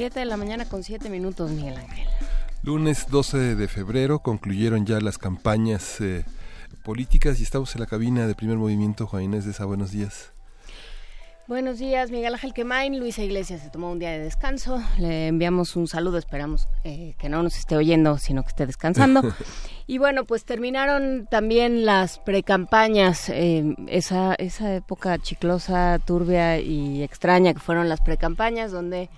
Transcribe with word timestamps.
Siete 0.00 0.20
de 0.20 0.24
la 0.24 0.38
mañana 0.38 0.64
con 0.64 0.82
siete 0.82 1.10
minutos, 1.10 1.50
Miguel 1.50 1.76
Ángel. 1.76 2.08
Lunes 2.62 3.08
12 3.10 3.54
de 3.54 3.68
febrero 3.68 4.20
concluyeron 4.20 4.86
ya 4.86 4.98
las 4.98 5.18
campañas 5.18 6.00
eh, 6.00 6.24
políticas 6.82 7.38
y 7.38 7.42
estamos 7.42 7.74
en 7.74 7.82
la 7.82 7.86
cabina 7.86 8.26
de 8.26 8.34
primer 8.34 8.56
movimiento. 8.56 9.06
Juan 9.06 9.24
Inés 9.24 9.44
de 9.44 9.50
esa, 9.50 9.66
buenos 9.66 9.90
días. 9.90 10.32
Buenos 11.48 11.78
días, 11.78 12.10
Miguel 12.10 12.32
Ángel 12.32 12.54
Quemain. 12.54 12.98
Luisa 12.98 13.22
Iglesias 13.22 13.60
se 13.60 13.68
tomó 13.68 13.92
un 13.92 13.98
día 13.98 14.12
de 14.12 14.20
descanso. 14.20 14.82
Le 14.96 15.26
enviamos 15.26 15.76
un 15.76 15.86
saludo. 15.86 16.16
Esperamos 16.16 16.66
eh, 16.84 17.14
que 17.18 17.28
no 17.28 17.42
nos 17.42 17.58
esté 17.58 17.76
oyendo, 17.76 18.16
sino 18.16 18.42
que 18.42 18.48
esté 18.48 18.64
descansando. 18.64 19.20
y 19.86 19.98
bueno, 19.98 20.24
pues 20.24 20.46
terminaron 20.46 21.28
también 21.30 21.84
las 21.84 22.20
precampañas. 22.20 23.28
Eh, 23.28 23.76
esa, 23.88 24.34
esa 24.36 24.74
época 24.74 25.18
chiclosa, 25.18 25.98
turbia 25.98 26.58
y 26.58 27.02
extraña 27.02 27.52
que 27.52 27.60
fueron 27.60 27.90
las 27.90 28.00
precampañas, 28.00 28.72
donde 28.72 29.10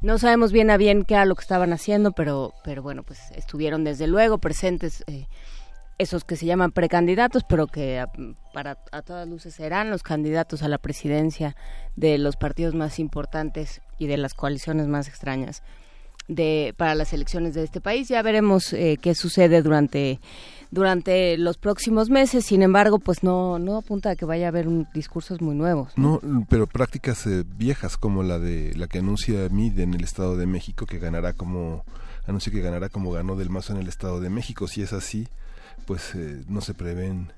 no 0.00 0.18
sabemos 0.18 0.52
bien 0.52 0.70
a 0.70 0.76
bien 0.76 1.04
qué 1.04 1.14
era 1.14 1.24
lo 1.24 1.34
que 1.34 1.42
estaban 1.42 1.72
haciendo, 1.72 2.12
pero, 2.12 2.54
pero 2.64 2.82
bueno, 2.82 3.02
pues 3.02 3.30
estuvieron 3.32 3.84
desde 3.84 4.06
luego 4.06 4.38
presentes. 4.38 5.04
Eh, 5.06 5.26
esos 5.98 6.24
que 6.24 6.36
se 6.36 6.46
llaman 6.46 6.72
precandidatos, 6.72 7.44
pero 7.46 7.66
que 7.66 8.02
para 8.54 8.78
a 8.90 9.02
todas 9.02 9.28
luces 9.28 9.52
serán 9.52 9.90
los 9.90 10.02
candidatos 10.02 10.62
a 10.62 10.68
la 10.68 10.78
presidencia 10.78 11.56
de 11.94 12.16
los 12.16 12.36
partidos 12.36 12.74
más 12.74 12.98
importantes 12.98 13.82
y 13.98 14.06
de 14.06 14.16
las 14.16 14.32
coaliciones 14.32 14.86
más 14.86 15.08
extrañas 15.08 15.62
de 16.30 16.74
para 16.76 16.94
las 16.94 17.12
elecciones 17.12 17.54
de 17.54 17.64
este 17.64 17.80
país. 17.80 18.08
Ya 18.08 18.22
veremos 18.22 18.72
eh, 18.72 18.98
qué 19.00 19.14
sucede 19.14 19.62
durante 19.62 20.20
durante 20.70 21.36
los 21.36 21.58
próximos 21.58 22.08
meses. 22.08 22.46
Sin 22.46 22.62
embargo, 22.62 22.98
pues 22.98 23.22
no 23.22 23.58
no 23.58 23.76
apunta 23.76 24.10
a 24.10 24.16
que 24.16 24.24
vaya 24.24 24.46
a 24.46 24.48
haber 24.48 24.68
un, 24.68 24.86
discursos 24.94 25.40
muy 25.40 25.54
nuevos. 25.54 25.92
No, 25.96 26.20
pero 26.48 26.66
prácticas 26.66 27.26
eh, 27.26 27.44
viejas 27.56 27.96
como 27.96 28.22
la 28.22 28.38
de 28.38 28.72
la 28.76 28.86
que 28.86 29.00
anuncia 29.00 29.48
MID 29.50 29.80
en 29.80 29.94
el 29.94 30.04
Estado 30.04 30.36
de 30.36 30.46
México 30.46 30.86
que 30.86 30.98
ganará 30.98 31.32
como 31.32 31.84
anuncia 32.26 32.52
que 32.52 32.60
ganará 32.60 32.88
como 32.88 33.10
ganó 33.10 33.34
Del 33.34 33.50
Mazo 33.50 33.72
en 33.72 33.80
el 33.80 33.88
Estado 33.88 34.20
de 34.20 34.30
México. 34.30 34.68
Si 34.68 34.82
es 34.82 34.92
así, 34.92 35.26
pues 35.86 36.14
eh, 36.14 36.44
no 36.48 36.60
se 36.60 36.74
prevén 36.74 37.32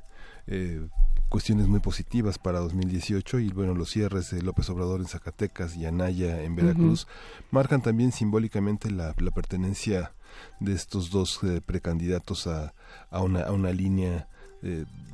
eh, 0.46 0.86
cuestiones 1.32 1.66
muy 1.66 1.80
positivas 1.80 2.38
para 2.38 2.58
2018 2.58 3.38
y 3.38 3.48
bueno 3.48 3.74
los 3.74 3.88
cierres 3.88 4.30
de 4.32 4.42
López 4.42 4.68
Obrador 4.68 5.00
en 5.00 5.06
Zacatecas 5.06 5.74
y 5.78 5.86
Anaya 5.86 6.42
en 6.42 6.54
Veracruz 6.54 7.06
marcan 7.50 7.80
también 7.80 8.12
simbólicamente 8.12 8.90
la, 8.90 9.14
pertenencia 9.14 10.12
de 10.60 10.74
estos 10.74 11.08
dos 11.08 11.40
eh, 11.42 11.62
precandidatos 11.64 12.46
a, 12.46 12.74
a, 13.10 13.22
una, 13.22 13.44
a 13.44 13.52
una 13.52 13.72
línea 13.72 14.28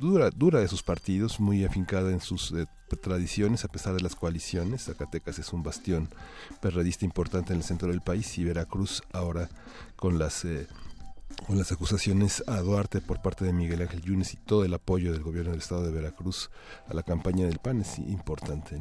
dura, 0.01 0.29
dura 0.29 0.59
de 0.59 0.67
sus 0.67 0.83
partidos, 0.83 1.39
muy 1.39 1.63
afincada 1.63 2.11
en 2.11 2.19
sus 2.19 2.53
tradiciones 3.01 3.63
a 3.63 3.69
pesar 3.69 3.93
de 3.93 4.01
las 4.01 4.15
coaliciones. 4.15 4.83
Zacatecas 4.83 5.39
es 5.39 5.53
un 5.53 5.63
bastión 5.63 6.09
perredista 6.61 7.05
importante 7.05 7.53
en 7.53 7.59
el 7.59 7.63
centro 7.63 7.87
del 7.87 8.01
país 8.01 8.37
y 8.37 8.43
Veracruz 8.43 9.03
ahora 9.13 9.49
con 9.95 10.19
las 10.19 10.45
con 11.45 11.57
las 11.57 11.71
acusaciones 11.71 12.43
a 12.47 12.57
Duarte 12.61 13.01
por 13.01 13.21
parte 13.21 13.45
de 13.45 13.53
Miguel 13.53 13.81
Ángel 13.81 14.01
Yunes 14.01 14.33
y 14.33 14.37
todo 14.37 14.65
el 14.65 14.73
apoyo 14.73 15.11
del 15.11 15.23
gobierno 15.23 15.51
del 15.51 15.59
estado 15.59 15.83
de 15.83 15.91
Veracruz 15.91 16.49
a 16.87 16.93
la 16.93 17.03
campaña 17.03 17.45
del 17.45 17.59
PAN 17.59 17.81
es 17.81 17.99
importante. 17.99 18.79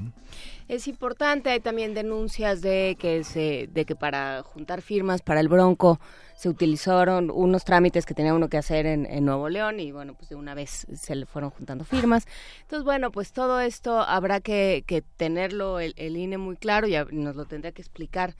Es 0.68 0.86
importante, 0.86 1.50
hay 1.50 1.60
también 1.60 1.94
denuncias 1.94 2.60
de 2.60 2.96
que 2.98 3.24
se, 3.24 3.68
de 3.72 3.84
que 3.84 3.96
para 3.96 4.42
juntar 4.42 4.82
firmas 4.82 5.22
para 5.22 5.40
el 5.40 5.48
Bronco 5.48 5.98
se 6.34 6.48
utilizaron 6.48 7.30
unos 7.30 7.64
trámites 7.64 8.06
que 8.06 8.14
tenía 8.14 8.34
uno 8.34 8.48
que 8.48 8.58
hacer 8.58 8.86
en, 8.86 9.24
Nuevo 9.24 9.48
León 9.48 9.80
y 9.80 9.90
bueno, 9.90 10.14
pues 10.14 10.28
de 10.28 10.36
una 10.36 10.54
vez 10.54 10.86
se 10.94 11.14
le 11.16 11.26
fueron 11.26 11.50
juntando 11.50 11.84
firmas. 11.84 12.26
Entonces, 12.62 12.84
bueno, 12.84 13.10
pues 13.10 13.32
todo 13.32 13.60
esto 13.60 14.00
habrá 14.00 14.40
que, 14.40 14.84
que 14.86 15.02
tenerlo 15.02 15.80
el, 15.80 15.94
el 15.96 16.16
INE 16.16 16.38
muy 16.38 16.56
claro 16.56 16.86
y 16.86 16.96
nos 17.12 17.34
lo 17.34 17.44
tendrá 17.46 17.72
que 17.72 17.82
explicar 17.82 18.36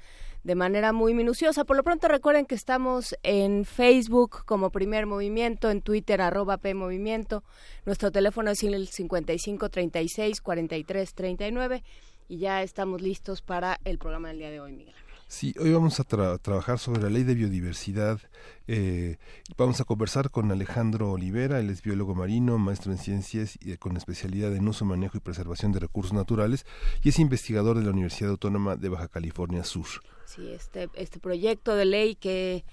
de 0.49 0.55
manera 0.55 0.95
muy 0.95 1.13
minuciosa. 1.13 1.67
Por 1.67 1.77
lo 1.77 1.83
pronto 1.83 2.09
recuerden 2.09 2.47
que 2.47 2.55
estamos 2.55 3.15
en 3.23 3.67
Facebook 3.67 4.47
como 4.47 4.71
Primer 4.71 5.05
Movimiento, 5.05 5.71
en 5.71 5.83
Twitter 5.83 6.23
arroba 6.23 6.57
P 6.57 6.73
Movimiento. 6.73 7.45
Nuestro 7.85 8.11
teléfono 8.11 8.51
es 8.51 8.63
el 8.63 8.89
55 8.89 9.69
36 9.69 10.41
43 10.41 11.15
39 11.15 11.85
y 12.29 12.39
ya 12.39 12.63
estamos 12.63 13.03
listos 13.03 13.43
para 13.43 13.79
el 13.85 13.99
programa 13.99 14.29
del 14.29 14.39
día 14.39 14.51
de 14.51 14.61
hoy, 14.61 14.73
Miguel. 14.73 14.95
Sí, 15.31 15.55
hoy 15.61 15.71
vamos 15.73 16.01
a 16.01 16.05
trabajar 16.05 16.79
sobre 16.79 17.03
la 17.03 17.11
ley 17.11 17.23
de 17.23 17.35
biodiversidad. 17.35 18.19
Eh, 18.67 19.19
vamos 19.59 19.79
a 19.79 19.85
conversar 19.85 20.31
con 20.31 20.51
Alejandro 20.51 21.13
Olivera, 21.13 21.61
él 21.61 21.69
es 21.69 21.83
biólogo 21.83 22.15
marino, 22.15 22.57
maestro 22.57 22.93
en 22.93 22.99
ciencias 22.99 23.59
y 23.61 23.77
con 23.77 23.99
especialidad 23.99 24.57
en 24.57 24.67
uso, 24.67 24.87
manejo 24.87 25.19
y 25.19 25.21
preservación 25.21 25.71
de 25.73 25.81
recursos 25.81 26.15
naturales 26.15 26.65
y 27.05 27.11
es 27.11 27.19
investigador 27.19 27.77
de 27.77 27.85
la 27.85 27.91
Universidad 27.91 28.31
Autónoma 28.31 28.77
de 28.77 28.89
Baja 28.89 29.09
California 29.09 29.65
Sur. 29.65 29.87
Sí, 30.25 30.49
este, 30.51 30.89
este 30.95 31.21
proyecto 31.21 31.77
de 31.77 31.85
ley 31.85 32.15
que 32.15 32.65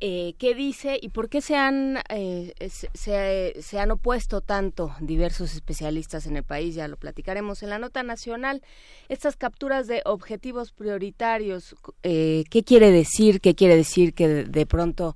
eh, 0.00 0.34
qué 0.38 0.54
dice 0.54 0.98
y 1.00 1.10
por 1.10 1.28
qué 1.28 1.40
se 1.40 1.56
han, 1.56 1.98
eh, 2.08 2.52
se, 2.94 3.54
se, 3.60 3.78
han 3.78 3.90
opuesto 3.90 4.40
tanto 4.40 4.94
diversos 5.00 5.54
especialistas 5.54 6.26
en 6.26 6.36
el 6.36 6.42
país, 6.42 6.74
ya 6.74 6.88
lo 6.88 6.96
platicaremos 6.96 7.62
en 7.62 7.70
la 7.70 7.78
nota 7.78 8.02
nacional, 8.02 8.62
estas 9.08 9.36
capturas 9.36 9.86
de 9.86 10.02
objetivos 10.04 10.72
prioritarios, 10.72 11.76
eh, 12.02 12.44
¿qué 12.50 12.64
quiere 12.64 12.90
decir? 12.90 13.40
¿Qué 13.40 13.54
quiere 13.54 13.76
decir 13.76 14.14
que 14.14 14.28
de, 14.28 14.66
pronto 14.66 15.14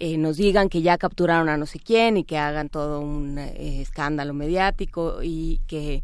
nos 0.00 0.36
digan 0.36 0.68
que 0.68 0.82
ya 0.82 0.98
capturaron 0.98 1.48
a 1.48 1.56
no 1.56 1.66
sé 1.66 1.78
quién 1.80 2.16
y 2.16 2.24
que 2.24 2.38
hagan 2.38 2.68
todo 2.68 3.00
un 3.00 3.38
escándalo 3.38 4.32
mediático 4.34 5.22
y 5.22 5.60
que 5.66 6.02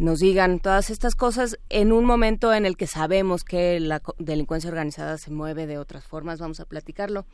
nos 0.00 0.18
digan 0.18 0.60
todas 0.60 0.88
estas 0.88 1.14
cosas 1.14 1.58
en 1.68 1.92
un 1.92 2.06
momento 2.06 2.54
en 2.54 2.64
el 2.64 2.78
que 2.78 2.86
sabemos 2.86 3.44
que 3.44 3.78
la 3.80 4.00
delincuencia 4.18 4.70
organizada 4.70 5.18
se 5.18 5.30
mueve 5.30 5.66
de 5.66 5.76
otras 5.76 6.04
formas. 6.04 6.40
Vamos 6.40 6.58
a 6.58 6.64
platicarlo 6.64 7.26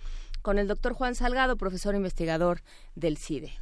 con 0.43 0.59
el 0.59 0.66
doctor 0.66 0.93
Juan 0.93 1.15
Salgado, 1.15 1.56
profesor 1.56 1.94
investigador 1.94 2.62
del 2.97 3.19
CIDE. 3.19 3.53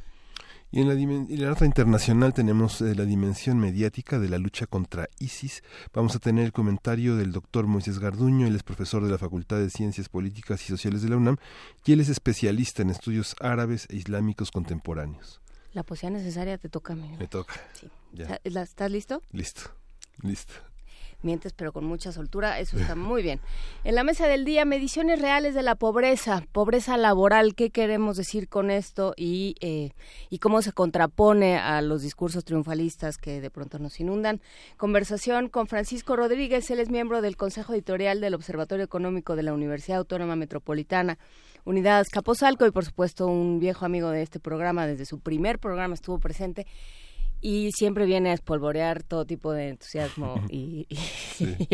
Y 0.71 0.81
en 0.81 0.87
la, 0.87 0.95
en 0.95 1.39
la 1.39 1.49
nota 1.49 1.67
internacional 1.67 2.33
tenemos 2.33 2.81
eh, 2.81 2.95
la 2.95 3.05
dimensión 3.05 3.59
mediática 3.59 4.17
de 4.17 4.27
la 4.27 4.39
lucha 4.39 4.65
contra 4.65 5.07
ISIS. 5.19 5.61
Vamos 5.93 6.15
a 6.15 6.19
tener 6.19 6.43
el 6.43 6.51
comentario 6.51 7.15
del 7.15 7.31
doctor 7.31 7.67
Moisés 7.67 7.99
Garduño, 7.99 8.47
él 8.47 8.55
es 8.55 8.63
profesor 8.63 9.03
de 9.03 9.11
la 9.11 9.19
Facultad 9.19 9.59
de 9.59 9.69
Ciencias 9.69 10.09
Políticas 10.09 10.63
y 10.63 10.67
Sociales 10.67 11.03
de 11.03 11.09
la 11.09 11.17
UNAM 11.17 11.37
y 11.85 11.93
él 11.93 11.99
es 11.99 12.09
especialista 12.09 12.81
en 12.81 12.89
estudios 12.89 13.35
árabes 13.39 13.85
e 13.91 13.97
islámicos 13.97 14.49
contemporáneos. 14.49 15.44
La 15.75 15.83
poesía 15.83 16.09
necesaria 16.09 16.57
te 16.57 16.69
toca, 16.69 16.93
amigo. 16.93 17.17
Me 17.19 17.27
toca. 17.27 17.55
Sí. 17.73 17.89
¿Estás 18.45 18.89
listo? 18.89 19.21
Listo, 19.33 19.71
listo. 20.23 20.53
Mientes, 21.21 21.51
pero 21.51 21.73
con 21.73 21.83
mucha 21.83 22.13
soltura, 22.13 22.61
eso 22.61 22.77
está 22.77 22.95
muy 22.95 23.21
bien. 23.21 23.41
En 23.83 23.95
la 23.95 24.05
mesa 24.05 24.25
del 24.29 24.45
día, 24.45 24.63
mediciones 24.63 25.19
reales 25.19 25.53
de 25.53 25.63
la 25.63 25.75
pobreza, 25.75 26.45
pobreza 26.53 26.95
laboral, 26.95 27.55
¿qué 27.55 27.71
queremos 27.71 28.15
decir 28.15 28.47
con 28.47 28.71
esto? 28.71 29.13
Y, 29.17 29.57
eh, 29.59 29.91
y 30.29 30.39
cómo 30.39 30.61
se 30.61 30.71
contrapone 30.71 31.57
a 31.57 31.81
los 31.81 32.03
discursos 32.03 32.45
triunfalistas 32.45 33.17
que 33.17 33.41
de 33.41 33.49
pronto 33.49 33.77
nos 33.77 33.99
inundan. 33.99 34.39
Conversación 34.77 35.49
con 35.49 35.67
Francisco 35.67 36.15
Rodríguez, 36.15 36.71
él 36.71 36.79
es 36.79 36.89
miembro 36.89 37.21
del 37.21 37.35
Consejo 37.35 37.73
Editorial 37.73 38.21
del 38.21 38.33
Observatorio 38.33 38.85
Económico 38.85 39.35
de 39.35 39.43
la 39.43 39.53
Universidad 39.53 39.97
Autónoma 39.97 40.37
Metropolitana. 40.37 41.17
Unidad 41.65 42.01
Escaposalco 42.01 42.65
y 42.65 42.71
por 42.71 42.85
supuesto 42.85 43.27
un 43.27 43.59
viejo 43.59 43.85
amigo 43.85 44.09
de 44.09 44.21
este 44.21 44.39
programa, 44.39 44.87
desde 44.87 45.05
su 45.05 45.19
primer 45.19 45.59
programa 45.59 45.95
estuvo 45.95 46.19
presente 46.19 46.65
y 47.41 47.71
siempre 47.73 48.05
viene 48.05 48.29
a 48.29 48.33
espolvorear 48.33 49.03
todo 49.03 49.25
tipo 49.25 49.51
de 49.51 49.69
entusiasmo 49.69 50.41
y, 50.49 50.87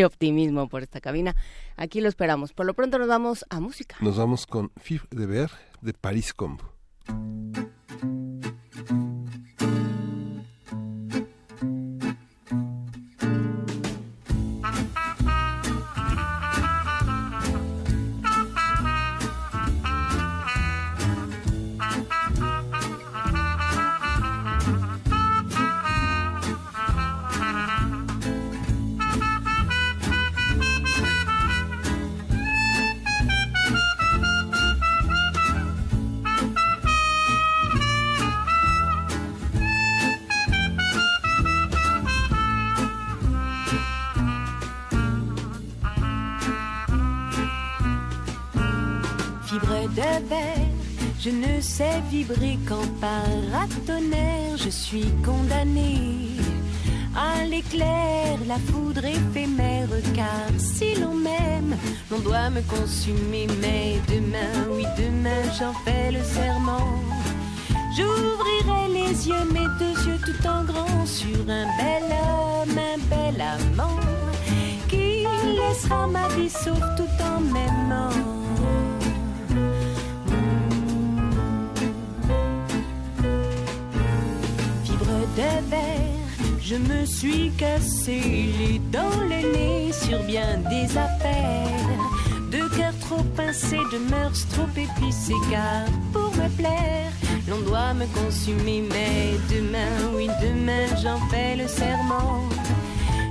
optimismo 0.04 0.68
por 0.68 0.84
esta 0.84 1.02
cabina. 1.02 1.36
Aquí 1.76 2.02
lo 2.02 2.10
esperamos. 2.10 2.54
Por 2.54 2.66
lo 2.66 2.74
pronto 2.74 2.98
nos 3.00 3.08
vamos 3.08 3.46
a 3.50 3.60
música. 3.60 3.98
Nos 4.02 4.18
vamos 4.18 4.48
con 4.48 4.72
Fif 4.78 5.06
de 5.12 5.26
Ver 5.26 5.52
de 5.82 5.94
Paris 5.94 6.34
Combo. 6.34 6.74
Je 51.20 51.30
ne 51.30 51.62
sais 51.62 52.02
vibrer 52.10 52.58
qu'en 52.68 52.86
paratonnerre, 53.00 54.58
je 54.58 54.70
suis 54.70 55.12
condamné 55.24 55.98
à 57.16 57.46
l'éclair, 57.46 58.38
la 58.48 58.58
foudre 58.58 59.04
éphémère, 59.06 59.90
car 60.16 60.50
si 60.58 60.96
l'on 60.96 61.14
m'aime, 61.14 61.76
l'on 62.10 62.20
doit 62.20 62.50
me 62.50 62.62
consumer, 62.62 63.48
mais 63.62 64.00
demain, 64.08 64.68
oui 64.72 64.86
demain, 64.98 65.44
j'en 65.60 65.74
fais 65.84 66.12
le 66.12 66.24
serment. 66.24 66.88
J'ouvrirai 67.96 68.88
les 68.94 69.28
yeux, 69.28 69.46
mes 69.52 69.68
deux 69.78 69.98
yeux 70.08 70.20
tout 70.26 70.48
en 70.48 70.64
grand, 70.64 71.06
sur 71.06 71.42
un 71.50 71.68
bel 71.78 72.08
homme, 72.10 72.78
un 72.78 73.00
bel 73.10 73.42
amant, 73.42 74.00
qui 74.88 75.26
laissera 75.60 76.08
ma 76.08 76.28
vie 76.30 76.50
sauve 76.50 76.96
tout 76.96 77.24
en 77.24 77.42
m'aimant. 77.42 78.41
Je 86.72 86.78
me 86.78 87.06
suis 87.06 87.52
cassé 87.58 88.22
les 88.58 88.80
dents, 88.94 89.20
le 89.24 89.42
nez 89.52 89.92
sur 89.92 90.20
bien 90.24 90.58
des 90.70 90.86
affaires. 90.98 92.00
De 92.50 92.60
cœur 92.78 92.94
trop 93.02 93.24
pincé, 93.36 93.78
de 93.92 93.98
mœurs 94.10 94.48
trop 94.54 94.70
épicées, 94.78 95.42
car 95.52 95.86
pour 96.14 96.32
me 96.38 96.48
plaire, 96.56 97.12
l'on 97.50 97.60
doit 97.68 97.94
me 97.94 98.06
consumer. 98.20 98.84
Mais 98.90 99.34
demain, 99.54 100.14
oui, 100.16 100.30
demain, 100.42 100.88
j'en 101.04 101.20
fais 101.30 101.58
le 101.58 101.68
serment. 101.68 102.48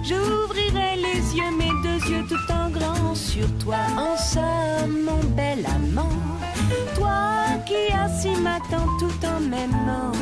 J'ouvrirai 0.02 0.96
les 0.96 1.36
yeux, 1.36 1.52
mes 1.56 1.72
deux 1.82 2.10
yeux 2.10 2.24
tout 2.28 2.52
en 2.52 2.68
grand 2.68 3.14
sur 3.14 3.46
toi, 3.58 3.78
en 3.96 4.18
somme, 4.18 5.04
mon 5.06 5.22
bel 5.34 5.64
amant. 5.64 6.18
Toi 6.94 7.56
qui 7.66 7.90
as 7.94 8.20
si 8.20 8.32
m'attends 8.42 8.90
tout 8.98 9.26
en 9.26 9.40
m'aimant. 9.40 10.12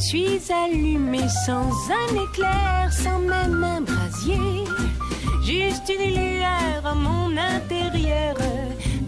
Suis 0.00 0.40
allumée 0.52 1.28
sans 1.46 1.70
un 2.02 2.24
éclair, 2.24 2.92
sans 2.92 3.18
même 3.18 3.62
un 3.64 3.80
brasier. 3.80 4.64
Juste 5.44 5.88
une 5.88 6.14
lueur 6.14 6.82
à 6.84 6.94
mon 6.94 7.36
intérieur, 7.36 8.36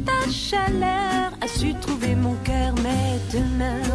ta 0.05 0.31
chaleur 0.31 1.33
a 1.41 1.47
su 1.47 1.75
trouver 1.81 2.15
mon 2.15 2.35
cœur, 2.45 2.75
mais 2.83 3.19
demain. 3.33 3.91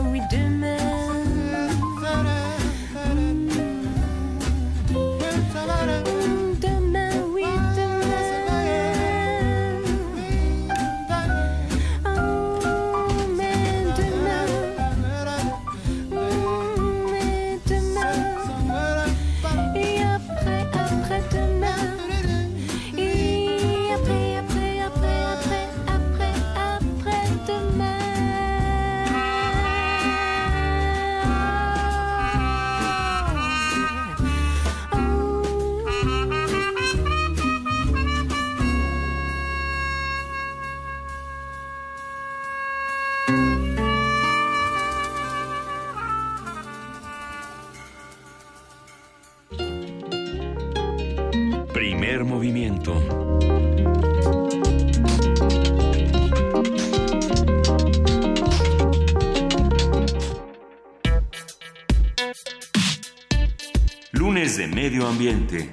Ambiente. 65.28 65.72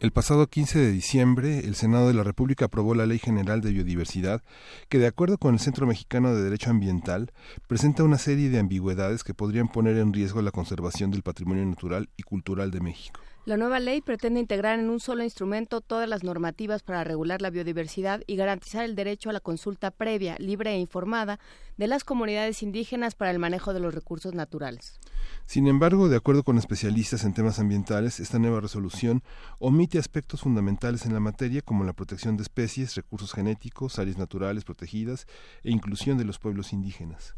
El 0.00 0.12
pasado 0.12 0.46
15 0.46 0.78
de 0.78 0.90
diciembre, 0.90 1.60
el 1.60 1.74
Senado 1.74 2.08
de 2.08 2.14
la 2.14 2.22
República 2.22 2.66
aprobó 2.66 2.94
la 2.94 3.06
Ley 3.06 3.18
General 3.18 3.60
de 3.62 3.72
Biodiversidad, 3.72 4.42
que, 4.88 4.98
de 4.98 5.06
acuerdo 5.06 5.38
con 5.38 5.54
el 5.54 5.60
Centro 5.60 5.86
Mexicano 5.86 6.34
de 6.34 6.42
Derecho 6.42 6.70
Ambiental, 6.70 7.32
presenta 7.66 8.04
una 8.04 8.18
serie 8.18 8.50
de 8.50 8.58
ambigüedades 8.58 9.24
que 9.24 9.32
podrían 9.32 9.68
poner 9.68 9.96
en 9.96 10.12
riesgo 10.12 10.42
la 10.42 10.50
conservación 10.50 11.10
del 11.10 11.22
patrimonio 11.22 11.64
natural 11.64 12.10
y 12.16 12.22
cultural 12.22 12.70
de 12.70 12.80
México. 12.80 13.20
La 13.46 13.58
nueva 13.58 13.78
ley 13.78 14.00
pretende 14.00 14.40
integrar 14.40 14.78
en 14.78 14.88
un 14.88 15.00
solo 15.00 15.22
instrumento 15.22 15.82
todas 15.82 16.08
las 16.08 16.22
normativas 16.22 16.82
para 16.82 17.04
regular 17.04 17.42
la 17.42 17.50
biodiversidad 17.50 18.22
y 18.26 18.36
garantizar 18.36 18.84
el 18.84 18.94
derecho 18.94 19.28
a 19.28 19.34
la 19.34 19.40
consulta 19.40 19.90
previa, 19.90 20.36
libre 20.38 20.70
e 20.70 20.78
informada 20.78 21.38
de 21.76 21.86
las 21.86 22.04
comunidades 22.04 22.62
indígenas 22.62 23.14
para 23.14 23.30
el 23.30 23.38
manejo 23.38 23.74
de 23.74 23.80
los 23.80 23.94
recursos 23.94 24.32
naturales. 24.32 24.98
Sin 25.46 25.68
embargo, 25.68 26.08
de 26.08 26.16
acuerdo 26.16 26.42
con 26.42 26.58
especialistas 26.58 27.24
en 27.24 27.34
temas 27.34 27.58
ambientales, 27.58 28.18
esta 28.18 28.38
nueva 28.38 28.60
resolución 28.60 29.22
omite 29.58 29.98
aspectos 29.98 30.40
fundamentales 30.40 31.04
en 31.04 31.12
la 31.12 31.20
materia 31.20 31.60
como 31.60 31.84
la 31.84 31.92
protección 31.92 32.36
de 32.36 32.42
especies, 32.42 32.94
recursos 32.94 33.32
genéticos, 33.32 33.98
áreas 33.98 34.16
naturales 34.16 34.64
protegidas 34.64 35.26
e 35.62 35.70
inclusión 35.70 36.16
de 36.18 36.24
los 36.24 36.38
pueblos 36.38 36.72
indígenas. 36.72 37.36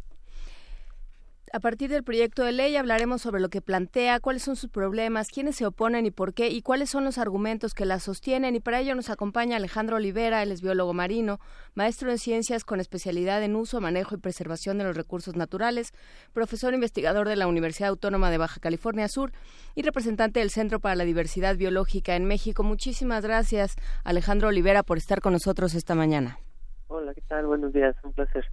A 1.53 1.61
partir 1.61 1.91
del 1.91 2.03
proyecto 2.03 2.43
de 2.43 2.51
ley 2.51 2.77
hablaremos 2.77 3.23
sobre 3.23 3.41
lo 3.41 3.49
que 3.49 3.61
plantea, 3.61 4.19
cuáles 4.19 4.43
son 4.43 4.57
sus 4.57 4.69
problemas, 4.69 5.29
quiénes 5.29 5.55
se 5.55 5.65
oponen 5.65 6.05
y 6.05 6.11
por 6.11 6.35
qué, 6.35 6.49
y 6.49 6.61
cuáles 6.61 6.91
son 6.91 7.05
los 7.05 7.19
argumentos 7.19 7.73
que 7.73 7.87
la 7.87 8.01
sostienen. 8.01 8.57
Y 8.57 8.61
para 8.61 8.81
ello 8.81 8.97
nos 8.97 9.11
acompaña 9.11 9.57
Alejandro 9.57 9.97
Olivera, 9.97 10.43
él 10.43 10.51
es 10.51 10.61
biólogo 10.61 10.93
marino, 10.93 11.39
maestro 11.75 12.11
en 12.11 12.19
ciencias 12.19 12.65
con 12.65 12.81
especialidad 12.81 13.45
en 13.45 13.55
uso, 13.55 13.81
manejo 13.81 14.17
y 14.17 14.19
preservación 14.19 14.79
de 14.79 14.85
los 14.85 14.97
recursos 14.97 15.37
naturales, 15.37 15.93
profesor 16.33 16.75
investigador 16.75 17.29
de 17.29 17.37
la 17.37 17.47
Universidad 17.47 17.91
Autónoma 17.91 18.31
de 18.31 18.39
Baja 18.39 18.59
California 18.61 19.07
Sur 19.07 19.31
y 19.77 19.83
representante 19.83 20.41
del 20.41 20.51
Centro 20.51 20.81
para 20.81 20.97
la 20.97 21.05
Diversidad 21.05 21.57
Biológica 21.57 22.17
en 22.17 22.25
México. 22.25 22.65
Muchísimas 22.65 23.25
gracias, 23.25 23.77
Alejandro 24.03 24.49
Olivera, 24.49 24.83
por 24.83 24.99
estar 24.99 25.21
con 25.21 25.33
nosotros 25.33 25.75
esta 25.75 25.95
mañana. 25.95 26.41
Hola, 26.89 27.15
¿qué 27.15 27.23
tal? 27.23 27.47
Buenos 27.47 27.73
días, 27.73 27.95
un 28.03 28.13
placer. 28.13 28.47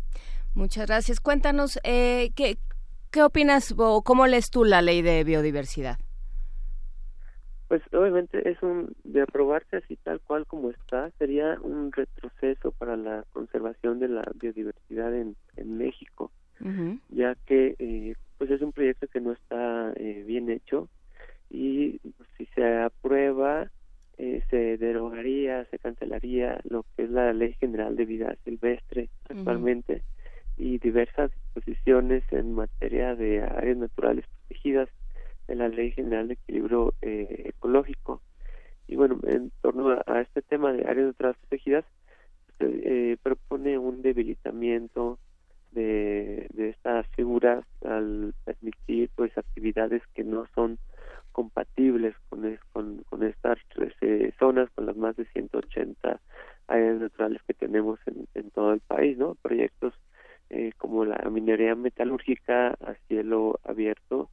Muchas 0.54 0.86
gracias. 0.86 1.20
Cuéntanos, 1.20 1.80
eh, 1.84 2.32
¿qué, 2.36 2.58
¿Qué 3.14 3.22
opinas 3.22 3.76
o 3.78 4.02
cómo 4.02 4.26
lees 4.26 4.50
tú 4.50 4.66
la 4.66 4.82
ley 4.82 5.04
de 5.04 5.24
biodiversidad? 5.24 6.00
Pues 7.68 7.84
obviamente 7.94 8.50
es 8.50 8.58
un 8.64 8.96
de 9.04 9.22
aprobarse 9.22 9.78
así 9.78 9.98
tal 9.98 10.20
cual 10.22 10.48
como 10.48 10.72
está 10.72 11.12
sería 11.20 11.60
un 11.62 11.92
retroceso 11.92 12.72
para 12.72 12.98
la 12.98 13.24
conservación 13.32 14.00
de 14.00 14.08
la 14.08 14.24
biodiversidad 14.34 15.14
en, 15.16 15.36
en 15.58 15.78
México, 15.78 16.32
ya 17.10 17.36
que 17.46 17.76
eh, 17.78 18.16
pues 18.40 18.50
es 18.50 18.64
un 18.64 18.72
proyecto 18.72 19.06
que 19.08 19.22
no 19.22 19.34
está 19.34 19.94
eh, 19.96 20.24
bien 20.26 20.50
hecho 20.50 20.90
y 21.52 22.02
si 22.36 22.48
se 22.56 22.66
aprueba 22.80 23.68
eh, 24.18 24.42
se 24.50 24.78
derogaría, 24.78 25.66
se 25.66 25.78
cancelaría 25.78 26.60
lo 26.64 26.84
que 26.96 27.04
es 27.04 27.12
la 27.12 27.32
Ley 27.32 27.54
General 27.60 27.96
de 27.96 28.06
Vida 28.06 28.36
Silvestre 28.44 29.10
actualmente 29.30 30.02
y 30.58 30.78
diversas 30.78 31.32
disposiciones 31.32 32.24
en 32.32 32.54
materia 32.54 33.16
de 33.16 33.42
áreas 33.42 33.78
naturales 33.78 34.26
protegidas 34.28 34.90
de 35.48 35.56
la 35.56 35.68
Ley 35.68 35.92
General 35.92 36.28
de 36.28 36.36
Equilibrio 36.36 36.94
eh, 37.02 37.52
Ecológico. 37.56 38.22
Y 38.88 38.96
bueno, 38.96 39.20
en 39.24 39.52
torno 39.62 39.98
a, 40.06 40.22
este 40.22 40.42
tema 40.42 40.72
de 40.74 40.84
áreas 40.84 41.08
naturales 41.08 41.38
protegidas, 41.42 41.86
eh, 42.60 43.18
supone 43.54 43.78
un 43.78 44.02
debilitamiento 44.02 45.20
de, 45.72 46.48
de 46.54 46.70
estas 46.70 47.08
figuras 47.16 47.66
al 47.84 48.34
permitir 48.46 49.10
pues 49.16 49.36
actividades 49.38 50.02
que 50.14 50.24
no 50.24 50.46
son 50.54 50.78
compatibles 51.32 52.16
con, 52.30 52.58
con, 52.72 53.04
con 53.10 53.24
estas 53.24 53.58
eh, 54.02 54.32
zonas, 54.40 54.70
con 54.76 54.86
las 54.86 54.96
más 54.96 55.16
de 55.16 55.26
180 55.26 56.20
áreas 56.68 57.00
naturales 57.00 57.42
que 57.48 57.54
tenemos 57.54 58.00
en, 58.06 58.28
en 58.36 58.52
todo 58.52 58.74
el 58.74 58.80
país, 58.82 59.18
¿no? 59.18 59.36
Proyectos 59.42 59.94
eh, 60.50 60.72
como 60.78 61.06
la 61.06 61.18
minería 61.30 61.76
metalúrgica 61.76 62.70
a 62.70 62.94
cielo 63.08 63.60
abierto 63.64 64.30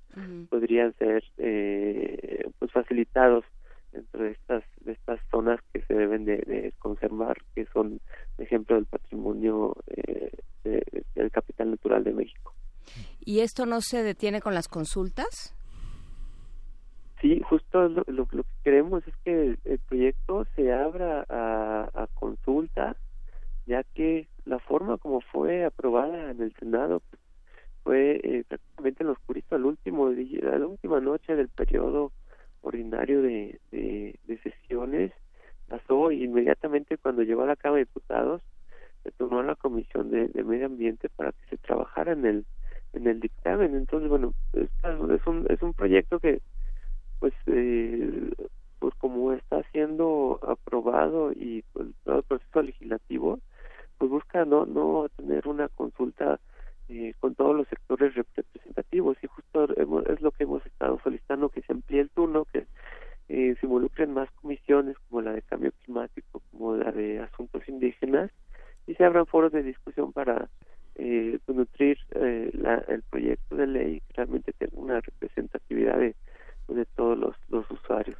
podrían 0.51 0.93
ser 0.95 1.25
eh, 1.39 2.49
pues 2.59 2.71
facilitados 2.73 3.45
dentro 3.93 4.25
de 4.25 4.33
estas 4.33 4.65
de 4.81 4.93
estas 4.93 5.21
zonas 5.31 5.61
que 5.73 5.81
se 5.83 5.95
deben 5.95 6.25
de, 6.25 6.73
conservar 6.79 7.39
que 7.55 7.67
son 7.73 8.01
ejemplo 8.39 8.77
del 8.77 8.87
patrimonio 8.87 9.77
eh, 9.87 10.31
del 11.15 11.31
capital 11.31 11.71
natural 11.71 12.05
de 12.05 12.13
México. 12.13 12.53
Y 13.21 13.41
esto 13.41 13.67
no 13.67 13.81
se 13.81 14.03
detiene 14.03 14.41
con 14.41 14.55
las 14.55 14.69
consultas 14.69 15.55
sí 17.21 17.41
justo 17.49 17.89
lo, 17.89 18.27
que 18.27 18.43
queremos 18.65 19.07
es 19.07 19.15
que 19.25 19.57
el, 19.65 19.79
proyecto 19.89 20.47
se 20.57 20.73
abra 20.73 21.25
a, 21.29 21.91
a 21.95 22.07
consulta 22.15 22.97
ya 23.71 23.85
que 23.95 24.27
la 24.47 24.59
forma 24.59 24.99
como 24.99 25.21
fue 25.21 25.65
aprobada 25.65 26.33
en 26.33 26.43
el 26.43 26.53
Senado 26.57 27.03
fue 27.85 28.21
eh, 28.25 28.45
prácticamente 28.49 29.05
en 29.05 29.11
oscurito 29.11 29.55
al 29.55 29.65
último 29.65 30.11
la 30.11 30.67
última 30.67 31.01
noche 31.01 31.37
del 31.37 31.49
periodo 31.49 32.11
ordinario 32.63 33.23
de, 33.23 33.61
de, 33.71 34.39
sesiones 34.43 35.13
pasó 35.69 36.11
inmediatamente 36.11 36.99
cuando 36.99 37.23
llegó 37.23 37.43
a 37.43 37.47
la 37.47 37.55
Cámara 37.55 37.79
de 37.79 37.85
Diputados 37.85 38.43
se 39.05 39.13
tomó 39.13 39.41
la 39.45 39.55
Comisión 39.55 40.11
de, 40.11 40.43
Medio 40.43 40.67
Ambiente 40.67 41.09
para 41.09 41.31
que 41.31 41.47
se 41.51 41.57
trabajara 41.57 42.13
en 42.13 42.27
el 42.27 42.47
en 42.93 43.07
el 43.07 43.21
dictamen. 43.21 43.77
Entonces 43.77 44.09
bueno 44.09 44.35
es 44.53 45.27
un 45.27 45.47
es 45.49 45.63
un 45.63 45.75
proyecto 45.75 46.19
que 46.19 46.43
pues 47.21 47.35
eh, 47.47 48.33
pues 48.81 48.95
como 48.97 49.33
está 49.33 49.63
siendo 49.71 50.41
aprobado 50.43 51.31
y 51.31 51.63
pues, 51.73 51.87
todo 52.03 52.17
el 52.17 52.25
proceso 52.25 52.63
legislativo 52.63 53.39
pues 54.01 54.11
busca 54.11 54.47
no 54.47 54.65
no 54.65 55.11
tener 55.15 55.47
una 55.47 55.69
consulta 55.69 56.41
eh, 56.89 57.13
con 57.21 57.35
todos 57.35 57.55
los 57.55 57.69
sectores 57.69 58.15
representativos. 58.15 59.19
Y 59.23 59.27
justo 59.27 59.65
es 60.11 60.21
lo 60.23 60.31
que 60.31 60.45
hemos 60.45 60.65
estado 60.65 60.99
solicitando 61.05 61.51
que 61.51 61.61
se 61.61 61.73
amplíe 61.73 62.01
el 62.01 62.09
turno 62.09 62.47
que 62.47 62.67
eh, 63.29 63.55
se 63.61 63.67
involucren 63.67 64.15
más 64.15 64.31
comisiones 64.33 64.97
como 65.09 65.21
la 65.21 65.33
de 65.33 65.43
cambio 65.43 65.73
climático 65.85 66.43
como 66.51 66.77
la 66.77 66.91
de 66.91 67.21
asuntos 67.21 67.63
indígenas 67.69 68.31
y 68.87 68.95
se 68.95 69.05
abran 69.05 69.27
foros 69.27 69.53
de 69.53 69.63
discusión 69.63 70.13
para 70.13 70.49
eh, 70.97 71.39
pues, 71.45 71.57
nutrir 71.57 71.99
eh, 72.13 72.51
la, 72.55 72.77
el 72.89 73.03
proyecto 73.03 73.57
de 73.57 73.67
ley 73.67 74.01
que 74.01 74.15
realmente 74.15 74.53
tenga 74.55 74.81
una 74.81 75.01
representatividad 75.01 75.99
de 75.99 76.17
de 76.75 76.87
todos 76.97 77.19
los, 77.19 77.37
usuarios. 77.71 78.19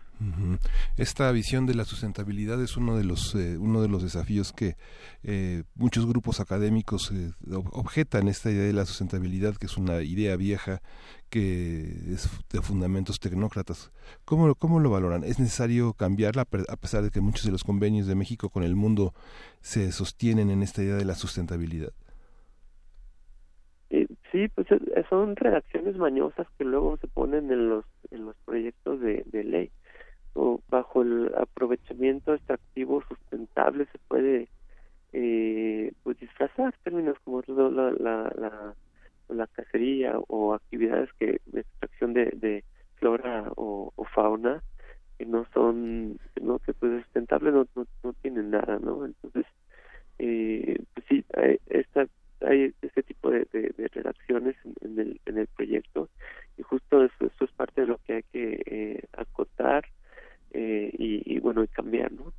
Esta 0.97 1.31
visión 1.33 1.67
de 1.67 1.75
la 1.75 1.85
sustentabilidad 1.85 2.61
es 2.63 2.77
uno 2.77 2.97
de 2.97 3.05
los 3.05 3.35
eh, 3.35 3.57
uno 3.59 3.81
de 3.81 3.89
los 3.89 4.03
desafíos 4.03 4.53
que 4.53 4.77
eh, 5.23 5.63
muchos 5.75 6.07
grupos 6.07 6.41
académicos 6.41 7.11
eh, 7.11 7.33
objetan 7.73 8.29
esta 8.29 8.51
idea 8.51 8.65
de 8.65 8.73
la 8.75 8.85
sustentabilidad 8.85 9.57
que 9.57 9.67
es 9.67 9.79
una 9.79 10.03
idea 10.03 10.37
vieja 10.37 10.83
que 11.31 12.13
es 12.13 12.29
de 12.51 12.61
fundamentos 12.61 13.19
tecnócratas. 13.19 13.93
¿Cómo, 14.25 14.55
cómo 14.55 14.81
lo 14.81 14.91
valoran? 14.91 15.25
¿Es 15.25 15.39
necesario 15.39 15.95
cambiarla 15.95 16.43
a 16.43 16.77
pesar 16.77 17.03
de 17.03 17.11
que 17.11 17.21
muchos 17.21 17.47
de 17.47 17.53
los 17.53 17.65
convenios 17.65 18.07
de 18.07 18.15
México 18.15 18.51
con 18.51 18.63
el 18.63 18.77
mundo 18.77 19.15
se 19.61 19.93
sostienen 19.93 20.51
en 20.51 20.63
esta 20.63 20.83
idea 20.83 20.97
de 20.97 21.05
la 21.05 21.15
sustentabilidad? 21.15 21.93
Sí, 24.33 24.47
pues 24.55 24.71
eh, 24.71 25.05
son 25.09 25.35
redacciones 25.35 25.97
mañosas 25.97 26.47
que 26.57 26.65
luego 26.65 26.97
se 26.99 27.09
ponen 27.09 27.51
en 27.51 27.69
los 27.69 27.85
en 28.11 28.27
los 28.27 28.37
proyectos 28.45 29.01
de, 29.01 29.25
ley. 29.45 29.71
O 30.35 30.61
bajo 30.69 31.03
el 31.03 31.33
aprovechamiento 31.37 32.35
extractivo 32.35 33.03
sustentable 33.09 33.87
se 33.91 33.99
puede 34.07 34.49
eh, 35.13 35.93
pues 36.03 36.19
disfrazar 36.21 36.75
términos 36.85 37.17
como 37.25 37.43
la, 37.49 37.91
la, 37.91 38.33
la, 38.37 38.75
la 39.29 39.47
cacería 39.49 40.19
o 40.29 40.55
actividades 40.55 41.11
que 41.19 41.41
de 41.47 41.61
extracción 41.61 42.13
de, 42.13 42.27
de 42.27 42.65
flora 42.97 43.51
o, 43.57 43.93
fauna 44.15 44.63
que 45.19 45.25
no 45.25 45.47
son 45.55 46.19
no 46.41 46.59
que 46.59 46.75
pues 46.75 47.03
sustentable 47.05 47.53
no, 47.53 47.67
no, 47.77 47.87
no 48.03 48.13
tienen 48.15 48.51
nada 48.51 48.79
no 48.81 49.07
entonces 49.07 49.47
eh, 50.19 50.83
pues 50.95 51.07
sí 51.09 51.25
esta 51.69 52.09
hay 52.41 52.75
este 52.83 53.03
tipo 53.03 53.31
de, 53.31 53.47
redacciones 53.93 54.57
en, 54.81 54.99
el, 54.99 55.21
en 55.27 55.39
el 55.39 55.47
proyecto 55.49 56.09
y 56.61 56.63
justo 56.63 57.03
eso, 57.03 57.31
es 57.41 57.51
parte 57.53 57.81
de 57.81 57.87
lo 57.87 57.99
que 58.07 58.15
hay 58.15 58.23
que 58.25 58.63
eh, 58.67 59.05
acotar 59.17 59.85
eh, 60.53 60.91
y, 60.99 61.39
bueno 61.41 61.65
y 61.65 61.69
cambiar 61.69 62.13
no 62.13 62.33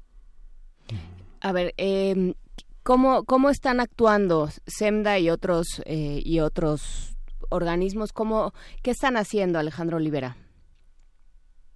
a 1.42 1.52
ver 1.52 1.74
eh, 1.78 2.36
cómo 2.84 3.24
cómo 3.24 3.50
están 3.50 3.80
actuando 3.80 4.48
SEMDA 4.68 5.18
y 5.20 5.30
otros 5.30 5.82
eh, 5.86 6.22
y 6.24 6.40
otros 6.40 7.18
organismos 7.50 8.14
cómo 8.14 8.54
qué 8.84 8.92
están 8.92 9.18
haciendo 9.18 9.58
Alejandro 9.58 9.98
Olivera 9.98 10.36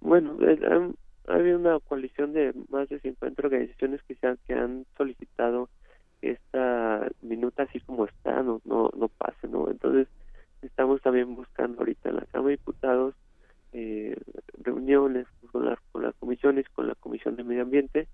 bueno 0.00 0.38
ha 1.26 1.32
habido 1.34 1.58
una 1.58 1.80
coalición 1.80 2.32
de 2.32 2.54
más 2.68 2.88
de 2.88 3.00
50 3.00 3.42
organizaciones 3.42 4.00
que 4.04 4.14
se 4.14 4.26
han, 4.28 4.38
que 4.46 4.54
han 4.54 4.86
solicitado 4.96 5.68
esta 6.22 7.08
minuta 7.22 7.64
así 7.64 7.80
como 7.80 8.04
está 8.04 8.42
no 8.42 8.60
no 8.64 8.90
no 8.96 9.08
pase 9.08 9.48
no 9.48 9.68
entonces 9.68 10.06
estamos 10.66 11.00
también 11.02 11.34
buscando 11.34 11.80
ahorita 11.80 12.10
en 12.10 12.16
la 12.16 12.26
Cámara 12.26 12.50
de 12.50 12.56
Diputados 12.56 13.14
eh, 13.72 14.16
reuniones 14.62 15.26
con 15.52 15.66
las 15.66 15.78
con 15.92 16.02
las 16.02 16.14
comisiones 16.16 16.68
con 16.70 16.86
la 16.86 16.94
Comisión 16.94 17.36
de 17.36 17.44
Medio 17.44 17.62
Ambiente. 17.62 18.08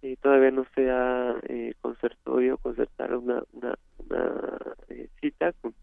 Y 0.00 0.14
todavía 0.16 0.52
no 0.52 0.64
se 0.76 0.88
ha 0.90 1.36
eh, 1.48 1.74
concertado 1.80 2.18
concertar 2.58 3.14
una 3.16 3.42
una, 3.52 3.74
una 3.98 4.58
eh, 4.88 5.08
cita 5.20 5.52
con, 5.60 5.74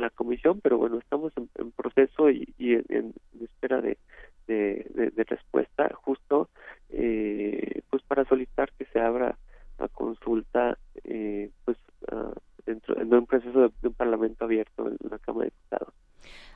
la 0.00 0.10
comisión 0.10 0.60
pero 0.60 0.78
bueno 0.78 0.98
estamos 0.98 1.32
en, 1.36 1.72
proceso 1.72 2.30
y, 2.30 2.54
y 2.56 2.74
en, 2.74 3.14
espera 3.40 3.80
de, 3.80 3.98
de, 4.46 5.10
de, 5.14 5.24
respuesta 5.24 5.90
justo 5.94 6.48
eh, 6.90 7.82
pues 7.90 8.02
para 8.04 8.24
solicitar 8.26 8.70
que 8.78 8.84
se 8.86 9.00
abra 9.00 9.36
la 9.78 9.88
consulta 9.88 10.78
eh, 11.04 11.50
pues 11.64 11.76
uh, 12.12 12.32
dentro 12.68 12.94
de 12.94 13.16
un 13.16 13.26
proceso 13.26 13.60
de, 13.60 13.88
un 13.88 13.94
parlamento 13.94 14.44
abierto 14.44 14.86
en 14.86 14.96
la 15.10 15.18
Cámara 15.18 15.46
de 15.46 15.50
Diputados. 15.50 15.94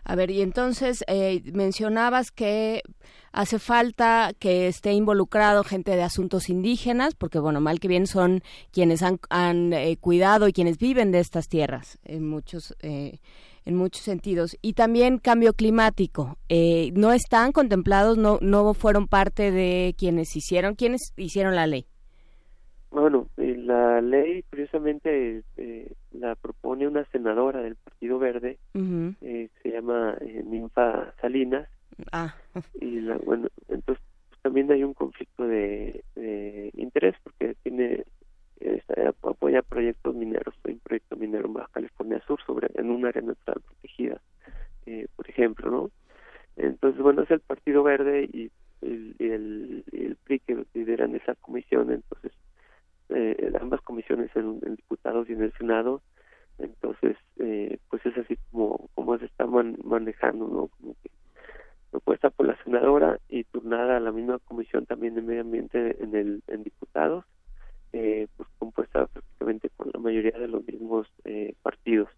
A 0.05 0.17
ver, 0.17 0.31
y 0.31 0.43
entonces 0.43 1.05
eh, 1.07 1.43
mencionabas 1.53 2.33
que 2.33 2.83
hace 3.31 3.59
falta 3.59 4.33
que 4.39 4.67
esté 4.67 4.93
involucrado 4.93 5.63
gente 5.63 5.93
de 5.93 6.03
asuntos 6.03 6.49
indígenas, 6.49 7.15
porque 7.15 7.39
bueno, 7.39 7.61
mal 7.61 7.79
que 7.79 7.89
bien 7.89 8.07
son 8.07 8.43
quienes 8.73 9.03
han, 9.03 9.73
eh, 9.73 9.97
cuidado 10.01 10.49
y 10.49 10.53
quienes 10.53 10.79
viven 10.79 11.13
de 11.13 11.21
estas 11.21 11.49
tierras 11.49 11.99
en 12.05 12.29
muchos 12.29 12.77
eh, 12.81 13.21
en 13.65 13.77
muchos 13.77 14.03
sentidos. 14.03 14.57
Y 14.61 14.73
también 14.73 15.19
cambio 15.19 15.53
climático. 15.53 16.37
Eh, 16.49 16.91
no 16.95 17.13
están 17.13 17.53
contemplados 17.53 18.19
no 18.19 18.39
no 18.43 18.75
fueron 18.75 19.07
parte 19.07 19.53
de 19.53 19.95
quienes 19.97 20.35
hicieron 20.35 20.75
quienes 20.75 21.13
hicieron 21.17 21.55
la 21.55 21.69
ley 21.69 21.87
bueno, 22.93 23.27
la 23.37 24.01
ley 24.03 24.43
curiosamente 24.51 25.43
eh, 25.57 25.93
la 26.13 26.35
propone 26.35 26.87
una 26.87 27.05
senadora 27.07 27.63
del 27.63 27.77
Partido 27.77 28.19
Verde, 28.19 28.59
eh, 28.75 29.49
se 29.63 29.71
llama 29.71 30.17
eh, 30.21 30.43
Ninfa 30.45 31.15
Salinas. 31.21 31.69
Ah. 32.13 32.35
Y 32.81 33.01
la, 33.01 33.17
bueno, 33.17 33.49
entonces 33.69 34.05
pues, 34.29 34.41
también 34.43 34.71
hay 34.71 34.85
un 34.85 34.93
conflicto 34.93 35.47
de, 35.47 36.05
interés 36.75 37.15
porque 37.23 37.55
tiene 37.63 38.05
apoya 39.23 39.63
proyectos 39.63 40.15
mineros, 40.15 40.55
hay 40.65 40.75
un 40.75 40.81
proyecto 40.81 41.17
minero 41.17 41.47
en 41.47 41.55
Baja 41.55 41.69
California 41.73 42.23
Sur 42.27 42.41
sobre 42.45 42.69
en 42.75 42.91
un 42.91 43.07
área 43.07 43.23
natural 43.23 43.61
protegida, 43.61 44.21
por 45.17 45.29
ejemplo, 45.29 45.71
¿no? 45.71 45.91
Entonces, 46.57 47.01
bueno, 47.01 47.23
es 47.23 47.31
el 47.31 47.41
Partido 47.41 47.83
Verde 47.83 48.29
y 48.31 48.51
el, 48.83 49.17
el, 49.19 49.85
el 49.93 50.17
PRI 50.25 50.41
que 50.41 50.65
lideran 50.75 51.15
esa 51.15 51.35
comisión, 51.37 51.91
entonces 51.91 52.33
eh, 53.15 53.53
ambas 53.61 53.81
comisiones 53.83 54.31
en, 54.35 54.61
diputados 54.61 55.29
y 55.29 55.33
en 55.33 55.43
el 55.43 55.53
senado 55.55 56.03
entonces 56.59 57.17
eh, 57.39 57.79
pues 57.89 58.05
es 58.07 58.17
así 58.19 58.37
como 58.51 58.89
como 58.95 59.19
se 59.19 59.27
está 59.27 59.47
manejando 59.47 60.47
no 60.47 60.69
como 60.69 60.95
que 61.03 61.11
propuesta 61.91 62.31
por 62.31 62.47
la 62.47 62.63
senadora 62.65 63.19
y 63.29 63.45
turnada 63.45 63.97
a 63.97 64.01
la 64.01 64.13
misma 64.13 64.39
comisión 64.41 64.87
también 64.87 65.15
de 65.15 65.23
medio 65.23 65.43
ambiente 65.43 66.03
en 66.03 66.15
el 66.15 66.43
en 66.47 66.63
diputados 66.63 67.25
eh, 67.93 68.27
pues 68.37 68.49
compuesta 68.59 69.07
prácticamente 69.07 69.71
con 69.77 69.91
la 69.93 70.01
mayoría 70.01 70.39
de 70.39 70.49
los 70.49 70.67
mismos 70.67 71.07
eh, 71.25 71.55
partidos 71.63 72.09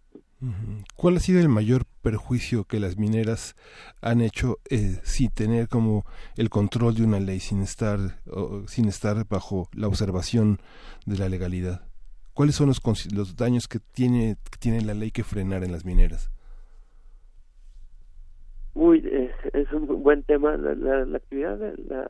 ¿Cuál 0.97 1.17
ha 1.17 1.21
sido 1.21 1.41
el 1.41 1.49
mayor 1.49 1.85
perjuicio 2.03 2.65
que 2.65 2.81
las 2.81 2.99
mineras 2.99 3.57
han 4.03 4.21
hecho 4.21 4.59
eh, 4.71 4.99
sin 5.03 5.31
tener 5.31 5.69
como 5.69 6.05
el 6.37 6.51
control 6.51 6.95
de 6.95 7.05
una 7.05 7.21
ley, 7.21 7.41
sin 7.41 7.63
estar, 7.63 7.99
sin 8.67 8.87
estar 8.87 9.27
bajo 9.27 9.69
la 9.75 9.89
observación 9.89 10.59
de 11.07 11.19
la 11.19 11.29
legalidad? 11.29 11.89
¿Cuáles 12.35 12.57
son 12.57 12.67
los, 12.67 12.81
los 13.13 13.37
daños 13.37 13.69
que 13.69 13.79
tiene, 13.79 14.37
que 14.51 14.59
tiene 14.59 14.83
la 14.83 14.95
ley 14.95 15.11
que 15.11 15.25
frenar 15.25 15.65
en 15.65 15.73
las 15.73 15.85
mineras? 15.85 16.31
Uy, 18.75 19.03
es, 19.65 19.73
un 19.73 19.87
buen 20.03 20.23
tema. 20.23 20.57
La, 20.57 20.75
la, 20.75 21.17
actividad 21.17 21.59
de 21.59 21.75
la 21.89 22.09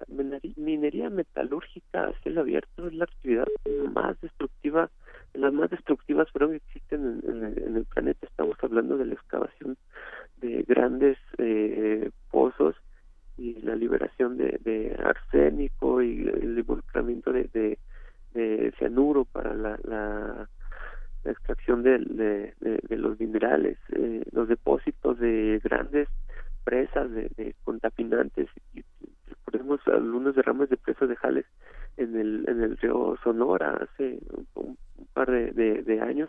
minería 0.57 1.11
metalúrgica 1.11 2.09
a 2.09 2.13
cielo 2.23 2.43
abierto 2.43 2.87
es 2.87 2.95
la 2.95 3.05
actividad 3.05 3.47
más 3.93 4.21
destructiva, 4.21 4.91
las 5.35 5.53
más 5.53 5.71
destructivas 5.71 6.29
pero 6.33 6.51
que 6.51 6.57
existen 6.57 7.23
en, 7.27 7.77
el, 7.77 7.85
planeta. 7.87 8.27
Estamos 8.27 8.57
hablando 8.63 8.97
de 8.97 9.07
la 9.07 9.15
excavación 9.15 9.77
de 10.39 10.63
grandes 10.67 11.19
eh, 11.39 12.11
pozos 12.31 12.77
y 13.37 13.61
la 13.63 13.75
liberación 13.75 14.37
de, 14.37 14.97
arsénico 15.03 16.03
y 16.03 16.29
el 16.29 16.59
involucramiento 16.59 17.33
de, 17.33 17.79
cianuro 18.79 19.25
para 19.25 19.55
la, 19.55 19.79
la, 19.85 20.49
extracción 21.25 21.83
de, 21.83 21.99
de, 22.61 22.97
los 22.97 23.19
minerales, 23.19 23.79
eh, 23.93 24.23
los 24.33 24.47
depósitos 24.49 25.19
de 25.19 25.61
grandes 25.65 26.09
presas 26.64 27.11
de, 27.11 27.30
de 27.37 27.54
contaminantes 27.64 28.49
y 28.73 28.83
recordemos 29.28 29.80
algunos 29.87 30.35
derrames 30.35 30.71
de 30.71 30.76
presas 30.76 31.09
de 31.09 31.16
jales 31.16 31.44
en 31.97 32.16
el 32.16 32.44
en 32.49 32.62
el 32.62 32.76
río 32.78 33.16
Sonora 33.23 33.78
hace 33.83 34.18
un, 34.54 34.76
par 35.12 35.30
de, 35.30 35.52
de, 35.83 36.00
años 36.00 36.28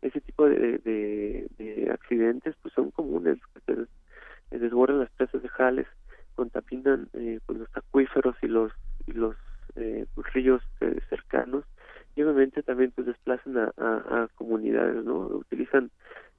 ese 0.00 0.20
tipo 0.20 0.48
de, 0.48 0.78
de, 0.78 1.90
accidentes 1.92 2.54
pues 2.62 2.72
son 2.74 2.90
comunes 2.90 3.38
se 3.66 4.58
desbordan 4.58 5.00
las 5.00 5.10
presas 5.10 5.42
de 5.42 5.48
jales 5.48 5.86
contaminan 6.34 7.08
eh, 7.12 7.40
pues 7.44 7.58
los 7.58 7.68
acuíferos 7.76 8.36
y 8.42 8.46
los 8.46 8.72
y 9.06 9.12
los 9.12 9.36
eh, 9.76 10.06
pues, 10.14 10.32
ríos 10.32 10.62
eh, 10.80 10.98
cercanos 11.10 11.64
y 12.14 12.22
obviamente 12.22 12.62
también 12.62 12.92
pues 12.92 13.06
desplazan 13.06 13.56
a, 13.58 13.72
a, 13.76 14.28
comunidades 14.34 15.04
no 15.04 15.18
utilizan 15.18 15.90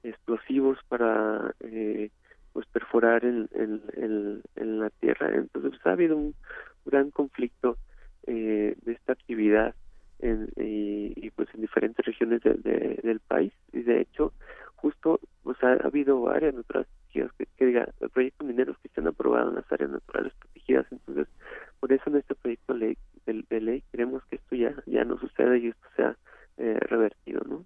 explosivos 0.02 0.78
para 0.88 1.54
eh, 1.60 2.10
pues 2.54 2.66
perforar 2.68 3.24
en, 3.24 3.50
en, 3.52 4.42
en, 4.54 4.78
la 4.78 4.88
tierra. 4.88 5.34
Entonces 5.34 5.78
ha 5.84 5.90
habido 5.90 6.16
un 6.16 6.34
gran 6.86 7.10
conflicto 7.10 7.76
eh, 8.28 8.76
de 8.80 8.92
esta 8.92 9.12
actividad 9.12 9.74
en, 10.20 10.48
y, 10.56 11.30
pues 11.30 11.48
en 11.52 11.62
diferentes 11.62 12.06
regiones 12.06 12.40
del 12.42 13.20
país. 13.26 13.52
Y 13.72 13.82
de 13.82 14.00
hecho 14.00 14.32
justo 14.76 15.18
pues 15.42 15.62
ha, 15.64 15.72
habido 15.84 16.20
varias 16.20 16.54
naturales 16.54 16.88
protegidas 17.00 17.32
que, 17.32 17.46
que 17.56 17.66
diga 17.66 17.88
proyectos 18.12 18.46
mineros 18.46 18.78
que 18.78 18.88
se 18.90 19.00
han 19.00 19.08
aprobado 19.08 19.48
en 19.48 19.56
las 19.56 19.72
áreas 19.72 19.90
naturales 19.90 20.32
protegidas. 20.38 20.86
Entonces 20.92 21.26
por 21.80 21.92
eso 21.92 22.08
en 22.08 22.16
este 22.16 22.36
proyecto 22.36 22.74
de, 22.74 22.96
de 23.26 23.60
ley 23.60 23.82
queremos 23.90 24.22
que 24.26 24.36
esto 24.36 24.54
ya 24.54 24.72
ya 24.86 25.04
no 25.04 25.18
suceda 25.18 25.56
y 25.56 25.68
esto 25.68 25.88
sea 25.96 26.16
eh, 26.56 26.78
revertido 26.82 27.42
no 27.48 27.64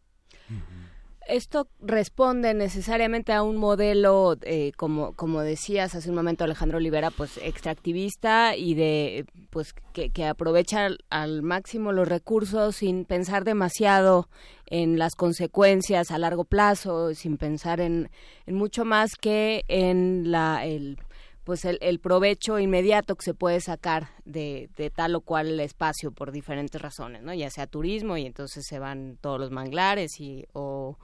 esto 1.29 1.69
responde 1.81 2.55
necesariamente 2.55 3.33
a 3.33 3.43
un 3.43 3.57
modelo, 3.57 4.37
eh, 4.43 4.73
como, 4.77 5.15
como 5.15 5.41
decías 5.43 5.95
hace 5.95 6.09
un 6.09 6.17
momento 6.17 6.45
Alejandro 6.45 6.79
Olivera, 6.79 7.11
pues 7.11 7.39
extractivista 7.43 8.57
y 8.57 8.75
de 8.75 9.27
pues 9.51 9.75
que, 9.93 10.11
que 10.11 10.25
aprovecha 10.25 10.89
al, 11.11 11.43
máximo 11.43 11.93
los 11.93 12.09
recursos 12.09 12.77
sin 12.77 13.05
pensar 13.05 13.45
demasiado 13.45 14.29
en 14.67 14.99
las 14.99 15.15
consecuencias 15.15 16.11
a 16.11 16.19
largo 16.19 16.45
plazo, 16.45 17.15
sin 17.15 17.37
pensar 17.37 17.81
en, 17.81 18.11
mucho 18.47 18.85
más 18.85 19.15
que 19.15 19.65
en 19.69 20.31
la 20.31 20.65
el 20.67 20.99
pues 21.45 21.65
el, 21.65 21.79
el, 21.81 21.99
provecho 21.99 22.59
inmediato 22.59 23.17
que 23.17 23.25
se 23.25 23.33
puede 23.33 23.63
sacar 23.63 24.11
de, 24.27 24.69
de, 24.77 24.91
tal 24.91 25.15
o 25.15 25.23
cual 25.23 25.61
espacio 25.61 26.13
por 26.13 26.31
diferentes 26.31 26.79
razones, 26.79 27.23
¿no? 27.23 27.33
Ya 27.33 27.49
sea 27.49 27.67
turismo 27.67 28.19
y 28.19 28.27
entonces 28.27 28.67
se 28.69 28.79
van 28.79 29.17
todos 29.23 29.41
los 29.41 29.51
manglares 29.51 30.21
y 30.21 30.45
o, 30.53 30.99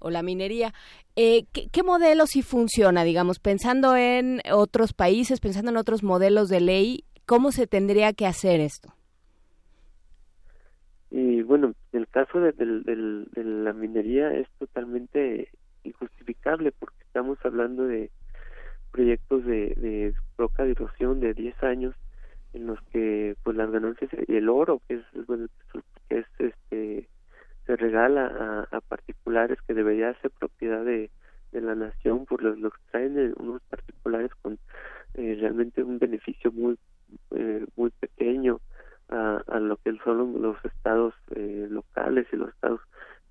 o 0.00 0.10
la 0.10 0.22
minería. 0.22 0.72
Eh, 1.16 1.44
¿qué, 1.52 1.68
¿qué, 1.70 1.82
modelo 1.82 2.26
sí 2.26 2.42
funciona, 2.42 3.04
digamos, 3.04 3.38
pensando 3.38 3.96
en 3.96 4.40
otros 4.52 4.92
países, 4.92 5.40
pensando 5.40 5.70
en 5.70 5.76
otros 5.76 6.02
modelos 6.02 6.48
de 6.48 6.60
ley, 6.60 7.04
cómo 7.26 7.52
se 7.52 7.66
tendría 7.66 8.12
que 8.12 8.26
hacer 8.26 8.60
esto? 8.60 8.92
Y 11.10 11.42
bueno, 11.42 11.74
el 11.92 12.08
caso 12.08 12.40
de, 12.40 12.52
de 12.52 13.44
la 13.44 13.72
minería 13.72 14.32
es 14.32 14.48
totalmente 14.58 15.48
injustificable 15.84 16.72
porque 16.72 17.02
estamos 17.02 17.38
hablando 17.44 17.84
de 17.84 18.10
proyectos 18.90 19.44
de, 19.44 19.74
de 19.76 20.14
roca 20.36 20.64
de 20.64 20.72
erosión 20.72 21.20
de 21.20 21.34
10 21.34 21.62
años 21.62 21.94
en 22.52 22.66
los 22.66 22.80
que 22.92 23.36
pues 23.42 23.56
las 23.56 23.70
ganancias 23.70 24.10
y 24.26 24.36
el 24.36 24.48
oro 24.48 24.80
que 24.88 24.94
es 24.94 25.02
que 26.08 26.18
es 26.18 26.26
este 26.38 27.08
se 27.70 27.76
regala 27.76 28.66
a, 28.72 28.80
particulares 28.80 29.58
que 29.64 29.74
debería 29.74 30.12
ser 30.14 30.32
propiedad 30.32 30.84
de, 30.84 31.08
de 31.52 31.60
la 31.60 31.76
nación 31.76 32.26
por 32.26 32.42
los 32.42 32.58
lo 32.58 32.68
extraen 32.68 33.32
unos 33.38 33.62
particulares 33.70 34.32
con 34.42 34.58
eh, 35.14 35.36
realmente 35.40 35.84
un 35.84 36.00
beneficio 36.00 36.50
muy 36.50 36.76
eh, 37.30 37.64
muy 37.76 37.90
pequeño 37.90 38.60
a, 39.08 39.58
lo 39.60 39.76
que 39.76 39.96
son 40.04 40.42
los 40.42 40.56
estados 40.64 41.14
eh, 41.34 41.66
locales 41.70 42.26
y 42.32 42.36
los 42.36 42.48
estados 42.50 42.80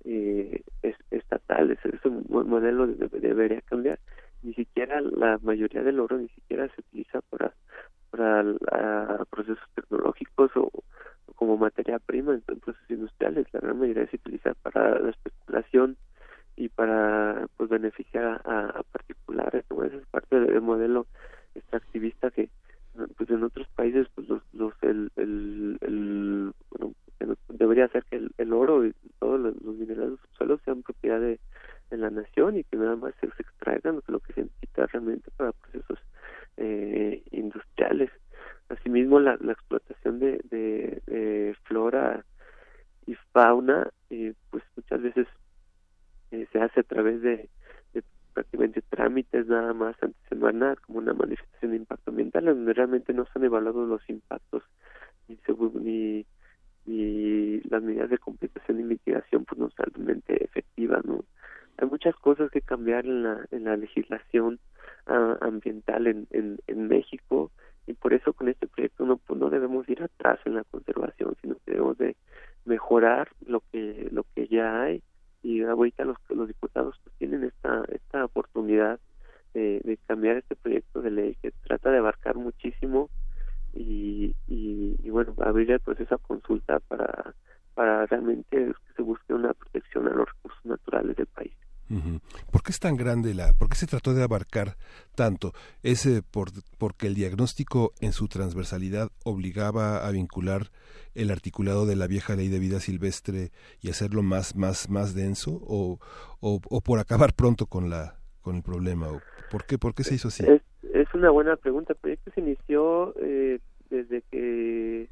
eh, 0.04 0.62
estatales. 1.10 1.78
Ese 1.84 2.08
modelo 2.08 2.86
debería 2.86 3.60
cambiar. 3.62 3.98
Ni 4.42 4.52
siquiera 4.54 5.00
la 5.00 5.38
mayoría 5.42 5.82
del 5.82 6.00
oro 6.00 6.18
ni 6.18 6.28
siquiera 6.28 6.68
se 6.68 6.80
utiliza 6.80 7.20
para 7.30 7.52
para 8.10 9.24
procesos 9.30 9.64
tecnológicos 9.74 10.50
o, 10.56 10.70
como 11.36 11.56
materia 11.56 11.98
prima 11.98 12.34
en, 12.34 12.40
procesos 12.40 12.90
industriales 12.90 13.46
la 13.52 13.60
gran 13.60 13.78
mayoría 13.78 14.06
se 14.08 14.16
utiliza 14.16 14.54
para 14.54 14.98
la 14.98 15.10
especulación 15.10 15.96
y 16.56 16.68
para 16.68 17.46
pues 17.56 17.70
beneficiar 17.70 18.42
a, 18.44 18.82
particulares 18.92 19.64
¿no? 19.70 19.84
esa 19.84 19.96
es 19.96 20.06
parte 20.06 20.38
del 20.40 20.60
modelo 20.60 21.06
extractivista 21.54 22.30
que 22.30 22.50
pues 23.16 23.30
en 23.30 23.42
otros 23.44 23.68
países 23.68 24.08
pues 24.14 24.28
los, 24.28 24.42
los 24.52 24.74
el, 24.82 25.10
el, 25.16 25.78
el 25.80 26.52
bueno 26.70 26.94
debería 27.48 27.88
ser 27.88 28.04
que 28.04 28.28
el, 28.36 28.52
oro 28.52 28.86
y 28.86 28.94
todos 29.18 29.38
los, 29.40 29.54
minerales 29.62 30.18
solo 30.38 30.58
sean 30.64 30.82
propiedad 30.82 31.20
de, 31.20 31.38
la 31.90 32.08
nación 32.08 32.56
y 32.56 32.64
que 32.64 32.76
nada 32.76 32.94
más 32.94 33.14
se, 33.20 33.26
extraigan 33.26 34.00
lo 34.06 34.20
que 34.20 34.32
se 34.32 34.42
necesita 34.42 34.86
realmente 34.86 35.28
para 35.36 35.50
procesos 35.52 35.98
eh, 36.56 37.20
industriales 37.32 38.10
asimismo 38.70 39.20
la, 39.20 39.36
la 39.40 39.52
explotación 39.52 40.18
de, 40.20 40.40
de, 40.50 41.54
flora 41.64 42.24
y 43.06 43.14
fauna 43.32 43.90
eh, 44.10 44.34
pues 44.50 44.62
muchas 44.76 45.02
veces 45.02 45.26
eh, 46.30 46.46
se 46.52 46.60
hace 46.60 46.80
a 46.80 46.84
través 46.84 47.20
de, 47.20 47.48
de, 47.92 48.04
prácticamente 48.32 48.82
trámites 48.82 49.46
nada 49.46 49.74
más 49.74 49.96
antes 50.02 50.20
de 50.30 50.76
como 50.86 50.98
una 50.98 51.12
manifestación 51.12 51.72
de 51.72 51.78
impacto 51.78 52.10
ambiental 52.10 52.44
donde 52.44 52.72
realmente 52.72 53.12
no 53.12 53.24
se 53.24 53.32
han 53.34 53.44
evaluado 53.44 53.84
los 53.86 54.08
impactos 54.08 54.62
ni, 55.28 55.38
ni 55.74 56.26
y 56.86 57.60
las 57.68 57.82
medidas 57.82 58.08
de 58.10 58.18
compensación 58.18 58.80
y 58.80 58.84
mitigación 58.84 59.44
pues 59.44 59.58
no 59.58 59.70
son 59.70 59.86
realmente 59.92 60.44
efectivas 60.44 61.04
no 61.04 61.24
hay 61.76 61.88
muchas 61.88 62.14
cosas 62.16 62.50
que 62.50 62.62
cambiar 62.62 63.04
en 63.04 63.22
la 63.24 63.46
en 63.50 63.64
la 63.64 63.76
legislación 63.76 64.60
uh, 65.08 65.44
ambiental 65.44 66.06
en, 66.06 66.26
en, 66.30 66.58
en 66.66 66.88
México 66.88 67.50
y 67.86 67.94
por 67.94 68.12
eso 68.12 68.32
con 68.32 68.48
este 68.48 68.66
proyecto 68.66 69.04
no 69.04 69.16
pues, 69.16 69.38
no 69.38 69.50
debemos 69.50 69.88
ir 69.88 70.02
atrás 70.02 70.38
en 70.44 70.54
la 70.54 70.64
conservación 70.64 71.36
sino 71.40 71.56
que 71.64 71.72
debemos 71.72 71.98
de 71.98 72.16
mejorar 72.64 73.28
lo 73.46 73.62
que 73.72 74.08
lo 74.12 74.24
que 74.34 74.46
ya 74.48 74.82
hay 74.82 75.02
y 75.42 75.62
ahorita 75.62 76.04
los 76.04 76.16
los 76.28 76.48
diputados 76.48 76.98
pues 77.02 77.14
tienen 77.16 77.44
esta 77.44 77.84
esta 77.88 78.24
oportunidad 78.24 79.00
de, 79.54 79.80
de 79.84 79.98
cambiar 80.06 80.36
este 80.36 80.56
proyecto 80.56 81.00
de 81.02 81.10
ley 81.10 81.36
que 81.42 81.50
trata 81.50 81.90
de 81.90 81.98
abarcar 81.98 82.36
muchísimo 82.36 83.10
y, 83.72 84.34
y, 84.48 85.10
bueno, 85.10 85.34
abrir 85.38 85.70
el 85.70 85.80
proceso 85.80 86.18
consulta 86.18 86.80
para, 86.80 87.34
para 87.74 88.06
realmente 88.06 88.46
que 88.50 88.74
se 88.96 89.02
busque 89.02 89.34
una 89.34 89.54
protección 89.54 90.08
a 90.08 90.10
los 90.10 90.28
recursos 90.28 90.64
naturales 90.64 91.16
del 91.16 91.26
país. 91.26 91.52
¿Por 92.52 92.62
qué 92.62 92.70
es 92.70 92.78
tan 92.78 92.96
grande 92.96 93.34
la, 93.34 93.52
por 93.52 93.68
qué 93.68 93.74
se 93.74 93.86
trató 93.86 94.14
de 94.14 94.22
abarcar 94.22 94.76
tanto? 95.16 95.52
¿Es 95.82 96.08
por, 96.30 96.50
porque 96.78 97.08
el 97.08 97.14
diagnóstico 97.14 97.92
en 98.00 98.12
su 98.12 98.28
transversalidad 98.28 99.10
obligaba 99.24 100.06
a 100.06 100.10
vincular 100.12 100.70
el 101.14 101.30
articulado 101.30 101.86
de 101.86 101.96
la 101.96 102.06
vieja 102.06 102.36
ley 102.36 102.48
de 102.48 102.60
vida 102.60 102.78
silvestre 102.78 103.50
y 103.80 103.90
hacerlo 103.90 104.22
más, 104.22 104.54
más, 104.54 104.88
más 104.88 105.14
denso? 105.14 105.60
¿O, 105.66 105.98
o, 106.40 106.60
o 106.70 106.80
por 106.80 107.00
acabar 107.00 107.34
pronto 107.34 107.66
con 107.66 107.90
la, 107.90 108.20
con 108.40 108.56
el 108.56 108.62
problema? 108.62 109.08
¿O 109.08 109.20
¿Por 109.50 109.64
qué, 109.64 109.78
por 109.78 109.94
qué 109.94 110.04
se 110.04 110.14
hizo 110.14 110.28
así? 110.28 110.44
Es, 110.44 111.12
una 111.12 111.30
buena 111.30 111.56
pregunta. 111.56 111.92
El 111.92 111.98
proyecto 111.98 112.30
se 112.30 112.40
inició 112.40 113.14
eh, 113.20 113.58
desde 113.90 114.22
que 114.30 115.08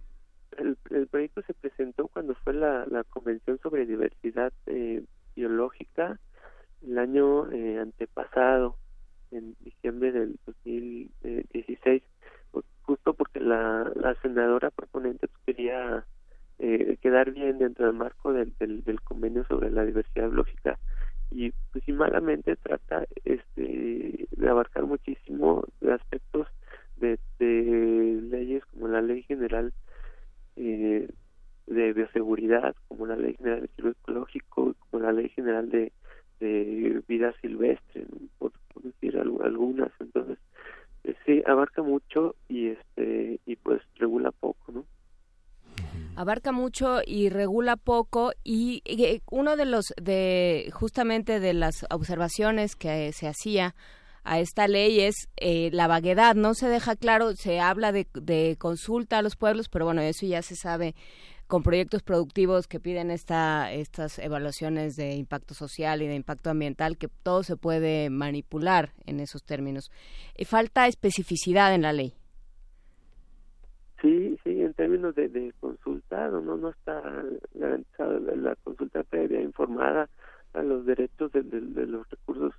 el, 0.57 0.79
el, 0.91 1.07
proyecto 1.09 1.43
se 1.43 1.55
presentó 1.55 2.07
cuando 2.07 2.37
fue 2.37 2.55
la, 2.55 2.87
la 2.87 3.03
Convención 3.05 3.59
sobre 3.63 3.85
Diversidad 3.85 4.53
eh, 4.67 5.03
Biológica 5.35 6.19
el 6.87 6.99
año 6.99 7.51
eh, 7.53 7.79
antepasado, 7.79 8.77
en 9.31 9.55
diciembre 9.61 10.13
del 10.13 10.39
2016, 10.47 12.03
justo 12.83 13.13
porque 13.13 13.41
la, 13.41 13.93
la 13.95 14.15
senadora 14.23 14.71
proponente 14.71 15.29
quería 15.45 16.07
eh, 16.59 16.87
que 16.87 16.97
quedar 16.97 17.33
bien 17.33 17.59
dentro 17.59 17.87
del 17.87 17.95
marco 17.95 18.33
del, 18.33 18.53
del, 18.59 19.01
convenio 19.03 19.45
sobre 19.45 19.71
la 19.71 19.85
diversidad 19.85 20.29
biológica 20.29 20.79
y 21.31 21.53
pues 21.71 21.87
y 21.87 21.93
malamente 21.93 22.57
trata 22.57 23.05
este 23.25 24.27
de 24.31 24.49
abarcar 24.49 24.85
muchísimo 24.85 25.65
de 25.81 25.93
aspectos 25.93 26.49
de, 26.97 27.19
de 27.39 28.21
leyes 28.31 28.65
como 28.67 28.89
la 28.89 29.03
ley 29.03 29.23
general 29.23 29.73
eh, 30.57 31.09
de 31.67 31.93
bioseguridad 31.93 32.75
como 32.89 33.07
la 33.07 33.17
ley 33.17 33.35
general 33.35 33.61
de 33.63 33.69
giro 33.77 33.91
ecológico 33.91 34.75
como 34.91 35.03
la 35.03 35.13
ley 35.13 35.29
general 35.29 35.69
de, 35.69 35.93
de 36.41 37.03
vida 37.09 37.35
silvestre 37.41 38.07
por, 38.39 38.53
decir 38.83 39.19
algunas. 39.19 39.91
Entonces 40.01 40.39
eh, 41.05 41.15
sí 41.27 41.43
abarca 41.47 41.83
mucho 41.83 42.37
y 42.49 42.69
este 42.69 43.41
y 43.45 43.57
pues 43.57 43.83
regula 43.97 44.31
poco 44.31 44.73
no 44.73 44.85
abarca 46.19 46.51
mucho 46.51 47.01
y 47.07 47.29
regula 47.29 47.77
poco. 47.77 48.33
Y, 48.43 48.83
uno 49.31 49.57
de 49.57 49.67
los 49.67 49.95
de 50.03 50.69
justamente 50.75 51.39
de 51.39 51.55
las 51.55 51.87
observaciones 51.91 52.75
que 52.75 53.13
se 53.13 53.29
hacía 53.29 53.77
a 54.25 54.41
esta 54.41 54.67
ley 54.67 55.01
es 55.01 55.15
eh, 55.37 55.71
la 55.73 55.87
vaguedad. 55.87 56.35
No 56.35 56.55
se 56.55 56.69
deja 56.69 56.97
claro, 56.97 57.37
se 57.37 57.61
habla 57.61 57.93
de, 57.93 58.09
de, 58.15 58.57
consulta 58.59 59.19
a 59.19 59.23
los 59.23 59.37
pueblos, 59.37 59.69
pero 59.69 59.85
bueno, 59.85 60.03
eso 60.03 60.27
ya 60.27 60.43
se 60.43 60.57
sabe 60.57 60.97
con 61.49 61.63
proyectos 61.63 62.03
productivos 62.03 62.69
que 62.69 62.79
piden 62.79 63.11
esta, 63.11 63.73
estas 63.73 64.19
evaluaciones 64.19 64.97
de 64.97 65.15
impacto 65.15 65.55
social 65.55 66.03
y 66.03 66.07
de 66.07 66.15
impacto 66.15 66.51
ambiental, 66.51 66.99
que 66.99 67.09
todo 67.09 67.43
se 67.43 67.57
puede 67.57 68.11
manipular 68.11 68.91
en 69.07 69.19
esos 69.19 69.43
términos. 69.43 69.91
Falta 70.47 70.87
especificidad 70.87 71.75
en 71.75 71.83
la 71.83 71.93
ley. 71.95 72.13
Sí, 74.03 74.39
sí, 74.45 74.61
en 74.61 74.75
términos 74.75 75.15
de, 75.15 75.29
de 75.29 75.53
consultar, 75.59 76.31
no 76.31 76.57
no 76.57 76.69
está 76.69 77.03
garantizada 77.55 78.21
la, 78.37 78.55
consulta 78.57 79.03
previa 79.03 79.41
informada 79.41 80.09
a 80.53 80.63
los 80.63 80.87
derechos 80.87 81.33
de, 81.33 81.43
los 81.43 82.09
recursos, 82.09 82.55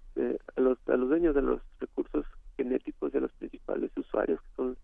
a, 0.57 0.61
los, 0.61 0.77
a 0.87 0.97
los 0.97 1.09
dueños 1.09 1.35
de 1.35 1.43
los 1.43 1.61
recursos 1.79 2.25
genéticos 2.57 3.11
de 3.13 3.21
los 3.21 3.31
principales 3.33 3.91
usuarios, 3.95 4.41
que 4.41 4.55
son 4.57 4.77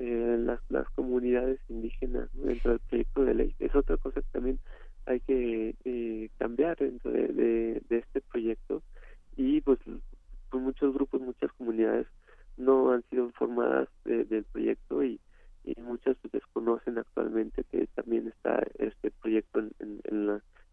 eh, 0.00 0.36
las, 0.38 0.60
las 0.68 0.88
comunidades 0.90 1.60
indígenas 1.68 2.28
dentro 2.34 2.72
del 2.72 2.80
proyecto 2.80 3.24
de 3.24 3.34
ley. 3.34 3.54
Es 3.58 3.74
otra 3.74 3.96
cosa 3.96 4.20
que 4.20 4.28
también 4.32 4.58
hay 5.06 5.20
que 5.20 5.76
eh, 5.84 6.28
cambiar 6.38 6.76
dentro 6.76 7.10
de, 7.12 7.28
de, 7.88 7.98
este 7.98 8.20
proyecto 8.20 8.82
y 9.36 9.60
pues, 9.60 9.78
pues 10.50 10.62
muchos 10.62 10.92
grupos, 10.92 11.20
muchas 11.20 11.52
comunidades 11.52 12.06
no 12.56 12.92
han 12.92 13.02
sido 13.08 13.24
informadas 13.24 13.88
del 14.04 14.44
proyecto 14.52 15.02
y 15.02 15.20
y 15.64 15.80
muchas 15.80 16.16
desconocen 16.32 16.98
actualmente 16.98 17.64
que 17.64 17.86
también 17.88 18.28
está 18.28 18.62
este 18.78 19.10
proyecto 19.10 19.60
en, 19.60 20.00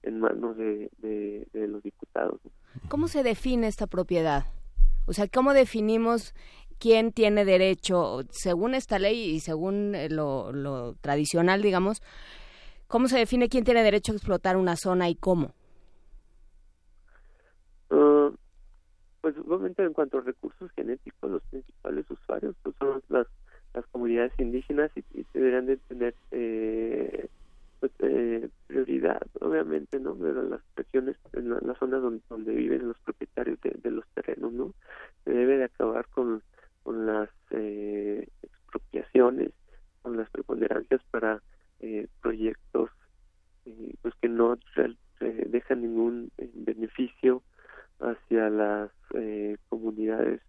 en, 0.03 0.19
manos 0.19 0.57
de, 0.57 0.89
de, 0.99 1.67
los 1.67 1.83
diputados. 1.83 2.39
¿Cómo 2.87 3.07
se 3.07 3.23
define 3.23 3.67
esta 3.67 3.87
propiedad? 3.87 4.45
O 5.05 5.13
sea, 5.13 5.27
¿cómo 5.27 5.53
definimos 5.53 6.33
quién 6.79 7.11
tiene 7.11 7.45
derecho, 7.45 8.21
según 8.31 8.73
esta 8.73 8.99
ley 8.99 9.35
y 9.35 9.39
según 9.39 9.95
eh, 9.95 10.09
lo, 10.09 10.51
lo 10.51 10.95
tradicional, 10.95 11.61
digamos, 11.61 12.01
cómo 12.87 13.07
se 13.07 13.17
define 13.17 13.49
quién 13.49 13.63
tiene 13.63 13.83
derecho 13.83 14.11
a 14.11 14.15
explotar 14.15 14.57
una 14.57 14.75
zona 14.75 15.09
y 15.09 15.15
cómo? 15.15 15.53
Uh, 17.89 18.31
pues 19.21 19.35
obviamente 19.37 19.83
en 19.83 19.93
cuanto 19.93 20.17
a 20.17 20.21
recursos 20.21 20.71
genéticos, 20.71 21.31
los 21.31 21.43
principales 21.43 22.05
usuarios 22.09 22.55
pues 22.63 22.75
son 22.79 23.01
las 23.09 23.27
las 23.77 23.85
comunidades 23.87 24.33
indígenas 24.39 24.91
y, 24.95 25.03
deberían 25.33 25.67
de 25.67 25.77
tener 25.77 26.15
eh, 26.31 27.27
pues, 27.79 27.91
eh, 27.99 28.49
prioridad, 28.65 29.21
obviamente, 29.39 29.99
¿no? 29.99 30.15
Pero 30.15 30.41
las 30.43 30.61
regiones, 30.75 31.15
en 31.33 31.49
las 31.49 31.77
zonas 31.77 32.01
donde, 32.01 32.53
viven 32.53 32.87
los 32.87 32.97
propietarios 32.99 33.59
de, 33.61 33.91
los 33.91 34.05
terrenos, 34.15 34.51
¿no? 34.51 34.73
Se 35.23 35.31
debe 35.31 35.57
de 35.57 35.65
acabar 35.65 36.07
con, 36.07 36.41
con 36.87 37.05
las 37.05 37.29
eh, 37.49 38.29
expropiaciones, 38.41 39.51
con 40.01 40.15
las 40.15 40.29
preponderancias 40.29 41.01
para 41.11 41.41
proyectos 42.21 42.89
pues 44.01 44.13
que 44.21 44.29
no 44.29 44.57
dejan 45.19 45.81
ningún 45.81 46.31
beneficio 46.37 47.43
hacia 47.99 48.49
las 48.49 48.89
comunidades 49.67 50.41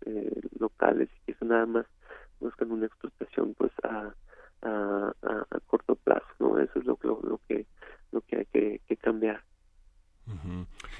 locales 0.60 1.08
y 1.26 1.34
que 1.34 1.44
nada 1.44 1.66
más 1.66 1.86
buscan 2.38 2.70
una 2.70 2.86
explotación 2.86 3.54
pues 3.54 3.72
a, 3.82 4.14
a, 4.62 5.12
a, 5.22 5.60
corto 5.66 5.96
plazo 5.96 6.24
no 6.38 6.60
eso 6.60 6.78
es 6.78 6.84
lo, 6.84 6.96
lo, 7.02 7.20
lo 7.20 7.40
que 7.48 7.66
lo 8.12 8.20
que 8.20 8.36
hay 8.36 8.46
que, 8.46 8.80
que 8.86 8.96
cambiar 8.96 9.42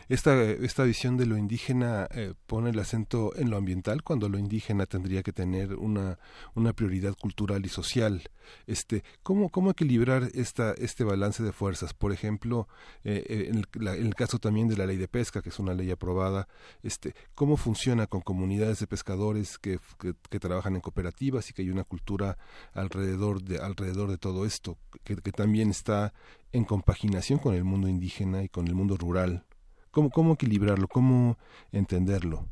esta, 0.08 0.42
esta 0.42 0.84
visión 0.84 1.16
de 1.16 1.26
lo 1.26 1.36
indígena 1.36 2.08
eh, 2.10 2.34
pone 2.46 2.70
el 2.70 2.78
acento 2.78 3.36
en 3.36 3.50
lo 3.50 3.56
ambiental, 3.56 4.02
cuando 4.02 4.28
lo 4.28 4.38
indígena 4.38 4.86
tendría 4.86 5.22
que 5.22 5.32
tener 5.32 5.74
una, 5.74 6.18
una 6.54 6.72
prioridad 6.72 7.14
cultural 7.14 7.64
y 7.64 7.68
social. 7.68 8.22
Este, 8.66 9.04
¿cómo, 9.22 9.50
¿Cómo 9.50 9.70
equilibrar 9.70 10.30
esta, 10.34 10.72
este 10.72 11.04
balance 11.04 11.42
de 11.42 11.52
fuerzas? 11.52 11.94
Por 11.94 12.12
ejemplo, 12.12 12.68
eh, 13.04 13.24
eh, 13.28 13.50
en, 13.50 13.58
el, 13.58 13.88
en, 13.88 14.06
el, 14.06 14.14
caso 14.14 14.38
también 14.38 14.68
de 14.68 14.76
la 14.76 14.86
ley 14.86 14.96
de 14.96 15.08
pesca, 15.08 15.42
que 15.42 15.50
es 15.50 15.58
una 15.58 15.74
ley 15.74 15.90
aprobada, 15.90 16.48
este, 16.82 17.14
¿cómo 17.34 17.56
funciona 17.56 18.06
con 18.06 18.22
comunidades 18.22 18.80
de 18.80 18.86
pescadores 18.86 19.58
que, 19.58 19.78
que, 19.98 20.38
trabajan 20.40 20.76
en 20.76 20.80
cooperativas 20.80 21.50
y 21.50 21.52
que 21.52 21.62
hay 21.62 21.70
una 21.70 21.84
cultura 21.84 22.38
alrededor 22.72 23.42
de, 23.42 23.58
alrededor 23.58 24.08
de 24.10 24.18
todo 24.18 24.46
esto, 24.46 24.78
que 25.02 25.16
también 25.32 25.70
está 25.70 26.14
en 26.52 26.64
compaginación 26.64 27.38
con 27.38 27.54
el 27.54 27.64
mundo 27.64 27.88
indígena 27.88 28.42
y 28.42 28.48
con 28.48 28.68
el 28.68 28.74
mundo 28.74 28.96
rural? 28.96 29.44
¿Cómo, 29.90 30.34
equilibrarlo? 30.34 30.86
¿Cómo 30.86 31.38
entenderlo? 31.72 32.46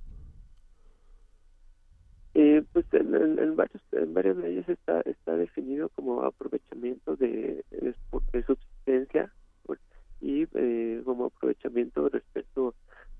Eh, 2.34 2.62
pues 2.72 2.84
en, 2.92 3.56
varios, 3.56 3.82
en 3.92 4.12
varias 4.12 4.36
leyes 4.36 4.68
está, 4.68 5.00
está 5.02 5.36
definido 5.36 5.88
como 5.90 6.22
aprovechamiento 6.22 7.16
de, 7.16 7.64
subsistencia 8.46 9.32
y 10.20 10.46
eh, 10.54 11.02
como 11.04 11.26
aprovechamiento 11.26 12.08
respecto 12.08 12.74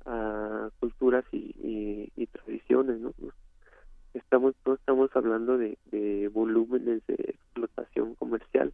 a 0.06 0.70
culturas 0.80 1.24
y, 1.30 2.10
y, 2.16 2.26
tradiciones. 2.26 2.98
¿no? 2.98 3.14
Estamos, 4.14 4.54
no 4.66 4.74
estamos 4.74 5.10
hablando 5.14 5.56
de 5.56 6.30
volúmenes 6.32 7.06
de 7.06 7.14
explotación 7.14 8.14
comercial. 8.16 8.72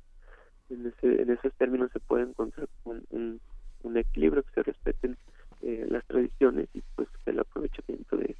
En, 0.72 0.86
ese, 0.86 1.22
en 1.22 1.30
esos 1.30 1.52
términos 1.54 1.90
se 1.92 2.00
puede 2.00 2.24
encontrar 2.24 2.68
un, 2.84 3.40
un, 3.82 3.96
equilibrio 3.96 4.42
que 4.42 4.54
se 4.54 4.62
respeten 4.62 5.16
eh, 5.60 5.86
las 5.88 6.04
tradiciones 6.06 6.68
y 6.72 6.82
pues 6.94 7.08
el 7.26 7.38
aprovechamiento 7.38 8.16
de, 8.16 8.36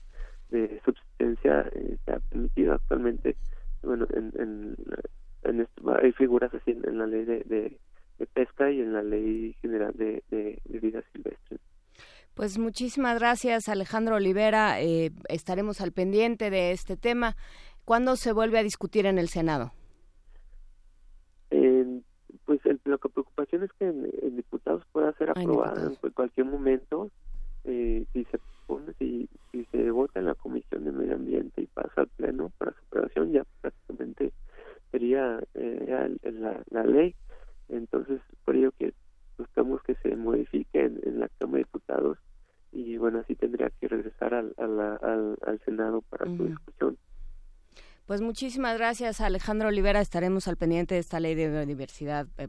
de 0.51 0.81
subsistencia 0.85 1.68
eh, 1.75 1.97
se 2.05 2.12
ha 2.12 2.21
permitido 2.21 2.75
actualmente 2.75 3.37
bueno 3.83 4.07
en, 4.14 4.33
en, 4.38 4.77
en 5.42 5.68
hay 6.01 6.12
figuras 6.12 6.55
así 6.55 6.71
en, 6.71 6.99
la 6.99 7.07
ley 7.07 7.25
de, 7.25 7.40
de, 7.45 7.79
pesca 8.33 8.71
y 8.71 8.81
en 8.81 8.92
la 8.92 9.03
ley 9.03 9.55
general 9.61 9.92
de, 9.95 10.23
de, 10.31 10.59
vida 10.81 11.03
silvestre 11.12 11.59
pues 12.35 12.57
muchísimas 12.57 13.18
gracias 13.18 13.68
Alejandro 13.68 14.16
Olivera. 14.16 14.81
Eh, 14.81 15.11
estaremos 15.29 15.83
al 15.83 15.92
pendiente 15.92 16.49
de 16.49 16.73
este 16.73 16.97
tema. 16.97 17.37
¿cuándo 17.85 18.16
se 18.16 18.33
vuelve 18.33 18.59
a 18.59 18.62
discutir 18.62 19.07
en 19.07 19.18
el 19.18 19.29
Senado? 19.29 19.73
Pues 22.53 22.67
el, 22.67 22.81
la 22.85 22.99
preocupación 22.99 23.62
es 23.62 23.73
que 23.79 23.87
en, 23.87 24.37
diputados 24.37 24.83
pueda 24.93 25.15
ser 25.15 25.31
aprobada 25.31 25.87
en 25.87 26.11
cualquier 26.11 26.45
momento 26.45 27.11
eh, 27.65 28.05
si 28.12 28.25
se 28.25 28.38
pone 28.67 28.93
si, 28.99 29.27
si 29.51 29.65
se 29.73 29.91
vota 29.91 30.21
en 30.21 30.27
la 30.27 30.35
comisión 30.35 30.85
de 30.85 30.93
medio 30.93 31.15
ambiente 31.15 31.62
y 31.62 31.67
pasa 31.67 32.03
al 32.03 32.09
pleno 32.09 32.53
para 32.59 32.73
su 32.73 32.79
aprobación 32.88 33.33
ya 33.33 33.47
prácticamente 33.62 34.33
sería 34.91 35.43
eh, 35.55 36.11
la, 36.25 36.61
la, 36.69 36.85
ley. 36.85 37.15
Entonces 37.71 38.21
por 38.45 38.55
ello 38.55 38.71
que 38.73 38.93
buscamos 39.38 39.83
que 39.85 39.95
se 39.95 40.15
modifique 40.15 40.85
en, 40.85 41.21
la 41.21 41.29
Cámara 41.38 41.59
de 41.59 41.65
Diputados 41.65 42.19
y 42.71 42.99
bueno 42.99 43.21
así 43.21 43.35
tendría 43.35 43.71
que 43.81 43.88
regresar 43.88 44.35
al, 44.35 44.53
al, 44.59 45.38
al 45.47 45.61
Senado 45.65 46.03
para 46.03 46.27
su 46.27 46.49
discusión 46.49 46.99
pues 48.07 48.21
muchísimas 48.21 48.77
gracias, 48.77 49.21
Alejandro 49.21 49.69
Olivera. 49.69 50.01
Estaremos 50.01 50.49
al 50.49 50.57
pendiente 50.57 50.95
de 50.95 51.01
esta 51.01 51.21
ley 51.21 51.35
de 51.35 51.49
biodiversidad 51.49 52.27
eh, 52.38 52.49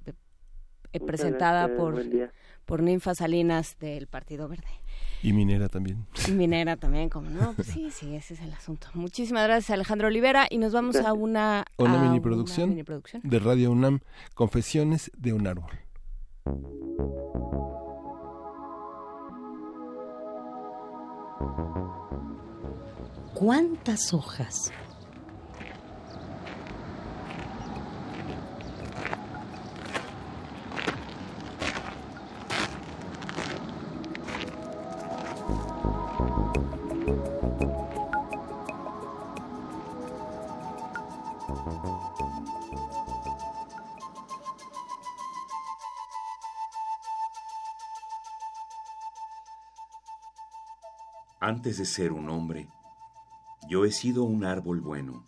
eh, 0.94 1.00
presentada 1.00 1.76
por, 1.76 2.04
por 2.66 2.82
Ninfa 2.82 3.16
Salinas 3.16 3.78
del 3.80 4.08
Partido 4.08 4.48
Verde. 4.48 4.68
Y 5.24 5.32
minera 5.32 5.70
también. 5.70 6.06
Y 6.28 6.32
minera 6.32 6.76
también, 6.76 7.10
como 7.10 7.30
no. 7.30 7.54
Pues 7.54 7.70
sí, 7.70 7.90
sí, 7.92 8.14
ese 8.14 8.34
es 8.34 8.42
el 8.42 8.52
asunto. 8.54 8.88
Muchísimas 8.94 9.46
gracias, 9.46 9.72
Alejandro 9.72 10.08
Olivera. 10.08 10.48
Y 10.50 10.58
nos 10.58 10.74
vamos 10.74 10.98
a 10.98 11.14
una, 11.14 11.66
una, 11.78 11.98
mini, 11.98 12.20
producción 12.20 12.76
de 13.24 13.40
Radio 13.40 13.72
UNAM, 13.72 14.02
Confesiones 14.36 15.12
de 15.18 15.34
un 15.34 15.48
árbol. 15.48 15.72
¿Cuántas 23.34 24.14
hojas? 24.14 24.72
Antes 51.56 51.78
de 51.78 51.86
ser 51.86 52.12
un 52.14 52.32
hombre, 52.32 52.68
yo 53.70 53.86
he 53.86 53.92
sido 53.92 54.24
un 54.24 54.44
árbol 54.44 54.82
bueno. 54.82 55.24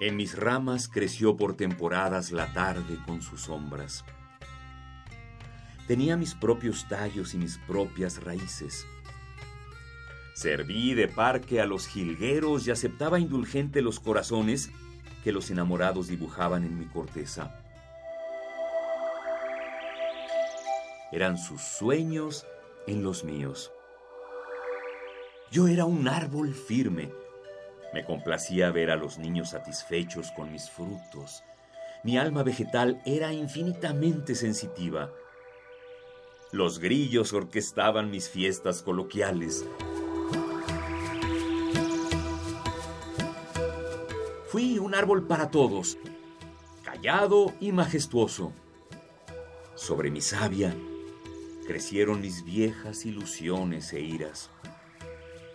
En 0.00 0.16
mis 0.16 0.36
ramas 0.36 0.88
creció 0.88 1.36
por 1.36 1.54
temporadas 1.54 2.32
la 2.32 2.52
tarde 2.52 2.98
con 3.06 3.22
sus 3.22 3.42
sombras. 3.42 4.04
Tenía 5.86 6.16
mis 6.16 6.34
propios 6.34 6.88
tallos 6.88 7.34
y 7.34 7.38
mis 7.38 7.56
propias 7.56 8.20
raíces. 8.20 8.84
Serví 10.34 10.94
de 10.94 11.06
parque 11.06 11.60
a 11.60 11.66
los 11.66 11.86
jilgueros 11.86 12.66
y 12.66 12.72
aceptaba 12.72 13.20
indulgente 13.20 13.80
los 13.80 14.00
corazones 14.00 14.72
que 15.22 15.30
los 15.30 15.52
enamorados 15.52 16.08
dibujaban 16.08 16.64
en 16.64 16.80
mi 16.80 16.86
corteza. 16.86 17.59
Eran 21.12 21.38
sus 21.38 21.60
sueños 21.62 22.46
en 22.86 23.02
los 23.02 23.24
míos. 23.24 23.72
Yo 25.50 25.66
era 25.66 25.84
un 25.84 26.06
árbol 26.06 26.54
firme. 26.54 27.10
Me 27.92 28.04
complacía 28.04 28.70
ver 28.70 28.92
a 28.92 28.96
los 28.96 29.18
niños 29.18 29.50
satisfechos 29.50 30.30
con 30.30 30.52
mis 30.52 30.70
frutos. 30.70 31.42
Mi 32.04 32.16
alma 32.16 32.44
vegetal 32.44 33.02
era 33.04 33.32
infinitamente 33.32 34.36
sensitiva. 34.36 35.10
Los 36.52 36.78
grillos 36.78 37.32
orquestaban 37.32 38.08
mis 38.10 38.28
fiestas 38.28 38.80
coloquiales. 38.80 39.64
Fui 44.46 44.78
un 44.78 44.94
árbol 44.94 45.26
para 45.26 45.50
todos, 45.50 45.98
callado 46.84 47.52
y 47.58 47.72
majestuoso. 47.72 48.52
Sobre 49.74 50.12
mi 50.12 50.20
savia 50.20 50.76
crecieron 51.70 52.20
mis 52.20 52.44
viejas 52.44 53.06
ilusiones 53.06 53.92
e 53.92 54.00
iras, 54.00 54.50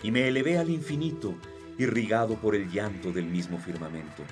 y 0.02 0.12
me 0.12 0.30
elevé 0.30 0.58
al 0.58 0.70
infinito, 0.70 1.36
irrigado 1.78 2.36
por 2.36 2.56
el 2.56 2.72
llanto 2.72 3.12
del 3.12 3.26
mismo 3.26 3.58
firmamento. 3.58 4.24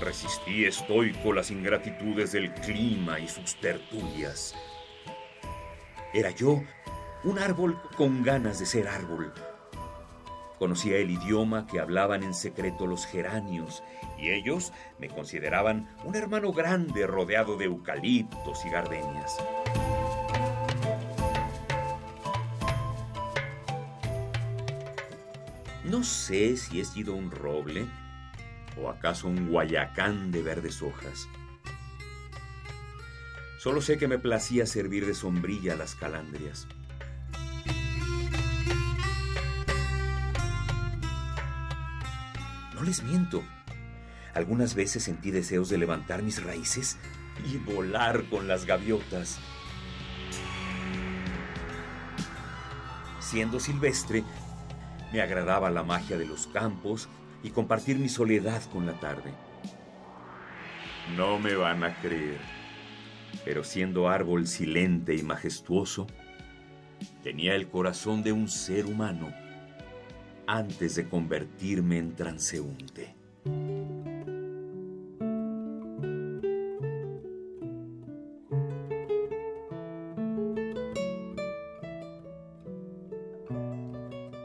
Resistí 0.00 0.64
estoico 0.64 1.34
las 1.34 1.50
ingratitudes 1.50 2.32
del 2.32 2.54
clima 2.54 3.20
y 3.20 3.28
sus 3.28 3.54
tertulias. 3.60 4.54
Era 6.14 6.30
yo 6.30 6.62
un 7.24 7.38
árbol 7.38 7.78
con 7.98 8.22
ganas 8.22 8.58
de 8.60 8.64
ser 8.64 8.88
árbol, 8.88 9.30
Conocía 10.58 10.96
el 10.96 11.10
idioma 11.10 11.66
que 11.66 11.78
hablaban 11.78 12.22
en 12.24 12.34
secreto 12.34 12.86
los 12.86 13.06
geranios 13.06 13.84
y 14.18 14.30
ellos 14.30 14.72
me 14.98 15.08
consideraban 15.08 15.88
un 16.04 16.16
hermano 16.16 16.52
grande 16.52 17.06
rodeado 17.06 17.56
de 17.56 17.66
eucaliptos 17.66 18.64
y 18.66 18.70
gardenias. 18.70 19.36
No 25.84 26.02
sé 26.02 26.56
si 26.56 26.80
he 26.80 26.84
sido 26.84 27.14
un 27.14 27.30
roble 27.30 27.86
o 28.82 28.90
acaso 28.90 29.28
un 29.28 29.48
guayacán 29.48 30.30
de 30.32 30.42
verdes 30.42 30.82
hojas. 30.82 31.28
Solo 33.58 33.80
sé 33.80 33.96
que 33.96 34.06
me 34.06 34.18
placía 34.18 34.66
servir 34.66 35.06
de 35.06 35.14
sombrilla 35.14 35.72
a 35.72 35.76
las 35.76 35.94
calandrias. 35.94 36.68
No 42.78 42.84
les 42.84 43.02
miento. 43.02 43.42
Algunas 44.34 44.76
veces 44.76 45.02
sentí 45.02 45.32
deseos 45.32 45.68
de 45.68 45.78
levantar 45.78 46.22
mis 46.22 46.44
raíces 46.44 46.96
y 47.50 47.56
volar 47.56 48.22
con 48.30 48.46
las 48.46 48.66
gaviotas. 48.66 49.40
Siendo 53.18 53.58
silvestre, 53.58 54.22
me 55.12 55.20
agradaba 55.20 55.70
la 55.70 55.82
magia 55.82 56.16
de 56.16 56.26
los 56.26 56.46
campos 56.46 57.08
y 57.42 57.50
compartir 57.50 57.98
mi 57.98 58.08
soledad 58.08 58.62
con 58.70 58.86
la 58.86 58.92
tarde. 58.92 59.34
No 61.16 61.40
me 61.40 61.56
van 61.56 61.82
a 61.82 61.96
creer, 62.00 62.38
pero 63.44 63.64
siendo 63.64 64.08
árbol 64.08 64.46
silente 64.46 65.16
y 65.16 65.24
majestuoso, 65.24 66.06
tenía 67.24 67.56
el 67.56 67.68
corazón 67.68 68.22
de 68.22 68.30
un 68.30 68.48
ser 68.48 68.86
humano 68.86 69.47
antes 70.48 70.94
de 70.94 71.06
convertirme 71.06 71.98
en 71.98 72.16
transeúnte. 72.16 73.14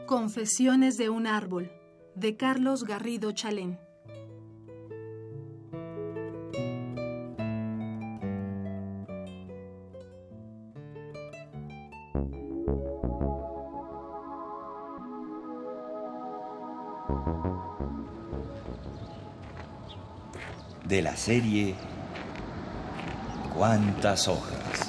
Confesiones 0.06 0.98
de 0.98 1.08
un 1.08 1.26
árbol, 1.26 1.72
de 2.14 2.36
Carlos 2.36 2.84
Garrido 2.84 3.32
Chalén. 3.32 3.83
De 20.94 21.02
la 21.02 21.16
serie 21.16 21.74
¿Cuántas 23.52 24.28
hojas? 24.28 24.83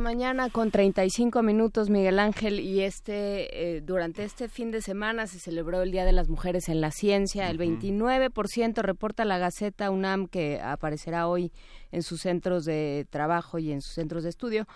La 0.00 0.04
mañana 0.04 0.48
con 0.48 0.70
35 0.70 1.42
minutos, 1.42 1.90
Miguel 1.90 2.20
Ángel, 2.20 2.58
y 2.58 2.80
este 2.80 3.76
eh, 3.76 3.80
durante 3.82 4.24
este 4.24 4.48
fin 4.48 4.70
de 4.70 4.80
semana 4.80 5.26
se 5.26 5.38
celebró 5.38 5.82
el 5.82 5.90
Día 5.90 6.06
de 6.06 6.12
las 6.12 6.30
Mujeres 6.30 6.70
en 6.70 6.80
la 6.80 6.90
Ciencia. 6.90 7.50
El 7.50 7.58
29% 7.58 8.80
reporta 8.80 9.26
la 9.26 9.36
Gaceta 9.36 9.90
UNAM 9.90 10.26
que 10.26 10.58
aparecerá 10.58 11.28
hoy 11.28 11.52
en 11.92 12.02
sus 12.02 12.22
centros 12.22 12.64
de 12.64 13.06
trabajo 13.10 13.58
y 13.58 13.72
en 13.72 13.82
sus 13.82 13.92
centros 13.92 14.22
de 14.22 14.30
estudio. 14.30 14.66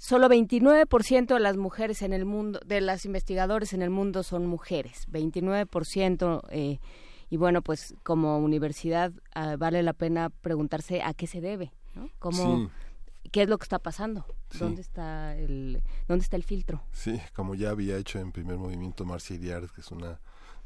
Solo 0.00 0.28
29% 0.28 1.32
de 1.32 1.40
las 1.40 1.56
mujeres 1.56 2.02
en 2.02 2.12
el 2.12 2.24
mundo, 2.24 2.58
de 2.66 2.80
las 2.80 3.04
investigadores 3.04 3.74
en 3.74 3.82
el 3.82 3.90
mundo 3.90 4.24
son 4.24 4.46
mujeres. 4.46 5.06
29%. 5.12 6.42
Eh, 6.50 6.80
y 7.30 7.36
bueno, 7.36 7.62
pues 7.62 7.94
como 8.02 8.36
universidad 8.40 9.12
ah, 9.36 9.54
vale 9.56 9.84
la 9.84 9.92
pena 9.92 10.28
preguntarse 10.28 11.02
a 11.02 11.14
qué 11.14 11.28
se 11.28 11.40
debe, 11.40 11.72
¿no? 11.94 12.08
¿Cómo, 12.18 12.68
qué 13.32 13.42
es 13.42 13.48
lo 13.48 13.58
que 13.58 13.64
está 13.64 13.80
pasando, 13.80 14.24
dónde 14.58 14.82
está 14.82 15.36
el 15.36 15.82
dónde 16.06 16.22
está 16.22 16.36
el 16.36 16.44
filtro. 16.44 16.84
Sí, 16.92 17.20
como 17.34 17.54
ya 17.54 17.70
había 17.70 17.96
hecho 17.96 18.20
en 18.20 18.30
primer 18.30 18.58
movimiento 18.58 19.04
Marcia 19.04 19.34
Iriart, 19.34 19.72
que 19.72 19.80
es 19.80 19.90
una 19.90 20.20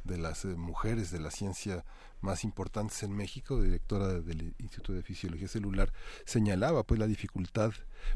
de 0.04 0.18
las 0.18 0.44
eh, 0.44 0.48
mujeres 0.48 1.10
de 1.10 1.20
la 1.20 1.30
ciencia 1.30 1.84
más 2.20 2.44
importantes 2.44 3.02
en 3.02 3.12
México, 3.12 3.60
directora 3.60 4.20
del 4.20 4.54
Instituto 4.58 4.92
de 4.92 5.02
Fisiología 5.02 5.48
Celular, 5.48 5.92
señalaba 6.24 6.84
pues 6.84 6.98
la 6.98 7.06
dificultad 7.06 7.72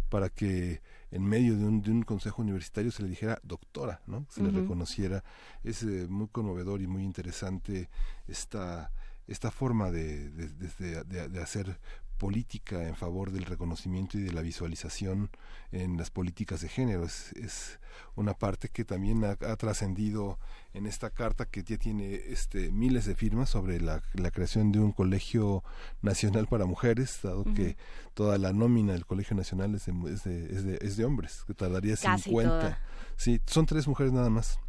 para 0.09 0.29
que 0.29 0.83
en 1.11 1.25
medio 1.25 1.57
de 1.57 1.65
un, 1.65 1.83
de 1.83 1.91
un 1.91 2.03
consejo 2.03 2.43
universitario 2.43 2.91
se 2.93 3.03
le 3.03 3.09
dijera 3.09 3.41
doctora, 3.43 4.03
¿no? 4.07 4.27
Se 4.31 4.43
le 4.43 4.51
reconociera. 4.51 5.25
Es 5.65 5.83
eh, 5.83 6.07
muy 6.09 6.29
conmovedor 6.29 6.81
y 6.81 6.87
muy 6.87 7.03
interesante 7.05 7.89
esta 8.27 8.93
esta 9.27 9.53
forma 9.53 9.93
de, 9.93 10.29
de, 10.31 10.49
de, 11.05 11.29
de 11.29 11.41
hacer 11.41 11.79
política 12.21 12.87
en 12.87 12.97
favor 12.97 13.33
del 13.33 13.47
reconocimiento 13.47 14.19
y 14.19 14.21
de 14.21 14.33
la 14.33 14.43
visualización 14.43 15.31
en 15.73 15.97
las 15.97 16.11
políticas 16.11 16.61
de 16.61 16.69
género. 16.69 17.03
Es, 17.05 17.33
es 17.33 17.81
una 18.15 18.35
parte 18.35 18.69
que 18.69 18.85
también 18.85 19.25
ha, 19.25 19.37
trascendido 19.57 20.39
en 20.75 20.87
esta 20.87 21.09
carta 21.09 21.47
que 21.47 21.63
ya 21.65 21.79
tiene 21.79 22.15
este, 22.15 22.71
miles 22.71 23.07
de 23.07 23.15
firmas 23.15 23.49
sobre 23.49 23.81
la, 23.81 24.03
la 24.13 24.31
creación 24.31 24.71
de 24.71 24.81
un 24.81 24.93
colegio 24.93 25.65
nacional 26.03 26.47
para 26.47 26.67
mujeres, 26.67 27.21
dado 27.23 27.45
que 27.55 27.79
toda 28.13 28.37
la 28.37 28.53
nómina 28.53 28.93
del 28.93 29.07
colegio 29.07 29.35
nacional 29.35 29.75
es 29.75 29.87
de, 29.87 29.93
es 30.13 30.65
de, 30.65 30.79
es 30.83 30.97
de, 30.99 31.05
hombres, 31.07 31.43
que 31.47 31.55
tardaría 31.55 31.97
Casi 31.97 32.25
50. 32.25 32.79
Sí, 33.17 33.41
son 33.47 33.65
tres 33.65 33.89
mujeres 33.89 34.13
nada 34.13 34.29
más 34.29 34.61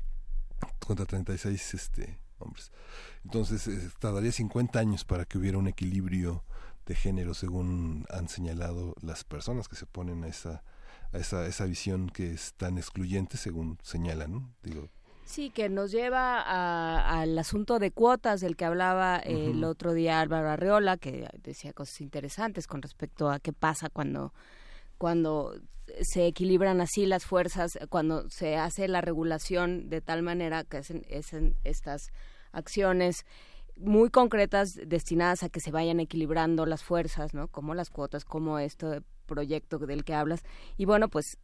contra 0.79 1.05
36 1.05 1.73
este, 1.73 2.17
hombres. 2.39 2.71
Entonces, 3.25 3.67
eh, 3.67 3.89
tardaría 3.99 4.31
50 4.31 4.79
años 4.79 5.03
para 5.03 5.25
que 5.25 5.37
hubiera 5.37 5.57
un 5.57 5.67
equilibrio 5.67 6.45
de 6.91 6.95
género, 6.95 7.33
según 7.33 8.05
han 8.09 8.27
señalado 8.27 8.95
las 9.01 9.23
personas 9.23 9.69
que 9.69 9.77
se 9.77 9.85
oponen 9.85 10.25
a 10.25 10.27
esa, 10.27 10.63
a 11.13 11.17
esa, 11.17 11.47
esa 11.47 11.65
visión 11.65 12.09
que 12.09 12.31
es 12.31 12.53
tan 12.55 12.77
excluyente, 12.77 13.37
según 13.37 13.77
señalan, 13.81 14.53
Digo, 14.61 14.89
Sí, 15.23 15.49
que 15.49 15.69
nos 15.69 15.91
lleva 15.91 16.41
al 17.21 17.39
asunto 17.39 17.79
de 17.79 17.91
cuotas 17.91 18.41
del 18.41 18.57
que 18.57 18.65
hablaba 18.65 19.15
el 19.17 19.63
otro 19.63 19.93
día 19.93 20.19
Álvaro 20.19 20.49
Arreola, 20.49 20.97
que 20.97 21.29
decía 21.41 21.71
cosas 21.71 22.01
interesantes 22.01 22.67
con 22.67 22.81
respecto 22.81 23.29
a 23.29 23.39
qué 23.39 23.53
pasa 23.53 23.89
cuando 23.89 24.33
cuando 24.97 25.55
se 26.01 26.27
equilibran 26.27 26.81
así 26.81 27.05
las 27.05 27.25
fuerzas, 27.25 27.79
cuando 27.89 28.29
se 28.29 28.57
hace 28.57 28.89
la 28.89 28.99
regulación 28.99 29.89
de 29.89 30.01
tal 30.01 30.21
manera 30.21 30.65
que 30.65 30.77
hacen, 30.77 31.05
estas 31.63 32.11
acciones 32.51 33.25
muy 33.81 34.09
concretas 34.09 34.69
destinadas 34.85 35.43
a 35.43 35.49
que 35.49 35.59
se 35.59 35.71
vayan 35.71 35.99
equilibrando 35.99 36.65
las 36.65 36.83
fuerzas, 36.83 37.33
¿no? 37.33 37.47
Como 37.47 37.73
las 37.73 37.89
cuotas, 37.89 38.25
como 38.25 38.59
este 38.59 39.01
proyecto 39.25 39.79
del 39.79 40.03
que 40.03 40.13
hablas. 40.13 40.43
Y 40.77 40.85
bueno, 40.85 41.09
pues 41.09 41.37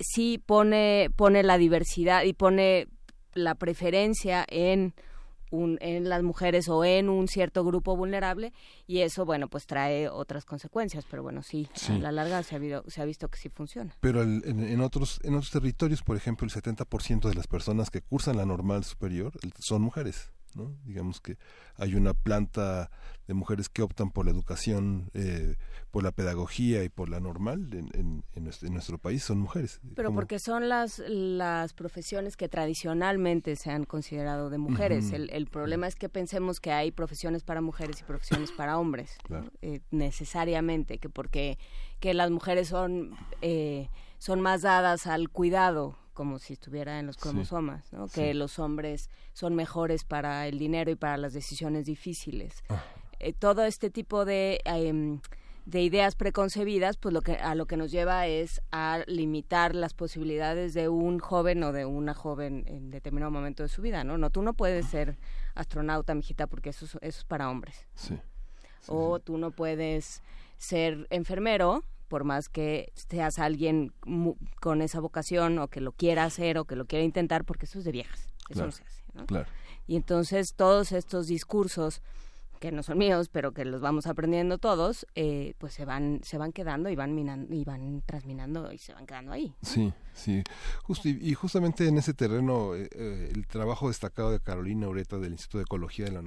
sí 0.00 0.42
pone, 0.44 1.10
pone 1.16 1.42
la 1.42 1.58
diversidad 1.58 2.24
y 2.24 2.32
pone 2.32 2.88
la 3.34 3.54
preferencia 3.54 4.44
en 4.48 4.94
en 5.50 6.08
las 6.08 6.22
mujeres 6.22 6.68
o 6.68 6.84
en 6.84 7.08
un 7.08 7.28
cierto 7.28 7.64
grupo 7.64 7.96
vulnerable 7.96 8.52
y 8.86 9.00
eso 9.00 9.24
bueno 9.24 9.48
pues 9.48 9.66
trae 9.66 10.08
otras 10.08 10.44
consecuencias 10.44 11.06
pero 11.10 11.22
bueno 11.22 11.42
sí, 11.42 11.68
a 11.88 11.92
la 11.94 12.12
larga 12.12 12.42
se 12.42 12.56
ha, 12.56 12.82
se 12.86 13.00
ha 13.00 13.04
visto 13.04 13.28
que 13.28 13.38
sí 13.38 13.48
funciona 13.48 13.96
pero 14.00 14.22
en, 14.22 14.80
otros 14.80 15.20
en 15.24 15.34
otros 15.34 15.50
territorios 15.50 16.02
por 16.02 16.16
ejemplo 16.16 16.46
el 16.46 16.52
70% 16.52 17.28
de 17.28 17.34
las 17.34 17.46
personas 17.46 17.90
que 17.90 18.02
cursan 18.02 18.36
la 18.36 18.44
normal 18.44 18.84
superior 18.84 19.32
son 19.58 19.82
mujeres 19.82 20.30
¿no? 20.54 20.76
Digamos 20.84 21.20
que 21.20 21.36
hay 21.76 21.94
una 21.94 22.14
planta 22.14 22.90
de 23.26 23.34
mujeres 23.34 23.68
que 23.68 23.82
optan 23.82 24.10
por 24.10 24.24
la 24.24 24.30
educación, 24.30 25.10
eh, 25.14 25.56
por 25.90 26.02
la 26.02 26.12
pedagogía 26.12 26.82
y 26.84 26.88
por 26.88 27.08
la 27.08 27.20
normal 27.20 27.68
en, 27.72 28.24
nuestro, 28.70 28.98
país, 28.98 29.22
son 29.22 29.38
mujeres. 29.38 29.80
Pero 29.94 30.14
porque 30.14 30.38
son 30.38 30.68
las, 30.68 30.98
las 31.08 31.74
profesiones 31.74 32.36
que 32.36 32.48
tradicionalmente 32.48 33.56
se 33.56 33.70
han 33.70 33.84
considerado 33.84 34.48
de 34.48 34.58
mujeres. 34.58 35.12
el, 35.12 35.46
problema 35.46 35.86
es 35.86 35.94
que 35.94 36.08
pensemos 36.08 36.60
que 36.60 36.72
hay 36.72 36.90
profesiones 36.90 37.42
para 37.42 37.60
mujeres 37.60 38.00
y 38.00 38.04
profesiones 38.04 38.50
para 38.52 38.78
hombres, 38.78 39.18
eh, 39.60 39.80
necesariamente, 39.90 40.98
que 40.98 41.08
porque 41.08 41.58
que 42.00 42.14
las 42.14 42.30
mujeres 42.30 42.68
son, 42.68 43.16
eh, 43.42 43.88
son 44.18 44.40
más 44.40 44.62
dadas 44.62 45.06
al 45.06 45.28
cuidado 45.28 45.96
como 46.18 46.40
si 46.40 46.54
estuviera 46.54 46.98
en 46.98 47.06
los 47.06 47.16
cromosomas, 47.16 47.92
¿no? 47.92 48.08
que 48.08 48.34
los 48.34 48.58
hombres 48.58 49.08
son 49.34 49.54
mejores 49.54 50.02
para 50.02 50.48
el 50.48 50.58
dinero 50.58 50.90
y 50.90 50.96
para 50.96 51.16
las 51.16 51.32
decisiones 51.32 51.86
difíciles. 51.86 52.64
Ah. 52.68 52.82
Eh, 53.20 53.32
todo 53.32 53.64
este 53.64 53.88
tipo 53.88 54.24
de, 54.24 54.60
em, 54.64 55.20
de 55.64 55.80
ideas 55.80 56.16
preconcebidas, 56.16 56.96
pues 56.96 57.12
lo 57.12 57.22
que, 57.22 57.34
a 57.34 57.54
lo 57.54 57.66
que 57.66 57.76
nos 57.76 57.92
lleva 57.92 58.26
es 58.26 58.60
a 58.72 59.04
limitar 59.06 59.76
las 59.76 59.94
posibilidades 59.94 60.74
de 60.74 60.88
un 60.88 61.20
joven 61.20 61.62
o 61.62 61.70
de 61.70 61.84
una 61.84 62.14
joven 62.14 62.64
en 62.66 62.90
determinado 62.90 63.30
momento 63.30 63.62
de 63.62 63.68
su 63.68 63.80
vida, 63.80 64.02
¿no? 64.02 64.18
No, 64.18 64.30
tú 64.30 64.42
no 64.42 64.54
puedes 64.54 64.86
ser 64.86 65.18
astronauta, 65.54 66.16
mijita, 66.16 66.48
porque 66.48 66.70
eso, 66.70 66.84
eso 66.86 66.98
es 67.00 67.24
para 67.26 67.48
hombres. 67.48 67.86
o 68.88 69.20
tú 69.20 69.38
no 69.38 69.52
puedes 69.52 70.20
ser 70.56 71.06
enfermero, 71.10 71.84
por 72.08 72.24
más 72.24 72.48
que 72.48 72.92
seas 72.94 73.38
alguien 73.38 73.92
con 74.60 74.82
esa 74.82 75.00
vocación 75.00 75.58
o 75.58 75.68
que 75.68 75.80
lo 75.80 75.92
quiera 75.92 76.24
hacer 76.24 76.58
o 76.58 76.64
que 76.64 76.76
lo 76.76 76.86
quiera 76.86 77.04
intentar, 77.04 77.44
porque 77.44 77.66
eso 77.66 77.78
es 77.78 77.84
de 77.84 77.92
viejas, 77.92 78.30
eso 78.48 78.66
no 78.66 78.72
se 78.72 78.82
hace. 78.82 79.02
¿no? 79.14 79.24
Y 79.86 79.96
entonces 79.96 80.54
todos 80.54 80.92
estos 80.92 81.26
discursos 81.26 82.02
que 82.58 82.72
no 82.72 82.82
son 82.82 82.98
míos, 82.98 83.28
pero 83.30 83.52
que 83.52 83.64
los 83.64 83.80
vamos 83.80 84.06
aprendiendo 84.06 84.58
todos, 84.58 85.06
eh, 85.14 85.54
pues 85.58 85.74
se 85.74 85.84
van, 85.84 86.20
se 86.24 86.38
van 86.38 86.52
quedando 86.52 86.90
y 86.90 86.96
van 86.96 87.14
minando, 87.14 87.54
y 87.54 87.64
van 87.64 88.02
transminando 88.04 88.72
y 88.72 88.78
se 88.78 88.92
van 88.92 89.06
quedando 89.06 89.32
ahí. 89.32 89.54
Sí, 89.62 89.92
sí. 90.18 90.42
Justo, 90.82 91.08
y, 91.08 91.34
justamente 91.34 91.86
en 91.86 91.98
ese 91.98 92.14
terreno, 92.14 92.74
eh, 92.74 92.88
eh, 92.92 93.30
el 93.34 93.46
trabajo 93.46 93.88
destacado 93.88 94.30
de 94.30 94.40
Carolina 94.40 94.88
Ureta 94.88 95.18
del 95.18 95.32
Instituto 95.32 95.58
de 95.58 95.64
Ecología 95.64 96.06
de 96.06 96.12
la 96.12 96.22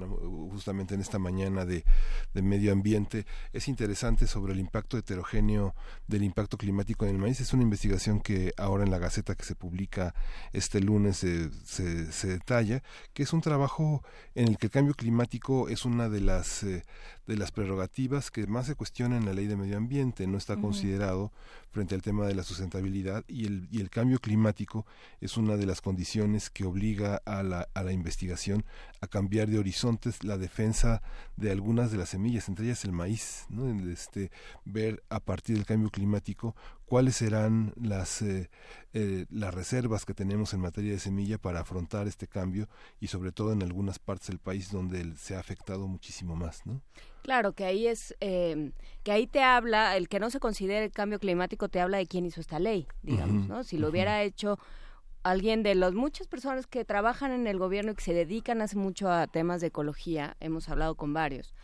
justamente 0.50 0.94
en 0.94 1.00
esta 1.00 1.18
mañana 1.18 1.64
de, 1.64 1.84
de, 2.34 2.42
medio 2.42 2.72
ambiente, 2.72 3.26
es 3.52 3.68
interesante 3.68 4.26
sobre 4.26 4.52
el 4.52 4.60
impacto 4.60 4.98
heterogéneo 4.98 5.74
del 6.06 6.24
impacto 6.24 6.56
climático 6.56 7.04
en 7.04 7.12
el 7.12 7.18
maíz. 7.18 7.40
Es 7.40 7.52
una 7.52 7.62
investigación 7.62 8.20
que 8.20 8.52
ahora 8.56 8.84
en 8.84 8.90
la 8.90 8.98
Gaceta 8.98 9.34
que 9.34 9.44
se 9.44 9.54
publica 9.54 10.14
este 10.52 10.80
lunes 10.80 11.18
se, 11.18 11.50
se 11.62 12.26
detalla, 12.26 12.82
que 13.12 13.22
es 13.22 13.32
un 13.32 13.40
trabajo 13.40 14.02
en 14.34 14.48
el 14.48 14.58
que 14.58 14.66
el 14.66 14.72
cambio 14.72 14.94
climático 14.94 15.68
es 15.68 15.84
una 15.84 16.08
de 16.08 16.20
las 16.20 16.62
eh, 16.62 16.84
de 17.26 17.36
las 17.36 17.52
prerrogativas 17.52 18.30
que 18.30 18.46
más 18.46 18.66
se 18.66 18.74
cuestionan 18.74 19.22
en 19.22 19.26
la 19.26 19.32
ley 19.32 19.46
de 19.46 19.56
medio 19.56 19.76
ambiente 19.76 20.26
no 20.26 20.38
está 20.38 20.56
considerado 20.56 21.30
frente 21.70 21.94
al 21.94 22.02
tema 22.02 22.26
de 22.26 22.34
la 22.34 22.42
sustentabilidad 22.42 23.24
y 23.28 23.46
el 23.46 23.68
y 23.70 23.80
el 23.80 23.90
cambio 23.90 24.18
climático 24.18 24.86
es 25.20 25.36
una 25.36 25.56
de 25.56 25.66
las 25.66 25.80
condiciones 25.80 26.50
que 26.50 26.64
obliga 26.64 27.22
a 27.24 27.42
la 27.42 27.68
a 27.74 27.82
la 27.82 27.92
investigación 27.92 28.64
a 29.00 29.06
cambiar 29.06 29.48
de 29.48 29.58
horizontes 29.58 30.24
la 30.24 30.36
defensa 30.36 31.02
de 31.36 31.50
algunas 31.50 31.92
de 31.92 31.98
las 31.98 32.10
semillas 32.10 32.48
entre 32.48 32.66
ellas 32.66 32.84
el 32.84 32.92
maíz 32.92 33.46
¿no? 33.48 33.70
este 33.90 34.30
ver 34.64 35.02
a 35.08 35.20
partir 35.20 35.56
del 35.56 35.66
cambio 35.66 35.90
climático 35.90 36.56
cuáles 36.86 37.16
serán 37.16 37.72
las, 37.76 38.22
eh, 38.22 38.50
eh, 38.92 39.26
las 39.30 39.54
reservas 39.54 40.04
que 40.04 40.14
tenemos 40.14 40.52
en 40.54 40.60
materia 40.60 40.92
de 40.92 40.98
semilla 40.98 41.38
para 41.38 41.60
afrontar 41.60 42.06
este 42.06 42.26
cambio 42.26 42.68
y 43.00 43.06
sobre 43.06 43.32
todo 43.32 43.52
en 43.52 43.62
algunas 43.62 43.98
partes 43.98 44.28
del 44.28 44.38
país 44.38 44.70
donde 44.70 45.16
se 45.16 45.34
ha 45.34 45.40
afectado 45.40 45.88
muchísimo 45.88 46.36
más, 46.36 46.66
¿no? 46.66 46.80
Claro, 47.22 47.52
que 47.52 47.64
ahí 47.64 47.86
es, 47.86 48.14
eh, 48.20 48.72
que 49.04 49.12
ahí 49.12 49.26
te 49.26 49.42
habla, 49.42 49.96
el 49.96 50.08
que 50.08 50.18
no 50.20 50.28
se 50.28 50.40
considere 50.40 50.84
el 50.84 50.92
cambio 50.92 51.18
climático 51.18 51.68
te 51.68 51.80
habla 51.80 51.98
de 51.98 52.06
quién 52.06 52.26
hizo 52.26 52.40
esta 52.40 52.58
ley, 52.58 52.86
digamos, 53.02 53.48
¿no? 53.48 53.64
Si 53.64 53.78
lo 53.78 53.88
hubiera 53.88 54.22
hecho 54.22 54.58
alguien 55.22 55.62
de 55.62 55.76
las 55.76 55.94
muchas 55.94 56.26
personas 56.26 56.66
que 56.66 56.84
trabajan 56.84 57.30
en 57.30 57.46
el 57.46 57.58
gobierno 57.58 57.92
y 57.92 57.94
que 57.94 58.02
se 58.02 58.12
dedican 58.12 58.60
hace 58.60 58.76
mucho 58.76 59.08
a 59.10 59.28
temas 59.28 59.60
de 59.60 59.68
ecología, 59.68 60.36
hemos 60.40 60.68
hablado 60.68 60.96
con 60.96 61.14
varios, 61.14 61.54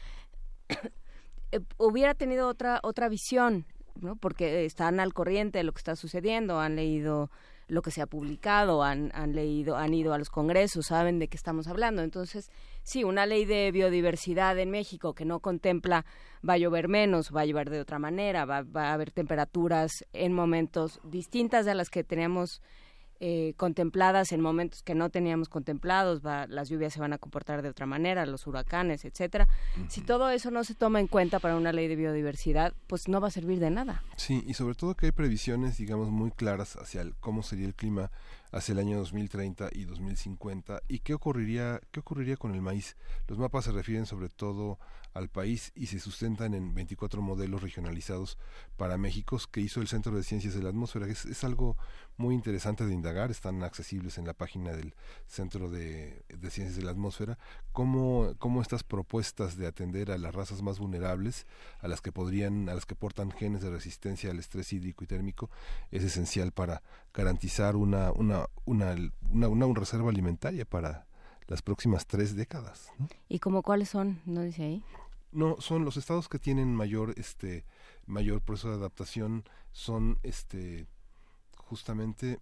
hubiera 1.76 2.14
tenido 2.14 2.46
otra 2.46 2.78
otra 2.82 3.08
visión 3.08 3.66
¿no? 4.00 4.16
porque 4.16 4.64
están 4.64 5.00
al 5.00 5.14
corriente 5.14 5.58
de 5.58 5.64
lo 5.64 5.72
que 5.72 5.78
está 5.78 5.96
sucediendo, 5.96 6.60
han 6.60 6.76
leído 6.76 7.30
lo 7.68 7.82
que 7.82 7.90
se 7.90 8.00
ha 8.00 8.06
publicado, 8.06 8.82
han, 8.82 9.10
han 9.14 9.34
leído, 9.34 9.76
han 9.76 9.92
ido 9.92 10.14
a 10.14 10.18
los 10.18 10.30
congresos, 10.30 10.86
saben 10.86 11.18
de 11.18 11.28
qué 11.28 11.36
estamos 11.36 11.68
hablando. 11.68 12.02
Entonces, 12.02 12.50
sí, 12.82 13.04
una 13.04 13.26
ley 13.26 13.44
de 13.44 13.70
biodiversidad 13.70 14.58
en 14.58 14.70
México 14.70 15.14
que 15.14 15.26
no 15.26 15.40
contempla 15.40 16.06
va 16.48 16.54
a 16.54 16.58
llover 16.58 16.88
menos, 16.88 17.34
va 17.34 17.42
a 17.42 17.44
llover 17.44 17.68
de 17.68 17.80
otra 17.80 17.98
manera, 17.98 18.46
va, 18.46 18.62
va 18.62 18.88
a 18.88 18.94
haber 18.94 19.10
temperaturas 19.10 20.06
en 20.14 20.32
momentos 20.32 20.98
distintas 21.04 21.66
de 21.66 21.74
las 21.74 21.90
que 21.90 22.04
teníamos 22.04 22.62
eh, 23.20 23.54
contempladas 23.56 24.32
en 24.32 24.40
momentos 24.40 24.82
que 24.82 24.94
no 24.94 25.10
teníamos 25.10 25.48
contemplados, 25.48 26.24
va, 26.24 26.46
las 26.46 26.68
lluvias 26.68 26.92
se 26.92 27.00
van 27.00 27.12
a 27.12 27.18
comportar 27.18 27.62
de 27.62 27.68
otra 27.68 27.86
manera, 27.86 28.24
los 28.26 28.46
huracanes, 28.46 29.04
etcétera. 29.04 29.48
Si 29.88 30.00
todo 30.00 30.30
eso 30.30 30.50
no 30.50 30.62
se 30.64 30.74
toma 30.74 31.00
en 31.00 31.08
cuenta 31.08 31.40
para 31.40 31.56
una 31.56 31.72
ley 31.72 31.88
de 31.88 31.96
biodiversidad, 31.96 32.74
pues 32.86 33.08
no 33.08 33.20
va 33.20 33.28
a 33.28 33.32
servir 33.32 33.58
de 33.58 33.70
nada. 33.70 34.04
Sí, 34.16 34.44
y 34.46 34.54
sobre 34.54 34.74
todo 34.74 34.94
que 34.94 35.06
hay 35.06 35.12
previsiones, 35.12 35.78
digamos, 35.78 36.10
muy 36.10 36.30
claras 36.30 36.76
hacia 36.76 37.04
cómo 37.20 37.42
sería 37.42 37.66
el 37.66 37.74
clima 37.74 38.10
hacia 38.52 38.72
el 38.72 38.78
año 38.78 38.98
2030 38.98 39.68
y 39.72 39.84
2050 39.84 40.82
y 40.88 41.00
qué 41.00 41.14
ocurriría 41.14 41.80
qué 41.90 42.00
ocurriría 42.00 42.36
con 42.36 42.54
el 42.54 42.62
maíz. 42.62 42.96
Los 43.26 43.38
mapas 43.38 43.64
se 43.64 43.72
refieren 43.72 44.06
sobre 44.06 44.28
todo 44.28 44.78
al 45.14 45.28
país 45.28 45.72
y 45.74 45.86
se 45.86 45.98
sustentan 45.98 46.54
en 46.54 46.74
24 46.74 47.20
modelos 47.22 47.62
regionalizados 47.62 48.38
para 48.76 48.98
México 48.98 49.38
que 49.50 49.60
hizo 49.60 49.80
el 49.80 49.88
Centro 49.88 50.16
de 50.16 50.22
Ciencias 50.22 50.54
de 50.54 50.62
la 50.62 50.68
Atmósfera. 50.68 51.06
Es, 51.06 51.24
es 51.24 51.44
algo 51.44 51.76
muy 52.18 52.34
interesante 52.34 52.84
de 52.84 52.92
indagar, 52.92 53.30
están 53.30 53.62
accesibles 53.62 54.18
en 54.18 54.26
la 54.26 54.34
página 54.34 54.72
del 54.72 54.94
Centro 55.26 55.70
de, 55.70 56.24
Ciencias 56.50 56.76
de 56.76 56.82
la 56.82 56.90
Atmósfera, 56.90 57.38
cómo, 57.72 58.34
cómo 58.38 58.60
estas 58.60 58.82
propuestas 58.82 59.56
de 59.56 59.68
atender 59.68 60.10
a 60.10 60.18
las 60.18 60.34
razas 60.34 60.60
más 60.60 60.80
vulnerables, 60.80 61.46
a 61.80 61.86
las 61.86 62.00
que 62.00 62.10
podrían, 62.10 62.68
a 62.68 62.74
las 62.74 62.86
que 62.86 62.96
portan 62.96 63.30
genes 63.30 63.62
de 63.62 63.70
resistencia 63.70 64.30
al 64.30 64.38
estrés 64.40 64.72
hídrico 64.72 65.04
y 65.04 65.06
térmico, 65.06 65.48
es 65.92 66.02
esencial 66.02 66.50
para 66.50 66.82
garantizar 67.18 67.74
una, 67.74 68.12
una, 68.12 68.46
una, 68.64 68.94
una, 69.32 69.48
una 69.48 69.74
reserva 69.74 70.08
alimentaria 70.08 70.64
para 70.64 71.08
las 71.48 71.62
próximas 71.62 72.06
tres 72.06 72.36
décadas. 72.36 72.92
¿Y 73.28 73.40
como 73.40 73.62
cuáles 73.62 73.88
son? 73.88 74.20
¿No 74.24 74.42
dice 74.42 74.62
ahí? 74.62 74.84
No, 75.32 75.56
son 75.60 75.84
los 75.84 75.96
estados 75.96 76.28
que 76.28 76.38
tienen 76.38 76.72
mayor, 76.76 77.14
este, 77.16 77.64
mayor 78.06 78.40
proceso 78.40 78.70
de 78.70 78.76
adaptación 78.76 79.42
son, 79.72 80.20
este, 80.22 80.86
justamente, 81.56 82.38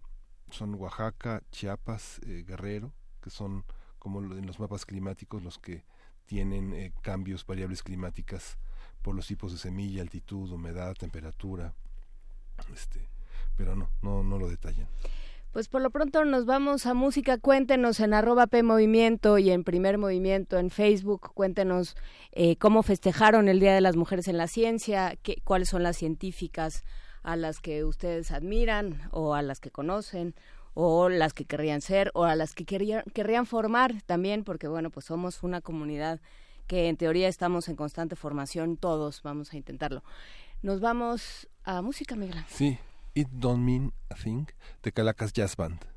son 0.50 0.74
Oaxaca, 0.74 1.42
Chiapas, 1.50 2.20
eh, 2.26 2.44
Guerrero, 2.46 2.92
que 3.22 3.30
son 3.30 3.64
como 3.98 4.20
en 4.20 4.46
los 4.46 4.60
mapas 4.60 4.84
climáticos 4.84 5.42
los 5.42 5.58
que 5.58 5.84
tienen 6.26 6.74
eh, 6.74 6.92
cambios, 7.00 7.46
variables 7.46 7.82
climáticas 7.82 8.58
por 9.00 9.14
los 9.14 9.26
tipos 9.26 9.52
de 9.52 9.58
semilla, 9.58 10.02
altitud, 10.02 10.50
humedad, 10.50 10.94
temperatura, 10.94 11.74
este, 12.74 13.08
pero 13.56 13.74
no, 13.74 13.90
no, 14.02 14.22
no 14.22 14.38
lo 14.38 14.48
detallan. 14.48 14.88
Pues 15.52 15.68
por 15.68 15.80
lo 15.80 15.88
pronto 15.88 16.22
nos 16.26 16.44
vamos 16.44 16.84
a 16.84 16.92
música. 16.92 17.38
Cuéntenos 17.38 18.00
en 18.00 18.12
arroba 18.12 18.46
P 18.46 18.62
Movimiento 18.62 19.38
y 19.38 19.50
en 19.50 19.64
Primer 19.64 19.96
Movimiento 19.96 20.58
en 20.58 20.68
Facebook. 20.68 21.32
Cuéntenos 21.32 21.96
eh, 22.32 22.56
cómo 22.56 22.82
festejaron 22.82 23.48
el 23.48 23.58
Día 23.58 23.74
de 23.74 23.80
las 23.80 23.96
Mujeres 23.96 24.28
en 24.28 24.36
la 24.36 24.48
Ciencia, 24.48 25.16
qué, 25.22 25.40
cuáles 25.44 25.70
son 25.70 25.82
las 25.82 25.96
científicas 25.96 26.84
a 27.22 27.36
las 27.36 27.60
que 27.60 27.84
ustedes 27.84 28.32
admiran 28.32 29.08
o 29.12 29.34
a 29.34 29.40
las 29.40 29.58
que 29.58 29.70
conocen 29.70 30.34
o 30.74 31.08
las 31.08 31.32
que 31.32 31.46
querrían 31.46 31.80
ser 31.80 32.10
o 32.12 32.24
a 32.24 32.36
las 32.36 32.54
que 32.54 32.66
querrían, 32.66 33.02
querrían 33.14 33.46
formar 33.46 34.02
también, 34.02 34.44
porque 34.44 34.68
bueno, 34.68 34.90
pues 34.90 35.06
somos 35.06 35.42
una 35.42 35.62
comunidad 35.62 36.20
que 36.66 36.88
en 36.88 36.98
teoría 36.98 37.28
estamos 37.28 37.68
en 37.68 37.76
constante 37.76 38.14
formación, 38.14 38.76
todos 38.76 39.22
vamos 39.22 39.54
a 39.54 39.56
intentarlo. 39.56 40.04
Nos 40.60 40.80
vamos 40.80 41.48
a 41.64 41.80
música, 41.80 42.14
Miguel. 42.14 42.44
Sí, 42.48 42.78
It 43.16 43.28
Don't 43.32 43.64
Mean 43.64 43.94
a 44.10 44.14
Thing 44.14 44.46
de 44.82 44.92
Calacas 44.92 45.32
Jazz 45.32 45.56
Band. 45.56 45.95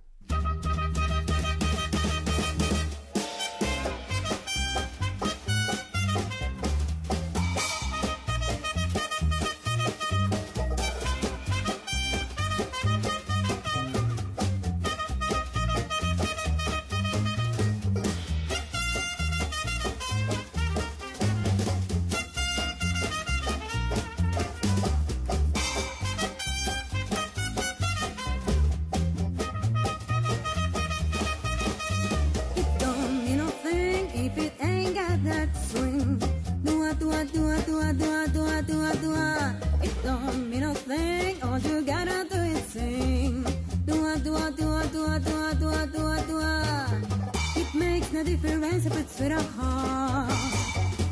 the 48.23 48.35
difference 48.35 48.85
if 48.85 48.97
it's 48.97 49.19
with 49.19 49.31
a 49.31 49.41
heart. 49.41 50.33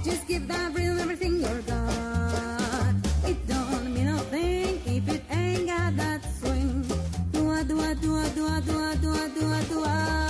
Just 0.04 0.28
give 0.28 0.48
that 0.48 0.74
rhythm 0.74 1.00
everything 1.00 1.40
you're 1.40 1.62
got. 1.62 2.96
It 3.24 3.48
don't 3.48 3.94
mean 3.94 4.08
a 4.10 4.20
thing 4.32 4.82
if 4.86 5.08
it 5.08 5.24
ain't 5.30 5.68
got 5.68 5.96
that 5.96 6.22
swing. 6.40 6.86
Do-a, 7.32 7.64
do-a, 7.64 7.96
do-a, 7.96 8.30
do-a, 8.36 8.62
do-a, 8.62 8.96
do-a, 8.98 9.30
do-a, 9.30 9.64
do-a. 9.70 10.27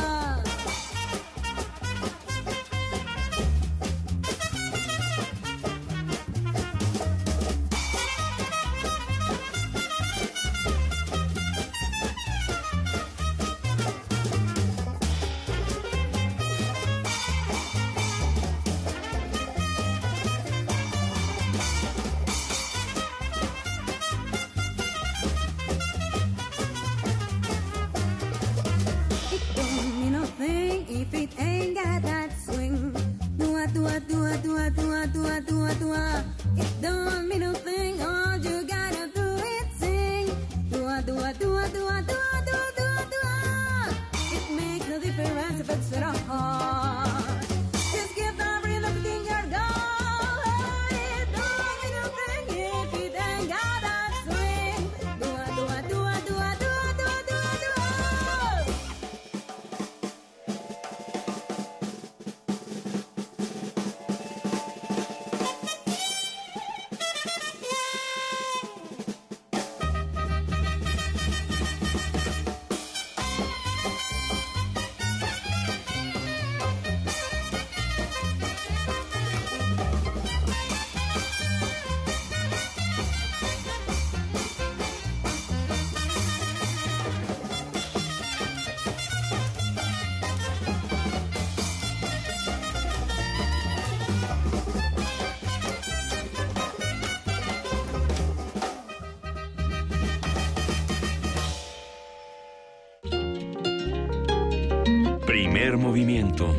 Movimiento. 105.77 106.53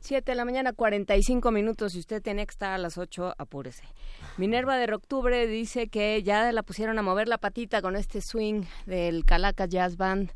Siete 0.00 0.32
de 0.32 0.36
la 0.36 0.44
mañana, 0.44 0.72
45 0.72 1.50
minutos. 1.50 1.92
Si 1.92 1.98
usted 1.98 2.22
tiene 2.22 2.44
que 2.46 2.50
estar 2.50 2.72
a 2.72 2.78
las 2.78 2.98
8, 2.98 3.34
apúrese. 3.38 3.84
Minerva 4.36 4.76
de 4.76 4.92
Octubre 4.92 5.46
dice 5.46 5.88
que 5.88 6.22
ya 6.22 6.52
la 6.52 6.62
pusieron 6.62 6.98
a 6.98 7.02
mover 7.02 7.28
la 7.28 7.38
patita 7.38 7.80
con 7.80 7.96
este 7.96 8.20
swing 8.20 8.64
del 8.86 9.24
Calaca 9.24 9.66
Jazz 9.66 9.96
Band. 9.96 10.32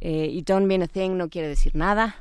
Eh, 0.00 0.28
y 0.30 0.42
Don't 0.42 0.66
Mean 0.66 0.82
a 0.82 0.88
Thing 0.88 1.16
no 1.16 1.28
quiere 1.28 1.48
decir 1.48 1.74
nada 1.74 2.16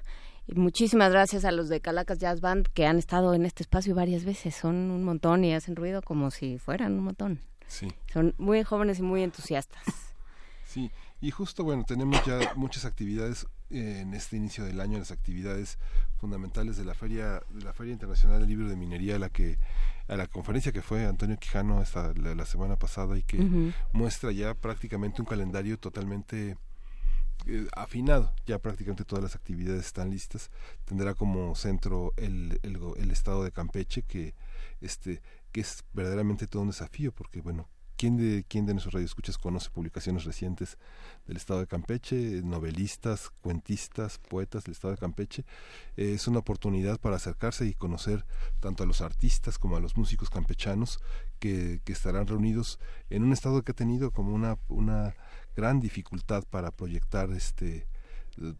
muchísimas 0.53 1.11
gracias 1.11 1.45
a 1.45 1.51
los 1.51 1.69
de 1.69 1.81
Calacas 1.81 2.19
Jazz 2.19 2.41
Band 2.41 2.67
que 2.73 2.85
han 2.85 2.97
estado 2.97 3.33
en 3.33 3.45
este 3.45 3.63
espacio 3.63 3.95
varias 3.95 4.25
veces. 4.25 4.55
Son 4.55 4.75
un 4.75 5.03
montón 5.03 5.43
y 5.43 5.53
hacen 5.53 5.75
ruido 5.75 6.01
como 6.01 6.31
si 6.31 6.57
fueran 6.57 6.93
un 6.93 7.03
montón. 7.05 7.41
Sí. 7.67 7.87
Son 8.11 8.35
muy 8.37 8.63
jóvenes 8.63 8.99
y 8.99 9.01
muy 9.01 9.23
entusiastas. 9.23 9.83
Sí, 10.67 10.91
y 11.21 11.31
justo 11.31 11.63
bueno, 11.63 11.85
tenemos 11.85 12.21
ya 12.25 12.53
muchas 12.57 12.83
actividades 12.83 13.47
eh, 13.69 13.99
en 14.01 14.13
este 14.13 14.35
inicio 14.35 14.65
del 14.65 14.81
año, 14.81 14.99
las 14.99 15.11
actividades 15.11 15.79
fundamentales 16.17 16.75
de 16.75 16.83
la 16.83 16.93
Feria 16.93 17.41
de 17.49 17.63
la 17.63 17.71
Feria 17.71 17.93
Internacional 17.93 18.39
del 18.39 18.49
Libro 18.49 18.67
de 18.67 18.75
Minería, 18.75 19.15
a 19.15 19.19
la 19.19 19.29
que 19.29 19.57
a 20.09 20.17
la 20.17 20.27
conferencia 20.27 20.73
que 20.73 20.81
fue 20.81 21.05
Antonio 21.05 21.37
Quijano 21.37 21.81
esta, 21.81 22.13
la, 22.13 22.45
semana 22.45 22.75
pasada 22.75 23.17
y 23.17 23.23
que 23.23 23.73
muestra 23.93 24.33
ya 24.33 24.53
prácticamente 24.53 25.21
un 25.21 25.27
calendario 25.27 25.79
totalmente 25.79 26.57
eh, 27.47 27.67
afinado, 27.75 28.33
ya 28.47 28.57
prácticamente 28.59 29.05
todas 29.05 29.23
las 29.23 29.35
actividades 29.35 29.85
están 29.85 30.09
listas. 30.09 30.49
Tendrá 30.85 31.13
como 31.13 31.55
centro 31.55 32.13
el, 32.17 32.59
el, 32.63 33.11
estado 33.11 33.43
de 33.43 33.51
Campeche, 33.51 34.01
que, 34.01 34.33
este, 34.81 35.21
que 35.51 35.61
es 35.61 35.83
verdaderamente 35.93 36.47
todo 36.47 36.63
un 36.63 36.69
desafío, 36.69 37.11
porque 37.11 37.41
bueno, 37.41 37.69
¿quién 37.97 38.17
de, 38.17 38.45
quién 38.47 38.65
de 38.65 38.73
nuestros 38.73 38.95
radioescuchas 38.95 39.37
conoce 39.37 39.69
publicaciones 39.69 40.23
recientes 40.23 40.79
del 41.27 41.37
estado 41.37 41.59
de 41.59 41.67
Campeche? 41.67 42.41
Novelistas, 42.41 43.29
cuentistas, 43.41 44.17
poetas 44.17 44.63
del 44.63 44.71
estado 44.71 44.93
de 44.93 44.99
Campeche. 44.99 45.45
es 45.97 46.27
una 46.27 46.39
oportunidad 46.39 46.99
para 46.99 47.17
acercarse 47.17 47.67
y 47.67 47.75
conocer 47.75 48.25
tanto 48.59 48.81
a 48.81 48.87
los 48.87 49.01
artistas 49.01 49.59
como 49.59 49.77
a 49.77 49.79
los 49.79 49.97
músicos 49.97 50.31
campechanos 50.31 50.99
que, 51.37 51.79
que 51.85 51.93
estarán 51.93 52.25
reunidos 52.25 52.79
en 53.11 53.23
un 53.23 53.33
estado 53.33 53.61
que 53.61 53.71
ha 53.71 53.75
tenido 53.75 54.09
como 54.09 54.33
una 54.67 55.13
gran 55.55 55.79
dificultad 55.79 56.43
para 56.49 56.71
proyectar 56.71 57.31
este 57.31 57.87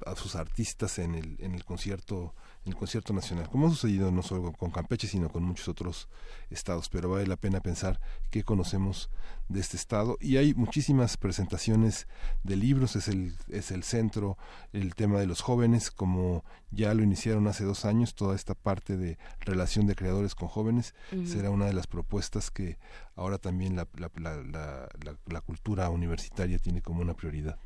a 0.05 0.15
sus 0.15 0.35
artistas 0.35 0.99
en 0.99 1.15
el, 1.15 1.35
en 1.39 1.53
el 1.53 1.65
concierto 1.65 2.33
el 2.65 2.75
concierto 2.75 3.13
nacional. 3.13 3.49
Como 3.49 3.67
ha 3.67 3.69
sucedido 3.69 4.11
no 4.11 4.21
solo 4.23 4.51
con 4.53 4.71
Campeche 4.71 5.07
sino 5.07 5.29
con 5.29 5.43
muchos 5.43 5.67
otros 5.67 6.09
estados. 6.49 6.89
Pero 6.89 7.09
vale 7.09 7.27
la 7.27 7.37
pena 7.37 7.61
pensar 7.61 7.99
qué 8.31 8.43
conocemos 8.43 9.09
de 9.49 9.59
este 9.59 9.77
estado. 9.77 10.17
Y 10.19 10.37
hay 10.37 10.53
muchísimas 10.53 11.17
presentaciones 11.17 12.07
de 12.43 12.55
libros. 12.55 12.95
Es 12.95 13.07
el 13.07 13.35
es 13.49 13.71
el 13.71 13.83
centro 13.83 14.37
el 14.73 14.95
tema 14.95 15.19
de 15.19 15.27
los 15.27 15.41
jóvenes 15.41 15.91
como 15.91 16.43
ya 16.71 16.93
lo 16.93 17.03
iniciaron 17.03 17.47
hace 17.47 17.63
dos 17.63 17.85
años. 17.85 18.15
Toda 18.15 18.35
esta 18.35 18.55
parte 18.55 18.97
de 18.97 19.17
relación 19.39 19.87
de 19.87 19.95
creadores 19.95 20.35
con 20.35 20.47
jóvenes 20.47 20.93
será 21.25 21.49
una 21.49 21.65
de 21.65 21.73
las 21.73 21.87
propuestas 21.87 22.51
que 22.51 22.77
ahora 23.15 23.37
también 23.37 23.75
la, 23.75 23.87
la, 23.95 24.09
la, 24.19 24.89
la 25.25 25.41
cultura 25.41 25.89
universitaria 25.89 26.59
tiene 26.59 26.81
como 26.81 27.01
una 27.01 27.13
prioridad 27.13 27.57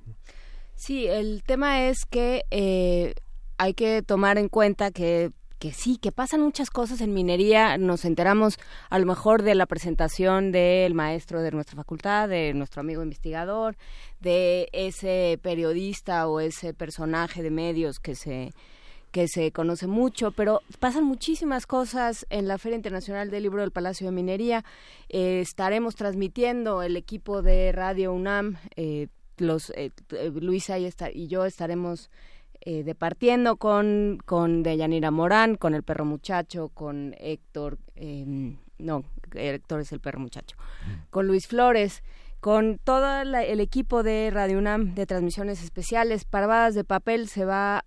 Sí, 0.75 1.07
el 1.07 1.43
tema 1.43 1.87
es 1.87 2.05
que 2.05 2.45
eh, 2.51 3.13
hay 3.59 3.75
que 3.75 4.01
tomar 4.01 4.39
en 4.39 4.49
cuenta 4.49 4.89
que 4.89 5.31
que 5.59 5.73
sí, 5.73 5.97
que 5.97 6.13
pasan 6.13 6.39
muchas 6.39 6.69
cosas 6.69 7.01
en 7.01 7.13
minería. 7.13 7.77
Nos 7.77 8.05
enteramos 8.05 8.57
a 8.89 8.97
lo 8.97 9.05
mejor 9.05 9.43
de 9.43 9.55
la 9.55 9.65
presentación 9.65 10.53
del 10.53 10.93
maestro 10.93 11.41
de 11.41 11.51
nuestra 11.51 11.75
facultad, 11.75 12.29
de 12.29 12.53
nuestro 12.53 12.79
amigo 12.79 13.03
investigador, 13.03 13.75
de 14.21 14.69
ese 14.71 15.37
periodista 15.43 16.29
o 16.29 16.39
ese 16.39 16.73
personaje 16.73 17.43
de 17.43 17.51
medios 17.51 17.99
que 17.99 18.15
se 18.15 18.53
que 19.11 19.27
se 19.27 19.51
conoce 19.51 19.87
mucho, 19.87 20.31
pero 20.31 20.61
pasan 20.77 21.03
muchísimas 21.03 21.65
cosas 21.65 22.27
en 22.29 22.47
la 22.47 22.59
Feria 22.59 22.75
Internacional 22.75 23.31
del 23.31 23.41
Libro 23.41 23.61
del 23.61 23.71
Palacio 23.71 24.05
de 24.05 24.11
Minería. 24.11 24.63
Eh, 25.09 25.41
estaremos 25.41 25.95
transmitiendo 25.95 26.83
el 26.83 26.95
equipo 26.95 27.41
de 27.41 27.71
Radio 27.71 28.13
UNAM 28.13 28.57
eh, 28.75 29.07
los 29.41 29.71
eh, 29.71 29.91
eh, 30.11 30.31
Luisa 30.33 30.77
y, 30.79 30.89
y 31.13 31.27
yo 31.27 31.45
estaremos 31.45 32.09
eh, 32.61 32.83
departiendo 32.83 33.57
con, 33.57 34.19
con 34.25 34.63
Deyanira 34.63 35.11
Morán, 35.11 35.55
con 35.55 35.73
el 35.73 35.83
perro 35.83 36.05
muchacho, 36.05 36.69
con 36.69 37.15
Héctor, 37.17 37.77
em, 37.95 38.57
no, 38.77 39.03
Héctor 39.33 39.81
es 39.81 39.91
el 39.91 39.99
perro 39.99 40.19
muchacho, 40.19 40.57
mm. 40.57 41.09
con 41.09 41.27
Luis 41.27 41.47
Flores, 41.47 42.03
con 42.39 42.79
todo 42.83 43.21
el 43.21 43.59
equipo 43.59 44.03
de 44.03 44.29
Radio 44.31 44.57
UNAM 44.57 44.93
de 44.95 45.05
transmisiones 45.05 45.63
especiales. 45.63 46.25
Paradas 46.25 46.73
de 46.73 46.83
Papel 46.83 47.27
se 47.27 47.45
va 47.45 47.85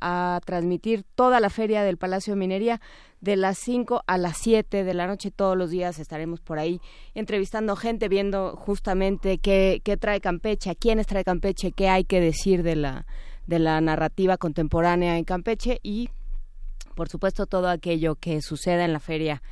a 0.00 0.40
transmitir 0.44 1.04
toda 1.14 1.40
la 1.40 1.50
feria 1.50 1.82
del 1.82 1.96
Palacio 1.96 2.34
de 2.34 2.38
Minería 2.38 2.80
de 3.20 3.36
las 3.36 3.58
5 3.58 4.02
a 4.06 4.18
las 4.18 4.36
7 4.38 4.84
de 4.84 4.94
la 4.94 5.06
noche 5.06 5.30
todos 5.30 5.56
los 5.56 5.70
días 5.70 5.98
estaremos 5.98 6.40
por 6.40 6.58
ahí 6.58 6.80
entrevistando 7.14 7.74
gente, 7.74 8.08
viendo 8.08 8.54
justamente 8.56 9.38
qué, 9.38 9.80
qué 9.82 9.96
trae 9.96 10.20
Campeche, 10.20 10.70
a 10.70 10.74
quiénes 10.74 11.06
trae 11.06 11.24
Campeche, 11.24 11.72
qué 11.72 11.88
hay 11.88 12.04
que 12.04 12.20
decir 12.20 12.62
de 12.62 12.76
la, 12.76 13.06
de 13.46 13.58
la 13.58 13.80
narrativa 13.80 14.36
contemporánea 14.36 15.18
en 15.18 15.24
Campeche 15.24 15.80
y, 15.82 16.10
por 16.94 17.08
supuesto, 17.08 17.46
todo 17.46 17.68
aquello 17.68 18.14
que 18.16 18.40
suceda 18.42 18.84
en 18.84 18.92
la 18.92 19.00
feria 19.00 19.42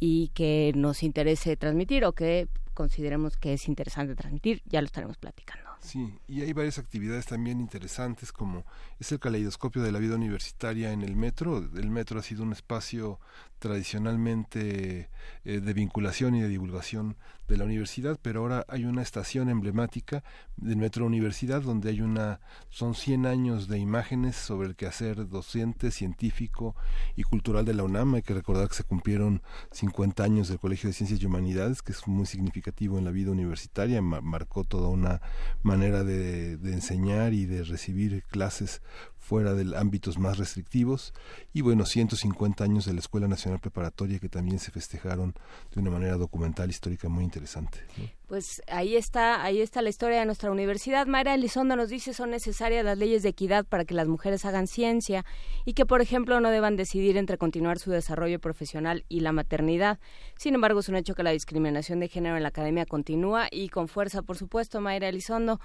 y 0.00 0.28
que 0.28 0.72
nos 0.74 1.02
interese 1.02 1.56
transmitir 1.56 2.04
o 2.04 2.12
que 2.12 2.48
consideremos 2.74 3.36
que 3.36 3.54
es 3.54 3.68
interesante 3.68 4.14
transmitir, 4.14 4.62
ya 4.66 4.80
lo 4.80 4.86
estaremos 4.86 5.16
platicando. 5.16 5.67
Sí, 5.80 6.12
y 6.26 6.42
hay 6.42 6.52
varias 6.52 6.78
actividades 6.78 7.26
también 7.26 7.60
interesantes 7.60 8.32
como 8.32 8.64
es 8.98 9.12
el 9.12 9.20
caleidoscopio 9.20 9.82
de 9.82 9.92
la 9.92 9.98
vida 9.98 10.16
universitaria 10.16 10.92
en 10.92 11.02
el 11.02 11.16
metro. 11.16 11.58
El 11.58 11.90
metro 11.90 12.18
ha 12.18 12.22
sido 12.22 12.42
un 12.42 12.52
espacio 12.52 13.20
tradicionalmente 13.58 15.10
eh, 15.44 15.60
de 15.60 15.72
vinculación 15.72 16.34
y 16.34 16.42
de 16.42 16.48
divulgación 16.48 17.16
de 17.48 17.56
la 17.56 17.64
universidad, 17.64 18.18
pero 18.20 18.40
ahora 18.40 18.64
hay 18.68 18.84
una 18.84 19.00
estación 19.00 19.48
emblemática 19.48 20.22
del 20.58 20.76
Metro 20.76 21.06
Universidad 21.06 21.62
donde 21.62 21.88
hay 21.88 22.02
una 22.02 22.40
son 22.68 22.94
100 22.94 23.24
años 23.24 23.68
de 23.68 23.78
imágenes 23.78 24.36
sobre 24.36 24.68
el 24.68 24.76
quehacer 24.76 25.28
docente, 25.28 25.90
científico 25.90 26.76
y 27.16 27.22
cultural 27.22 27.64
de 27.64 27.72
la 27.72 27.84
UNAM. 27.84 28.14
Hay 28.14 28.22
que 28.22 28.34
recordar 28.34 28.68
que 28.68 28.74
se 28.74 28.84
cumplieron 28.84 29.42
50 29.72 30.22
años 30.22 30.48
del 30.48 30.58
Colegio 30.58 30.88
de 30.88 30.94
Ciencias 30.94 31.22
y 31.22 31.26
Humanidades, 31.26 31.80
que 31.80 31.92
es 31.92 32.06
muy 32.06 32.26
significativo 32.26 32.98
en 32.98 33.06
la 33.06 33.10
vida 33.10 33.30
universitaria, 33.30 34.02
marcó 34.02 34.64
toda 34.64 34.88
una 34.88 35.22
manera 35.68 36.02
de, 36.02 36.56
de 36.56 36.72
enseñar 36.72 37.34
y 37.34 37.44
de 37.44 37.62
recibir 37.62 38.24
clases 38.24 38.80
fuera 39.18 39.54
de 39.54 39.76
ámbitos 39.76 40.18
más 40.18 40.38
restrictivos. 40.38 41.12
Y 41.52 41.60
bueno 41.60 41.84
150 41.84 42.64
años 42.64 42.86
de 42.86 42.94
la 42.94 43.00
Escuela 43.00 43.28
Nacional 43.28 43.60
Preparatoria 43.60 44.18
que 44.18 44.28
también 44.28 44.58
se 44.58 44.70
festejaron 44.70 45.34
de 45.74 45.80
una 45.80 45.90
manera 45.90 46.16
documental 46.16 46.70
histórica 46.70 47.08
muy 47.08 47.24
interesante 47.24 47.80
pues 48.28 48.62
ahí 48.66 48.94
está 48.94 49.42
ahí 49.42 49.62
está 49.62 49.80
la 49.80 49.88
historia 49.88 50.20
de 50.20 50.26
nuestra 50.26 50.50
universidad. 50.50 51.06
Mayra 51.06 51.34
Elizondo 51.34 51.76
nos 51.76 51.88
dice 51.88 52.12
son 52.12 52.30
necesarias 52.30 52.84
las 52.84 52.98
leyes 52.98 53.22
de 53.22 53.30
equidad 53.30 53.64
para 53.64 53.86
que 53.86 53.94
las 53.94 54.06
mujeres 54.06 54.44
hagan 54.44 54.66
ciencia 54.66 55.24
y 55.64 55.72
que 55.72 55.86
por 55.86 56.02
ejemplo 56.02 56.38
no 56.38 56.50
deban 56.50 56.76
decidir 56.76 57.16
entre 57.16 57.38
continuar 57.38 57.78
su 57.78 57.90
desarrollo 57.90 58.38
profesional 58.38 59.06
y 59.08 59.20
la 59.20 59.32
maternidad. 59.32 59.98
Sin 60.36 60.54
embargo 60.54 60.80
es 60.80 60.90
un 60.90 60.96
hecho 60.96 61.14
que 61.14 61.22
la 61.22 61.30
discriminación 61.30 62.00
de 62.00 62.08
género 62.08 62.36
en 62.36 62.42
la 62.42 62.50
academia 62.50 62.84
continúa 62.84 63.48
y 63.50 63.70
con 63.70 63.88
fuerza 63.88 64.20
por 64.20 64.36
supuesto 64.36 64.82
Mayra 64.82 65.08
Elizondo 65.08 65.58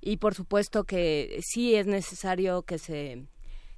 y 0.00 0.18
por 0.18 0.34
supuesto 0.34 0.84
que 0.84 1.40
sí 1.42 1.74
es 1.74 1.86
necesario 1.86 2.62
que 2.62 2.78
se 2.78 3.26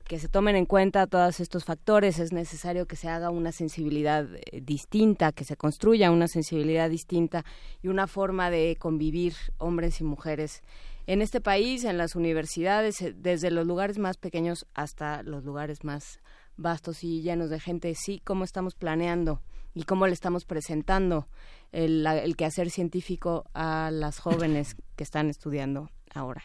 que 0.08 0.18
se 0.18 0.28
tomen 0.28 0.56
en 0.56 0.64
cuenta 0.64 1.06
todos 1.06 1.38
estos 1.38 1.64
factores, 1.64 2.18
es 2.18 2.32
necesario 2.32 2.86
que 2.86 2.96
se 2.96 3.08
haga 3.08 3.28
una 3.28 3.52
sensibilidad 3.52 4.26
eh, 4.34 4.62
distinta, 4.62 5.32
que 5.32 5.44
se 5.44 5.54
construya 5.54 6.10
una 6.10 6.28
sensibilidad 6.28 6.88
distinta 6.88 7.44
y 7.82 7.88
una 7.88 8.06
forma 8.06 8.50
de 8.50 8.76
convivir 8.80 9.34
hombres 9.58 10.00
y 10.00 10.04
mujeres 10.04 10.62
en 11.06 11.20
este 11.20 11.42
país, 11.42 11.84
en 11.84 11.98
las 11.98 12.16
universidades, 12.16 13.02
eh, 13.02 13.14
desde 13.14 13.50
los 13.50 13.66
lugares 13.66 13.98
más 13.98 14.16
pequeños 14.16 14.66
hasta 14.72 15.22
los 15.22 15.44
lugares 15.44 15.84
más 15.84 16.20
vastos 16.56 17.04
y 17.04 17.20
llenos 17.20 17.50
de 17.50 17.60
gente, 17.60 17.94
sí, 17.94 18.20
cómo 18.24 18.44
estamos 18.44 18.74
planeando 18.74 19.42
y 19.74 19.82
cómo 19.82 20.06
le 20.06 20.14
estamos 20.14 20.46
presentando 20.46 21.28
el, 21.70 22.06
el 22.06 22.34
quehacer 22.34 22.70
científico 22.70 23.44
a 23.52 23.90
las 23.92 24.18
jóvenes 24.18 24.74
que 24.96 25.04
están 25.04 25.28
estudiando 25.28 25.90
ahora. 26.14 26.42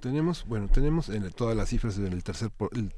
Tenemos, 0.00 0.46
bueno, 0.46 0.68
tenemos 0.68 1.10
en 1.10 1.30
todas 1.30 1.54
las 1.54 1.68
cifras 1.68 1.96
del 1.96 2.24
tercer, 2.24 2.50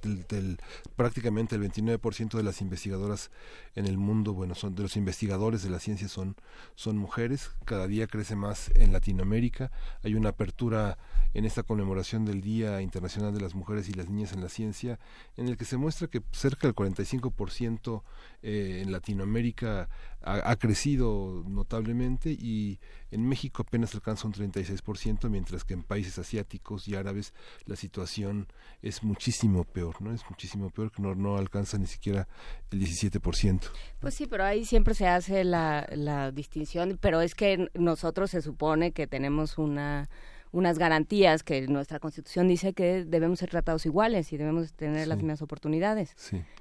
del, 0.03 0.59
prácticamente 0.95 1.57
el 1.57 1.62
29% 1.62 2.37
de 2.37 2.45
las 2.45 2.61
investigadoras 2.61 3.33
en 3.75 3.87
el 3.87 3.99
mundo, 3.99 4.35
bueno, 4.35 4.55
son 4.55 4.77
de 4.77 4.85
los 4.85 4.97
investigadores 4.97 5.64
de 5.64 5.70
la 5.70 5.81
ciencia 5.81 6.07
son, 6.07 6.37
son 6.77 6.97
mujeres. 6.97 7.51
Cada 7.64 7.89
día 7.89 8.07
crece 8.07 8.37
más 8.37 8.70
en 8.77 8.93
Latinoamérica. 8.93 9.73
Hay 10.05 10.14
una 10.14 10.29
apertura 10.29 10.97
en 11.35 11.45
esta 11.45 11.64
conmemoración 11.64 12.25
del 12.25 12.41
Día 12.41 12.81
Internacional 12.83 13.35
de 13.35 13.41
las 13.41 13.57
Mujeres 13.57 13.89
y 13.89 13.95
las 13.95 14.09
Niñas 14.09 14.33
en 14.33 14.41
la 14.41 14.49
Ciencia, 14.49 15.01
en 15.37 15.49
el 15.49 15.57
que 15.57 15.64
se 15.64 15.79
muestra 15.79 16.07
que 16.07 16.23
cerca 16.31 16.68
del 16.68 16.77
45% 16.77 18.03
eh, 18.43 18.81
en 18.81 18.93
Latinoamérica 18.93 19.89
ha, 20.25 20.57
crecido 20.57 21.43
notablemente 21.49 22.31
y 22.31 22.79
en 23.12 23.28
México 23.28 23.62
apenas 23.62 23.94
alcanza 23.94 24.26
un 24.26 24.32
36%, 24.32 25.28
mientras 25.28 25.64
que 25.64 25.74
en 25.74 25.82
países 25.82 26.18
asiáticos 26.18 26.88
y 26.88 26.96
árabes 26.96 27.34
la 27.66 27.76
situación 27.76 28.48
es 28.80 29.02
muchísimo 29.02 29.64
peor, 29.64 30.00
¿no? 30.00 30.12
Es 30.12 30.22
muchísimo 30.28 30.70
peor 30.70 30.90
que 30.90 31.02
no, 31.02 31.14
no 31.14 31.36
alcanza 31.36 31.78
ni 31.78 31.86
siquiera 31.86 32.26
el 32.70 32.80
17%. 32.80 33.60
Pues 34.00 34.14
sí, 34.14 34.26
pero 34.26 34.44
ahí 34.44 34.64
siempre 34.64 34.94
se 34.94 35.06
hace 35.06 35.44
la, 35.44 35.86
la 35.94 36.32
distinción, 36.32 36.98
pero 37.00 37.20
es 37.20 37.34
que 37.34 37.70
nosotros 37.74 38.30
se 38.30 38.42
supone 38.42 38.92
que 38.92 39.06
tenemos 39.06 39.58
una 39.58 40.08
unas 40.52 40.78
garantías 40.78 41.42
que 41.42 41.66
nuestra 41.66 41.98
constitución 41.98 42.46
dice 42.46 42.74
que 42.74 43.04
debemos 43.04 43.38
ser 43.38 43.48
tratados 43.48 43.86
iguales 43.86 44.32
y 44.32 44.36
debemos 44.36 44.74
tener 44.74 45.08
las 45.08 45.16
mismas 45.16 45.40
oportunidades. 45.40 46.14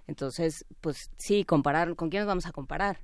Entonces, 0.08 0.66
pues 0.80 1.12
sí, 1.18 1.44
comparar, 1.44 1.94
¿con 1.96 2.10
quién 2.10 2.22
nos 2.22 2.28
vamos 2.28 2.46
a 2.46 2.54
comparar? 2.54 3.00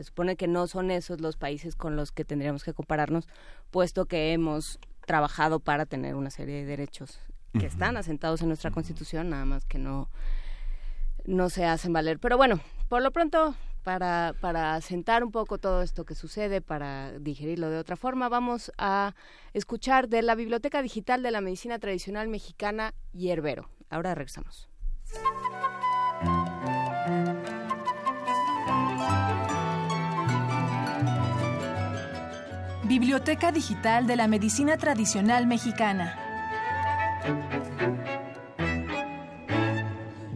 Se 0.00 0.04
supone 0.04 0.34
que 0.34 0.48
no 0.48 0.66
son 0.66 0.90
esos 0.90 1.20
los 1.20 1.36
países 1.36 1.76
con 1.76 1.94
los 1.94 2.10
que 2.10 2.24
tendríamos 2.24 2.64
que 2.64 2.72
compararnos, 2.72 3.28
puesto 3.70 4.06
que 4.06 4.32
hemos 4.32 4.78
trabajado 5.04 5.60
para 5.60 5.84
tener 5.84 6.14
una 6.14 6.30
serie 6.30 6.54
de 6.54 6.64
derechos 6.64 7.20
que 7.52 7.66
están 7.66 7.98
asentados 7.98 8.40
en 8.40 8.48
nuestra 8.48 8.70
constitución, 8.70 9.28
nada 9.28 9.44
más 9.44 9.66
que 9.66 9.76
no 9.76 10.08
no 11.26 11.50
se 11.50 11.66
hacen 11.66 11.92
valer. 11.92 12.18
Pero 12.18 12.38
bueno, 12.38 12.60
por 12.88 13.02
lo 13.02 13.10
pronto 13.10 13.54
para, 13.84 14.34
para 14.40 14.80
sentar 14.80 15.22
un 15.22 15.32
poco 15.32 15.58
todo 15.58 15.82
esto 15.82 16.06
que 16.06 16.14
sucede, 16.14 16.62
para 16.62 17.18
digerirlo 17.18 17.68
de 17.68 17.76
otra 17.76 17.96
forma, 17.96 18.30
vamos 18.30 18.72
a 18.78 19.14
escuchar 19.52 20.08
de 20.08 20.22
la 20.22 20.34
Biblioteca 20.34 20.80
Digital 20.80 21.22
de 21.22 21.30
la 21.30 21.42
Medicina 21.42 21.78
Tradicional 21.78 22.28
Mexicana, 22.28 22.94
Hierbero. 23.12 23.68
Ahora 23.90 24.14
regresamos. 24.14 24.66
Biblioteca 32.90 33.52
Digital 33.52 34.08
de 34.08 34.16
la 34.16 34.26
Medicina 34.26 34.76
Tradicional 34.76 35.46
Mexicana. 35.46 36.18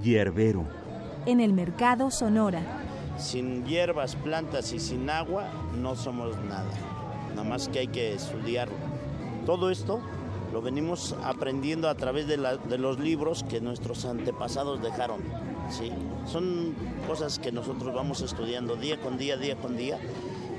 Hierbero. 0.00 0.64
En 1.26 1.40
el 1.40 1.52
mercado 1.52 2.12
Sonora. 2.12 2.60
Sin 3.18 3.64
hierbas, 3.64 4.14
plantas 4.14 4.72
y 4.72 4.78
sin 4.78 5.10
agua 5.10 5.48
no 5.76 5.96
somos 5.96 6.36
nada. 6.44 6.70
Nada 7.30 7.42
más 7.42 7.68
que 7.68 7.80
hay 7.80 7.88
que 7.88 8.14
estudiarlo. 8.14 8.76
Todo 9.46 9.68
esto 9.68 10.00
lo 10.52 10.62
venimos 10.62 11.16
aprendiendo 11.24 11.88
a 11.88 11.96
través 11.96 12.28
de, 12.28 12.36
de 12.36 12.78
los 12.78 13.00
libros 13.00 13.42
que 13.42 13.60
nuestros 13.60 14.04
antepasados 14.04 14.80
dejaron. 14.80 15.22
¿sí? 15.70 15.90
Son 16.24 16.72
cosas 17.08 17.40
que 17.40 17.50
nosotros 17.50 17.92
vamos 17.92 18.20
estudiando 18.20 18.76
día 18.76 19.00
con 19.00 19.18
día, 19.18 19.36
día 19.36 19.56
con 19.56 19.76
día 19.76 19.98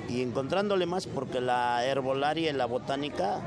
y 0.10 0.22
encontrándole 0.22 0.86
más 0.86 1.08
porque 1.08 1.42
la 1.42 1.84
herbolaria 1.86 2.50
y 2.50 2.54
la 2.54 2.66
botánica 2.66 3.40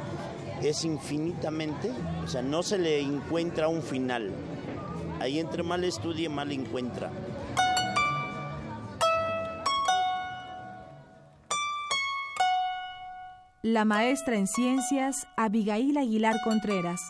es 0.63 0.85
infinitamente, 0.85 1.91
o 2.25 2.29
sea, 2.29 2.43
no 2.43 2.63
se 2.63 2.79
le 2.79 3.01
encuentra 3.01 3.69
un 3.69 3.83
final. 3.83 4.31
Ahí 5.21 5.39
entre 5.39 5.63
mal 5.63 5.85
estudie, 5.85 6.29
mal 6.29 6.51
encuentra. 6.53 7.11
La 13.63 13.85
maestra 13.85 14.37
en 14.37 14.47
ciencias 14.47 15.27
Abigail 15.37 15.97
Aguilar 15.99 16.37
Contreras, 16.45 17.01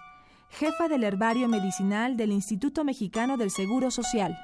jefa 0.48 0.88
del 0.88 1.04
herbario 1.04 1.46
medicinal 1.46 2.16
del 2.16 2.32
Instituto 2.32 2.84
Mexicano 2.84 3.36
del 3.36 3.50
Seguro 3.50 3.90
Social. 3.90 4.36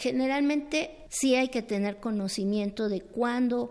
Generalmente 0.00 0.96
sí 1.10 1.34
hay 1.34 1.48
que 1.48 1.60
tener 1.60 1.98
conocimiento 1.98 2.88
de 2.88 3.02
cuándo 3.02 3.70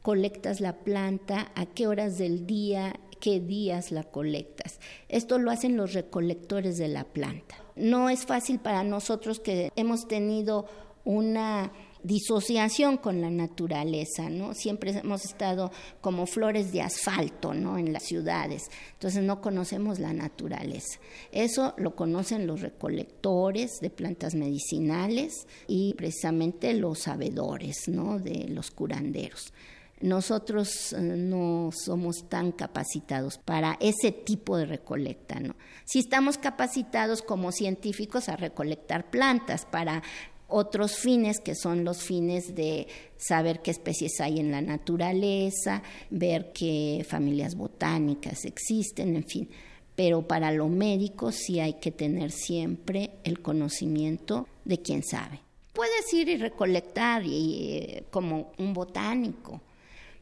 colectas 0.00 0.62
la 0.62 0.78
planta, 0.78 1.52
a 1.54 1.66
qué 1.66 1.86
horas 1.86 2.16
del 2.16 2.46
día, 2.46 2.98
qué 3.20 3.40
días 3.40 3.92
la 3.92 4.02
colectas. 4.04 4.80
Esto 5.10 5.38
lo 5.38 5.50
hacen 5.50 5.76
los 5.76 5.92
recolectores 5.92 6.78
de 6.78 6.88
la 6.88 7.04
planta. 7.04 7.56
No 7.74 8.08
es 8.08 8.24
fácil 8.24 8.58
para 8.58 8.84
nosotros 8.84 9.38
que 9.38 9.70
hemos 9.76 10.08
tenido 10.08 10.64
una 11.04 11.70
disociación 12.06 12.98
con 12.98 13.20
la 13.20 13.30
naturaleza, 13.30 14.30
¿no? 14.30 14.54
Siempre 14.54 14.92
hemos 14.92 15.24
estado 15.24 15.72
como 16.00 16.26
flores 16.26 16.70
de 16.72 16.82
asfalto, 16.82 17.52
¿no? 17.52 17.78
En 17.78 17.92
las 17.92 18.04
ciudades. 18.04 18.70
Entonces 18.92 19.24
no 19.24 19.40
conocemos 19.40 19.98
la 19.98 20.12
naturaleza. 20.12 21.00
Eso 21.32 21.74
lo 21.78 21.96
conocen 21.96 22.46
los 22.46 22.60
recolectores 22.60 23.80
de 23.80 23.90
plantas 23.90 24.34
medicinales 24.34 25.46
y 25.66 25.94
precisamente 25.94 26.74
los 26.74 27.00
sabedores, 27.00 27.88
¿no? 27.88 28.20
De 28.20 28.46
los 28.48 28.70
curanderos. 28.70 29.52
Nosotros 30.00 30.92
eh, 30.92 31.00
no 31.00 31.70
somos 31.72 32.28
tan 32.28 32.52
capacitados 32.52 33.38
para 33.38 33.78
ese 33.80 34.12
tipo 34.12 34.58
de 34.58 34.66
recolecta, 34.66 35.40
¿no? 35.40 35.56
Si 35.86 36.00
estamos 36.00 36.38
capacitados 36.38 37.22
como 37.22 37.50
científicos 37.50 38.28
a 38.28 38.36
recolectar 38.36 39.10
plantas 39.10 39.64
para 39.64 40.02
otros 40.48 40.96
fines 40.96 41.40
que 41.40 41.54
son 41.54 41.84
los 41.84 42.02
fines 42.02 42.54
de 42.54 42.86
saber 43.16 43.60
qué 43.62 43.70
especies 43.70 44.20
hay 44.20 44.38
en 44.40 44.50
la 44.50 44.60
naturaleza, 44.60 45.82
ver 46.10 46.52
qué 46.52 47.04
familias 47.08 47.54
botánicas 47.56 48.44
existen, 48.44 49.16
en 49.16 49.24
fin. 49.24 49.48
Pero 49.94 50.26
para 50.26 50.52
lo 50.52 50.68
médico 50.68 51.32
sí 51.32 51.58
hay 51.58 51.74
que 51.74 51.90
tener 51.90 52.30
siempre 52.30 53.12
el 53.24 53.40
conocimiento 53.40 54.46
de 54.64 54.82
quien 54.82 55.02
sabe. 55.02 55.40
Puedes 55.72 56.12
ir 56.12 56.28
y 56.28 56.36
recolectar 56.36 57.22
y, 57.24 58.02
como 58.10 58.52
un 58.58 58.72
botánico, 58.72 59.60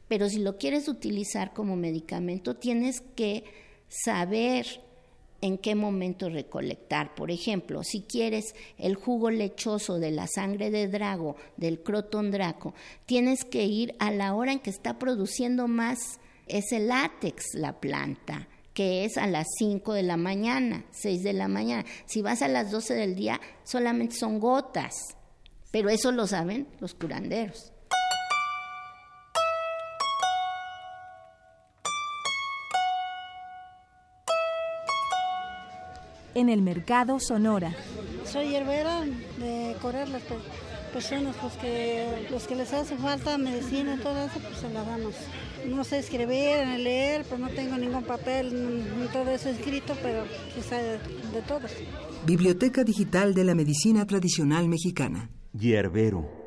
pero 0.09 0.29
si 0.29 0.39
lo 0.39 0.59
quieres 0.59 0.89
utilizar 0.89 1.53
como 1.53 1.77
medicamento 1.77 2.57
tienes 2.57 3.01
que 3.14 3.45
saber 3.89 4.66
en 5.45 5.59
qué 5.59 5.74
momento 5.74 6.30
recolectar. 6.30 7.14
Por 7.14 7.30
ejemplo, 7.30 7.82
si 7.84 8.01
quieres 8.01 8.55
el 8.78 8.95
jugo 8.95 9.28
lechoso 9.28 9.99
de 9.99 10.11
la 10.11 10.26
sangre 10.26 10.70
de 10.70 10.88
drago, 10.88 11.36
del 11.59 11.82
croton 11.82 12.30
draco, 12.30 12.72
tienes 13.05 13.45
que 13.45 13.64
ir 13.64 13.95
a 13.99 14.11
la 14.11 14.34
hora 14.34 14.53
en 14.53 14.61
que 14.61 14.70
está 14.70 14.99
produciendo 14.99 15.68
más 15.68 16.18
ese 16.47 16.80
látex 16.80 17.55
la 17.55 17.78
planta 17.78 18.49
que 18.72 19.05
es 19.05 19.18
a 19.18 19.28
las 19.28 19.47
5 19.59 19.92
de 19.92 20.03
la 20.03 20.16
mañana, 20.16 20.84
6 20.90 21.22
de 21.22 21.32
la 21.32 21.47
mañana. 21.47 21.84
Si 22.07 22.22
vas 22.22 22.42
a 22.42 22.49
las 22.49 22.72
12 22.72 22.95
del 22.95 23.14
día, 23.14 23.40
solamente 23.62 24.16
son 24.16 24.40
gotas. 24.40 24.95
Pero 25.70 25.90
eso 25.90 26.11
lo 26.11 26.26
saben 26.26 26.66
los 26.80 26.95
curanderos. 26.95 27.74
En 36.35 36.49
el 36.49 36.62
mercado 36.62 37.18
Sonora. 37.20 37.74
Soy 38.24 38.55
herbera 38.55 39.03
de 39.39 39.76
correr 39.80 40.09
las 40.09 40.22
personas, 40.93 41.37
pues 41.41 41.55
que 41.55 42.26
los 42.30 42.47
que 42.47 42.55
les 42.55 42.72
hace 42.72 42.97
falta 42.97 43.37
medicina 43.39 43.97
y 43.97 44.03
todo 44.03 44.16
eso, 44.24 44.39
pues 44.41 44.59
se 44.59 44.70
la 44.70 44.85
damos. 44.85 45.14
No 45.66 45.82
sé 45.82 45.99
escribir, 45.99 46.66
ni 46.66 46.82
leer, 46.82 47.24
pues 47.24 47.41
no 47.41 47.49
tengo 47.49 47.76
ningún 47.76 48.05
papel, 48.05 48.87
ni 49.01 49.07
todo 49.09 49.30
eso 49.30 49.49
escrito, 49.49 49.97
pero 50.03 50.24
quizá 50.55 50.76
de, 50.76 50.99
de 50.99 51.43
todos. 51.47 51.70
Biblioteca 52.26 52.85
Digital 52.85 53.35
de 53.35 53.45
la 53.45 53.55
Medicina 53.55 54.07
Tradicional 54.07 54.68
Mexicana. 54.68 55.30
Hierbero. 55.53 56.43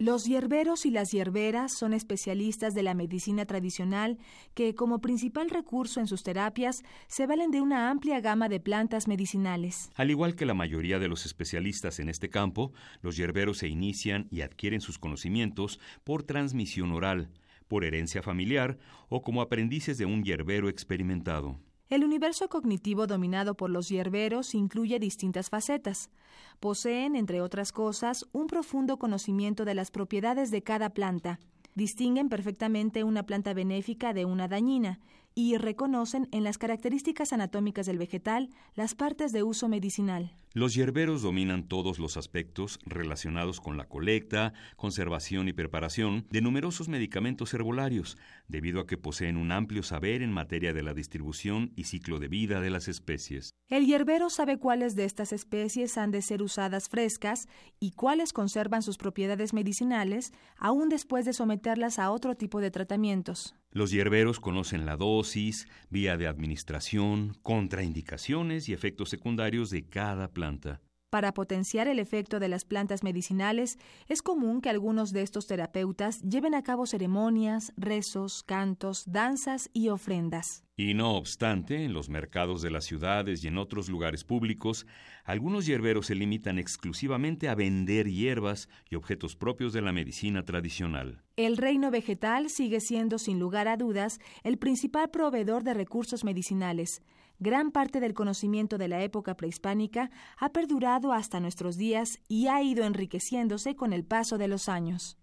Los 0.00 0.24
hierberos 0.24 0.86
y 0.86 0.90
las 0.90 1.12
hierberas 1.12 1.72
son 1.78 1.94
especialistas 1.94 2.74
de 2.74 2.82
la 2.82 2.94
medicina 2.94 3.46
tradicional 3.46 4.18
que, 4.54 4.74
como 4.74 5.00
principal 5.00 5.50
recurso 5.50 6.00
en 6.00 6.08
sus 6.08 6.24
terapias, 6.24 6.82
se 7.06 7.26
valen 7.26 7.52
de 7.52 7.60
una 7.60 7.90
amplia 7.90 8.20
gama 8.20 8.48
de 8.48 8.58
plantas 8.58 9.06
medicinales. 9.06 9.90
Al 9.94 10.10
igual 10.10 10.34
que 10.34 10.46
la 10.46 10.54
mayoría 10.54 10.98
de 10.98 11.08
los 11.08 11.26
especialistas 11.26 12.00
en 12.00 12.08
este 12.08 12.28
campo, 12.28 12.72
los 13.02 13.16
hierberos 13.16 13.58
se 13.58 13.68
inician 13.68 14.26
y 14.30 14.40
adquieren 14.40 14.80
sus 14.80 14.98
conocimientos 14.98 15.78
por 16.02 16.24
transmisión 16.24 16.90
oral, 16.90 17.30
por 17.68 17.84
herencia 17.84 18.20
familiar 18.20 18.78
o 19.08 19.22
como 19.22 19.42
aprendices 19.42 19.96
de 19.96 20.06
un 20.06 20.24
hierbero 20.24 20.68
experimentado. 20.68 21.60
El 21.90 22.02
universo 22.02 22.48
cognitivo 22.48 23.06
dominado 23.06 23.56
por 23.56 23.68
los 23.68 23.88
hierberos 23.88 24.54
incluye 24.54 24.98
distintas 24.98 25.50
facetas. 25.50 26.10
Poseen, 26.58 27.14
entre 27.14 27.42
otras 27.42 27.72
cosas, 27.72 28.26
un 28.32 28.46
profundo 28.46 28.98
conocimiento 28.98 29.66
de 29.66 29.74
las 29.74 29.90
propiedades 29.90 30.50
de 30.50 30.62
cada 30.62 30.90
planta. 30.90 31.40
Distinguen 31.74 32.28
perfectamente 32.28 33.04
una 33.04 33.24
planta 33.24 33.52
benéfica 33.52 34.14
de 34.14 34.24
una 34.24 34.48
dañina 34.48 35.00
y 35.34 35.56
reconocen 35.56 36.28
en 36.32 36.44
las 36.44 36.56
características 36.56 37.32
anatómicas 37.32 37.86
del 37.86 37.98
vegetal 37.98 38.48
las 38.74 38.94
partes 38.94 39.32
de 39.32 39.42
uso 39.42 39.68
medicinal. 39.68 40.32
Los 40.56 40.72
hierberos 40.72 41.20
dominan 41.20 41.66
todos 41.66 41.98
los 41.98 42.16
aspectos 42.16 42.78
relacionados 42.86 43.60
con 43.60 43.76
la 43.76 43.88
colecta, 43.88 44.52
conservación 44.76 45.48
y 45.48 45.52
preparación 45.52 46.28
de 46.30 46.42
numerosos 46.42 46.88
medicamentos 46.88 47.52
herbolarios, 47.54 48.16
debido 48.46 48.80
a 48.80 48.86
que 48.86 48.96
poseen 48.96 49.36
un 49.36 49.50
amplio 49.50 49.82
saber 49.82 50.22
en 50.22 50.30
materia 50.30 50.72
de 50.72 50.84
la 50.84 50.94
distribución 50.94 51.72
y 51.74 51.84
ciclo 51.84 52.20
de 52.20 52.28
vida 52.28 52.60
de 52.60 52.70
las 52.70 52.86
especies. 52.86 53.50
El 53.68 53.86
hierbero 53.86 54.30
sabe 54.30 54.60
cuáles 54.60 54.94
de 54.94 55.06
estas 55.06 55.32
especies 55.32 55.98
han 55.98 56.12
de 56.12 56.22
ser 56.22 56.40
usadas 56.40 56.88
frescas 56.88 57.48
y 57.80 57.90
cuáles 57.90 58.32
conservan 58.32 58.82
sus 58.82 58.96
propiedades 58.96 59.54
medicinales 59.54 60.32
aún 60.56 60.88
después 60.88 61.24
de 61.24 61.32
someterlas 61.32 61.98
a 61.98 62.12
otro 62.12 62.36
tipo 62.36 62.60
de 62.60 62.70
tratamientos. 62.70 63.56
Los 63.74 63.90
hierberos 63.90 64.38
conocen 64.38 64.86
la 64.86 64.96
dosis, 64.96 65.66
vía 65.90 66.16
de 66.16 66.28
administración, 66.28 67.36
contraindicaciones 67.42 68.68
y 68.68 68.72
efectos 68.72 69.10
secundarios 69.10 69.68
de 69.70 69.88
cada 69.88 70.28
planta. 70.44 70.80
Para 71.08 71.32
potenciar 71.32 71.86
el 71.86 72.00
efecto 72.00 72.40
de 72.40 72.48
las 72.48 72.64
plantas 72.64 73.04
medicinales, 73.04 73.78
es 74.08 74.20
común 74.20 74.60
que 74.60 74.68
algunos 74.68 75.12
de 75.12 75.22
estos 75.22 75.46
terapeutas 75.46 76.20
lleven 76.22 76.54
a 76.54 76.62
cabo 76.64 76.86
ceremonias, 76.86 77.72
rezos, 77.76 78.42
cantos, 78.42 79.04
danzas 79.06 79.70
y 79.72 79.90
ofrendas. 79.90 80.64
Y 80.76 80.94
no 80.94 81.12
obstante, 81.14 81.84
en 81.84 81.92
los 81.92 82.08
mercados 82.08 82.62
de 82.62 82.70
las 82.70 82.84
ciudades 82.84 83.44
y 83.44 83.46
en 83.46 83.58
otros 83.58 83.88
lugares 83.88 84.24
públicos, 84.24 84.88
algunos 85.24 85.66
hierberos 85.66 86.06
se 86.06 86.16
limitan 86.16 86.58
exclusivamente 86.58 87.48
a 87.48 87.54
vender 87.54 88.10
hierbas 88.10 88.68
y 88.90 88.96
objetos 88.96 89.36
propios 89.36 89.72
de 89.72 89.82
la 89.82 89.92
medicina 89.92 90.44
tradicional. 90.44 91.22
El 91.36 91.56
reino 91.56 91.92
vegetal 91.92 92.50
sigue 92.50 92.80
siendo, 92.80 93.18
sin 93.18 93.38
lugar 93.38 93.68
a 93.68 93.76
dudas, 93.76 94.18
el 94.42 94.58
principal 94.58 95.10
proveedor 95.10 95.62
de 95.62 95.74
recursos 95.74 96.24
medicinales. 96.24 97.02
Gran 97.38 97.72
parte 97.72 98.00
del 98.00 98.14
conocimiento 98.14 98.78
de 98.78 98.88
la 98.88 99.02
época 99.02 99.36
prehispánica 99.36 100.10
ha 100.38 100.50
perdurado 100.50 101.12
hasta 101.12 101.40
nuestros 101.40 101.76
días 101.76 102.20
y 102.28 102.46
ha 102.46 102.62
ido 102.62 102.84
enriqueciéndose 102.84 103.76
con 103.76 103.92
el 103.92 104.04
paso 104.04 104.38
de 104.38 104.48
los 104.48 104.68
años. 104.68 105.18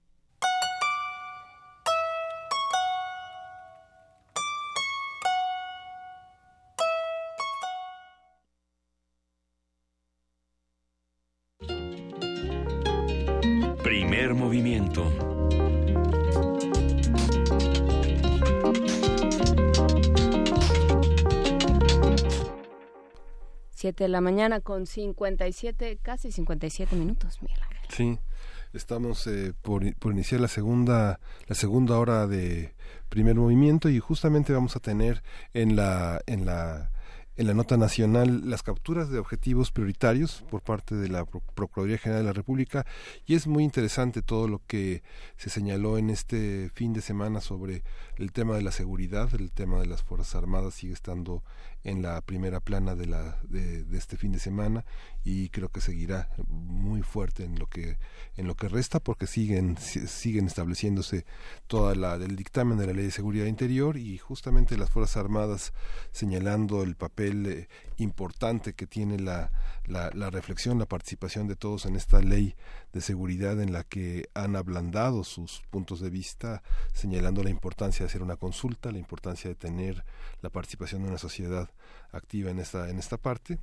Primer 13.83 14.33
movimiento 14.33 15.11
7 23.81 24.03
de 24.03 24.09
la 24.09 24.21
mañana 24.21 24.59
con 24.59 24.85
57, 24.85 25.97
casi 26.03 26.31
57 26.31 26.95
minutos, 26.95 27.41
Miguel 27.41 27.63
Ángel. 27.63 27.89
Sí, 27.89 28.19
estamos 28.73 29.25
eh, 29.25 29.53
por, 29.59 29.95
por, 29.95 30.13
iniciar 30.13 30.39
la 30.39 30.47
segunda, 30.47 31.19
la 31.47 31.55
segunda 31.55 31.97
hora 31.97 32.27
de 32.27 32.75
primer 33.09 33.35
movimiento 33.35 33.89
y 33.89 33.97
justamente 33.97 34.53
vamos 34.53 34.75
a 34.75 34.81
tener 34.81 35.23
en 35.55 35.75
la, 35.75 36.21
en 36.27 36.45
la 36.45 36.91
en 37.37 37.47
la 37.47 37.53
nota 37.53 37.77
nacional 37.77 38.49
las 38.49 38.61
capturas 38.61 39.09
de 39.09 39.17
objetivos 39.17 39.71
prioritarios 39.71 40.43
por 40.49 40.61
parte 40.61 40.95
de 40.95 41.07
la 41.07 41.25
Procuraduría 41.25 41.97
General 41.97 42.23
de 42.23 42.27
la 42.27 42.33
República 42.33 42.85
y 43.25 43.35
es 43.35 43.47
muy 43.47 43.63
interesante 43.63 44.21
todo 44.21 44.47
lo 44.47 44.61
que 44.67 45.01
se 45.37 45.49
señaló 45.49 45.97
en 45.97 46.09
este 46.09 46.69
fin 46.73 46.93
de 46.93 47.01
semana 47.01 47.41
sobre 47.41 47.83
el 48.17 48.31
tema 48.31 48.55
de 48.55 48.61
la 48.61 48.71
seguridad, 48.71 49.29
el 49.33 49.51
tema 49.51 49.79
de 49.79 49.87
las 49.87 50.03
Fuerzas 50.03 50.35
Armadas 50.35 50.75
sigue 50.75 50.93
estando 50.93 51.43
en 51.83 52.01
la 52.01 52.21
primera 52.21 52.59
plana 52.59 52.95
de, 52.95 53.07
la, 53.07 53.39
de, 53.43 53.85
este 53.97 54.17
fin 54.17 54.31
de 54.31 54.39
semana 54.39 54.85
y 55.23 55.49
creo 55.49 55.69
que 55.69 55.81
seguirá 55.81 56.29
muy 56.47 57.01
fuerte 57.01 57.43
en 57.43 57.57
lo 57.57 57.67
que 57.67 57.97
en 58.37 58.47
lo 58.47 58.55
que 58.55 58.69
resta 58.69 58.99
porque 58.99 59.27
siguen 59.27 59.77
siguen 59.77 60.47
estableciéndose 60.47 61.25
toda 61.67 61.95
la 61.95 62.17
del 62.17 62.35
dictamen 62.35 62.77
de 62.77 62.87
la 62.87 62.93
ley 62.93 63.05
de 63.05 63.11
seguridad 63.11 63.45
interior 63.45 63.97
y 63.97 64.17
justamente 64.17 64.77
las 64.77 64.89
fuerzas 64.89 65.17
armadas 65.17 65.73
señalando 66.11 66.83
el 66.83 66.95
papel 66.95 67.45
eh, 67.45 67.67
importante 67.97 68.73
que 68.73 68.87
tiene 68.87 69.19
la, 69.19 69.51
la, 69.85 70.11
la 70.13 70.29
reflexión 70.29 70.79
la 70.79 70.85
participación 70.85 71.47
de 71.47 71.55
todos 71.55 71.85
en 71.85 71.95
esta 71.95 72.21
ley 72.21 72.55
de 72.93 73.01
seguridad 73.01 73.61
en 73.61 73.73
la 73.73 73.83
que 73.83 74.29
han 74.33 74.55
ablandado 74.55 75.23
sus 75.23 75.61
puntos 75.69 75.99
de 75.99 76.09
vista 76.09 76.61
señalando 76.93 77.43
la 77.43 77.49
importancia 77.49 78.05
de 78.05 78.09
hacer 78.09 78.21
una 78.21 78.37
consulta 78.37 78.91
la 78.91 78.97
importancia 78.97 79.49
de 79.49 79.55
tener 79.55 80.03
la 80.41 80.49
participación 80.49 81.03
de 81.03 81.09
una 81.09 81.17
sociedad 81.17 81.69
activa 82.11 82.51
en 82.51 82.59
esta, 82.59 82.89
en 82.89 82.99
esta 82.99 83.17
parte. 83.17 83.59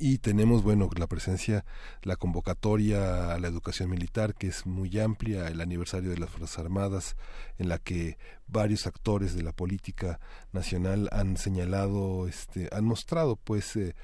Y 0.00 0.16
tenemos, 0.16 0.62
bueno, 0.62 0.88
la 0.96 1.06
presencia, 1.06 1.66
la 2.02 2.16
convocatoria 2.16 3.34
a 3.34 3.38
la 3.38 3.48
educación 3.48 3.90
militar, 3.90 4.34
que 4.34 4.46
es 4.46 4.64
muy 4.64 4.98
amplia, 4.98 5.48
el 5.48 5.60
aniversario 5.60 6.10
de 6.10 6.16
las 6.16 6.30
Fuerzas 6.30 6.58
Armadas, 6.58 7.16
en 7.58 7.68
la 7.68 7.78
que 7.78 8.16
varios 8.46 8.86
actores 8.86 9.36
de 9.36 9.42
la 9.42 9.52
política 9.52 10.20
nacional 10.52 11.10
han 11.12 11.36
señalado, 11.36 12.26
este, 12.26 12.70
han 12.72 12.84
mostrado, 12.86 13.36
pues, 13.36 13.76
eh, 13.76 13.94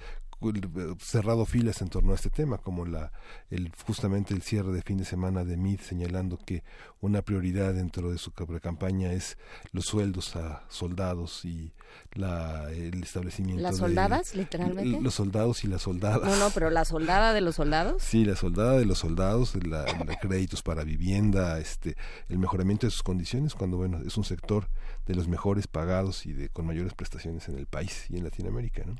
cerrado 0.99 1.45
filas 1.45 1.83
en 1.83 1.89
torno 1.89 2.13
a 2.13 2.15
este 2.15 2.31
tema, 2.31 2.59
como 2.59 2.87
la, 2.87 3.13
el, 3.51 3.71
justamente 3.87 4.35
el 4.35 4.43
cierre 4.43 4.73
de 4.73 4.83
fin 4.83 4.99
de 4.99 5.05
semana 5.05 5.45
de 5.45 5.57
MID 5.57 5.81
señalando 5.81 6.39
que 6.39 6.63
una 7.01 7.23
prioridad 7.23 7.75
dentro 7.75 8.11
de 8.11 8.19
su 8.19 8.33
campaña 8.33 9.13
es 9.13 9.39
los 9.73 9.87
sueldos 9.87 10.37
a 10.37 10.65
soldados 10.69 11.45
y 11.45 11.73
la, 12.13 12.71
el 12.71 13.03
establecimiento 13.03 13.63
¿Las 13.63 13.79
soldadas, 13.79 14.35
literalmente? 14.35 15.01
Los 15.01 15.15
soldados 15.15 15.65
y 15.65 15.69
las 15.69 15.83
soldadas. 15.83 16.29
No, 16.29 16.37
no, 16.37 16.51
pero 16.51 16.71
la 16.71 16.85
soldada 16.85 17.33
de 17.33 17.41
los 17.41 17.57
soldados. 17.57 18.03
Sí, 18.03 18.25
la 18.25 18.37
soldada 18.37 18.79
de 18.79 18.87
los 18.87 18.99
soldados, 18.99 19.55
la, 19.65 19.85
créditos 20.21 20.63
para 20.63 20.85
vivienda, 20.85 21.59
este, 21.59 21.97
el 22.29 22.39
mejoramiento 22.39 22.87
de 22.87 22.91
sus 22.91 23.03
condiciones, 23.03 23.55
cuando, 23.55 23.77
bueno, 23.77 24.01
es 24.07 24.17
un 24.17 24.25
sector 24.25 24.69
de 25.07 25.15
los 25.15 25.29
mejores 25.29 25.67
pagados 25.67 26.27
y 26.27 26.33
de 26.33 26.49
con 26.49 26.67
mayores 26.67 26.95
prestaciones 26.95 27.49
en 27.49 27.59
el 27.59 27.67
país 27.67 28.07
y 28.11 28.17
en 28.17 28.25
Latinoamérica, 28.25 28.85
¿no? 28.85 28.97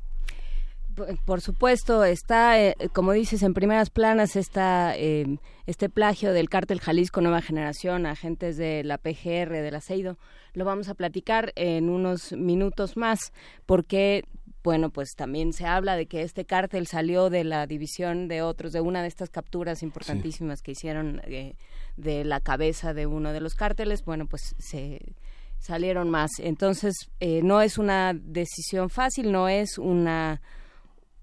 Por 1.25 1.41
supuesto, 1.41 2.03
está, 2.03 2.59
eh, 2.61 2.75
como 2.93 3.11
dices, 3.11 3.43
en 3.43 3.53
primeras 3.53 3.89
planas 3.89 4.35
está 4.35 4.93
eh, 4.95 5.37
este 5.65 5.89
plagio 5.89 6.33
del 6.33 6.49
cártel 6.49 6.79
Jalisco 6.79 7.21
Nueva 7.21 7.41
Generación, 7.41 8.05
agentes 8.05 8.57
de 8.57 8.83
la 8.83 8.97
PGR, 8.97 9.51
del 9.51 9.75
Aceido. 9.75 10.17
Lo 10.53 10.65
vamos 10.65 10.89
a 10.89 10.95
platicar 10.95 11.53
en 11.55 11.89
unos 11.89 12.33
minutos 12.33 12.97
más, 12.97 13.31
porque, 13.65 14.25
bueno, 14.63 14.89
pues 14.89 15.09
también 15.15 15.53
se 15.53 15.65
habla 15.65 15.95
de 15.95 16.07
que 16.07 16.23
este 16.23 16.45
cártel 16.45 16.87
salió 16.87 17.29
de 17.29 17.43
la 17.43 17.67
división 17.67 18.27
de 18.27 18.41
otros, 18.41 18.73
de 18.73 18.81
una 18.81 19.01
de 19.01 19.07
estas 19.07 19.29
capturas 19.29 19.83
importantísimas 19.83 20.61
que 20.61 20.71
hicieron 20.71 21.21
eh, 21.25 21.55
de 21.95 22.25
la 22.25 22.39
cabeza 22.39 22.93
de 22.93 23.05
uno 23.05 23.33
de 23.33 23.41
los 23.41 23.55
cárteles. 23.55 24.03
Bueno, 24.03 24.25
pues 24.25 24.55
se 24.57 25.15
salieron 25.59 26.09
más. 26.09 26.31
Entonces, 26.39 26.95
no 27.21 27.61
es 27.61 27.77
una 27.77 28.13
decisión 28.13 28.89
fácil, 28.89 29.31
no 29.31 29.47
es 29.47 29.77
una 29.77 30.41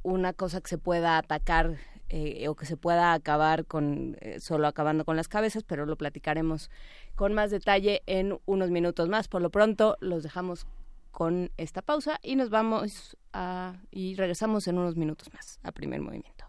una 0.08 0.32
cosa 0.32 0.60
que 0.60 0.68
se 0.68 0.78
pueda 0.78 1.18
atacar 1.18 1.76
eh, 2.08 2.48
o 2.48 2.54
que 2.54 2.64
se 2.64 2.78
pueda 2.78 3.12
acabar 3.12 3.66
con 3.66 4.16
eh, 4.20 4.40
solo 4.40 4.66
acabando 4.66 5.04
con 5.04 5.16
las 5.16 5.28
cabezas, 5.28 5.62
pero 5.62 5.84
lo 5.84 5.96
platicaremos 5.96 6.70
con 7.14 7.34
más 7.34 7.50
detalle 7.50 8.02
en 8.06 8.38
unos 8.46 8.70
minutos 8.70 9.08
más. 9.08 9.28
Por 9.28 9.42
lo 9.42 9.50
pronto 9.50 9.96
los 10.00 10.22
dejamos 10.22 10.66
con 11.10 11.50
esta 11.56 11.82
pausa 11.82 12.18
y 12.22 12.36
nos 12.36 12.48
vamos 12.48 13.16
a 13.32 13.76
y 13.90 14.14
regresamos 14.14 14.66
en 14.68 14.78
unos 14.78 14.96
minutos 14.96 15.32
más 15.34 15.60
a 15.62 15.72
primer 15.72 16.00
movimiento. 16.00 16.46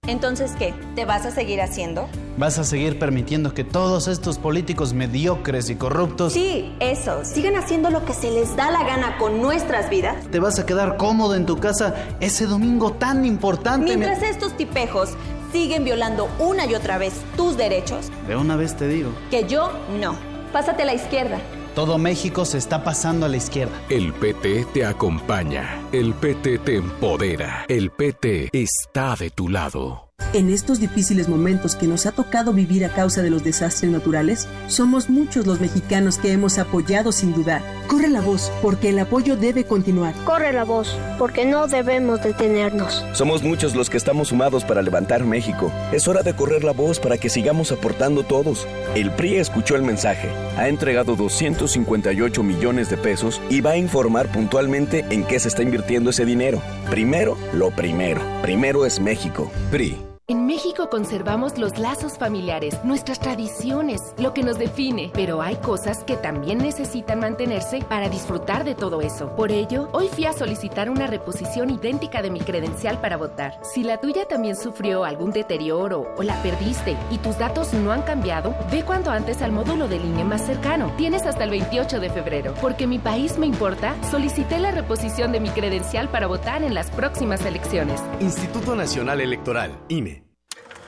Entonces, 0.07 0.53
¿qué? 0.59 0.73
¿Te 0.95 1.05
vas 1.05 1.27
a 1.27 1.31
seguir 1.31 1.61
haciendo? 1.61 2.09
¿Vas 2.37 2.59
a 2.59 2.65
seguir 2.65 2.99
permitiendo 2.99 3.55
que 3.55 3.65
todos 3.65 4.09
estos 4.09 4.39
políticos 4.39 4.93
mediocres 4.93 5.69
y 5.71 5.75
corruptos... 5.77 6.33
Sí, 6.33 6.75
eso. 6.81 7.25
Sigan 7.25 7.57
haciendo 7.57 7.91
lo 7.91 8.05
que 8.05 8.13
se 8.13 8.31
les 8.31 8.55
da 8.57 8.71
la 8.71 8.85
gana 8.85 9.19
con 9.19 9.41
nuestras 9.41 9.91
vidas. 9.91 10.27
¿Te 10.31 10.39
vas 10.39 10.59
a 10.59 10.67
quedar 10.67 10.97
cómodo 10.97 11.35
en 11.35 11.47
tu 11.47 11.59
casa 11.59 11.95
ese 12.21 12.47
domingo 12.47 12.93
tan 12.93 13.25
importante? 13.25 13.97
Mientras 13.97 14.23
estos 14.23 14.57
tipejos 14.57 15.11
siguen 15.51 15.85
violando 15.85 16.29
una 16.39 16.67
y 16.67 16.75
otra 16.75 16.99
vez 16.99 17.15
tus 17.37 17.57
derechos. 17.57 18.11
De 18.29 18.37
una 18.37 18.57
vez 18.57 18.77
te 18.77 18.87
digo. 18.87 19.11
Que 19.31 19.49
yo 19.49 19.73
no. 20.01 20.15
Pásate 20.53 20.83
a 20.83 20.87
la 20.87 20.95
izquierda. 20.95 21.41
Todo 21.77 21.99
México 21.99 22.47
se 22.47 22.57
está 22.57 22.83
pasando 22.83 23.27
a 23.27 23.29
la 23.29 23.37
izquierda. 23.37 23.79
El 23.91 24.15
PT 24.15 24.65
te 24.73 24.87
acompaña. 24.87 25.83
El 25.93 26.15
PT 26.15 26.61
te 26.61 26.77
empodera. 26.77 27.67
El 27.69 27.91
PT 27.91 28.49
está 28.51 29.15
de 29.15 29.29
tu 29.29 29.51
lado. 29.51 30.06
En 30.37 30.51
estos 30.51 30.81
difíciles 30.81 31.31
momentos 31.31 31.77
que 31.77 31.87
nos 31.87 32.05
ha 32.05 32.13
tocado 32.13 32.53
vivir 32.53 32.85
a 32.85 32.91
causa 32.91 33.23
de 33.23 33.31
los 33.31 33.43
desastres 33.43 33.91
naturales, 33.91 34.47
somos 34.67 35.09
muchos 35.09 35.47
los 35.47 35.63
mexicanos 35.63 36.19
que 36.19 36.31
hemos 36.31 36.59
apoyado 36.59 37.11
sin 37.11 37.33
dudar. 37.33 37.63
Corre 37.87 38.11
la 38.11 38.21
voz, 38.21 38.53
porque 38.61 38.91
el 38.91 38.99
apoyo 38.99 39.39
debe 39.39 39.65
continuar. 39.65 40.13
Corre 40.27 40.53
la 40.53 40.65
voz, 40.65 40.95
porque 41.19 41.47
no 41.47 41.69
debemos 41.69 42.23
detenernos. 42.23 43.03
Somos 43.15 43.43
muchos 43.43 43.75
los 43.75 43.89
que 43.89 43.97
estamos 43.97 44.29
sumados 44.29 44.63
para 44.63 44.83
levantar 44.83 45.25
México. 45.25 45.73
Es 45.91 46.07
hora 46.07 46.23
de 46.23 46.37
correr 46.37 46.65
la 46.65 46.73
voz 46.73 47.01
para 47.01 47.17
que 47.17 47.31
sigamos 47.31 47.73
aportando 47.73 48.23
todos. 48.23 48.67
El 48.95 49.13
PRI 49.13 49.37
escuchó 49.37 49.75
el 49.75 49.85
mensaje, 49.85 50.29
ha 50.59 50.69
entregado 50.69 51.17
258 51.17 52.43
millones 52.43 52.91
de 52.91 52.99
pesos 52.99 53.41
y 53.49 53.63
va 53.63 53.71
a 53.71 53.79
informar 53.79 54.31
puntualmente 54.31 55.03
en 55.09 55.25
qué 55.25 55.41
se 55.41 55.49
está 55.49 55.63
invirtiendo 55.63 56.11
ese 56.11 56.27
dinero. 56.27 56.61
Primero, 56.91 57.39
lo 57.55 57.71
primero. 57.71 58.21
Primero 58.43 58.85
es 58.85 59.01
México. 59.01 59.51
PRI. 59.71 59.97
En 60.29 60.45
México 60.45 60.91
conservamos 60.91 61.57
los 61.57 61.79
lazos 61.79 62.19
familiares, 62.19 62.83
nuestras 62.83 63.21
tradiciones, 63.21 64.13
lo 64.19 64.35
que 64.35 64.43
nos 64.43 64.59
define, 64.59 65.13
pero 65.15 65.41
hay 65.41 65.55
cosas 65.55 66.03
que 66.03 66.17
también 66.17 66.59
necesitan 66.59 67.21
mantenerse 67.21 67.79
para 67.89 68.09
disfrutar 68.09 68.65
de 68.65 68.75
todo 68.75 69.03
eso. 69.03 69.29
Por 69.37 69.53
ello, 69.53 69.89
hoy 69.93 70.09
fui 70.09 70.25
a 70.25 70.33
solicitar 70.33 70.91
una 70.91 71.07
reposición 71.07 71.71
idéntica 71.71 72.23
de 72.23 72.33
mi 72.33 72.41
credencial 72.41 73.01
para 73.01 73.17
votar. 73.17 73.61
Si 73.63 73.85
la 73.85 73.99
tuya 74.01 74.27
también 74.27 74.57
sufrió 74.57 75.05
algún 75.05 75.31
deterioro 75.31 76.13
o 76.17 76.25
la 76.25 76.43
perdiste 76.43 76.97
y 77.13 77.19
tus 77.19 77.39
datos 77.39 77.73
no 77.73 77.93
han 77.93 78.03
cambiado, 78.03 78.53
ve 78.73 78.83
cuanto 78.83 79.13
antes 79.13 79.43
al 79.43 79.53
módulo 79.53 79.87
de 79.87 80.01
línea 80.01 80.25
más 80.25 80.45
cercano. 80.45 80.93
Tienes 80.97 81.23
hasta 81.23 81.45
el 81.45 81.51
28 81.51 82.01
de 82.01 82.11
febrero. 82.11 82.53
Porque 82.61 82.89
mi 82.89 82.99
país 82.99 83.39
me 83.39 83.47
importa, 83.47 83.95
solicité 84.11 84.59
la 84.59 84.73
reposición 84.73 85.31
de 85.31 85.39
mi 85.39 85.51
credencial 85.51 86.09
para 86.09 86.27
votar 86.27 86.65
en 86.65 86.75
las 86.75 86.91
próximas 86.91 87.47
elecciones. 87.47 88.03
Instituto 88.19 88.75
Nacional 88.75 89.21
Electoral, 89.21 89.79
INE. 89.87 90.16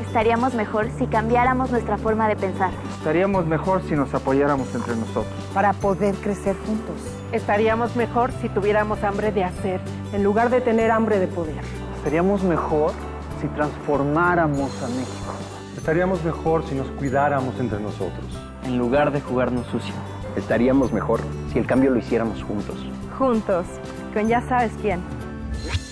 Estaríamos 0.00 0.54
mejor 0.54 0.88
si 0.96 1.06
cambiáramos 1.08 1.72
nuestra 1.72 1.98
forma 1.98 2.28
de 2.28 2.36
pensar. 2.36 2.70
Estaríamos 2.98 3.46
mejor 3.46 3.82
si 3.82 3.94
nos 3.94 4.14
apoyáramos 4.14 4.72
entre 4.74 4.94
nosotros. 4.94 5.34
Para 5.52 5.72
poder 5.72 6.14
crecer 6.16 6.56
juntos. 6.66 6.96
Estaríamos 7.32 7.96
mejor 7.96 8.30
si 8.40 8.48
tuviéramos 8.48 9.02
hambre 9.02 9.32
de 9.32 9.42
hacer, 9.42 9.80
en 10.12 10.22
lugar 10.22 10.48
de 10.48 10.60
tener 10.60 10.92
hambre 10.92 11.18
de 11.18 11.26
poder. 11.26 11.60
Estaríamos 11.96 12.44
mejor 12.44 12.92
si 13.40 13.48
transformáramos 13.48 14.70
a 14.82 14.88
México. 14.88 15.34
Estaríamos 15.76 16.22
mejor 16.22 16.64
si 16.68 16.76
nos 16.76 16.86
cuidáramos 16.92 17.58
entre 17.58 17.80
nosotros. 17.80 18.24
En 18.64 18.78
lugar 18.78 19.10
de 19.10 19.20
jugarnos 19.20 19.66
sucio. 19.66 19.94
Estaríamos 20.38 20.92
mejor 20.92 21.20
si 21.52 21.58
el 21.58 21.66
cambio 21.66 21.90
lo 21.90 21.98
hiciéramos 21.98 22.44
juntos. 22.44 22.76
Juntos, 23.18 23.66
con 24.14 24.28
ya 24.28 24.40
sabes 24.48 24.70
quién. 24.80 25.00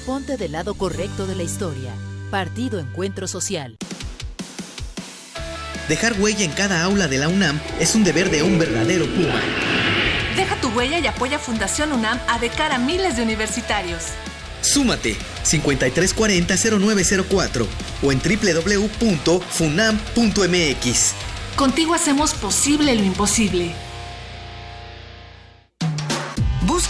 Ponte 0.07 0.37
del 0.37 0.53
lado 0.53 0.75
correcto 0.75 1.27
de 1.27 1.35
la 1.35 1.43
historia. 1.43 1.91
Partido 2.31 2.79
Encuentro 2.79 3.27
Social. 3.27 3.77
Dejar 5.89 6.13
huella 6.21 6.45
en 6.45 6.53
cada 6.53 6.85
aula 6.85 7.09
de 7.09 7.19
la 7.19 7.29
UNAM 7.29 7.59
es 7.81 7.97
un 7.97 8.05
deber 8.05 8.31
de 8.31 8.45
un 8.45 8.59
verdadero 8.59 9.07
Puma. 9.07 9.41
Deja 10.37 10.55
tu 10.61 10.69
huella 10.69 11.01
y 11.01 11.07
apoya 11.07 11.39
Fundación 11.39 11.93
UNAM 11.93 12.19
a 12.29 12.39
de 12.39 12.51
cara 12.51 12.75
a 12.77 12.79
miles 12.79 13.17
de 13.17 13.23
universitarios. 13.23 14.03
Súmate 14.63 15.17
5340-0904 15.45 17.67
o 18.03 18.13
en 18.13 18.21
www.funam.mx. 18.21 21.15
Contigo 21.57 21.95
hacemos 21.95 22.35
posible 22.35 22.95
lo 22.95 23.03
imposible. 23.03 23.75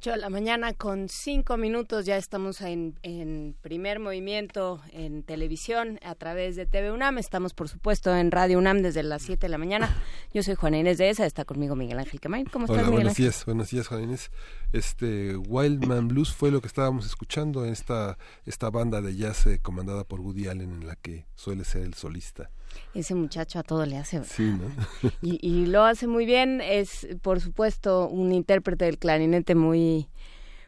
8 0.00 0.12
de 0.12 0.16
la 0.16 0.30
mañana 0.30 0.72
con 0.72 1.10
5 1.10 1.58
minutos. 1.58 2.06
Ya 2.06 2.16
estamos 2.16 2.62
en, 2.62 2.98
en, 3.02 3.54
primer 3.60 4.00
movimiento 4.00 4.80
en 4.92 5.22
televisión 5.22 6.00
a 6.02 6.14
través 6.14 6.56
de 6.56 6.64
TV 6.64 6.90
UNAM. 6.90 7.18
Estamos, 7.18 7.52
por 7.52 7.68
supuesto, 7.68 8.16
en 8.16 8.30
Radio 8.30 8.56
UNAM 8.56 8.80
desde 8.80 9.02
las 9.02 9.20
7 9.20 9.44
de 9.44 9.50
la 9.50 9.58
mañana. 9.58 9.94
Yo 10.32 10.42
soy 10.42 10.54
Juana 10.54 10.78
Inés 10.78 10.96
de 10.96 11.10
ESA. 11.10 11.26
Está 11.26 11.44
conmigo 11.44 11.76
Miguel 11.76 11.98
Ángel 11.98 12.18
Quemain. 12.18 12.46
¿Cómo 12.46 12.64
estás, 12.64 12.78
Hola, 12.78 12.86
Miguel 12.86 13.02
buenos 13.02 13.16
días, 13.18 13.44
buenos 13.44 13.68
días, 13.68 13.88
Juana 13.88 14.04
Inés. 14.04 14.30
Este 14.72 15.36
Wildman 15.36 16.08
Blues 16.08 16.32
fue 16.32 16.50
lo 16.50 16.62
que 16.62 16.68
estábamos 16.68 17.04
escuchando, 17.04 17.66
esta, 17.66 18.16
esta 18.46 18.70
banda 18.70 19.02
de 19.02 19.14
jazz 19.14 19.46
eh, 19.48 19.58
comandada 19.58 20.04
por 20.04 20.20
Woody 20.20 20.48
Allen 20.48 20.70
en 20.72 20.86
la 20.86 20.96
que 20.96 21.26
suele 21.34 21.64
ser 21.64 21.82
el 21.82 21.92
solista. 21.92 22.50
Ese 22.94 23.14
muchacho 23.14 23.58
a 23.58 23.62
todo 23.62 23.86
le 23.86 23.96
hace. 23.98 24.22
Sí, 24.24 24.42
¿no? 24.52 25.10
y, 25.22 25.38
y 25.46 25.66
lo 25.66 25.84
hace 25.84 26.06
muy 26.06 26.26
bien. 26.26 26.60
Es, 26.60 27.06
por 27.22 27.40
supuesto, 27.40 28.08
un 28.08 28.32
intérprete 28.32 28.84
del 28.86 28.98
clarinete 28.98 29.54
muy 29.54 30.08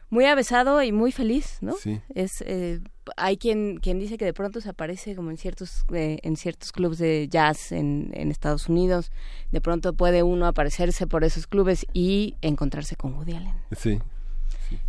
muy 0.09 0.25
avesado 0.25 0.83
y 0.83 0.91
muy 0.91 1.11
feliz, 1.11 1.57
¿no? 1.61 1.73
Sí. 1.73 1.99
Es 2.13 2.41
eh, 2.45 2.79
hay 3.17 3.35
quien 3.37 3.77
quien 3.77 3.97
dice 3.99 4.17
que 4.19 4.25
de 4.25 4.33
pronto 4.33 4.61
se 4.61 4.69
aparece 4.69 5.15
como 5.15 5.31
en 5.31 5.37
ciertos 5.37 5.85
eh, 5.91 6.19
en 6.21 6.37
ciertos 6.37 6.71
clubes 6.71 6.99
de 6.99 7.27
jazz 7.29 7.71
en, 7.71 8.11
en 8.13 8.29
Estados 8.29 8.69
Unidos. 8.69 9.11
De 9.51 9.59
pronto 9.59 9.93
puede 9.93 10.21
uno 10.21 10.45
aparecerse 10.45 11.07
por 11.07 11.23
esos 11.23 11.47
clubes 11.47 11.87
y 11.93 12.35
encontrarse 12.41 12.95
con 12.95 13.15
Woody 13.15 13.33
Allen. 13.33 13.55
Sí. 13.75 13.99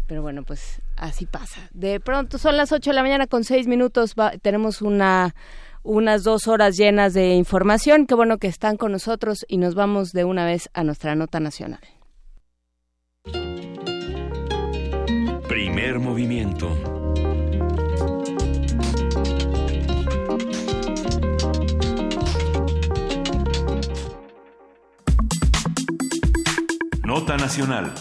Pero 0.07 0.22
bueno, 0.22 0.45
pues 0.45 0.82
así 0.97 1.26
pasa. 1.26 1.68
De 1.72 2.01
pronto 2.01 2.37
son 2.39 2.57
las 2.57 2.70
8 2.72 2.91
de 2.91 2.95
la 2.95 3.03
mañana 3.03 3.26
con 3.26 3.45
6 3.45 3.66
minutos. 3.66 4.14
va- 4.18 4.32
tenemos 4.39 4.82
una 4.82 5.35
unas 5.85 6.24
dos 6.24 6.49
horas 6.49 6.76
llenas 6.76 7.12
de 7.12 7.35
información. 7.35 8.07
Qué 8.07 8.14
bueno 8.16 8.39
que 8.39 8.49
están 8.49 8.76
con 8.76 8.91
nosotros 8.91 9.45
y 9.47 9.59
nos 9.59 9.74
vamos 9.76 10.12
de 10.12 10.24
una 10.24 10.45
vez 10.45 10.68
a 10.72 10.82
nuestra 10.82 11.14
nota 11.14 11.39
nacional. 11.39 11.80
Primer 15.47 16.01
movimiento. 16.01 16.68
Nota 27.05 27.37
nacional. 27.37 27.93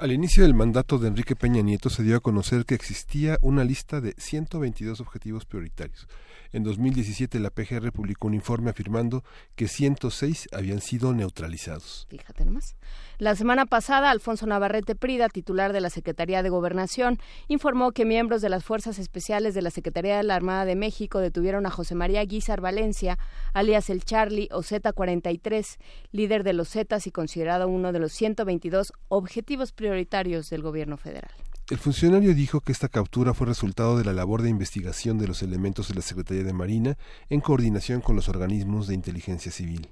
Al 0.00 0.12
inicio 0.12 0.44
del 0.44 0.54
mandato 0.54 0.98
de 0.98 1.08
Enrique 1.08 1.36
Peña 1.36 1.60
Nieto 1.60 1.90
se 1.90 2.02
dio 2.02 2.16
a 2.16 2.20
conocer 2.20 2.64
que 2.64 2.74
existía 2.74 3.36
una 3.42 3.64
lista 3.64 4.00
de 4.00 4.14
122 4.16 4.98
objetivos 4.98 5.44
prioritarios. 5.44 6.08
En 6.52 6.64
2017 6.64 7.38
la 7.38 7.50
PGR 7.50 7.92
publicó 7.92 8.26
un 8.28 8.32
informe 8.32 8.70
afirmando 8.70 9.22
que 9.56 9.68
106 9.68 10.48
habían 10.52 10.80
sido 10.80 11.12
neutralizados. 11.12 12.06
Fíjate 12.08 12.46
nomás. 12.46 12.76
La 13.20 13.36
semana 13.36 13.66
pasada, 13.66 14.10
Alfonso 14.10 14.46
Navarrete 14.46 14.96
Prida, 14.96 15.28
titular 15.28 15.74
de 15.74 15.82
la 15.82 15.90
Secretaría 15.90 16.42
de 16.42 16.48
Gobernación, 16.48 17.18
informó 17.48 17.92
que 17.92 18.06
miembros 18.06 18.40
de 18.40 18.48
las 18.48 18.64
Fuerzas 18.64 18.98
Especiales 18.98 19.52
de 19.52 19.60
la 19.60 19.70
Secretaría 19.70 20.16
de 20.16 20.22
la 20.22 20.36
Armada 20.36 20.64
de 20.64 20.74
México 20.74 21.18
detuvieron 21.18 21.66
a 21.66 21.70
José 21.70 21.94
María 21.94 22.24
Guizar 22.24 22.62
Valencia, 22.62 23.18
alias 23.52 23.90
el 23.90 24.06
Charlie 24.06 24.48
o 24.52 24.62
Z43, 24.62 25.76
líder 26.12 26.44
de 26.44 26.54
los 26.54 26.70
Zetas 26.70 27.06
y 27.06 27.10
considerado 27.10 27.68
uno 27.68 27.92
de 27.92 27.98
los 27.98 28.12
122 28.12 28.94
objetivos 29.08 29.72
prioritarios 29.72 30.48
del 30.48 30.62
gobierno 30.62 30.96
federal. 30.96 31.30
El 31.68 31.76
funcionario 31.76 32.32
dijo 32.32 32.62
que 32.62 32.72
esta 32.72 32.88
captura 32.88 33.34
fue 33.34 33.46
resultado 33.46 33.98
de 33.98 34.04
la 34.04 34.14
labor 34.14 34.40
de 34.40 34.48
investigación 34.48 35.18
de 35.18 35.28
los 35.28 35.42
elementos 35.42 35.88
de 35.88 35.94
la 35.94 36.00
Secretaría 36.00 36.42
de 36.42 36.54
Marina 36.54 36.96
en 37.28 37.42
coordinación 37.42 38.00
con 38.00 38.16
los 38.16 38.30
organismos 38.30 38.88
de 38.88 38.94
inteligencia 38.94 39.52
civil. 39.52 39.90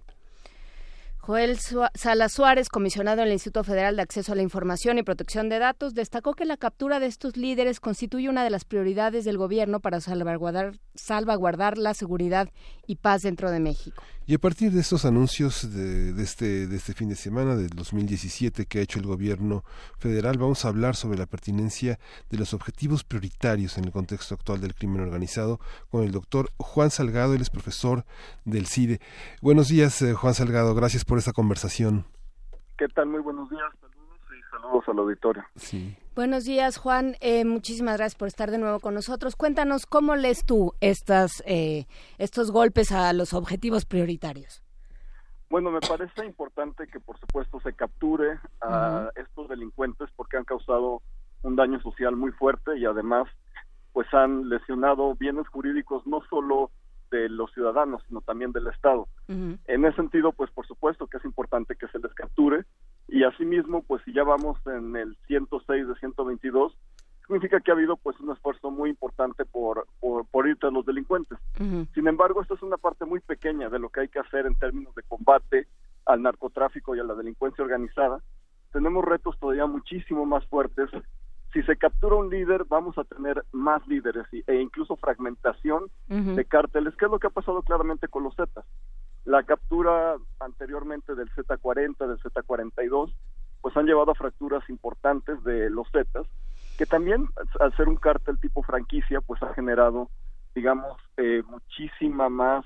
Joel 1.28 1.58
Sala 1.58 2.30
Suárez, 2.30 2.70
comisionado 2.70 3.20
en 3.20 3.26
el 3.26 3.34
Instituto 3.34 3.62
Federal 3.62 3.96
de 3.96 4.00
Acceso 4.00 4.32
a 4.32 4.34
la 4.34 4.40
Información 4.40 4.96
y 4.96 5.02
Protección 5.02 5.50
de 5.50 5.58
Datos, 5.58 5.92
destacó 5.92 6.32
que 6.32 6.46
la 6.46 6.56
captura 6.56 7.00
de 7.00 7.06
estos 7.06 7.36
líderes 7.36 7.80
constituye 7.80 8.30
una 8.30 8.44
de 8.44 8.48
las 8.48 8.64
prioridades 8.64 9.26
del 9.26 9.36
gobierno 9.36 9.80
para 9.80 10.00
salvaguardar, 10.00 10.78
salvaguardar 10.94 11.76
la 11.76 11.92
seguridad 11.92 12.48
y 12.86 12.96
paz 12.96 13.20
dentro 13.20 13.50
de 13.50 13.60
México. 13.60 14.02
Y 14.26 14.34
a 14.34 14.38
partir 14.38 14.72
de 14.72 14.80
estos 14.80 15.06
anuncios 15.06 15.74
de, 15.74 16.22
este, 16.22 16.66
de 16.66 16.76
este 16.76 16.92
fin 16.92 17.08
de 17.08 17.16
semana, 17.16 17.56
del 17.56 17.70
2017, 17.70 18.66
que 18.66 18.78
ha 18.78 18.82
hecho 18.82 18.98
el 18.98 19.06
gobierno 19.06 19.64
federal, 19.98 20.36
vamos 20.36 20.64
a 20.64 20.68
hablar 20.68 20.96
sobre 20.96 21.18
la 21.18 21.24
pertinencia 21.24 21.98
de 22.28 22.36
los 22.36 22.52
objetivos 22.52 23.04
prioritarios 23.04 23.78
en 23.78 23.84
el 23.84 23.90
contexto 23.90 24.34
actual 24.34 24.60
del 24.60 24.74
crimen 24.74 25.00
organizado 25.00 25.60
con 25.90 26.04
el 26.04 26.12
doctor 26.12 26.52
Juan 26.58 26.90
Salgado, 26.90 27.32
él 27.32 27.40
es 27.40 27.48
profesor 27.48 28.04
del 28.44 28.66
CIDE. 28.66 29.00
Buenos 29.40 29.68
días, 29.68 30.02
eh, 30.02 30.12
Juan 30.12 30.34
Salgado, 30.34 30.74
gracias 30.74 31.06
por 31.06 31.17
esta 31.18 31.32
conversación. 31.32 32.04
¿Qué 32.76 32.88
tal? 32.88 33.06
Muy 33.08 33.20
buenos 33.20 33.50
días, 33.50 33.70
saludos 33.80 34.18
y 34.30 34.50
saludos 34.50 34.84
al 34.88 34.98
auditorio. 34.98 35.44
Sí. 35.56 35.96
Buenos 36.14 36.44
días, 36.44 36.78
Juan. 36.78 37.16
Eh, 37.20 37.44
muchísimas 37.44 37.96
gracias 37.96 38.16
por 38.16 38.28
estar 38.28 38.50
de 38.50 38.58
nuevo 38.58 38.80
con 38.80 38.94
nosotros. 38.94 39.36
Cuéntanos 39.36 39.86
cómo 39.86 40.16
lees 40.16 40.44
tú 40.44 40.74
estas, 40.80 41.42
eh, 41.46 41.86
estos 42.18 42.50
golpes 42.50 42.92
a 42.92 43.12
los 43.12 43.34
objetivos 43.34 43.84
prioritarios. 43.84 44.62
Bueno, 45.50 45.70
me 45.70 45.80
parece 45.80 46.26
importante 46.26 46.86
que, 46.86 47.00
por 47.00 47.18
supuesto, 47.18 47.58
se 47.60 47.72
capture 47.72 48.38
a 48.60 49.10
estos 49.16 49.48
delincuentes 49.48 50.10
porque 50.14 50.36
han 50.36 50.44
causado 50.44 51.02
un 51.42 51.56
daño 51.56 51.80
social 51.80 52.16
muy 52.16 52.32
fuerte 52.32 52.76
y 52.78 52.84
además, 52.84 53.28
pues 53.92 54.12
han 54.12 54.48
lesionado 54.48 55.14
bienes 55.14 55.48
jurídicos 55.48 56.06
no 56.06 56.20
solo 56.28 56.70
de 57.10 57.28
los 57.28 57.52
ciudadanos, 57.52 58.02
sino 58.08 58.20
también 58.20 58.52
del 58.52 58.66
Estado. 58.68 59.08
En 59.28 59.84
ese 59.84 59.96
sentido, 59.96 60.32
pues 60.32 60.50
por 60.50 60.66
supuesto 60.66 61.06
que 61.06 61.18
es 61.18 61.24
importante 61.24 61.76
que 61.76 61.88
se 61.88 61.98
les 61.98 62.12
capture 62.14 62.64
y 63.08 63.24
asimismo, 63.24 63.82
pues 63.82 64.02
si 64.04 64.12
ya 64.12 64.22
vamos 64.22 64.58
en 64.66 64.96
el 64.96 65.16
106 65.26 65.88
de 65.88 65.94
122, 65.96 66.76
significa 67.26 67.60
que 67.60 67.70
ha 67.70 67.74
habido 67.74 67.96
pues 67.96 68.18
un 68.20 68.30
esfuerzo 68.32 68.70
muy 68.70 68.90
importante 68.90 69.44
por, 69.44 69.86
por, 70.00 70.48
ir 70.48 70.56
tras 70.58 70.72
los 70.72 70.84
delincuentes. 70.84 71.38
Sin 71.94 72.08
embargo, 72.08 72.42
esto 72.42 72.54
es 72.54 72.62
una 72.62 72.76
parte 72.76 73.04
muy 73.04 73.20
pequeña 73.20 73.68
de 73.68 73.78
lo 73.78 73.90
que 73.90 74.00
hay 74.00 74.08
que 74.08 74.18
hacer 74.18 74.46
en 74.46 74.54
términos 74.54 74.94
de 74.94 75.02
combate 75.02 75.68
al 76.06 76.22
narcotráfico 76.22 76.96
y 76.96 77.00
a 77.00 77.04
la 77.04 77.14
delincuencia 77.14 77.62
organizada. 77.62 78.22
Tenemos 78.72 79.04
retos 79.04 79.38
todavía 79.38 79.66
muchísimo 79.66 80.24
más 80.26 80.44
fuertes. 80.46 80.90
Si 81.52 81.62
se 81.62 81.76
captura 81.76 82.16
un 82.16 82.28
líder, 82.28 82.64
vamos 82.68 82.98
a 82.98 83.04
tener 83.04 83.42
más 83.52 83.86
líderes 83.86 84.26
e 84.32 84.54
incluso 84.54 84.96
fragmentación 84.96 85.84
de 86.08 86.44
cárteles, 86.44 86.94
que 86.96 87.06
es 87.06 87.10
lo 87.10 87.18
que 87.18 87.28
ha 87.28 87.30
pasado 87.30 87.62
claramente 87.62 88.08
con 88.08 88.22
los 88.22 88.36
Zetas 88.36 88.66
la 89.28 89.42
captura 89.42 90.16
anteriormente 90.40 91.14
del 91.14 91.30
Z40, 91.32 91.98
del 91.98 92.18
Z42, 92.18 93.12
pues 93.60 93.76
han 93.76 93.84
llevado 93.84 94.12
a 94.12 94.14
fracturas 94.14 94.66
importantes 94.70 95.44
de 95.44 95.68
los 95.68 95.86
Zetas, 95.92 96.26
que 96.78 96.86
también 96.86 97.28
al 97.60 97.76
ser 97.76 97.88
un 97.88 97.96
cártel 97.96 98.38
tipo 98.40 98.62
franquicia, 98.62 99.20
pues 99.20 99.42
ha 99.42 99.52
generado, 99.52 100.08
digamos, 100.54 100.96
eh, 101.18 101.42
muchísima 101.46 102.30
más 102.30 102.64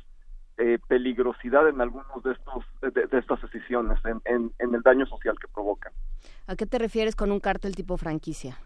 eh, 0.56 0.78
peligrosidad 0.86 1.68
en 1.68 1.80
algunos 1.80 2.22
de 2.22 2.30
estos 2.32 2.64
de, 2.80 3.18
estas 3.18 3.42
decisiones, 3.42 3.98
en, 4.04 4.52
el 4.58 4.82
daño 4.82 5.04
social 5.06 5.36
que 5.40 5.48
provocan. 5.48 5.92
¿A 6.46 6.54
qué 6.54 6.66
te 6.66 6.78
refieres 6.78 7.16
con 7.16 7.32
un 7.32 7.40
cártel 7.40 7.74
tipo 7.74 7.96
franquicia? 7.96 8.56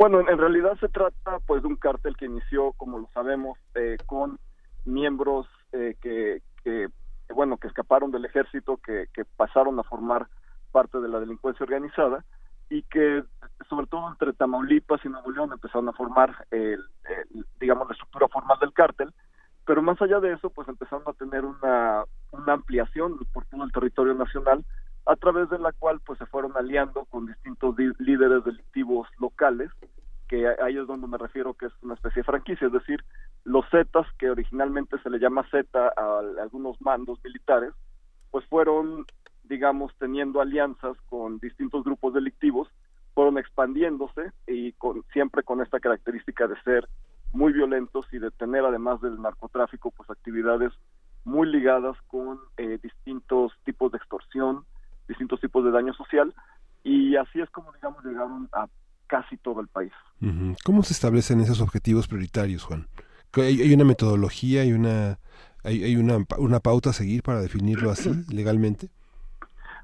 Bueno, 0.00 0.20
en, 0.20 0.38
realidad 0.38 0.78
se 0.80 0.88
trata 0.88 1.40
pues 1.46 1.60
de 1.60 1.68
un 1.68 1.76
cártel 1.76 2.16
que 2.16 2.24
inició, 2.24 2.72
como 2.72 2.98
lo 2.98 3.06
sabemos, 3.12 3.58
eh, 3.74 3.98
con 4.06 4.38
miembros 4.86 5.46
que, 5.70 6.40
que 6.64 6.88
bueno, 7.34 7.58
que 7.58 7.68
escaparon 7.68 8.10
del 8.10 8.24
ejército, 8.24 8.78
que, 8.78 9.08
pasaron 9.36 9.78
a 9.78 9.82
formar 9.82 10.26
parte 10.72 11.00
de 11.00 11.08
la 11.08 11.20
delincuencia 11.20 11.64
organizada 11.64 12.24
y 12.70 12.82
que 12.84 13.22
sobre 13.68 13.88
todo 13.88 14.08
entre 14.08 14.32
Tamaulipas 14.32 15.04
y 15.04 15.10
Nuevo 15.10 15.32
León 15.32 15.52
empezaron 15.52 15.90
a 15.90 15.92
formar 15.92 16.46
el, 16.50 16.82
digamos 17.60 17.86
la 17.86 17.92
estructura 17.92 18.26
formal 18.28 18.58
del 18.58 18.72
cártel 18.72 19.12
pero 19.66 19.82
más 19.82 20.00
allá 20.00 20.18
de 20.18 20.32
eso 20.32 20.48
pues 20.48 20.66
empezaron 20.68 21.04
a 21.08 21.12
tener 21.12 21.44
una 21.44 22.06
ampliación 22.46 23.18
por 23.34 23.44
todo 23.44 23.64
el 23.64 23.72
territorio 23.72 24.14
nacional 24.14 24.64
a 25.10 25.16
través 25.16 25.50
de 25.50 25.58
la 25.58 25.72
cual 25.72 26.00
pues 26.06 26.18
se 26.18 26.26
fueron 26.26 26.56
aliando 26.56 27.04
con 27.06 27.26
distintos 27.26 27.74
líderes 27.98 28.44
delictivos 28.44 29.08
locales 29.18 29.70
que 30.28 30.46
ahí 30.62 30.78
es 30.78 30.86
donde 30.86 31.08
me 31.08 31.18
refiero 31.18 31.54
que 31.54 31.66
es 31.66 31.72
una 31.82 31.94
especie 31.94 32.20
de 32.20 32.24
franquicia, 32.26 32.68
es 32.68 32.72
decir, 32.72 33.04
los 33.42 33.68
Zetas, 33.68 34.06
que 34.16 34.30
originalmente 34.30 34.96
se 35.02 35.10
le 35.10 35.18
llama 35.18 35.44
Z 35.50 35.66
a, 35.76 36.18
algunos 36.40 36.80
mandos 36.80 37.18
militares, 37.24 37.74
pues 38.30 38.46
fueron, 38.46 39.06
digamos, 39.42 39.92
teniendo 39.98 40.40
alianzas 40.40 40.96
con 41.08 41.40
distintos 41.40 41.82
grupos 41.82 42.14
delictivos, 42.14 42.68
fueron 43.12 43.38
expandiéndose 43.38 44.30
y 44.46 44.70
con, 44.74 45.02
siempre 45.12 45.42
con 45.42 45.62
esta 45.62 45.80
característica 45.80 46.46
de 46.46 46.62
ser 46.62 46.88
muy 47.32 47.52
violentos 47.52 48.06
y 48.12 48.20
de 48.20 48.30
tener 48.30 48.64
además 48.64 49.00
del 49.00 49.20
narcotráfico 49.20 49.90
pues 49.90 50.08
actividades 50.10 50.72
muy 51.24 51.48
ligadas 51.48 51.96
con 52.06 52.38
eh, 52.56 52.78
distintos 52.80 53.52
tipos 53.64 53.90
de 53.90 53.98
extorsión, 53.98 54.64
distintos 55.10 55.40
tipos 55.40 55.64
de 55.64 55.70
daño 55.70 55.92
social 55.92 56.32
y 56.82 57.16
así 57.16 57.40
es 57.40 57.50
como 57.50 57.72
digamos 57.72 58.02
llegaron 58.04 58.48
a 58.52 58.66
casi 59.06 59.36
todo 59.36 59.60
el 59.60 59.68
país. 59.68 59.92
¿Cómo 60.64 60.82
se 60.84 60.92
establecen 60.92 61.40
esos 61.40 61.60
objetivos 61.60 62.06
prioritarios, 62.06 62.62
Juan? 62.62 62.86
¿Hay, 63.34 63.74
una 63.74 63.84
metodología, 63.84 64.62
hay 64.62 64.72
una 64.72 65.18
hay, 65.64 65.84
hay 65.84 65.96
una, 65.96 66.18
una 66.38 66.60
pauta 66.60 66.90
a 66.90 66.92
seguir 66.92 67.22
para 67.22 67.40
definirlo 67.40 67.90
así 67.90 68.10
legalmente? 68.32 68.88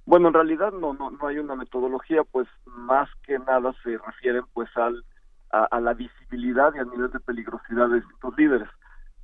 Bueno, 0.07 0.29
en 0.29 0.35
realidad 0.35 0.73
no, 0.73 0.95
no, 0.95 1.11
no 1.11 1.27
hay 1.27 1.39
una 1.39 1.57
metodología, 1.57 2.23
pues 2.23 2.47
más 2.67 3.09
que 3.25 3.39
nada 3.41 3.75
se 3.83 3.99
refieren 3.99 4.45
pues 4.55 4.69
al, 4.77 5.05
a, 5.51 5.81
la 5.81 5.95
visibilidad 5.95 6.73
y 6.75 6.79
al 6.79 6.91
nivel 6.91 7.11
de 7.11 7.21
peligrosidad 7.21 7.89
de 7.89 7.99
estos 7.99 8.37
líderes. 8.39 8.69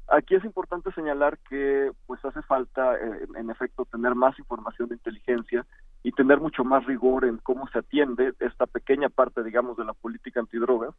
Aquí 0.09 0.35
es 0.35 0.45
importante 0.45 0.93
señalar 0.93 1.39
que 1.49 1.93
pues 2.07 2.25
hace 2.25 2.43
falta 2.43 2.97
eh, 2.97 3.27
en 3.37 3.51
efecto 3.51 3.85
tener 3.85 4.15
más 4.17 4.37
información 4.39 4.89
de 4.89 4.97
inteligencia 4.97 5.65
y 6.03 6.13
tener 6.13 6.41
mucho 6.41 6.65
más 6.65 6.85
rigor 6.87 7.25
en 7.25 7.39
cómo 7.39 7.69
se 7.69 7.79
atiende 7.79 8.33
esta 8.41 8.67
pequeña 8.67 9.09
parte, 9.09 9.43
digamos, 9.43 9.77
de 9.77 9.85
la 9.85 9.93
política 9.93 10.41
antidrogas 10.41 10.95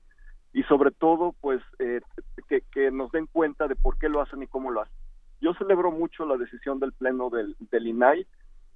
y 0.54 0.64
sobre 0.64 0.92
todo, 0.92 1.34
pues, 1.42 1.62
eh, 1.80 2.02
que, 2.72 2.92
nos 2.92 3.12
den 3.12 3.28
cuenta 3.28 3.68
de 3.68 3.76
por 3.76 3.98
qué 3.98 4.08
lo 4.08 4.22
hacen 4.22 4.44
y 4.44 4.48
cómo 4.48 4.72
lo 4.72 4.82
hacen. 4.82 4.96
Yo 5.42 5.54
celebro 5.56 5.92
mucho 5.92 6.26
la 6.26 6.38
decisión 6.38 6.80
del 6.80 6.94
Pleno 6.94 7.30
del, 7.30 7.56
del 7.72 7.88
INAI, 7.88 8.26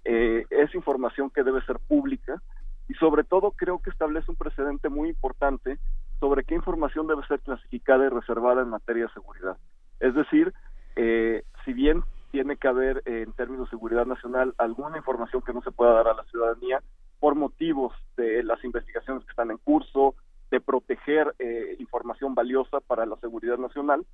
eh, 0.04 0.46
es 0.50 0.74
información 0.76 1.30
que 1.30 1.44
debe 1.44 1.62
ser 1.66 1.80
pública 1.80 2.42
y 2.90 2.94
sobre 2.96 3.24
todo 3.24 3.52
creo 3.52 3.80
que 3.80 3.90
establece 3.90 4.32
un 4.32 4.38
precedente 4.38 4.90
muy 4.90 5.10
importante 5.10 5.80
sobre 6.20 6.44
qué 6.44 6.56
información 6.56 7.08
debe 7.08 7.26
ser 7.28 7.40
clasificada 7.42 8.06
y 8.06 8.10
reservada 8.10 8.62
en 8.62 8.70
materia 8.70 9.04
de 9.06 9.14
seguridad. 9.14 9.58
Es 10.00 10.16
decir, 10.16 10.54
eh, 10.96 11.44
si 11.64 11.74
bien 11.74 12.04
tiene 12.32 12.58
que 12.58 12.68
haber 12.68 13.04
eh, 13.06 13.24
en 13.24 13.34
términos 13.34 13.68
de 13.68 13.72
seguridad 13.72 14.06
nacional 14.06 14.54
alguna 14.58 14.98
información 14.98 15.42
que 15.42 15.54
no 15.54 15.62
se 15.62 15.72
pueda 15.72 15.94
dar 15.94 16.08
a 16.08 16.14
la 16.14 16.24
ciudadanía 16.26 16.82
por 17.20 17.36
motivos 17.36 17.94
de 18.16 18.44
las 18.44 18.64
investigaciones 18.64 19.24
que 19.24 19.32
están 19.32 19.52
en 19.52 19.58
curso, 19.58 20.16
de 20.52 20.62
proteger 20.62 21.34
eh, 21.40 21.76
información 21.80 22.36
valiosa 22.36 22.80
para 22.80 23.06
la 23.06 23.18
seguridad 23.18 23.58
nacional. 23.58 24.06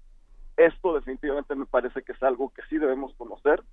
Esto 0.58 0.96
definitivamente 0.96 1.56
me 1.56 1.66
parece 1.66 2.02
que 2.04 2.14
es 2.14 2.24
algo 2.24 2.52
que 2.54 2.62
sí 2.70 2.78
debemos 2.78 3.14
conocer 3.16 3.64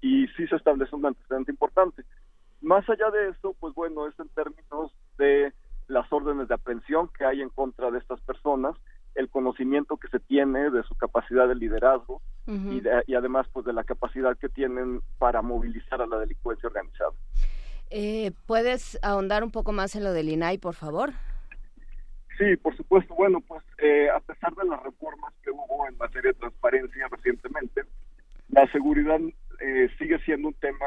y 0.00 0.26
sí 0.28 0.46
se 0.48 0.56
establece 0.56 0.96
un 0.96 1.06
antecedente 1.06 1.52
importante. 1.52 2.04
Más 2.60 2.88
allá 2.88 3.10
de 3.10 3.30
eso, 3.30 3.54
pues 3.58 3.74
bueno, 3.74 4.06
es 4.06 4.18
en 4.18 4.28
términos 4.28 4.92
de 5.18 5.52
las 5.88 6.10
órdenes 6.12 6.48
de 6.48 6.54
aprehensión 6.54 7.08
que 7.16 7.24
hay 7.24 7.42
en 7.42 7.50
contra 7.50 7.90
de 7.90 7.98
estas 7.98 8.20
personas, 8.20 8.76
el 9.14 9.28
conocimiento 9.28 9.96
que 9.96 10.08
se 10.08 10.20
tiene 10.20 10.70
de 10.70 10.82
su 10.84 10.94
capacidad 10.94 11.48
de 11.48 11.54
liderazgo, 11.54 12.22
y, 12.46 12.82
y, 13.06 13.14
además 13.14 13.46
pues 13.52 13.64
de 13.64 13.72
la 13.72 13.84
capacidad 13.84 14.36
que 14.36 14.48
tienen 14.48 15.02
para 15.18 15.40
movilizar 15.40 16.02
a 16.02 16.06
la 16.06 16.18
delincuencia 16.18 16.66
organizada. 16.68 17.12
Eh, 17.90 18.32
¿Puedes 18.46 18.98
ahondar 19.02 19.44
un 19.44 19.52
poco 19.52 19.72
más 19.72 19.94
en 19.94 20.04
lo 20.04 20.12
del 20.12 20.28
INAI, 20.28 20.58
por 20.58 20.74
favor? 20.74 21.12
Sí, 22.38 22.56
por 22.56 22.74
supuesto. 22.76 23.14
Bueno, 23.14 23.40
pues 23.40 23.62
eh, 23.78 24.08
a 24.08 24.18
pesar 24.20 24.54
de 24.54 24.64
las 24.64 24.82
reformas 24.82 25.32
que 25.44 25.50
hubo 25.50 25.86
en 25.86 25.96
materia 25.98 26.32
de 26.32 26.38
transparencia 26.38 27.06
recientemente, 27.08 27.82
la 28.48 28.66
seguridad 28.72 29.20
eh, 29.60 29.88
sigue 29.98 30.18
siendo 30.20 30.48
un 30.48 30.54
tema 30.54 30.86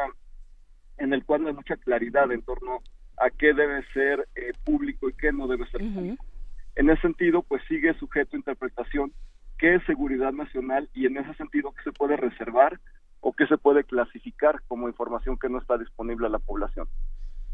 en 0.98 1.14
el 1.14 1.24
cual 1.24 1.44
no 1.44 1.50
hay 1.50 1.54
mucha 1.54 1.78
claridad 1.78 2.32
en 2.32 2.42
torno 2.42 2.80
a 3.18 3.30
qué 3.30 3.54
debe 3.54 3.86
ser 3.94 4.28
eh, 4.36 4.52
público 4.64 5.10
y 5.10 5.14
qué 5.14 5.32
no 5.32 5.48
debe 5.48 5.68
ser 5.68 5.82
público. 5.82 6.26
En 6.76 6.90
ese 6.90 7.02
sentido, 7.02 7.44
pues 7.44 7.62
sigue 7.68 7.94
sujeto 7.96 8.36
a 8.36 8.40
interpretación 8.40 9.14
qué 9.58 9.76
es 9.76 9.86
seguridad 9.86 10.34
nacional 10.34 10.90
y 10.94 11.06
en 11.06 11.18
ese 11.18 11.34
sentido 11.36 11.72
qué 11.72 11.84
se 11.84 11.92
puede 11.92 12.18
reservar 12.18 12.80
o 13.22 13.32
qué 13.32 13.48
se 13.48 13.58
puede 13.58 13.84
clasificar 13.84 14.62
como 14.68 14.88
información 14.88 15.38
que 15.38 15.50
no 15.50 15.60
está 15.60 15.78
disponible 15.78 16.28
a 16.28 16.30
la 16.30 16.40
población. 16.40 16.88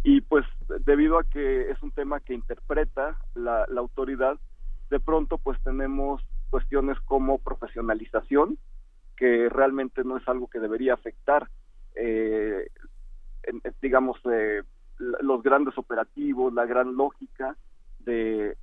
Y 0.04 0.22
pues 0.22 0.46
debido 0.86 1.20
a 1.20 1.24
que 1.24 1.70
es 1.70 1.82
un 1.84 1.92
tema 1.92 2.20
que 2.22 2.34
interpreta 2.34 3.18
la, 3.36 3.66
autoridad, 3.78 4.40
de 4.90 5.00
pronto 5.00 5.38
pues 5.38 5.62
tenemos 5.62 6.24
cuestiones 6.50 6.98
como 7.02 7.38
profesionalización, 7.38 8.58
que 9.18 9.50
realmente 9.50 10.04
no 10.04 10.18
es 10.18 10.28
algo 10.28 10.48
que 10.48 10.60
debería 10.60 10.94
afectar, 10.94 11.50
eh, 11.96 12.70
digamos, 13.82 14.18
eh, 14.32 14.64
los 14.98 15.44
grandes 15.44 15.78
operativos, 15.78 16.54
la 16.54 16.66
gran 16.66 16.96
lógica 16.96 17.56
de 18.00 18.58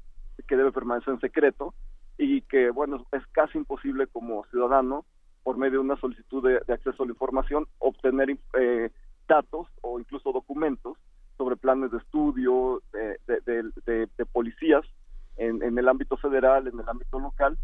que 0.46 0.56
debe 0.56 0.72
permanecer 0.72 1.14
en 1.14 1.20
secreto 1.20 1.74
y 2.18 2.42
que, 2.42 2.70
bueno, 2.70 3.04
es 3.12 3.26
casi 3.32 3.58
imposible 3.58 4.06
como 4.06 4.44
ciudadano, 4.46 5.04
por 5.42 5.58
medio 5.58 5.78
de 5.78 5.84
una 5.84 6.00
solicitud 6.00 6.42
de, 6.42 6.72
acceso 6.72 7.02
a 7.02 7.06
la 7.06 7.12
información, 7.12 7.66
obtener 7.78 8.36
eh, 8.58 8.90
datos 9.28 9.68
o 9.82 10.00
incluso 10.00 10.32
documentos 10.32 10.96
sobre 11.36 11.56
planes 11.56 11.90
de 11.90 11.98
estudio 11.98 12.82
de, 12.92 14.08
policías 14.32 14.84
en, 15.36 15.62
en, 15.62 15.78
el 15.78 15.88
ámbito 15.88 16.16
federal, 16.16 16.66
en 16.66 16.80
el 16.80 16.88
ámbito 16.88 17.20
local, 17.20 17.58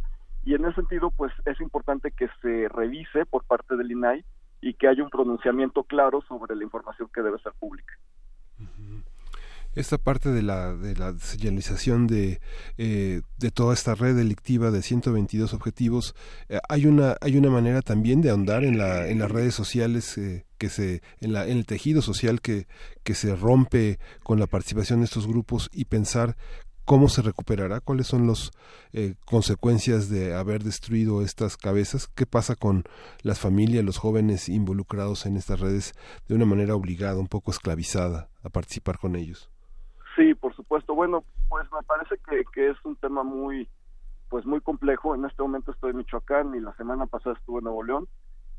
y 0.44 0.54
en 0.54 0.64
ese 0.64 0.74
sentido, 0.76 1.10
pues 1.10 1.32
es 1.46 1.60
importante 1.60 2.10
que 2.10 2.28
se 2.42 2.68
revise 2.68 3.24
por 3.26 3.44
parte 3.44 3.76
del 3.76 3.90
INAI 3.90 4.24
y 4.60 4.74
que 4.74 4.88
haya 4.88 5.02
un 5.02 5.10
pronunciamiento 5.10 5.84
claro 5.84 6.20
sobre 6.28 6.54
la 6.54 6.64
información 6.64 7.08
que 7.12 7.22
debe 7.22 7.38
ser 7.38 7.52
pública 7.58 7.94
esta 9.74 9.98
parte 9.98 10.30
de 10.30 10.42
la, 10.42 10.74
de 10.74 10.94
la 10.94 11.16
señalización 11.18 12.06
de, 12.06 12.40
eh, 12.76 13.22
de 13.38 13.50
toda 13.50 13.74
esta 13.74 13.94
red 13.94 14.14
delictiva 14.16 14.70
de 14.70 14.82
122 14.82 15.54
objetivos, 15.54 16.14
eh, 16.48 16.60
hay 16.68 16.86
una 16.86 17.16
hay 17.20 17.36
una 17.36 17.50
manera 17.50 17.82
también 17.82 18.20
de 18.20 18.30
ahondar 18.30 18.64
en 18.64 18.78
la 18.78 19.08
en 19.08 19.18
las 19.18 19.30
redes 19.30 19.54
sociales 19.54 20.16
eh, 20.18 20.44
que 20.58 20.68
se 20.68 21.02
en 21.20 21.32
la 21.32 21.46
en 21.46 21.56
el 21.58 21.66
tejido 21.66 22.02
social 22.02 22.40
que 22.40 22.66
que 23.02 23.14
se 23.14 23.34
rompe 23.34 23.98
con 24.22 24.38
la 24.38 24.46
participación 24.46 25.00
de 25.00 25.06
estos 25.06 25.26
grupos 25.26 25.70
y 25.72 25.86
pensar 25.86 26.36
cómo 26.84 27.08
se 27.08 27.22
recuperará, 27.22 27.80
cuáles 27.80 28.08
son 28.08 28.26
las 28.26 28.50
consecuencias 29.24 30.08
de 30.08 30.34
haber 30.34 30.64
destruido 30.64 31.22
estas 31.22 31.56
cabezas, 31.56 32.08
qué 32.08 32.26
pasa 32.26 32.56
con 32.56 32.82
las 33.22 33.38
familias, 33.38 33.84
los 33.84 33.98
jóvenes 33.98 34.48
involucrados 34.48 35.24
en 35.24 35.36
estas 35.36 35.60
redes 35.60 35.94
de 36.28 36.34
una 36.34 36.44
manera 36.44 36.74
obligada, 36.74 37.20
un 37.20 37.28
poco 37.28 37.52
esclavizada 37.52 38.28
a 38.42 38.50
participar 38.50 38.98
con 38.98 39.14
ellos. 39.14 39.51
Supuesto. 40.72 40.94
Bueno, 40.94 41.22
pues 41.50 41.70
me 41.70 41.82
parece 41.82 42.16
que, 42.26 42.44
que 42.50 42.70
es 42.70 42.82
un 42.86 42.96
tema 42.96 43.22
muy, 43.22 43.68
pues 44.30 44.46
muy 44.46 44.58
complejo. 44.62 45.14
En 45.14 45.26
este 45.26 45.42
momento 45.42 45.70
estoy 45.70 45.90
en 45.90 45.98
Michoacán 45.98 46.54
y 46.54 46.60
la 46.60 46.74
semana 46.76 47.04
pasada 47.04 47.36
estuve 47.36 47.58
en 47.58 47.64
Nuevo 47.64 47.82
León 47.82 48.08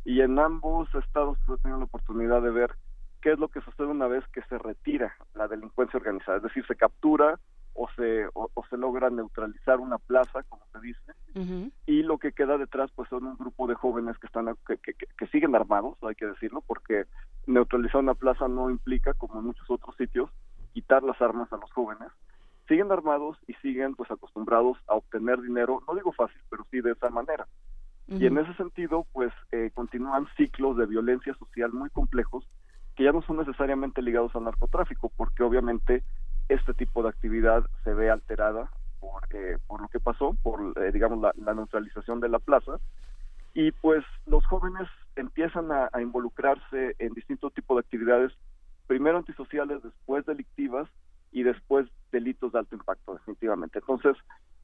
y 0.05 0.21
en 0.21 0.37
ambos 0.37 0.93
estados 0.93 1.39
he 1.49 1.57
tenido 1.63 1.79
la 1.79 1.85
oportunidad 1.85 2.43
de 2.43 2.51
ver 2.51 2.75
qué 3.19 3.31
es 3.31 3.39
lo 3.39 3.47
que 3.47 3.61
sucede 3.61 3.87
una 3.87 4.05
vez 4.05 4.23
que 4.27 4.43
se 4.43 4.59
retira 4.59 5.15
la 5.33 5.47
delincuencia 5.47 5.97
organizada, 5.97 6.37
es 6.37 6.43
decir, 6.43 6.63
se 6.67 6.75
captura 6.75 7.39
o 7.73 7.89
se 7.95 8.27
o, 8.35 8.51
se 8.69 8.77
logra 8.77 9.09
neutralizar 9.09 9.79
una 9.79 9.97
plaza, 9.97 10.43
como 10.43 10.61
se 10.71 10.79
dice, 10.81 11.73
y 11.87 12.03
lo 12.03 12.19
que 12.19 12.33
queda 12.33 12.59
detrás 12.59 12.91
pues 12.93 13.09
son 13.09 13.25
un 13.25 13.37
grupo 13.37 13.65
de 13.65 13.73
jóvenes 13.73 14.19
que 14.19 14.27
están 14.27 14.55
que, 14.67 14.77
que, 14.77 14.93
que 14.93 15.27
siguen 15.31 15.55
armados, 15.55 15.97
hay 16.03 16.13
que 16.13 16.27
decirlo, 16.27 16.61
porque 16.61 17.05
neutralizar 17.47 18.01
una 18.01 18.13
plaza 18.13 18.47
no 18.47 18.69
implica, 18.69 19.15
como 19.15 19.39
en 19.39 19.45
muchos 19.45 19.67
otros 19.67 19.95
sitios, 19.95 20.29
quitar 20.73 21.03
las 21.03 21.21
armas 21.21 21.51
a 21.53 21.57
los 21.57 21.71
jóvenes, 21.71 22.09
siguen 22.67 22.91
armados 22.91 23.37
y 23.47 23.53
siguen 23.55 23.95
pues 23.95 24.09
acostumbrados 24.11 24.77
a 24.87 24.95
obtener 24.95 25.41
dinero, 25.41 25.81
no 25.87 25.95
digo 25.95 26.11
fácil, 26.11 26.41
pero 26.49 26.65
sí 26.71 26.81
de 26.81 26.91
esa 26.91 27.09
manera. 27.09 27.47
Y 28.07 28.25
en 28.25 28.37
ese 28.37 28.53
sentido, 28.55 29.07
pues 29.13 29.31
eh, 29.51 29.71
continúan 29.73 30.27
ciclos 30.35 30.75
de 30.75 30.85
violencia 30.85 31.33
social 31.35 31.71
muy 31.71 31.89
complejos 31.89 32.45
que 32.95 33.05
ya 33.05 33.11
no 33.11 33.21
son 33.23 33.37
necesariamente 33.37 34.01
ligados 34.01 34.35
al 34.35 34.43
narcotráfico, 34.43 35.11
porque 35.15 35.43
obviamente 35.43 36.03
este 36.49 36.73
tipo 36.73 37.01
de 37.01 37.09
actividad 37.09 37.63
se 37.83 37.93
ve 37.93 38.11
alterada 38.11 38.69
por, 38.99 39.23
eh, 39.31 39.57
por 39.67 39.81
lo 39.81 39.87
que 39.87 39.99
pasó, 39.99 40.35
por, 40.43 40.77
eh, 40.79 40.91
digamos, 40.91 41.19
la, 41.21 41.53
neutralización 41.53 42.19
de 42.19 42.29
la 42.29 42.39
plaza, 42.39 42.73
y 43.53 43.71
pues 43.71 44.03
los 44.25 44.45
jóvenes 44.45 44.87
empiezan 45.15 45.71
a, 45.71 45.89
a 45.91 46.01
involucrarse 46.01 46.95
en 46.99 47.13
distintos 47.13 47.53
tipos 47.53 47.77
de 47.77 47.81
actividades 47.81 48.31
primero 48.93 49.17
antisociales, 49.17 49.81
después 49.81 50.23
delictivas 50.23 50.87
y 51.31 51.41
después 51.41 51.87
delitos 52.11 52.51
de 52.51 52.59
alto 52.59 52.75
impacto, 52.75 53.15
definitivamente. 53.15 53.79
Entonces, 53.79 54.15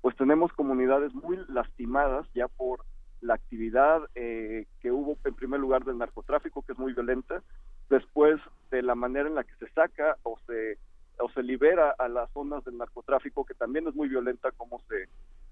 pues 0.02 0.16
tenemos 0.18 0.54
comunidades 0.54 1.16
muy 1.16 1.40
lastimadas 1.48 2.28
ya 2.36 2.48
por 2.48 2.86
la 3.22 3.34
actividad 3.34 4.04
eh, 4.14 4.68
que 4.82 4.92
hubo 4.92 5.18
en 5.26 5.34
primer 5.34 5.60
lugar 5.60 5.84
del 5.84 5.98
narcotráfico, 5.98 6.62
que 6.62 6.74
es 6.74 6.78
muy 6.78 6.94
violenta, 6.94 7.42
después 7.90 8.40
de 8.70 8.84
la 8.84 8.94
manera 8.94 9.28
en 9.28 9.34
la 9.34 9.44
que 9.44 9.56
se 9.56 9.68
saca 9.72 10.16
o 10.22 10.38
se 10.46 10.78
o 11.18 11.28
se 11.32 11.42
libera 11.42 11.96
a 11.98 12.08
las 12.08 12.32
zonas 12.32 12.64
del 12.66 12.78
narcotráfico, 12.78 13.46
que 13.46 13.56
también 13.56 13.88
es 13.88 13.96
muy 13.96 14.10
violenta 14.10 14.52
cómo 14.52 14.80
se 14.88 15.10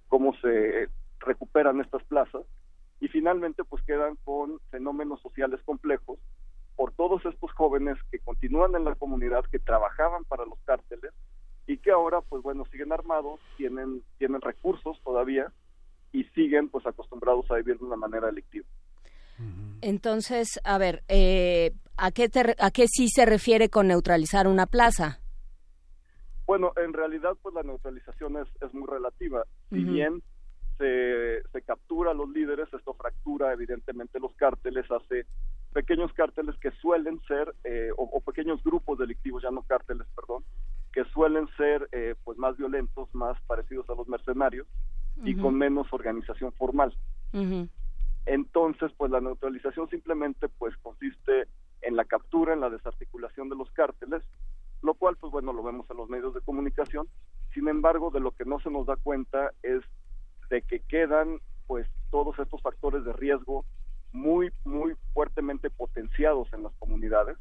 cómo 0.07 0.35
se 0.35 0.87
recuperan 1.21 1.81
estas 1.81 2.03
plazas 2.03 2.43
y 2.99 3.07
finalmente 3.07 3.63
pues 3.63 3.83
quedan 3.85 4.17
con 4.23 4.59
fenómenos 4.69 5.19
sociales 5.21 5.61
complejos 5.65 6.19
por 6.77 6.93
todos 6.93 7.25
estos 7.25 7.51
jóvenes 7.53 7.97
que 8.11 8.19
continúan 8.19 8.75
en 8.75 8.85
la 8.85 8.95
comunidad, 8.95 9.43
que 9.51 9.59
trabajaban 9.59 10.23
para 10.25 10.45
los 10.45 10.59
cárteles 10.63 11.11
y 11.65 11.79
que 11.79 11.91
ahora, 11.91 12.21
pues 12.21 12.43
bueno, 12.43 12.65
siguen 12.71 12.93
armados, 12.93 13.41
tienen, 13.57 14.03
tienen 14.19 14.39
recursos 14.39 14.97
todavía 15.03 15.51
y 16.13 16.23
siguen 16.35 16.69
pues 16.69 16.85
acostumbrados 16.85 17.49
a 17.51 17.55
vivir 17.55 17.79
de 17.79 17.85
una 17.85 17.97
manera 17.97 18.27
delictiva. 18.27 18.65
Entonces, 19.81 20.59
a 20.63 20.77
ver, 20.77 21.03
eh, 21.07 21.73
¿a, 21.97 22.11
qué 22.11 22.29
¿a 22.59 22.71
qué 22.71 22.85
sí 22.87 23.09
se 23.09 23.25
refiere 23.25 23.69
con 23.69 23.87
neutralizar 23.87 24.47
una 24.47 24.67
plaza? 24.67 25.19
Bueno, 26.45 26.73
en 26.77 26.93
realidad 26.93 27.35
pues 27.41 27.55
la 27.55 27.63
neutralización 27.63 28.37
es, 28.37 28.47
es 28.61 28.73
muy 28.73 28.87
relativa. 28.87 29.43
Si 29.69 29.83
bien 29.83 30.21
se, 30.77 31.41
se 31.51 31.61
captura 31.63 32.11
a 32.11 32.13
los 32.13 32.29
líderes, 32.29 32.71
esto 32.71 32.93
fractura 32.93 33.51
evidentemente 33.51 34.19
los 34.19 34.33
cárteles, 34.35 34.85
hace 34.91 35.25
pequeños 35.73 36.11
cárteles 36.13 36.55
que 36.57 36.71
suelen 36.71 37.21
ser, 37.27 37.53
eh, 37.63 37.89
o, 37.97 38.21
pequeños 38.21 38.63
grupos 38.63 38.97
delictivos, 38.99 39.43
ya 39.43 39.51
no 39.51 39.61
cárteles, 39.63 40.07
perdón, 40.15 40.43
que 40.91 41.03
suelen 41.05 41.47
ser 41.57 41.87
eh, 41.91 42.15
pues 42.23 42.37
más 42.37 42.57
violentos, 42.57 43.13
más 43.13 43.39
parecidos 43.43 43.89
a 43.89 43.95
los 43.95 44.07
mercenarios 44.07 44.67
y 45.23 45.35
con 45.35 45.55
menos 45.55 45.91
organización 45.91 46.51
formal. 46.53 46.95
Entonces, 48.25 48.91
pues 48.97 49.11
la 49.11 49.21
neutralización 49.21 49.89
simplemente 49.89 50.47
pues 50.49 50.75
consiste 50.77 51.47
en 51.81 51.95
la 51.95 52.05
captura, 52.05 52.53
en 52.53 52.61
la 52.61 52.69
desarticulación 52.69 53.49
de 53.49 53.55
los 53.55 53.69
cárteles, 53.71 54.23
lo 54.81 54.93
cual 54.93 55.17
pues 55.17 55.31
bueno, 55.31 55.53
lo 55.53 55.63
vemos 55.63 55.89
en 55.89 55.97
los 55.97 56.09
medios 56.09 56.33
de 56.33 56.41
comunicación. 56.41 57.07
Sin 57.53 57.67
embargo, 57.67 58.11
de 58.11 58.19
lo 58.19 58.31
que 58.31 58.45
no 58.45 58.59
se 58.59 58.69
nos 58.69 58.85
da 58.85 58.95
cuenta 58.95 59.51
es 59.63 59.81
de 60.49 60.61
que 60.61 60.79
quedan 60.81 61.39
pues 61.67 61.87
todos 62.11 62.37
estos 62.39 62.61
factores 62.61 63.03
de 63.03 63.13
riesgo 63.13 63.65
muy, 64.17 64.51
muy 64.65 64.95
fuertemente 65.13 65.69
potenciados 65.69 66.51
en 66.53 66.63
las 66.63 66.73
comunidades, 66.79 67.37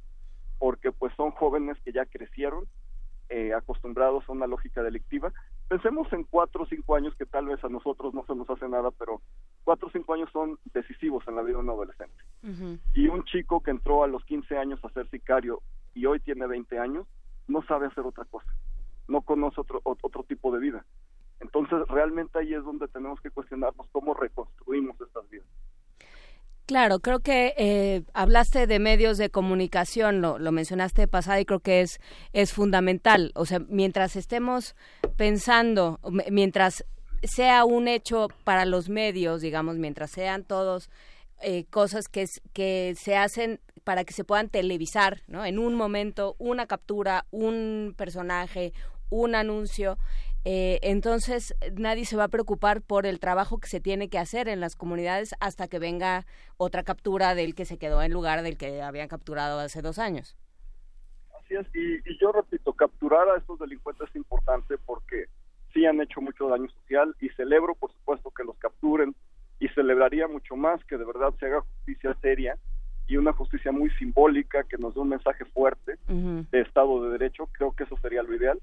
porque 0.59 0.93
pues 0.93 1.13
son 1.17 1.31
jóvenes 1.33 1.77
que 1.85 1.93
ya 1.93 2.05
crecieron, 2.07 2.67
eh, 3.29 3.53
acostumbrados 3.55 4.25
a 4.29 4.33
una 4.33 4.47
lógica 4.47 4.83
delictiva. 4.83 5.33
Pensemos 5.69 6.13
en 6.13 6.25
cuatro 6.25 6.63
o 6.63 6.67
cinco 6.67 6.95
años 6.95 7.15
que 7.17 7.27
tal 7.27 7.47
vez 7.47 7.63
a 7.65 7.69
nosotros 7.69 8.15
no 8.15 8.25
se 8.25 8.35
nos 8.35 8.49
hace 8.49 8.69
nada, 8.69 8.91
pero 8.93 9.21
cuatro 9.65 9.89
o 9.89 9.91
cinco 9.91 10.15
años 10.15 10.31
son 10.33 10.59
decisivos 10.73 11.27
en 11.27 11.35
la 11.35 11.43
vida 11.43 11.57
de 11.57 11.65
un 11.65 11.71
adolescente. 11.71 12.15
Y 12.95 13.09
un 13.09 13.25
chico 13.25 13.61
que 13.63 13.73
entró 13.73 14.05
a 14.05 14.07
los 14.07 14.25
15 14.27 14.57
años 14.57 14.79
a 14.85 14.91
ser 14.91 15.09
sicario 15.11 15.63
y 15.95 16.07
hoy 16.07 16.21
tiene 16.21 16.47
20 16.47 16.79
años, 16.79 17.07
no 17.49 17.63
sabe 17.63 17.87
hacer 17.87 18.05
otra 18.05 18.25
cosa, 18.27 18.53
no 19.09 19.23
conoce 19.23 19.61
otro, 19.61 19.81
otro 19.83 20.23
tipo 20.23 20.53
de 20.53 20.61
vida. 20.61 20.85
Entonces, 21.41 21.79
realmente 21.89 22.39
ahí 22.39 22.55
es 22.55 22.63
donde 22.63 22.87
tenemos 22.89 23.21
que 23.21 23.31
cuestionarnos 23.31 23.89
cómo 23.93 24.15
reconstruimos 24.15 25.01
estas 25.01 25.29
vidas. 25.31 25.49
Claro, 26.67 26.99
creo 26.99 27.21
que 27.21 27.55
eh, 27.57 28.03
hablaste 28.13 28.67
de 28.67 28.81
medios 28.81 29.19
de 29.19 29.31
comunicación, 29.31 30.21
lo, 30.21 30.41
lo 30.41 30.51
mencionaste 30.51 31.07
pasado 31.07 31.39
y 31.39 31.45
creo 31.45 31.61
que 31.61 31.81
es, 31.81 32.01
es 32.33 32.53
fundamental. 32.53 33.31
O 33.37 33.47
sea, 33.47 33.61
mientras 33.61 34.17
estemos 34.17 34.75
pensando, 35.17 36.01
mientras 36.29 36.85
sea 37.23 37.65
un 37.65 37.87
hecho 37.87 38.27
para 38.43 38.65
los 38.65 38.89
medios, 38.89 39.43
digamos, 39.43 39.77
mientras 39.77 40.11
sean 40.11 40.43
todos 40.43 40.91
eh, 41.41 41.67
cosas 41.71 42.09
que 42.09 42.95
se 42.97 43.17
hacen 43.17 43.61
para 43.85 44.05
que 44.05 44.13
se 44.13 44.25
puedan 44.25 44.49
televisar, 44.49 45.23
¿no? 45.29 45.45
En 45.45 45.61
un 45.61 45.77
momento, 45.77 46.35
una 46.39 46.67
captura, 46.67 47.27
un 47.31 47.95
personaje, 47.97 48.73
un 49.11 49.37
anuncio. 49.37 49.99
Eh, 50.49 50.79
entonces, 50.83 51.57
nadie 51.77 52.05
se 52.05 52.17
va 52.17 52.25
a 52.25 52.29
preocupar 52.29 52.81
por 52.81 53.05
el 53.05 53.19
trabajo 53.19 53.59
que 53.59 53.67
se 53.67 53.81
tiene 53.81 54.09
que 54.09 54.19
hacer 54.19 54.47
en 54.47 54.61
las 54.61 54.77
comunidades 54.77 55.35
hasta 55.41 55.67
que 55.67 55.81
venga 55.81 56.25
otra 56.57 56.85
captura 56.85 57.35
del 57.35 57.57
que 57.57 57.65
se 57.65 57.79
quedó 57.79 58.01
en 58.01 58.13
lugar 58.13 58.43
del 58.43 58.57
que 58.57 58.81
habían 58.81 59.09
capturado 59.09 59.59
hace 59.59 59.83
dos 59.83 59.99
años. 59.99 60.37
Así 61.37 61.55
es, 61.57 61.67
y, 61.75 61.97
y 62.09 62.17
yo 62.21 62.31
repito, 62.31 62.73
capturar 62.75 63.29
a 63.29 63.39
estos 63.39 63.59
delincuentes 63.59 64.09
es 64.09 64.15
importante 64.15 64.79
porque 64.79 65.25
sí 65.75 65.85
han 65.85 66.01
hecho 66.01 66.21
mucho 66.21 66.47
daño 66.47 66.69
social 66.71 67.17
y 67.21 67.29
celebro, 67.31 67.75
por 67.75 67.91
supuesto, 67.93 68.31
que 68.31 68.45
los 68.45 68.57
capturen, 68.59 69.17
y 69.59 69.69
celebraría 69.71 70.29
mucho 70.29 70.55
más 70.55 70.85
que 70.85 70.97
de 70.97 71.05
verdad 71.05 71.35
se 71.41 71.47
haga 71.47 71.63
justicia 71.63 72.17
seria 72.23 72.57
y 73.09 73.17
una 73.17 73.33
justicia 73.33 73.73
muy 73.73 73.91
simbólica 73.99 74.63
que 74.65 74.79
nos 74.79 74.95
dé 74.95 75.01
un 75.01 75.09
mensaje 75.09 75.45
fuerte 75.47 75.99
de 76.07 76.61
Estado 76.61 77.03
de 77.03 77.19
Derecho, 77.19 77.49
creo 77.53 77.73
que 77.73 77.85
eso 77.85 77.97
sería 77.99 78.23
lo 78.23 78.35
ideal. 78.35 78.61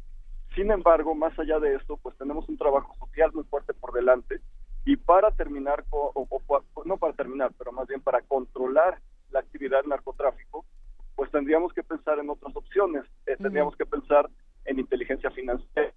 Sin 0.55 0.71
embargo, 0.71 1.15
más 1.15 1.37
allá 1.39 1.59
de 1.59 1.75
esto, 1.75 1.97
pues 1.97 2.15
tenemos 2.17 2.47
un 2.47 2.57
trabajo 2.57 2.93
social 2.95 3.31
muy 3.33 3.43
fuerte 3.45 3.73
por 3.73 3.91
delante 3.93 4.39
y 4.85 4.97
para 4.97 5.31
terminar, 5.31 5.83
o, 5.89 6.27
no 6.85 6.97
para 6.97 7.13
terminar, 7.13 7.51
pero 7.57 7.71
más 7.71 7.87
bien 7.87 8.01
para 8.01 8.21
controlar 8.21 8.99
la 9.31 9.39
actividad 9.39 9.81
del 9.81 9.89
narcotráfico, 9.89 10.65
pues 11.15 11.31
tendríamos 11.31 11.73
que 11.73 11.83
pensar 11.83 12.19
en 12.19 12.29
otras 12.29 12.55
opciones, 12.55 13.03
eh, 13.25 13.35
tendríamos 13.37 13.75
que 13.75 13.85
pensar 13.85 14.29
en 14.65 14.79
inteligencia 14.79 15.31
financiera 15.31 15.93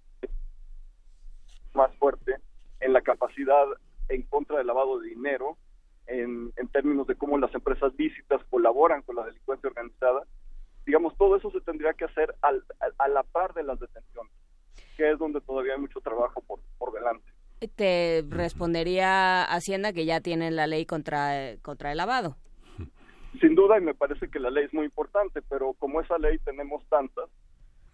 más 1.73 1.95
fuerte, 1.97 2.35
en 2.79 2.93
la 2.93 3.01
capacidad 3.01 3.65
en 4.09 4.23
contra 4.23 4.57
del 4.57 4.67
lavado 4.67 4.99
de 4.99 5.09
dinero, 5.09 5.57
en, 6.07 6.51
términos 6.71 7.07
de 7.07 7.15
cómo 7.15 7.37
las 7.37 7.53
empresas 7.53 7.93
lícitas 7.97 8.43
colaboran 8.49 9.01
con 9.01 9.15
la 9.15 9.25
delincuencia 9.25 9.69
organizada. 9.69 10.23
Digamos, 10.85 11.17
todo 11.17 11.35
eso 11.35 11.49
se 11.51 11.61
tendría 11.61 11.93
que 11.93 12.05
hacer 12.05 12.35
a 12.41 13.07
la 13.07 13.23
par 13.23 13.53
de 13.53 13.63
las 13.63 13.79
detenciones, 13.79 14.31
que 14.97 15.11
es 15.11 15.19
donde 15.19 15.39
todavía 15.41 15.75
hay 15.75 15.79
mucho 15.79 16.01
trabajo 16.01 16.41
por, 16.41 16.59
por 16.77 16.91
delante. 16.91 17.23
Te 17.75 18.23
respondería 18.27 19.43
Hacienda 19.43 19.93
que 19.93 20.05
ya 20.05 20.21
tienen 20.21 20.55
la 20.55 20.67
ley 20.67 20.85
contra, 20.85 21.55
contra 21.61 21.91
el 21.91 21.97
lavado. 21.97 22.35
Sin 23.39 23.55
duda, 23.55 23.77
y 23.77 23.81
me 23.81 23.93
parece 23.93 24.29
que 24.29 24.39
la 24.39 24.49
ley 24.49 24.65
es 24.65 24.73
muy 24.73 24.85
importante, 24.85 25.41
pero 25.47 25.73
como 25.73 26.01
esa 26.01 26.17
ley 26.17 26.39
tenemos 26.39 26.83
tantas, 26.89 27.29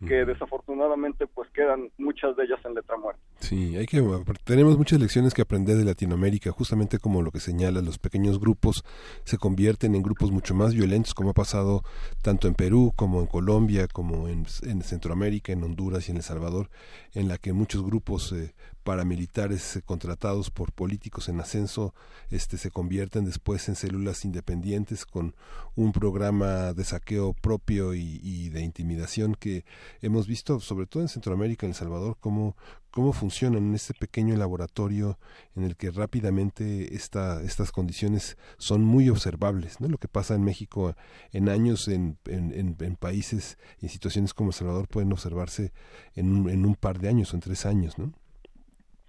que 0.07 0.25
desafortunadamente 0.25 1.27
pues 1.27 1.49
quedan 1.51 1.89
muchas 1.97 2.35
de 2.35 2.43
ellas 2.45 2.59
en 2.65 2.75
letra 2.75 2.97
muerta. 2.97 3.21
Sí, 3.39 3.75
hay 3.75 3.85
que 3.85 4.01
tenemos 4.43 4.77
muchas 4.77 4.99
lecciones 4.99 5.33
que 5.33 5.41
aprender 5.41 5.77
de 5.77 5.85
Latinoamérica, 5.85 6.51
justamente 6.51 6.99
como 6.99 7.21
lo 7.21 7.31
que 7.31 7.39
señala, 7.39 7.81
los 7.81 7.97
pequeños 7.97 8.39
grupos 8.39 8.83
se 9.23 9.37
convierten 9.37 9.95
en 9.95 10.03
grupos 10.03 10.31
mucho 10.31 10.55
más 10.55 10.73
violentos, 10.73 11.13
como 11.13 11.31
ha 11.31 11.33
pasado 11.33 11.83
tanto 12.21 12.47
en 12.47 12.53
Perú 12.53 12.93
como 12.95 13.21
en 13.21 13.27
Colombia, 13.27 13.87
como 13.87 14.27
en, 14.27 14.45
Centroamérica, 14.45 15.51
en 15.51 15.63
Honduras 15.63 16.07
y 16.07 16.11
en 16.11 16.17
El 16.17 16.23
Salvador, 16.23 16.69
en 17.13 17.27
la 17.27 17.37
que 17.37 17.53
muchos 17.53 17.83
grupos 17.83 18.31
eh, 18.31 18.53
paramilitares 18.83 19.77
eh, 19.77 19.81
contratados 19.81 20.51
por 20.51 20.71
políticos 20.71 21.29
en 21.29 21.39
ascenso 21.39 21.93
este 22.29 22.57
se 22.57 22.71
convierten 22.71 23.25
después 23.25 23.67
en 23.69 23.75
células 23.75 24.25
independientes 24.25 25.05
con 25.05 25.35
un 25.75 25.91
programa 25.91 26.73
de 26.73 26.83
saqueo 26.83 27.33
propio 27.33 27.93
y, 27.93 28.49
de 28.49 28.61
intimidación 28.61 29.35
que 29.35 29.65
hemos 30.01 30.27
visto 30.27 30.59
sobre 30.59 30.85
todo 30.85 31.01
en 31.01 31.09
Centroamérica 31.09 31.65
en 31.65 31.71
El 31.71 31.75
Salvador 31.75 32.17
cómo 32.19 32.55
cómo 32.93 33.11
funcionan 33.11 33.69
en 33.69 33.73
este 33.73 33.95
pequeño 33.95 34.35
laboratorio 34.35 35.17
en 35.55 35.63
el 35.63 35.75
que 35.75 35.89
rápidamente 35.89 36.93
esta, 36.93 37.41
estas 37.41 37.71
condiciones 37.71 38.37
son 38.59 38.83
muy 38.83 39.09
observables. 39.09 39.81
¿no? 39.81 39.87
Lo 39.87 39.97
que 39.97 40.07
pasa 40.07 40.35
en 40.35 40.43
México 40.43 40.95
en 41.31 41.49
años, 41.49 41.87
en, 41.87 42.19
en, 42.25 42.95
países 42.95 43.57
en 43.81 43.89
situaciones 43.89 44.35
como 44.35 44.51
El 44.51 44.53
Salvador 44.53 44.87
pueden 44.87 45.11
observarse 45.11 45.73
en 46.13 46.31
un, 46.31 46.49
en 46.51 46.67
un 46.67 46.75
par 46.75 46.99
de 46.99 47.09
años 47.09 47.33
o 47.33 47.35
en 47.35 47.41
tres 47.41 47.65
años. 47.65 47.97
¿no? 47.97 48.13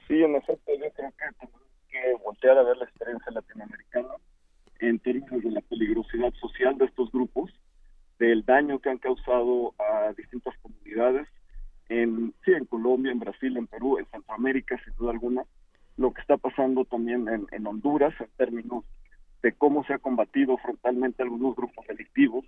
Sí, 0.06 0.22
en 0.22 0.35
efecto, 0.36 0.72
yo 0.72 0.90
creo 0.93 1.10
que 1.12 1.24
tenemos 1.39 1.62
que 1.89 2.14
voltear 2.22 2.59
a 2.59 2.62
ver 2.62 2.76
la 2.76 2.85
experiencia 2.85 3.32
latinoamericana 3.32 4.14
en 4.81 4.98
términos 4.98 5.43
de 5.43 5.51
la 5.51 5.60
peligrosidad 5.62 6.32
social 6.35 6.76
de 6.76 6.86
estos 6.86 7.10
grupos, 7.10 7.51
del 8.18 8.44
daño 8.44 8.81
que 8.81 8.90
han 8.90 8.98
causado 8.98 9.74
a 9.78 10.12
distintas 10.12 10.55
comunidades, 10.59 11.26
en, 11.89 12.35
sí, 12.44 12.52
en 12.52 12.64
Colombia, 12.66 13.12
en 13.12 13.18
Brasil, 13.18 13.56
en 13.56 13.66
Perú, 13.66 13.98
en 13.98 14.06
Centroamérica, 14.06 14.81
sin 14.85 14.94
duda 14.97 15.12
alguna, 15.12 15.44
lo 15.97 16.12
que 16.12 16.20
está 16.20 16.36
pasando 16.36 16.85
también 16.85 17.28
en, 17.28 17.47
en 17.52 17.66
Honduras 17.66 18.14
en 18.20 18.28
términos 18.36 18.85
de 19.43 19.52
cómo 19.52 19.85
se 19.85 19.94
ha 19.94 19.98
combatido 19.98 20.56
frontalmente 20.59 21.22
algunos 21.22 21.55
grupos 21.55 21.86
delictivos. 21.86 22.44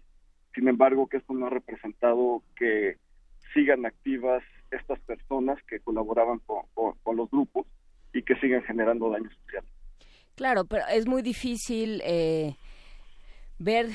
Sin 0.55 0.69
embargo, 0.69 1.07
que 1.07 1.19
esto 1.19 1.35
no 1.35 1.47
ha 1.47 1.51
representado 1.51 2.43
que 2.57 2.97
sigan 3.53 3.85
activas 3.85 4.43
estas 4.71 5.01
personas 5.01 5.59
que 5.69 5.81
colaboraban 5.81 6.41
con, 6.41 7.17
los 7.17 7.31
grupos 7.31 7.67
y 8.13 8.23
que 8.23 8.35
siguen 8.37 8.63
generando 8.63 9.11
daño 9.11 9.31
social. 9.43 9.65
Claro, 10.35 10.65
pero 10.65 10.85
es 10.89 11.07
muy 11.07 11.23
difícil 11.23 12.03
eh, 12.05 12.57
ver 13.59 13.87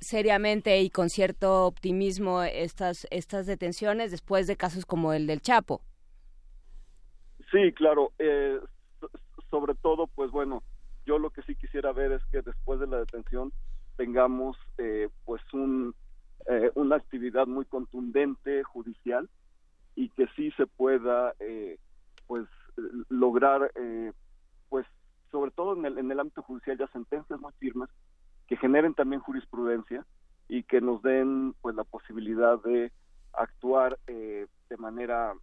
seriamente 0.00 0.80
y 0.80 0.90
con 0.90 1.08
cierto 1.08 1.66
optimismo 1.66 2.42
estas, 2.42 3.06
estas 3.10 3.46
detenciones 3.46 4.10
después 4.10 4.46
de 4.46 4.56
casos 4.56 4.86
como 4.86 5.12
el 5.12 5.26
del 5.26 5.40
Chapo. 5.40 5.80
Sí, 7.50 7.72
claro. 7.72 8.12
Eh, 8.18 8.60
sobre 9.50 9.74
todo, 9.74 10.06
pues 10.06 10.30
bueno, 10.30 10.62
yo 11.06 11.18
lo 11.18 11.30
que 11.30 11.42
sí 11.42 11.56
quisiera 11.56 11.92
ver 11.92 12.12
es 12.12 12.24
que 12.30 12.42
después 12.42 12.78
de 12.78 12.86
la 12.86 12.98
detención 12.98 13.52
tengamos 13.96 14.56
eh, 14.78 15.08
pues 15.24 15.42
un, 15.52 15.94
una 16.74 16.96
actividad 16.96 17.46
muy 17.46 17.64
contundente 17.64 18.62
judicial 18.62 19.28
y 19.94 20.08
que 20.10 20.26
sí 20.36 20.50
se 20.52 20.66
pueda 20.66 21.34
eh, 21.40 21.78
pues 22.26 22.46
lograr 23.08 23.70
eh, 23.74 24.12
pues 24.68 24.86
sobre 25.30 25.50
todo 25.50 25.76
en 25.76 25.84
el, 25.84 25.98
en 25.98 26.10
el 26.10 26.20
ámbito 26.20 26.42
judicial 26.42 26.78
ya 26.78 26.86
sentencias 26.88 27.40
muy 27.40 27.52
firmes 27.58 27.88
que 28.46 28.56
generen 28.56 28.94
también 28.94 29.20
jurisprudencia 29.20 30.04
y 30.48 30.62
que 30.64 30.80
nos 30.80 31.02
den 31.02 31.54
pues 31.60 31.74
la 31.74 31.84
posibilidad 31.84 32.60
de 32.62 32.92
actuar 33.32 33.98
eh, 34.06 34.46
de 34.68 34.76
manera 34.76 35.34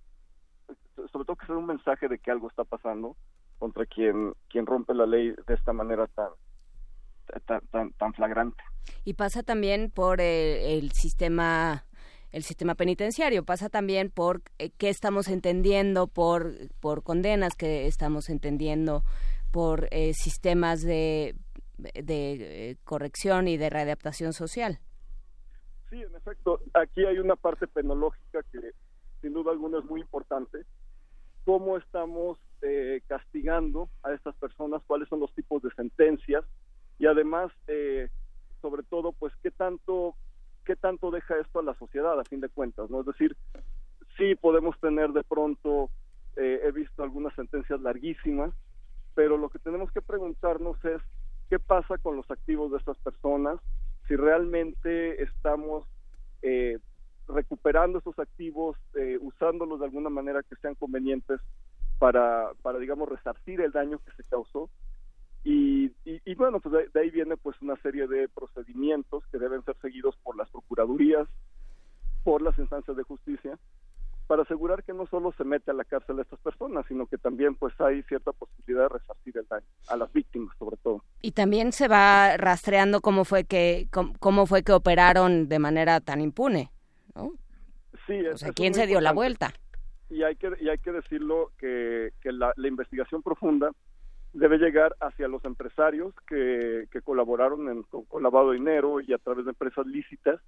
sobre 1.11 1.26
todo 1.26 1.36
que 1.36 1.45
sea 1.45 1.56
un 1.56 1.68
mensaje 1.68 2.07
de 2.07 2.19
que 2.19 2.32
algo 2.32 2.49
está 2.49 2.64
pasando 2.64 3.15
contra 3.60 3.86
quien 3.86 4.34
quien 4.49 4.65
rompe 4.65 4.94
la 4.94 5.06
ley 5.06 5.34
de 5.48 5.53
esta 5.53 5.74
manera 5.74 6.07
tan 6.07 6.30
tan 7.45 7.91
tan, 7.94 8.14
flagrante. 8.14 8.64
Y 9.03 9.14
pasa 9.14 9.44
también 9.44 9.91
por 9.91 10.22
el 10.22 10.91
sistema 10.94 11.84
el 12.32 12.44
sistema 12.44 12.76
penitenciario, 12.76 13.44
pasa 13.44 13.70
también 13.70 14.12
por 14.12 14.41
eh, 14.60 14.72
qué 14.78 14.90
estamos 14.90 15.28
entendiendo 15.28 16.08
por, 16.08 16.54
por 16.80 17.04
condenas, 17.04 17.56
que 17.56 17.88
estamos 17.88 18.30
entendiendo 18.30 19.04
por 19.52 19.88
eh, 19.91 20.14
sistemas 20.14 20.82
de, 20.82 21.36
de 21.78 22.72
eh, 22.72 22.78
corrección 22.84 23.48
y 23.48 23.58
de 23.58 23.70
readaptación 23.70 24.34
social. 24.34 24.80
Sí, 25.90 26.02
en 26.02 26.14
efecto, 26.16 26.62
aquí 26.74 27.06
hay 27.06 27.18
una 27.20 27.38
parte 27.38 27.66
penológica 27.66 28.44
que 28.52 28.60
sin 29.22 29.34
duda 29.34 29.52
alguna 29.52 29.80
es 29.80 29.86
muy 29.86 30.02
importante. 30.02 30.60
¿Cómo 31.45 31.78
estamos 31.78 32.38
castigando 33.08 33.90
a 34.04 34.12
estas 34.12 34.36
personas? 34.36 34.82
¿Cuáles 34.86 35.08
son 35.08 35.22
los 35.22 35.34
tipos 35.34 35.62
de 35.62 35.70
sentencias? 35.76 36.44
Y 36.99 37.06
además, 37.06 37.54
sobre 38.62 38.84
todo, 38.84 39.14
pues, 39.14 39.32
¿qué 39.41 39.52
tanto 39.52 40.16
qué 40.68 40.76
tanto 40.76 41.11
deja 41.11 41.39
esto 41.39 41.60
a 41.60 41.64
la 41.64 41.73
sociedad 41.76 42.19
a 42.19 42.26
fin 42.26 42.41
de 42.41 42.49
cuentas, 42.49 42.89
¿no? 42.89 42.99
Es 42.99 43.06
decir, 43.06 43.38
sí 44.18 44.35
podemos 44.35 44.77
tener 44.81 45.14
de 45.14 45.23
pronto, 45.23 45.89
eh, 46.35 46.60
he 46.61 46.72
visto 46.73 47.03
algunas 47.03 47.34
sentencias 47.35 47.80
larguísimas, 47.80 48.53
pero 49.15 49.38
lo 49.38 49.48
que 49.48 49.60
tenemos 49.60 49.89
que 49.94 50.02
preguntarnos 50.02 50.84
es 50.84 51.02
qué 51.49 51.57
pasa 51.57 51.98
con 51.98 52.18
los 52.18 52.30
activos 52.30 52.69
de 52.72 52.80
estas 52.80 52.98
personas, 52.98 53.61
si 54.10 54.18
realmente 54.18 55.23
estamos 55.23 55.85
eh, 56.41 56.80
recuperando 57.30 57.99
esos 57.99 58.19
activos, 58.19 58.76
eh, 58.95 59.18
usándolos 59.22 59.80
de 59.80 59.85
alguna 59.85 60.10
manera 60.10 60.44
que 60.44 60.57
sean 60.57 60.76
convenientes 60.76 61.39
para, 61.98 62.52
para, 62.61 62.77
digamos, 62.77 63.07
resarcir 63.07 63.61
el 63.61 63.72
daño 63.72 63.99
que 63.99 64.11
se 64.18 64.23
causó 64.26 64.69
y, 65.49 65.94
y, 66.03 66.36
bueno, 66.36 66.60
pues 66.60 66.91
de, 66.94 66.99
ahí 66.99 67.10
viene 67.10 67.38
pues 67.38 67.56
una 67.61 67.78
serie 67.78 68.06
de 68.06 68.28
procedimientos 68.28 69.24
que 69.32 69.38
deben 69.38 69.64
ser 69.64 69.78
seguidos 69.82 70.18
por 70.18 70.36
las 70.36 70.49
procuradurías, 70.49 71.26
por 72.26 72.41
las 72.41 72.60
instancias 72.60 72.98
de 72.98 73.03
justicia, 73.03 73.57
para 74.28 74.41
asegurar 74.41 74.84
que 74.84 74.91
no 74.91 75.07
solo 75.07 75.32
se 75.38 75.45
mete 75.45 75.72
a 75.72 75.74
la 75.74 75.86
cárcel 75.86 76.19
a 76.19 76.24
estas 76.24 76.41
personas, 76.41 76.86
sino 76.90 77.07
que 77.07 77.18
también 77.18 77.56
pues 77.56 77.74
hay 77.80 78.03
cierta 78.03 78.34
posibilidad 78.34 78.90
de 78.90 78.98
resarcir 78.99 79.38
el 79.38 79.48
daño 79.48 79.65
a 79.88 79.95
las 79.95 80.11
víctimas 80.11 80.53
sobre 80.60 80.76
todo. 80.84 81.02
Y 81.22 81.32
también 81.32 81.72
se 81.72 81.88
va 81.88 82.36
rastreando 82.36 82.99
cómo 82.99 83.24
fue 83.24 83.45
que 83.45 83.88
cómo, 84.19 84.48
fue 84.48 84.64
que 84.64 84.74
operaron 84.74 85.48
de 85.48 85.60
manera 85.60 86.02
tan 86.02 86.19
impune, 86.19 86.72
¿no? 87.15 87.32
Sí, 88.06 88.19
o 88.28 88.36
sea, 88.36 88.52
quién 88.52 88.74
se 88.74 88.86
dio 88.86 88.99
la 88.99 89.14
vuelta. 89.14 89.53
Y 90.10 90.24
hay 90.24 90.36
que 90.36 90.52
y 90.60 90.68
hay 90.68 90.78
que 90.80 90.91
decirlo 90.91 91.52
que, 91.57 92.11
que 92.19 92.34
la, 92.34 92.52
la 92.57 92.68
investigación 92.68 93.24
profunda 93.24 93.72
debe 94.38 94.57
llegar 94.59 94.95
hacia 94.99 95.27
los 95.27 95.43
empresarios 95.45 96.14
que, 96.27 96.88
colaboraron 97.03 97.69
en, 97.69 97.84
con, 97.84 98.22
lavado 98.22 98.51
de 98.51 98.57
dinero 98.57 99.01
y 99.01 99.11
a 99.14 99.18
través 99.18 99.45
de 99.45 99.51
empresas 99.51 99.85
lícitas 99.88 100.39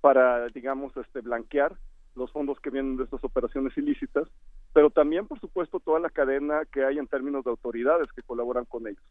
para, 0.00 0.46
digamos, 0.48 0.94
este, 0.96 1.20
blanquear 1.20 1.74
los 2.14 2.30
fondos 2.32 2.60
que 2.60 2.70
vienen 2.70 2.96
de 2.96 3.04
estas 3.04 3.24
operaciones 3.24 3.76
ilícitas, 3.76 4.28
pero 4.72 4.90
también, 4.90 5.26
por 5.26 5.40
supuesto, 5.40 5.80
toda 5.80 5.98
la 6.00 6.10
cadena 6.10 6.62
que 6.70 6.84
hay 6.84 6.98
en 6.98 7.08
términos 7.08 7.44
de 7.44 7.50
autoridades 7.50 8.12
que 8.12 8.22
colaboran 8.22 8.66
con 8.66 8.86
ellos. 8.86 9.02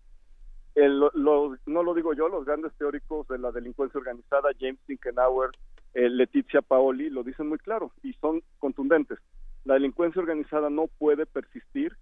no 0.76 1.84
lo 1.84 1.94
digo 1.94 2.14
yo, 2.14 2.30
los 2.30 2.46
grandes 2.46 2.74
teóricos 2.76 3.28
de 3.28 3.40
la 3.40 3.52
delincuencia 3.52 3.98
organizada, 3.98 4.50
James 4.60 4.80
Finkenauer, 4.86 5.50
eh, 5.96 6.10
Letizia 6.10 6.62
Paoli, 6.62 7.10
lo 7.10 7.24
dicen 7.24 7.50
muy 7.50 7.58
claro 7.58 7.92
y 8.04 8.14
son 8.14 8.42
contundentes. 8.60 9.20
La 9.66 9.76
delincuencia 9.76 10.22
organizada 10.22 10.70
no 10.70 10.88
puede 10.88 11.26
persistir 11.26 11.98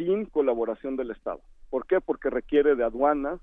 sin 0.00 0.24
colaboración 0.24 0.96
del 0.96 1.10
Estado. 1.10 1.42
¿Por 1.68 1.86
qué? 1.86 2.00
Porque 2.00 2.30
requiere 2.30 2.74
de 2.74 2.84
aduanas, 2.84 3.38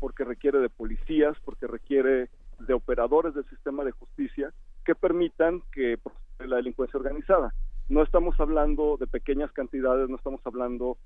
porque 0.00 0.24
requiere 0.24 0.58
de 0.58 0.70
policías, 0.70 1.36
porque 1.44 1.66
requiere 1.66 2.30
de 2.60 2.72
operadores 2.74 3.34
del 3.34 3.44
sistema 3.50 3.84
de 3.84 3.90
justicia 3.90 4.54
que 4.86 4.94
permitan 4.94 5.62
que 5.70 5.98
la 6.38 6.56
delincuencia 6.56 6.98
organizada. 6.98 7.52
No 7.90 8.02
estamos 8.02 8.40
hablando 8.40 8.96
de 8.96 9.06
pequeñas 9.06 9.52
cantidades, 9.52 10.08
no 10.08 10.16
estamos 10.16 10.40
hablando 10.44 10.96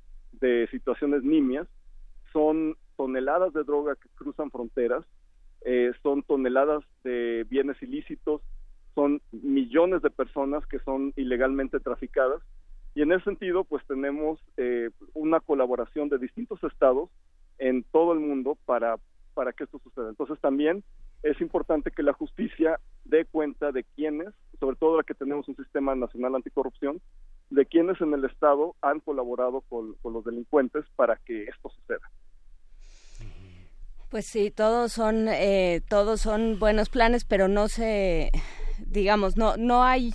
de 0.40 0.68
situaciones 0.70 1.24
nimias, 1.24 1.66
son 2.32 2.76
toneladas 2.96 3.52
de 3.54 3.64
droga 3.64 3.96
que 3.96 4.08
cruzan 4.14 4.52
fronteras, 4.52 5.04
eh, 5.62 5.90
son 6.00 6.22
toneladas 6.22 6.84
de 7.02 7.44
bienes 7.50 7.82
ilícitos, 7.82 8.40
son 8.94 9.20
millones 9.32 10.00
de 10.02 10.10
personas 10.10 10.64
que 10.66 10.78
son 10.78 11.12
ilegalmente 11.16 11.80
traficadas 11.80 12.40
y 12.94 13.02
en 13.02 13.12
ese 13.12 13.24
sentido 13.24 13.64
pues 13.64 13.84
tenemos 13.86 14.38
eh, 14.56 14.90
una 15.14 15.40
colaboración 15.40 16.08
de 16.08 16.18
distintos 16.18 16.62
estados 16.64 17.10
en 17.58 17.84
todo 17.84 18.12
el 18.12 18.20
mundo 18.20 18.58
para, 18.64 18.96
para 19.34 19.52
que 19.52 19.64
esto 19.64 19.78
suceda. 19.82 20.08
Entonces 20.08 20.38
también 20.40 20.82
es 21.22 21.40
importante 21.40 21.90
que 21.90 22.02
la 22.02 22.12
justicia 22.12 22.80
dé 23.04 23.24
cuenta 23.24 23.72
de 23.72 23.84
quiénes, 23.84 24.28
sobre 24.58 24.76
todo 24.76 24.90
ahora 24.90 25.04
que 25.04 25.14
tenemos 25.14 25.48
un 25.48 25.56
sistema 25.56 25.94
nacional 25.94 26.34
anticorrupción, 26.34 27.00
de 27.50 27.66
quiénes 27.66 28.00
en 28.00 28.14
el 28.14 28.24
Estado 28.24 28.74
han 28.80 29.00
colaborado 29.00 29.60
con, 29.62 29.96
los 30.02 30.24
delincuentes 30.24 30.84
para 30.96 31.16
que 31.16 31.44
esto 31.44 31.70
suceda. 31.70 32.10
Pues 34.10 34.26
sí, 34.26 34.50
todos 34.50 34.92
son 34.92 35.28
eh, 35.28 35.80
todos 35.88 36.20
son 36.20 36.58
buenos 36.58 36.90
planes, 36.90 37.24
pero 37.24 37.48
no 37.48 37.68
se, 37.68 38.30
digamos, 38.78 39.36
no 39.36 39.56
no 39.56 39.82
hay 39.84 40.12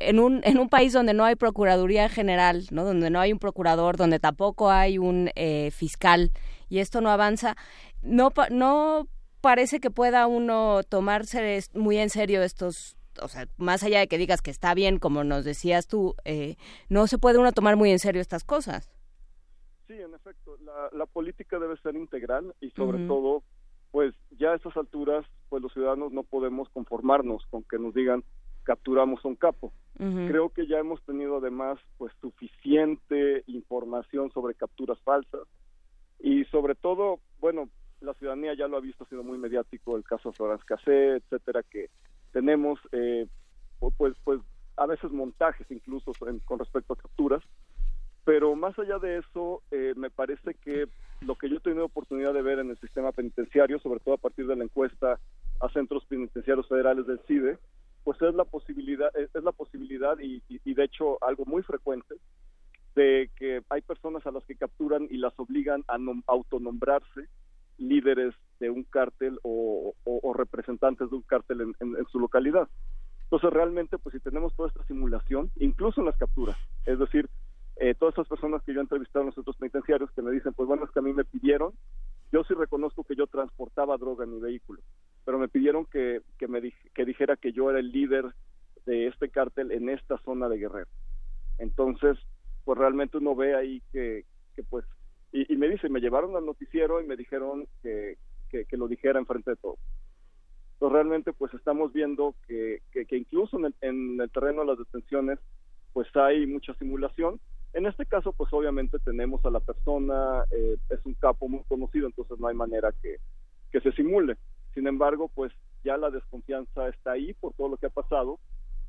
en 0.00 0.18
un 0.18 0.40
en 0.44 0.58
un 0.58 0.68
país 0.68 0.92
donde 0.92 1.14
no 1.14 1.24
hay 1.24 1.36
procuraduría 1.36 2.08
general, 2.08 2.64
no, 2.70 2.84
donde 2.84 3.10
no 3.10 3.20
hay 3.20 3.32
un 3.32 3.38
procurador, 3.38 3.96
donde 3.96 4.18
tampoco 4.18 4.70
hay 4.70 4.98
un 4.98 5.30
eh, 5.34 5.70
fiscal 5.70 6.32
y 6.68 6.78
esto 6.78 7.00
no 7.00 7.10
avanza, 7.10 7.56
no 8.02 8.32
no 8.50 9.08
parece 9.40 9.80
que 9.80 9.90
pueda 9.90 10.26
uno 10.26 10.82
tomarse 10.82 11.60
muy 11.74 11.98
en 11.98 12.10
serio 12.10 12.42
estos 12.42 12.98
o 13.22 13.28
sea, 13.28 13.48
más 13.56 13.82
allá 13.82 14.00
de 14.00 14.08
que 14.08 14.18
digas 14.18 14.42
que 14.42 14.50
está 14.50 14.74
bien, 14.74 14.98
como 14.98 15.24
nos 15.24 15.44
decías 15.44 15.86
tú, 15.86 16.14
eh, 16.24 16.56
no 16.88 17.06
se 17.06 17.18
puede 17.18 17.38
uno 17.38 17.52
tomar 17.52 17.76
muy 17.76 17.90
en 17.90 17.98
serio 17.98 18.20
estas 18.20 18.44
cosas. 18.44 18.90
Sí, 19.86 19.94
en 19.94 20.14
efecto, 20.14 20.56
la, 20.92 21.06
política 21.06 21.58
debe 21.58 21.76
ser 21.78 21.96
integral 21.96 22.54
y 22.60 22.70
sobre 22.70 23.06
todo, 23.06 23.42
pues 23.90 24.14
ya 24.38 24.50
a 24.50 24.56
estas 24.56 24.76
alturas, 24.76 25.24
pues 25.48 25.62
los 25.62 25.72
ciudadanos 25.72 26.12
no 26.12 26.22
podemos 26.22 26.68
conformarnos 26.68 27.44
con 27.50 27.64
que 27.64 27.78
nos 27.78 27.94
digan 27.94 28.22
capturamos 28.68 29.24
un 29.24 29.34
capo. 29.34 29.72
Creo 29.96 30.50
que 30.50 30.66
ya 30.66 30.78
hemos 30.78 31.02
tenido 31.04 31.38
además 31.38 31.78
pues 31.96 32.12
suficiente 32.20 33.42
información 33.46 34.30
sobre 34.30 34.54
capturas 34.54 34.98
falsas 35.00 35.40
y 36.20 36.44
sobre 36.52 36.74
todo, 36.74 37.18
bueno, 37.40 37.70
la 38.02 38.12
ciudadanía 38.12 38.52
ya 38.54 38.68
lo 38.68 38.76
ha 38.76 38.80
visto, 38.80 39.04
ha 39.04 39.08
sido 39.08 39.24
muy 39.24 39.38
mediático 39.38 39.96
el 39.96 40.04
caso 40.04 40.32
Florence 40.32 40.66
Cassé, 40.66 41.16
etcétera, 41.16 41.62
que 41.62 41.88
tenemos 42.30 42.78
eh, 42.92 43.26
pues 43.96 44.14
pues 44.22 44.40
a 44.76 44.84
veces 44.84 45.10
montajes 45.12 45.66
incluso 45.70 46.12
con 46.44 46.58
respecto 46.58 46.92
a 46.92 46.96
capturas, 46.96 47.42
pero 48.26 48.54
más 48.54 48.78
allá 48.78 48.98
de 48.98 49.16
eso, 49.16 49.62
eh, 49.70 49.94
me 49.96 50.10
parece 50.10 50.52
que 50.62 50.88
lo 51.22 51.36
que 51.36 51.48
yo 51.48 51.56
he 51.56 51.60
tenido 51.60 51.86
oportunidad 51.86 52.34
de 52.34 52.42
ver 52.42 52.58
en 52.58 52.68
el 52.68 52.78
sistema 52.80 53.12
penitenciario, 53.12 53.78
sobre 53.78 54.00
todo 54.00 54.16
a 54.16 54.18
partir 54.18 54.46
de 54.46 54.56
la 54.56 54.64
encuesta 54.64 55.18
a 55.60 55.68
centros 55.70 56.04
penitenciarios 56.04 56.68
federales 56.68 57.06
del 57.06 57.18
CIDE, 57.26 57.58
pues 58.08 58.22
es 58.22 58.34
la 58.34 58.46
posibilidad, 58.46 59.10
es, 59.18 59.44
la 59.44 59.52
posibilidad 59.52 60.16
y, 60.18 60.40
de 60.64 60.82
hecho 60.82 61.22
algo 61.22 61.44
muy 61.44 61.62
frecuente 61.62 62.14
de 62.94 63.30
que 63.36 63.60
hay 63.68 63.82
personas 63.82 64.26
a 64.26 64.30
las 64.30 64.42
que 64.44 64.56
capturan 64.56 65.06
y 65.10 65.18
las 65.18 65.38
obligan 65.38 65.84
a 65.88 65.98
autonombrarse 66.26 67.28
líderes 67.76 68.34
de 68.60 68.70
un 68.70 68.84
cártel 68.84 69.38
o, 69.42 69.92
representantes 70.34 71.10
de 71.10 71.16
un 71.16 71.20
cártel 71.20 71.60
en, 71.60 72.06
su 72.10 72.18
localidad. 72.18 72.66
Entonces 73.24 73.50
realmente, 73.50 73.98
pues 73.98 74.14
si 74.14 74.20
tenemos 74.20 74.56
toda 74.56 74.70
esta 74.70 74.86
simulación, 74.86 75.50
incluso 75.56 76.00
en 76.00 76.06
las 76.06 76.16
capturas, 76.16 76.56
es 76.86 76.98
decir, 76.98 77.28
eh, 77.76 77.94
todas 77.94 78.14
esas 78.14 78.28
personas 78.28 78.62
que 78.62 78.72
yo 78.72 78.80
he 78.80 78.84
entrevistado 78.84 79.24
en 79.24 79.26
los 79.26 79.34
centros 79.34 79.58
penitenciarios 79.58 80.10
que 80.12 80.22
me 80.22 80.30
dicen, 80.30 80.54
pues 80.54 80.66
bueno, 80.66 80.86
es 80.86 80.90
que 80.92 81.00
a 81.00 81.02
mí 81.02 81.12
me 81.12 81.26
pidieron, 81.26 81.74
yo 82.32 82.42
sí 82.44 82.54
reconozco 82.54 83.04
que 83.04 83.16
yo 83.16 83.26
transportaba 83.26 83.98
droga 83.98 84.24
en 84.24 84.32
mi 84.32 84.40
vehículo, 84.40 84.80
pero 85.28 85.38
me 85.38 85.48
pidieron 85.48 85.84
que, 85.84 86.22
que 86.38 86.48
me 86.48 86.72
que 86.94 87.04
dijera 87.04 87.36
que 87.36 87.52
yo 87.52 87.68
era 87.68 87.80
el 87.80 87.92
líder 87.92 88.32
de 88.86 89.08
este 89.08 89.28
cártel 89.28 89.72
en 89.72 89.90
esta 89.90 90.16
zona 90.24 90.48
de 90.48 90.56
Guerrero. 90.56 90.88
Entonces, 91.58 92.16
pues 92.64 92.78
realmente 92.78 93.18
uno 93.18 93.36
ve 93.36 93.54
ahí 93.54 93.82
que, 93.92 94.24
que 94.56 94.62
pues 94.62 94.86
y, 95.30 95.54
me 95.58 95.68
dice, 95.68 95.90
me 95.90 96.00
llevaron 96.00 96.34
al 96.34 96.46
noticiero 96.46 97.02
y 97.02 97.06
me 97.06 97.14
dijeron 97.14 97.68
que, 97.82 98.16
que, 98.48 98.76
lo 98.78 98.88
dijera 98.88 99.18
enfrente 99.18 99.50
de 99.50 99.56
todos. 99.56 99.78
Entonces 100.72 100.94
realmente 100.94 101.34
pues 101.34 101.52
estamos 101.52 101.92
viendo 101.92 102.34
que, 102.46 102.80
que, 102.90 103.14
incluso 103.14 103.58
en 103.82 104.20
el, 104.22 104.30
terreno 104.30 104.62
de 104.62 104.68
las 104.68 104.78
detenciones 104.78 105.38
pues 105.92 106.08
hay 106.16 106.46
mucha 106.46 106.72
simulación. 106.76 107.38
En 107.74 107.84
este 107.84 108.06
caso 108.06 108.32
pues 108.32 108.50
obviamente 108.54 108.98
tenemos 109.00 109.44
a 109.44 109.50
la 109.50 109.60
persona, 109.60 110.44
eh, 110.52 110.78
es 110.88 111.04
un 111.04 111.12
capo 111.12 111.50
muy 111.50 111.64
conocido, 111.68 112.06
entonces 112.06 112.40
no 112.40 112.48
hay 112.48 112.54
manera 112.54 112.94
que, 113.02 113.16
que 113.70 113.80
se 113.82 113.92
simule. 113.92 114.38
Sin 114.74 114.86
embargo 114.86 115.28
pues 115.34 115.52
ya 115.84 115.96
la 115.96 116.10
desconfianza 116.10 116.88
está 116.88 117.12
ahí 117.12 117.32
por 117.34 117.52
todo 117.54 117.68
lo 117.68 117.76
que 117.76 117.86
ha 117.86 117.90
pasado 117.90 118.38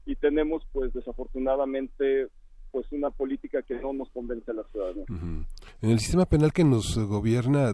y 0.06 0.16
tenemos 0.16 0.64
pues 0.72 0.94
desafortunadamente 0.94 2.28
pues 2.72 2.92
una 2.92 3.10
política 3.10 3.62
que 3.64 3.76
no 3.76 3.94
nos 3.94 4.10
convence 4.10 4.52
a 4.52 4.54
la 4.54 4.64
ciudadanía. 4.66 5.06
En 5.10 5.90
el 5.90 6.00
sistema 6.00 6.26
penal 6.26 6.54
que 6.54 6.64
nos 6.64 6.98
gobierna, 6.98 7.74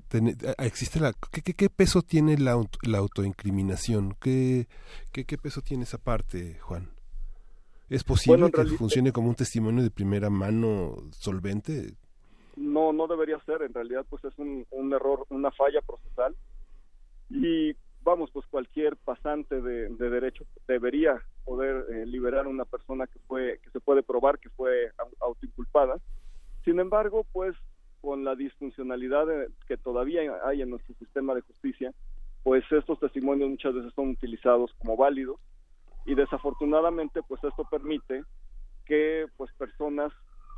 existe 0.60 1.00
la, 1.00 1.14
¿qué, 1.32 1.70
peso 1.70 2.02
tiene 2.02 2.38
la, 2.38 2.62
la 2.84 2.98
autoincriminación? 3.00 4.16
¿Qué, 4.22 4.68
¿Qué, 5.12 5.38
peso 5.38 5.62
tiene 5.62 5.84
esa 5.84 5.98
parte, 5.98 6.60
Juan? 6.60 6.92
¿Es 7.90 8.04
posible 8.04 8.52
que 8.52 8.66
funcione 8.78 9.12
como 9.12 9.30
un 9.30 9.36
testimonio 9.36 9.84
de 9.84 9.92
primera 9.92 10.30
mano 10.30 10.96
solvente? 11.12 11.94
No, 12.56 12.94
no 12.94 13.08
debería 13.08 13.40
ser. 13.46 13.62
En 13.62 13.74
realidad, 13.74 14.06
pues 14.10 14.24
es 14.24 14.38
un, 14.38 14.66
un 14.72 14.94
error, 14.94 15.26
una 15.30 15.52
falla 15.52 15.82
procesal. 15.82 16.36
Y 17.30 17.76
vamos, 18.06 18.30
pues 18.32 18.46
cualquier 18.46 18.96
pasante 18.96 19.60
de, 19.60 19.90
derecho 19.90 20.46
debería 20.68 21.22
poder 21.44 21.86
eh, 21.92 22.06
liberar 22.06 22.46
a 22.46 22.50
una 22.50 22.64
persona 22.64 23.08
que 23.08 23.20
fue 23.28 23.60
que 23.64 23.70
se 23.72 23.80
puede 23.80 24.04
probar 24.04 24.40
que 24.40 24.50
fue 24.52 24.92
autoinculpada. 25.20 25.98
Sin 26.64 26.80
embargo, 26.80 27.26
pues 27.34 27.56
con 28.00 28.24
la 28.24 28.36
disfuncionalidad 28.36 29.26
que 29.68 29.78
todavía 29.78 30.22
hay 30.46 30.62
en 30.62 30.70
nuestro 30.70 30.94
sistema 30.96 31.34
de 31.34 31.42
justicia, 31.42 31.92
pues 32.44 32.64
estos 32.72 33.00
testimonios 33.00 33.50
muchas 33.50 33.74
veces 33.74 33.92
son 33.96 34.10
utilizados 34.10 34.72
como 34.78 34.96
válidos 34.96 35.40
y 36.06 36.14
desafortunadamente 36.14 37.22
pues 37.28 37.44
esto 37.44 37.66
permite 37.66 38.24
que 38.86 39.26
pues 39.36 39.52
personas 39.58 40.14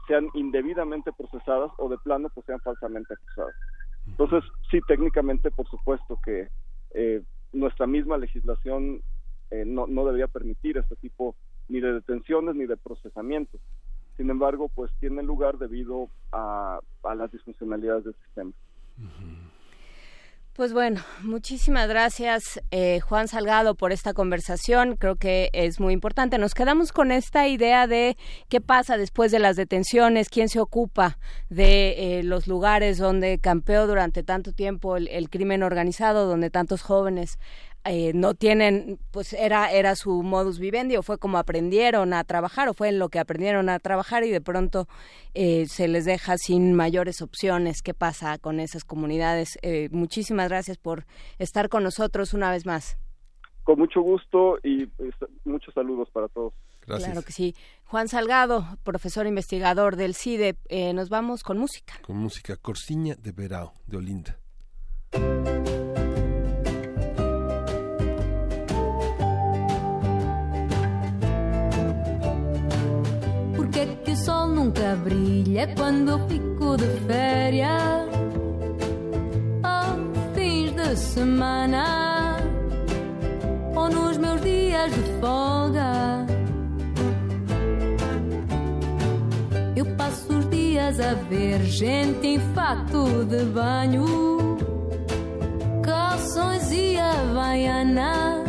sean 0.08 0.28
indebidamente 0.34 1.14
procesadas 1.14 1.72
o 1.78 1.88
de 1.88 1.98
plano 1.98 2.30
pues 2.34 2.46
sean 2.46 2.60
falsamente 2.60 3.14
acusadas. 3.14 3.56
Entonces, 4.06 4.44
sí, 4.72 4.80
técnicamente, 4.88 5.52
por 5.52 5.68
supuesto 5.70 6.20
que 6.24 6.48
eh, 6.92 7.22
nuestra 7.54 7.88
misma 7.88 8.18
legislación 8.18 9.02
eh, 9.52 9.64
no, 9.66 9.88
no 9.88 10.06
debería 10.06 10.28
permitir 10.28 10.78
este 10.78 10.96
tipo 10.98 11.36
ni 11.70 11.80
de 11.80 11.94
detenciones 11.94 12.56
ni 12.56 12.66
de 12.66 12.78
procesamientos. 12.78 13.62
Sin 14.18 14.30
embargo, 14.30 14.70
pues 14.70 14.92
tiene 15.00 15.22
lugar 15.24 15.58
debido 15.58 16.10
a, 16.32 16.80
a 17.04 17.16
las 17.16 17.32
disfuncionalidades 17.32 18.06
del 18.06 18.16
sistema. 18.26 18.52
Pues 20.58 20.74
bueno, 20.74 21.02
muchísimas 21.22 21.88
gracias 21.88 22.60
eh, 22.72 23.00
Juan 23.02 23.28
Salgado 23.28 23.76
por 23.76 23.92
esta 23.92 24.16
conversación. 24.16 24.96
Creo 24.96 25.16
que 25.16 25.52
es 25.54 25.80
muy 25.80 25.94
importante. 25.94 26.40
Nos 26.40 26.56
quedamos 26.56 26.92
con 26.92 27.12
esta 27.12 27.48
idea 27.48 27.86
de 27.86 28.18
qué 28.50 28.60
pasa 28.60 28.98
después 28.98 29.32
de 29.32 29.38
las 29.38 29.56
detenciones, 29.56 30.30
quién 30.30 30.50
se 30.50 30.60
ocupa 30.60 31.20
de 31.52 32.18
eh, 32.20 32.24
los 32.24 32.48
lugares 32.48 32.98
donde 32.98 33.38
campeó 33.38 33.86
durante 33.86 34.24
tanto 34.24 34.52
tiempo 34.52 34.98
el, 34.98 35.30
crimen 35.30 35.62
organizado, 35.62 36.26
donde 36.26 36.50
tantos 36.50 36.82
jóvenes 36.82 37.38
eh, 37.86 38.12
no 38.14 38.34
tienen, 38.34 39.00
pues 39.12 39.34
era, 39.34 39.72
era 39.72 39.96
su 39.96 40.22
modus 40.22 40.60
vivendi 40.60 40.98
o 40.98 41.04
fue 41.04 41.18
como 41.18 41.38
aprendieron 41.38 42.14
a 42.14 42.24
trabajar 42.24 42.68
o 42.68 42.74
fue 42.74 42.90
en 42.90 43.00
lo 43.00 43.10
que 43.10 43.20
aprendieron 43.20 43.70
a 43.70 43.80
trabajar 43.80 44.24
y 44.26 44.30
de 44.30 44.42
pronto 44.42 44.88
eh, 45.34 45.68
se 45.68 45.88
les 45.88 46.04
deja 46.06 46.38
sin 46.38 46.74
mayores 46.76 47.22
opciones. 47.22 47.82
¿Qué 47.82 47.94
pasa 47.94 48.38
con 48.40 48.60
esas 48.60 48.84
comunidades? 48.84 49.58
Eh, 49.62 49.88
muchísimas 49.92 50.50
gracias 50.50 50.78
por 50.78 51.06
estar 51.40 51.70
con 51.70 51.84
nosotros 51.84 52.34
una 52.34 52.52
vez 52.52 52.66
más. 52.66 52.98
Con 53.64 53.80
mucho 53.80 54.02
gusto 54.02 54.58
y 54.64 54.86
pues, 54.88 55.14
muchos 55.46 55.74
saludos 55.74 56.10
para 56.12 56.28
todos. 56.28 56.54
Gracias. 56.86 57.12
Claro 57.12 57.26
que 57.26 57.34
sí. 57.34 57.56
Juan 57.86 58.08
Salgado, 58.08 58.66
profesor 58.84 59.28
investigador 59.28 59.96
del 59.96 60.14
CIDE, 60.16 60.56
nos 60.94 61.10
vamos 61.10 61.44
con 61.44 61.58
música. 61.58 61.94
Con 62.02 62.18
música, 62.18 62.56
Corsiña 62.58 63.16
de 63.16 63.32
Verao, 63.32 63.74
de 63.86 63.98
Olinda. 63.98 64.38
Porque 73.78 73.92
é 73.92 73.96
que 74.06 74.12
o 74.12 74.16
sol 74.16 74.48
nunca 74.48 74.96
brilha 74.96 75.72
quando 75.76 76.10
eu 76.10 76.28
fico 76.28 76.78
de 76.78 76.88
férias? 77.06 78.10
Aos 79.62 80.34
fins 80.34 80.72
de 80.72 80.96
semana 80.96 82.38
ou 83.76 83.88
nos 83.88 84.18
meus 84.18 84.42
dias 84.42 84.92
de 84.92 85.04
folga. 85.22 86.26
Eu 89.76 89.86
passo 89.96 90.34
os 90.34 90.50
dias 90.50 91.00
a 91.00 91.14
ver 91.30 91.62
gente 91.62 92.26
em 92.26 92.40
fato 92.56 93.26
de 93.26 93.46
banho, 93.46 94.58
calções 95.84 96.72
e 96.72 96.98
havaiana. 96.98 98.44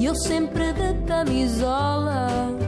E 0.00 0.06
eu 0.06 0.14
sempre 0.14 0.72
de 0.72 0.94
camisola. 1.06 2.64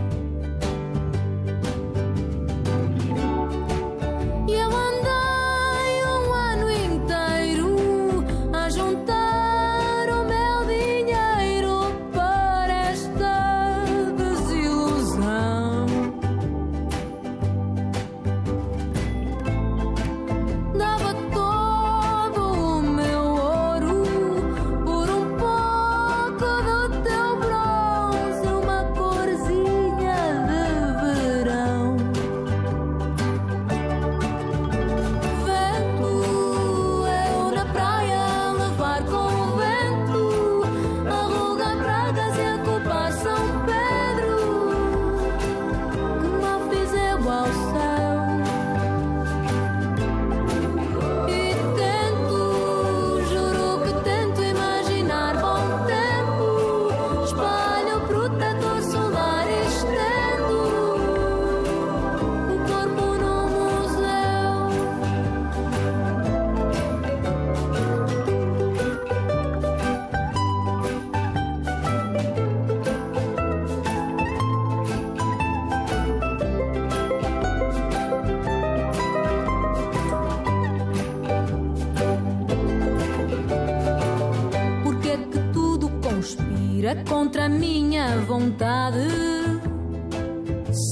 Vontade? 88.47 89.09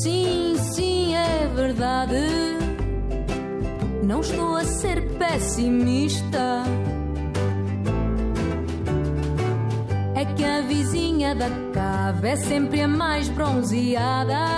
Sim, 0.02 0.56
sim, 0.72 1.14
é 1.14 1.48
verdade. 1.55 2.16
Não 4.02 4.20
estou 4.20 4.56
a 4.56 4.64
ser 4.64 5.01
pessimista. 5.18 6.64
É 10.16 10.24
que 10.24 10.44
a 10.44 10.60
vizinha 10.62 11.35
da 11.35 11.48
cave 11.72 12.28
é 12.28 12.36
sempre 12.36 12.82
a 12.82 12.89
mais 12.89 13.28
bronzeada. 13.28 14.53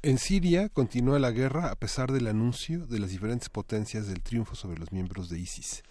En 0.00 0.16
Siria 0.18 0.68
continúa 0.68 1.18
la 1.18 1.32
guerra 1.32 1.72
a 1.72 1.74
pesar 1.74 2.12
del 2.12 2.28
anuncio 2.28 2.86
de 2.86 3.00
las 3.00 3.10
diferentes 3.10 3.48
potencias 3.48 4.06
del 4.06 4.22
triunfo 4.22 4.54
sobre 4.54 4.78
los 4.78 4.92
miembros 4.92 5.28
de 5.28 5.40
ISIS. 5.40 5.82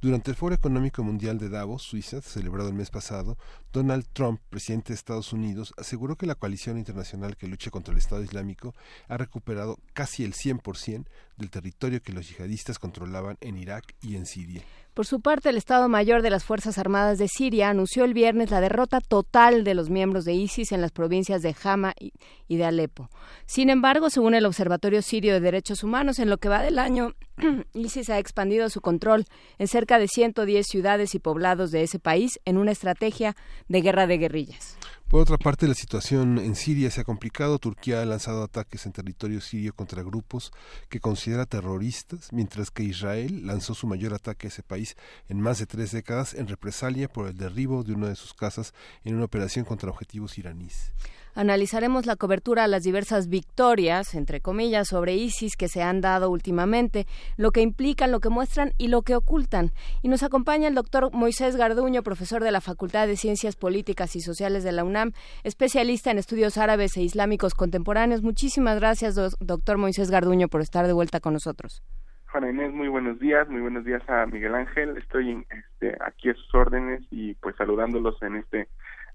Durante 0.00 0.30
el 0.30 0.36
Foro 0.36 0.54
Económico 0.54 1.02
Mundial 1.02 1.38
de 1.38 1.48
Davos, 1.48 1.82
Suiza, 1.82 2.20
celebrado 2.20 2.68
el 2.68 2.74
mes 2.74 2.90
pasado, 2.90 3.38
Donald 3.72 4.06
Trump, 4.12 4.40
presidente 4.50 4.92
de 4.92 4.94
Estados 4.94 5.32
Unidos, 5.32 5.72
aseguró 5.78 6.16
que 6.16 6.26
la 6.26 6.36
coalición 6.36 6.76
internacional 6.76 7.38
que 7.38 7.48
lucha 7.48 7.70
contra 7.70 7.92
el 7.92 7.98
Estado 7.98 8.22
Islámico 8.22 8.74
ha 9.08 9.16
recuperado 9.16 9.78
casi 9.94 10.22
el 10.22 10.34
100% 10.34 11.06
del 11.38 11.50
territorio 11.50 12.02
que 12.02 12.12
los 12.12 12.28
yihadistas 12.28 12.78
controlaban 12.78 13.38
en 13.40 13.56
Irak 13.56 13.94
y 14.02 14.16
en 14.16 14.26
Siria. 14.26 14.62
Por 14.98 15.06
su 15.06 15.20
parte, 15.20 15.50
el 15.50 15.56
Estado 15.56 15.88
Mayor 15.88 16.22
de 16.22 16.30
las 16.30 16.42
Fuerzas 16.42 16.76
Armadas 16.76 17.18
de 17.18 17.28
Siria 17.28 17.68
anunció 17.68 18.04
el 18.04 18.14
viernes 18.14 18.50
la 18.50 18.60
derrota 18.60 19.00
total 19.00 19.62
de 19.62 19.74
los 19.74 19.90
miembros 19.90 20.24
de 20.24 20.32
ISIS 20.32 20.72
en 20.72 20.80
las 20.80 20.90
provincias 20.90 21.40
de 21.40 21.54
Hama 21.62 21.94
y 22.00 22.56
de 22.56 22.64
Alepo. 22.64 23.08
Sin 23.46 23.70
embargo, 23.70 24.10
según 24.10 24.34
el 24.34 24.44
Observatorio 24.44 25.00
Sirio 25.00 25.34
de 25.34 25.40
Derechos 25.40 25.84
Humanos, 25.84 26.18
en 26.18 26.28
lo 26.28 26.38
que 26.38 26.48
va 26.48 26.64
del 26.64 26.80
año, 26.80 27.14
ISIS 27.74 28.10
ha 28.10 28.18
expandido 28.18 28.68
su 28.70 28.80
control 28.80 29.26
en 29.58 29.68
cerca 29.68 30.00
de 30.00 30.08
110 30.08 30.66
ciudades 30.66 31.14
y 31.14 31.20
poblados 31.20 31.70
de 31.70 31.84
ese 31.84 32.00
país 32.00 32.40
en 32.44 32.58
una 32.58 32.72
estrategia 32.72 33.36
de 33.68 33.80
guerra 33.82 34.08
de 34.08 34.18
guerrillas. 34.18 34.77
Por 35.08 35.22
otra 35.22 35.38
parte, 35.38 35.66
la 35.66 35.74
situación 35.74 36.36
en 36.36 36.54
Siria 36.54 36.90
se 36.90 37.00
ha 37.00 37.04
complicado. 37.04 37.58
Turquía 37.58 38.02
ha 38.02 38.04
lanzado 38.04 38.42
ataques 38.42 38.84
en 38.84 38.92
territorio 38.92 39.40
sirio 39.40 39.72
contra 39.74 40.02
grupos 40.02 40.52
que 40.90 41.00
considera 41.00 41.46
terroristas, 41.46 42.30
mientras 42.30 42.70
que 42.70 42.82
Israel 42.82 43.46
lanzó 43.46 43.72
su 43.72 43.86
mayor 43.86 44.12
ataque 44.12 44.46
a 44.46 44.50
ese 44.50 44.62
país 44.62 44.98
en 45.30 45.40
más 45.40 45.60
de 45.60 45.66
tres 45.66 45.92
décadas 45.92 46.34
en 46.34 46.46
represalia 46.46 47.08
por 47.08 47.26
el 47.26 47.38
derribo 47.38 47.84
de 47.84 47.94
una 47.94 48.08
de 48.08 48.16
sus 48.16 48.34
casas 48.34 48.74
en 49.02 49.14
una 49.14 49.24
operación 49.24 49.64
contra 49.64 49.88
objetivos 49.88 50.36
iraníes. 50.36 50.92
Analizaremos 51.38 52.04
la 52.04 52.16
cobertura 52.16 52.64
a 52.64 52.66
las 52.66 52.82
diversas 52.82 53.28
victorias, 53.28 54.16
entre 54.16 54.40
comillas, 54.40 54.88
sobre 54.88 55.14
ISIS 55.14 55.54
que 55.56 55.68
se 55.68 55.84
han 55.84 56.00
dado 56.00 56.30
últimamente, 56.30 57.06
lo 57.36 57.52
que 57.52 57.60
implican, 57.60 58.10
lo 58.10 58.18
que 58.18 58.28
muestran 58.28 58.72
y 58.76 58.88
lo 58.88 59.02
que 59.02 59.14
ocultan. 59.14 59.70
Y 60.02 60.08
nos 60.08 60.24
acompaña 60.24 60.66
el 60.66 60.74
doctor 60.74 61.12
Moisés 61.12 61.54
Garduño, 61.54 62.02
profesor 62.02 62.42
de 62.42 62.50
la 62.50 62.60
Facultad 62.60 63.06
de 63.06 63.14
Ciencias 63.14 63.54
Políticas 63.54 64.16
y 64.16 64.20
Sociales 64.20 64.64
de 64.64 64.72
la 64.72 64.82
UNAM, 64.82 65.12
especialista 65.44 66.10
en 66.10 66.18
estudios 66.18 66.58
árabes 66.58 66.96
e 66.96 67.02
islámicos 67.02 67.54
contemporáneos. 67.54 68.24
Muchísimas 68.24 68.80
gracias, 68.80 69.14
doctor 69.38 69.78
Moisés 69.78 70.10
Garduño, 70.10 70.48
por 70.48 70.60
estar 70.60 70.88
de 70.88 70.92
vuelta 70.92 71.20
con 71.20 71.34
nosotros. 71.34 71.84
Juana 72.32 72.50
Inés, 72.50 72.72
muy 72.72 72.88
buenos 72.88 73.20
días, 73.20 73.48
muy 73.48 73.60
buenos 73.60 73.84
días 73.84 74.02
a 74.08 74.26
Miguel 74.26 74.56
Ángel. 74.56 74.96
Estoy 74.96 75.46
este, 75.50 75.96
aquí 76.04 76.30
a 76.30 76.34
sus 76.34 76.52
órdenes 76.52 77.00
y 77.12 77.34
pues 77.34 77.54
saludándolos 77.54 78.20
en 78.22 78.34
este 78.34 78.68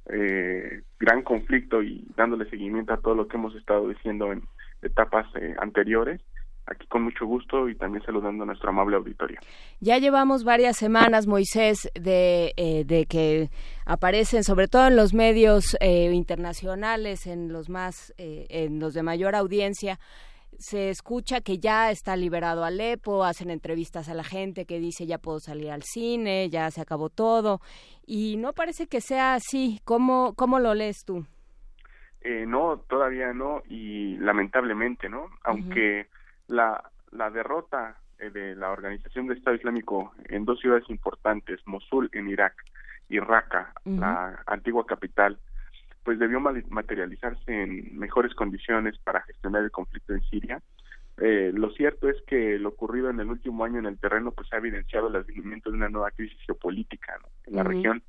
eh, 0.10 0.82
gran 1.00 1.24
conflicto 1.24 1.82
y 1.82 2.06
dándole 2.16 2.50
seguimiento 2.50 2.94
a 2.94 2.98
todo 2.98 3.16
lo 3.16 3.28
que 3.28 3.38
hemos 3.38 3.56
estado 3.56 3.88
diciendo 3.88 4.32
en 4.32 4.44
etapas 4.82 5.26
eh, 5.36 5.56
anteriores. 5.60 6.22
Aquí 6.66 6.88
con 6.88 7.04
mucho 7.04 7.26
gusto 7.26 7.68
y 7.68 7.76
también 7.76 8.06
saludando 8.06 8.44
a 8.44 8.46
nuestro 8.46 8.70
amable 8.70 8.96
auditorio. 8.96 9.38
Ya 9.82 9.98
llevamos 9.98 10.46
varias 10.46 10.78
semanas, 10.78 11.28
Moisés, 11.28 11.92
de, 11.94 12.54
eh, 12.56 12.86
de 12.86 13.06
que 13.06 13.50
aparecen, 13.86 14.46
sobre 14.46 14.70
todo 14.70 14.88
en 14.88 14.96
los 14.96 15.14
medios 15.14 15.76
eh, 15.82 16.10
internacionales, 16.14 17.28
en 17.28 17.52
los 17.52 17.70
más, 17.70 18.14
en 18.18 18.80
los 18.80 18.94
de 18.94 19.04
mayor 19.04 19.36
audiencia, 19.36 20.00
se 20.60 20.90
escucha 20.90 21.42
que 21.42 21.60
ya 21.60 21.92
está 21.92 22.16
liberado 22.16 22.64
Alepo, 22.64 23.24
hacen 23.24 23.50
entrevistas 23.50 24.10
a 24.10 24.14
la 24.14 24.24
gente 24.24 24.66
que 24.66 24.80
dice 24.80 25.06
ya 25.06 25.18
puedo 25.18 25.40
salir 25.40 25.72
al 25.72 25.84
cine, 25.84 26.50
ya 26.50 26.70
se 26.72 26.82
acabó 26.82 27.10
todo, 27.10 27.60
y 28.06 28.38
no 28.38 28.54
parece 28.54 28.88
que 28.88 29.02
sea 29.02 29.36
así. 29.36 29.80
¿Cómo, 29.84 30.34
cómo 30.36 30.60
lo 30.60 30.74
lees 30.74 31.06
tú? 31.06 31.26
Eh, 32.22 32.46
no, 32.48 32.80
todavía 32.88 33.34
no, 33.34 33.64
y 33.68 34.18
lamentablemente, 34.18 35.10
¿no? 35.10 35.28
Aunque 35.44 36.08
la, 36.48 36.82
la 37.12 37.30
derrota 37.30 37.98
eh, 38.20 38.30
de 38.30 38.56
la 38.56 38.72
Organización 38.72 39.28
del 39.28 39.38
Estado 39.38 39.58
Islámico 39.58 40.14
en 40.26 40.46
dos 40.46 40.60
ciudades 40.60 40.90
importantes, 40.90 41.60
Mosul 41.66 42.10
en 42.14 42.30
Irak 42.30 42.56
y 43.10 43.20
Raqqa, 43.20 43.74
la 43.86 44.42
antigua 44.48 44.86
capital, 44.86 45.38
pues 46.04 46.20
debió 46.20 46.40
materializarse 46.40 47.64
en 47.64 47.98
mejores 47.98 48.34
condiciones 48.36 48.98
para 49.00 49.22
gestionar 49.22 49.64
el 49.64 49.72
conflicto 49.72 50.14
en 50.14 50.22
Siria. 50.24 50.62
Eh, 51.18 51.52
lo 51.54 51.70
cierto 51.72 52.10
es 52.10 52.22
que 52.28 52.58
lo 52.58 52.70
ocurrido 52.70 53.10
en 53.10 53.20
el 53.20 53.28
último 53.28 53.64
año 53.64 53.80
en 53.80 53.86
el 53.86 54.00
terreno 54.00 54.32
pues 54.32 54.52
ha 54.52 54.58
evidenciado 54.58 55.08
el 55.08 55.16
advenimiento 55.16 55.70
de 55.70 55.78
una 55.78 55.90
nueva 55.90 56.12
crisis 56.12 56.40
geopolítica 56.46 57.20
en 57.46 57.56
la 57.56 57.64
región. 57.64 58.02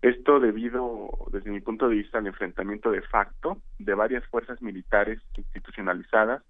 Esto 0.00 0.38
debido, 0.38 1.10
desde 1.32 1.50
mi 1.50 1.60
punto 1.60 1.88
de 1.88 1.96
vista, 1.96 2.18
al 2.18 2.26
enfrentamiento 2.28 2.90
de 2.92 3.02
facto 3.02 3.58
de 3.78 3.94
varias 3.94 4.24
fuerzas 4.26 4.62
militares 4.62 5.20
institucionalizadas 5.36 6.42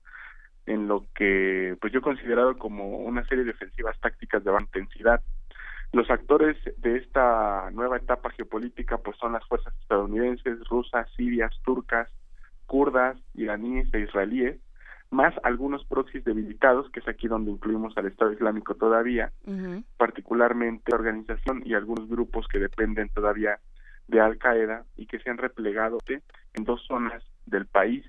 en 0.67 0.87
lo 0.87 1.07
que 1.15 1.77
pues 1.81 1.93
yo 1.93 2.01
he 2.01 2.03
considerado 2.03 2.59
como 2.59 2.99
una 2.99 3.27
serie 3.27 3.45
de 3.45 3.53
ofensivas 3.53 3.99
tácticas 4.01 4.45
de 4.45 4.51
baja 4.51 4.65
intensidad 4.65 5.23
los 5.93 6.11
actores 6.11 6.57
de 6.79 6.99
esta 6.99 7.71
nueva 7.73 7.97
etapa 7.97 8.31
geopolítica 8.31 8.99
pues 8.99 9.17
son 9.17 9.33
las 9.33 9.47
fuerzas 9.47 9.75
estadounidenses, 9.81 10.59
rusas, 10.69 11.11
sirias, 11.17 11.55
turcas, 11.65 12.09
kurdas, 12.67 13.17
iraníes 13.35 13.93
e 13.95 14.01
israelíes, 14.01 14.61
más 15.11 15.35
algunos 15.43 15.85
proxies 15.87 16.25
debilitados, 16.25 16.91
que 16.91 17.01
es 17.01 17.09
aquí 17.09 17.29
donde 17.29 17.51
incluimos 17.51 17.97
al 17.97 18.07
Estado 18.07 18.33
Islámico 18.33 18.75
todavía, 18.75 19.33
particularmente 19.97 20.91
la 20.91 20.99
organización 20.99 21.63
y 21.65 21.73
algunos 21.75 22.09
grupos 22.09 22.47
que 22.49 22.59
dependen 22.59 23.09
todavía 23.09 23.59
de 24.07 24.21
Al 24.21 24.37
Qaeda 24.37 24.85
y 24.97 25.07
que 25.07 25.19
se 25.19 25.31
han 25.31 25.39
replegado 25.39 25.99
en 26.09 26.65
dos 26.65 26.85
zonas 26.87 27.23
del 27.47 27.67
país. 27.67 28.05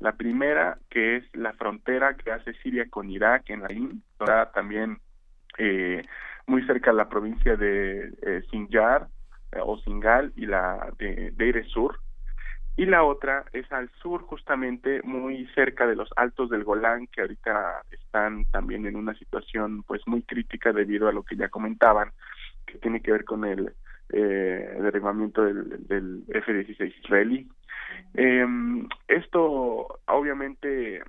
La 0.00 0.16
primera, 0.16 0.78
que 0.90 1.16
es 1.16 1.24
la 1.36 1.52
frontera 1.52 2.16
que 2.16 2.32
hace 2.32 2.52
Siria 2.54 2.90
con 2.90 3.10
Irak 3.10 3.48
en 3.50 3.62
la 3.62 3.72
IN, 3.72 4.02
también 4.52 4.98
eh, 5.58 6.04
muy 6.46 6.64
cerca 6.66 6.92
la 6.92 7.08
provincia 7.08 7.56
de 7.56 8.12
eh, 8.22 8.42
Sinjar 8.50 9.08
eh, 9.52 9.58
o 9.62 9.78
Singal 9.78 10.32
y 10.36 10.46
la 10.46 10.92
de 10.98 11.32
Deire 11.32 11.64
Sur. 11.64 11.98
Y 12.76 12.86
la 12.86 13.04
otra 13.04 13.44
es 13.52 13.70
al 13.70 13.88
sur, 14.02 14.22
justamente 14.22 15.00
muy 15.04 15.46
cerca 15.54 15.86
de 15.86 15.94
los 15.94 16.10
altos 16.16 16.50
del 16.50 16.64
Golán, 16.64 17.06
que 17.06 17.20
ahorita 17.20 17.82
están 17.92 18.46
también 18.46 18.84
en 18.86 18.96
una 18.96 19.14
situación 19.14 19.84
pues 19.84 20.02
muy 20.06 20.22
crítica 20.22 20.72
debido 20.72 21.08
a 21.08 21.12
lo 21.12 21.22
que 21.22 21.36
ya 21.36 21.48
comentaban, 21.48 22.10
que 22.66 22.78
tiene 22.78 23.00
que 23.00 23.12
ver 23.12 23.24
con 23.24 23.44
el 23.44 23.72
eh, 24.12 24.76
derribamiento 24.80 25.44
del, 25.44 25.86
del 25.86 26.24
F-16 26.28 26.94
israelí. 27.04 27.48
Eh, 28.14 28.46
esto 29.06 30.00
obviamente 30.06 31.02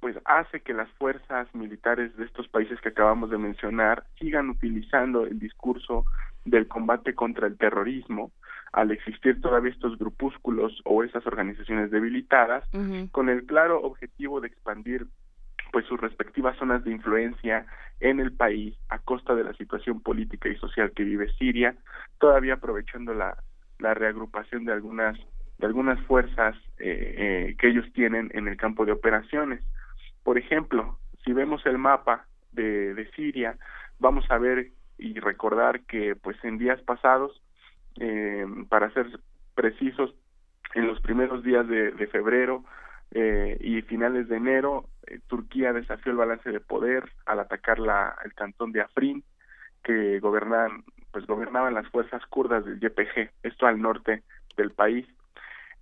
pues 0.00 0.16
hace 0.24 0.60
que 0.60 0.72
las 0.72 0.88
fuerzas 0.92 1.54
militares 1.54 2.16
de 2.16 2.24
estos 2.24 2.48
países 2.48 2.80
que 2.80 2.88
acabamos 2.88 3.30
de 3.30 3.38
mencionar 3.38 4.04
sigan 4.18 4.48
utilizando 4.48 5.26
el 5.26 5.38
discurso 5.38 6.04
del 6.44 6.66
combate 6.68 7.14
contra 7.14 7.46
el 7.46 7.58
terrorismo 7.58 8.32
al 8.72 8.90
existir 8.92 9.40
todavía 9.40 9.72
estos 9.72 9.98
grupúsculos 9.98 10.80
o 10.84 11.02
esas 11.02 11.26
organizaciones 11.26 11.90
debilitadas 11.90 12.64
con 13.10 13.28
el 13.28 13.44
claro 13.44 13.80
objetivo 13.82 14.40
de 14.40 14.48
expandir 14.48 15.06
pues 15.72 15.86
sus 15.86 16.00
respectivas 16.00 16.56
zonas 16.56 16.82
de 16.84 16.92
influencia 16.92 17.66
en 18.00 18.20
el 18.20 18.32
país 18.32 18.76
a 18.88 18.98
costa 18.98 19.34
de 19.34 19.44
la 19.44 19.52
situación 19.54 20.00
política 20.00 20.48
y 20.48 20.56
social 20.56 20.92
que 20.92 21.04
vive 21.04 21.32
Siria, 21.34 21.76
todavía 22.18 22.54
aprovechando 22.54 23.14
la, 23.14 23.36
la 23.78 23.94
reagrupación 23.94 24.64
de 24.64 24.72
algunas 24.72 25.18
de 25.58 25.66
algunas 25.66 26.00
fuerzas 26.06 26.56
eh, 26.78 27.14
eh, 27.18 27.56
que 27.58 27.68
ellos 27.68 27.84
tienen 27.92 28.30
en 28.32 28.48
el 28.48 28.56
campo 28.56 28.86
de 28.86 28.92
operaciones. 28.92 29.60
Por 30.22 30.38
ejemplo, 30.38 30.98
si 31.24 31.32
vemos 31.32 31.64
el 31.66 31.78
mapa 31.78 32.26
de, 32.52 32.94
de 32.94 33.10
Siria, 33.12 33.56
vamos 33.98 34.24
a 34.30 34.38
ver 34.38 34.72
y 34.98 35.18
recordar 35.18 35.80
que 35.86 36.14
pues 36.16 36.36
en 36.44 36.58
días 36.58 36.80
pasados, 36.82 37.42
eh, 37.98 38.46
para 38.68 38.90
ser 38.92 39.20
precisos, 39.54 40.14
en 40.74 40.86
los 40.86 41.00
primeros 41.00 41.42
días 41.42 41.66
de, 41.66 41.90
de 41.92 42.06
febrero 42.06 42.64
eh, 43.12 43.56
y 43.60 43.82
finales 43.82 44.28
de 44.28 44.36
enero, 44.36 44.86
eh, 45.06 45.18
Turquía 45.26 45.72
desafió 45.72 46.12
el 46.12 46.18
balance 46.18 46.50
de 46.50 46.60
poder 46.60 47.10
al 47.26 47.40
atacar 47.40 47.78
la, 47.78 48.16
el 48.24 48.34
cantón 48.34 48.72
de 48.72 48.82
Afrin, 48.82 49.24
que 49.82 50.20
gobernaban, 50.20 50.84
pues 51.10 51.26
gobernaban 51.26 51.74
las 51.74 51.88
fuerzas 51.88 52.24
kurdas 52.26 52.64
del 52.64 52.78
YPG, 52.78 53.30
esto 53.42 53.66
al 53.66 53.80
norte 53.80 54.22
del 54.56 54.70
país. 54.70 55.06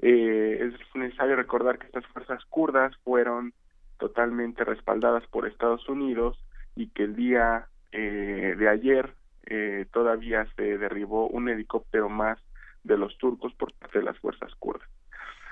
Eh, 0.01 0.73
es 0.73 0.97
necesario 0.97 1.37
recordar 1.37 1.79
que 1.79 1.87
estas 1.87 2.07
fuerzas 2.07 2.45
kurdas 2.47 2.97
fueron 3.05 3.53
totalmente 3.99 4.65
respaldadas 4.65 5.27
por 5.27 5.47
Estados 5.47 5.89
Unidos 5.89 6.39
y 6.75 6.89
que 6.89 7.05
el 7.05 7.17
día 7.17 7.67
eh, 7.93 8.55
de 8.59 8.69
ayer 8.69 9.15
eh, 9.47 9.87
todavía 9.93 10.47
se 10.57 10.79
derribó 10.79 11.29
un 11.29 11.49
helicóptero 11.49 12.09
más 12.09 12.39
de 12.85 12.97
los 12.97 13.17
turcos 13.19 13.53
por 13.55 13.73
parte 13.75 13.99
de 13.99 14.05
las 14.05 14.19
fuerzas 14.19 14.55
kurdas. 14.57 14.89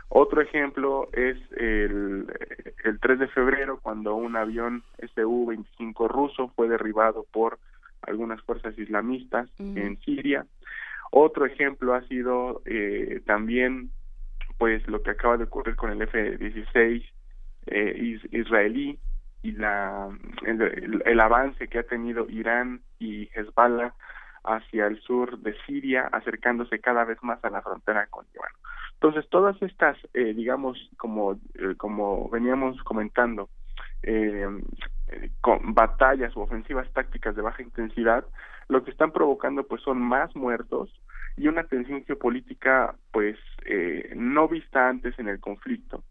Otro 0.08 0.40
ejemplo 0.40 1.08
es 1.12 1.36
el, 1.56 2.26
el 2.84 3.00
3 3.00 3.18
de 3.18 3.28
febrero 3.28 3.80
cuando 3.82 4.14
un 4.14 4.36
avión 4.36 4.84
Su-25 5.14 6.08
ruso 6.08 6.52
fue 6.54 6.68
derribado 6.68 7.26
por 7.32 7.58
algunas 8.02 8.40
fuerzas 8.42 8.78
islamistas 8.78 9.48
en 9.58 9.98
Siria. 10.00 10.46
Otro 11.10 11.44
ejemplo 11.44 11.94
ha 11.94 12.02
sido 12.02 12.62
eh, 12.66 13.20
también 13.26 13.90
pues 14.58 14.86
lo 14.86 15.02
que 15.02 15.10
acaba 15.10 15.36
de 15.36 15.44
ocurrir 15.44 15.74
con 15.74 15.90
el 15.90 16.02
F-16 16.02 17.04
eh, 17.66 18.18
israelí 18.30 18.98
y 19.42 19.52
la 19.52 20.08
el, 20.44 21.20
avance 21.20 21.68
que 21.68 21.78
ha 21.78 21.82
tenido 21.82 22.26
Irán 22.28 22.80
y 22.98 23.28
Hezbollah 23.34 23.94
hacia 24.44 24.86
el 24.86 25.00
sur 25.00 25.38
de 25.40 25.56
Siria, 25.66 26.08
acercándose 26.12 26.78
cada 26.78 27.04
vez 27.04 27.18
más 27.22 27.44
a 27.44 27.50
la 27.50 27.62
frontera 27.62 28.06
con 28.06 28.24
Líbano. 28.32 28.54
Entonces, 28.94 29.28
todas 29.28 29.60
estas, 29.60 29.98
eh, 30.14 30.34
digamos, 30.34 30.78
como, 30.96 31.32
eh, 31.54 31.74
como 31.76 32.28
veníamos 32.30 32.80
comentando, 32.84 33.48
eh, 34.02 34.46
con 35.40 35.74
batallas 35.74 36.34
u 36.36 36.40
ofensivas 36.40 36.90
tácticas 36.92 37.36
de 37.36 37.42
baja 37.42 37.62
intensidad, 37.62 38.24
lo 38.68 38.84
que 38.84 38.90
están 38.90 39.12
provocando 39.12 39.64
pues 39.64 39.82
son 39.82 40.00
más 40.00 40.34
muertos 40.34 40.90
y 41.36 41.48
una 41.48 41.64
tensión 41.64 42.04
geopolítica 42.04 42.94
pues 43.12 43.36
eh, 43.64 44.12
no 44.16 44.48
vista 44.48 44.88
antes 44.88 45.18
en 45.18 45.28
el 45.28 45.40
conflicto 45.40 46.02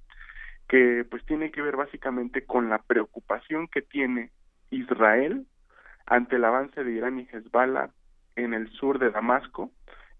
que 0.67 1.05
pues 1.09 1.25
tiene 1.25 1.51
que 1.51 1.61
ver 1.61 1.75
básicamente 1.75 2.45
con 2.45 2.69
la 2.69 2.79
preocupación 2.79 3.67
que 3.67 3.81
tiene 3.81 4.31
Israel 4.71 5.45
ante 6.05 6.37
el 6.37 6.45
avance 6.45 6.83
de 6.83 6.91
Irán 6.91 7.19
y 7.19 7.27
Hezbollah 7.31 7.89
en 8.35 8.53
el 8.53 8.69
sur 8.71 8.99
de 8.99 9.11
Damasco 9.11 9.71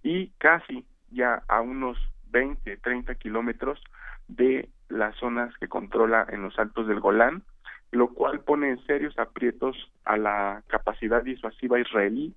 y 0.04 0.30
casi 0.38 0.86
ya 1.10 1.44
a 1.48 1.62
unos 1.62 1.98
20, 2.28 2.78
30 2.78 3.16
kilómetros 3.16 3.82
de 4.28 4.70
las 4.90 5.16
zonas 5.16 5.56
que 5.58 5.68
controla 5.68 6.26
en 6.30 6.44
los 6.44 6.58
altos 6.60 6.88
del 6.88 7.00
Golán, 7.00 7.44
lo 7.92 8.10
cual 8.14 8.42
pone 8.42 8.70
en 8.70 8.86
serios 8.86 9.18
aprietos 9.18 9.92
a 10.04 10.18
la 10.18 10.64
capacidad 10.68 11.24
disuasiva 11.24 11.80
israelí 11.80 12.36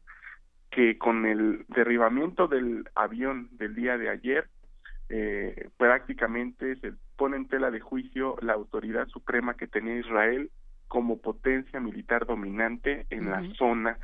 que 0.70 0.98
con 0.98 1.26
el 1.26 1.64
derribamiento 1.68 2.46
del 2.46 2.88
avión 2.94 3.48
del 3.52 3.74
día 3.74 3.98
de 3.98 4.10
ayer 4.10 4.48
eh, 5.08 5.70
prácticamente 5.76 6.76
se 6.76 6.92
pone 7.16 7.36
en 7.36 7.48
tela 7.48 7.70
de 7.70 7.80
juicio 7.80 8.36
la 8.40 8.52
autoridad 8.52 9.08
suprema 9.08 9.54
que 9.54 9.66
tenía 9.66 9.98
Israel 9.98 10.50
como 10.86 11.18
potencia 11.18 11.80
militar 11.80 12.26
dominante 12.26 13.06
en 13.10 13.30
la 13.30 13.42
zona 13.54 13.98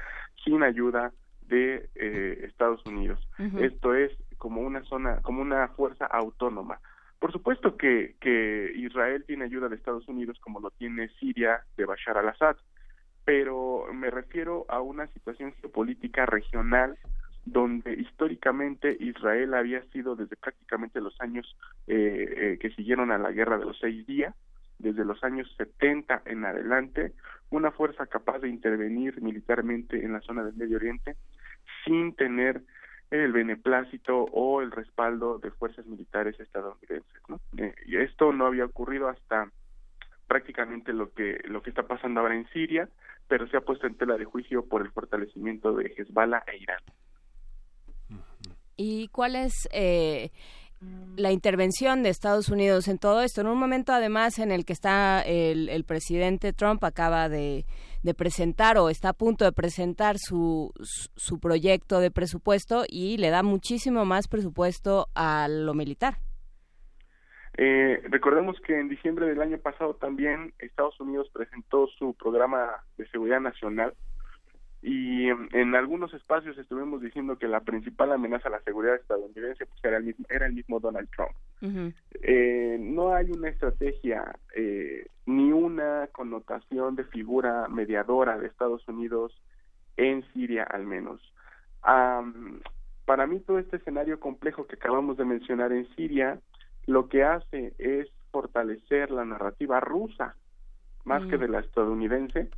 sin 0.45 0.63
ayuda 0.63 1.13
de 1.43 1.89
eh, 1.95 2.45
Estados 2.45 2.85
Unidos. 2.87 3.27
Esto 3.59 3.95
es 3.95 4.13
como 4.39 4.61
una 4.61 4.83
zona, 4.85 5.21
como 5.23 5.43
una 5.43 5.69
fuerza 5.69 6.07
autónoma. 6.07 6.81
Por 7.19 7.33
supuesto 7.33 7.77
que, 7.77 8.17
que 8.21 8.73
Israel 8.77 9.25
tiene 9.27 9.45
ayuda 9.45 9.69
de 9.69 9.77
Estados 9.77 10.07
Unidos 10.09 10.39
como 10.41 10.61
lo 10.61 10.71
tiene 10.71 11.09
Siria 11.21 11.63
de 11.77 11.87
Bashar 11.87 12.19
al-Assad, 12.19 12.57
pero 13.25 13.87
me 13.95 14.11
refiero 14.11 14.67
a 14.69 14.81
una 14.81 15.07
situación 15.09 15.55
geopolítica 15.61 16.27
regional 16.27 16.99
donde 17.47 17.93
históricamente 17.95 18.97
Israel 19.01 19.55
había 19.55 19.83
sido 19.91 20.17
desde 20.17 20.37
prácticamente 20.37 21.01
los 21.01 21.21
años 21.21 21.57
eh, 21.87 22.35
eh, 22.37 22.59
que 22.61 22.71
siguieron 22.71 23.11
a 23.13 23.19
la 23.19 23.33
guerra 23.33 23.59
de 23.59 23.67
los 23.67 23.79
seis 23.79 24.07
días, 24.07 24.35
desde 24.79 25.05
los 25.05 25.23
años 25.23 25.53
70 25.57 26.23
en 26.27 26.45
adelante, 26.45 27.13
una 27.51 27.71
fuerza 27.71 28.07
capaz 28.07 28.41
de 28.41 28.49
intervenir 28.49 29.21
militarmente 29.21 30.05
en 30.05 30.13
la 30.13 30.21
zona 30.21 30.43
del 30.43 30.55
Medio 30.55 30.77
Oriente 30.77 31.17
sin 31.85 32.15
tener 32.15 32.63
el 33.11 33.33
beneplácito 33.33 34.25
o 34.33 34.61
el 34.61 34.71
respaldo 34.71 35.39
de 35.39 35.51
fuerzas 35.51 35.87
militares 35.87 36.39
estadounidenses. 36.41 37.23
¿no? 37.29 37.41
Eh, 37.59 37.75
y 37.87 37.97
esto 37.97 38.33
no 38.33 38.47
había 38.47 38.65
ocurrido 38.65 39.09
hasta 39.09 39.51
prácticamente 40.27 40.93
lo 40.93 41.13
que 41.13 41.41
lo 41.45 41.63
que 41.63 41.71
está 41.71 41.87
pasando 41.87 42.21
ahora 42.21 42.35
en 42.35 42.49
Siria, 42.49 42.89
pero 43.29 43.47
se 43.47 43.57
ha 43.57 43.61
puesto 43.61 43.87
en 43.87 43.95
tela 43.95 44.17
de 44.17 44.25
juicio 44.25 44.67
por 44.67 44.83
el 44.83 44.91
fortalecimiento 44.91 45.75
de 45.75 45.93
Hezbollah 45.97 46.43
e 46.47 46.57
Irán. 46.57 46.81
¿Y 48.77 49.09
cuál 49.09 49.37
es 49.37 49.53
eh, 49.73 50.31
la 51.17 51.33
intervención 51.33 52.03
de 52.03 52.11
Estados 52.11 52.49
Unidos 52.49 52.89
en 52.89 52.99
todo 52.99 53.23
esto? 53.23 53.41
En 53.41 53.47
un 53.47 53.59
momento, 53.59 53.93
además, 53.93 54.39
en 54.39 54.51
el 54.51 54.65
que 54.65 54.73
está 54.73 55.23
el, 55.23 55.85
presidente 55.85 56.53
Trump 56.53 56.83
acaba 56.85 57.29
de, 57.29 57.65
presentar 58.17 58.79
o 58.79 58.91
está 58.91 59.11
a 59.11 59.13
punto 59.15 59.45
de 59.45 59.53
presentar 59.53 60.17
su, 60.19 60.73
su 61.17 61.41
proyecto 61.41 62.01
de 62.01 62.11
presupuesto 62.11 62.85
y 62.89 63.17
le 63.19 63.31
da 63.31 63.43
muchísimo 63.43 64.05
más 64.05 64.29
presupuesto 64.29 65.09
a 65.15 65.49
lo 65.49 65.75
militar. 65.75 66.19
Eh, 67.57 68.03
recordemos 68.09 68.59
que 68.67 68.79
en 68.79 68.89
diciembre 68.89 69.27
del 69.27 69.41
año 69.41 69.59
pasado 69.59 69.95
también 69.95 70.53
Estados 70.59 70.99
Unidos 70.99 71.31
presentó 71.33 71.87
su 71.99 72.15
programa 72.15 72.83
de 72.97 73.07
seguridad 73.09 73.41
nacional 73.41 73.95
y 74.87 75.31
en, 75.31 75.75
algunos 75.75 76.13
espacios 76.13 76.59
estuvimos 76.59 77.01
diciendo 77.01 77.39
que 77.39 77.49
la 77.49 77.61
principal 77.61 78.13
amenaza 78.13 78.49
a 78.49 78.53
la 78.53 78.61
seguridad 78.61 78.97
estadounidense 78.97 79.65
pues, 79.65 79.83
era, 79.83 79.97
el 79.97 80.05
mismo, 80.05 80.27
era 80.29 80.45
el 80.45 80.53
mismo 80.53 80.79
Donald 80.79 81.09
Trump. 81.09 81.95
eh, 82.21 82.77
no 82.79 83.15
hay 83.15 83.31
una 83.31 83.49
estrategia 83.49 84.37
eh, 84.55 85.07
ni 85.25 85.53
una 85.53 86.09
connotación 86.13 86.97
de 86.97 87.05
figura 87.05 87.67
mediadora 87.69 88.39
de 88.39 88.47
Estados 88.47 88.87
Unidos 88.87 89.33
en 89.97 90.23
Siria 90.35 90.65
al 90.65 90.85
menos. 90.85 91.23
para 91.83 93.27
mí 93.27 93.41
todo 93.41 93.59
este 93.59 93.79
escenario 93.79 94.21
complejo 94.21 94.67
que 94.67 94.77
acabamos 94.77 95.17
de 95.17 95.25
mencionar 95.25 95.73
en 95.73 95.89
Siria 95.97 96.41
lo 96.85 97.09
que 97.09 97.25
hace 97.25 97.73
es 97.79 98.11
fortalecer 98.31 99.11
la 99.11 99.25
narrativa 99.25 99.81
rusa 99.81 100.37
más 101.05 101.25
que 101.27 101.39
de 101.39 101.49
la 101.49 101.61
estadounidense 101.61 102.51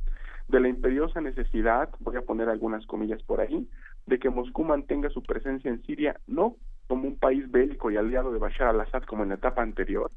de 0.47 0.59
la 0.59 0.69
imperiosa 0.69 1.19
necesidad, 1.19 1.89
voy 1.99 2.15
a 2.15 2.21
poner 2.21 2.49
algunas 2.49 2.85
comillas 2.85 3.21
por 3.23 3.41
ahí, 3.41 3.69
de 4.05 4.19
que 4.19 4.29
Moscú 4.29 4.63
mantenga 4.63 5.09
su 5.09 5.21
presencia 5.21 5.69
en 5.69 5.83
Siria 5.83 6.19
no 6.25 6.55
como 6.87 7.07
un 7.07 7.19
país 7.19 7.49
bélico 7.51 7.91
y 7.91 7.97
aliado 7.97 8.31
de 8.31 8.39
Bashar 8.39 8.67
al-Assad 8.67 9.03
como 9.03 9.23
en 9.23 9.29
la 9.29 9.35
etapa 9.35 9.61
anterior, 9.61 10.09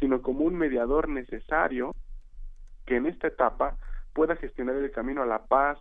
sino 0.00 0.22
como 0.22 0.44
un 0.44 0.56
mediador 0.56 1.08
necesario 1.08 1.94
que 2.86 2.96
en 2.96 3.06
esta 3.06 3.28
etapa 3.28 3.76
pueda 4.14 4.36
gestionar 4.36 4.76
el 4.76 4.90
camino 4.90 5.22
a 5.22 5.26
la 5.26 5.44
paz 5.44 5.78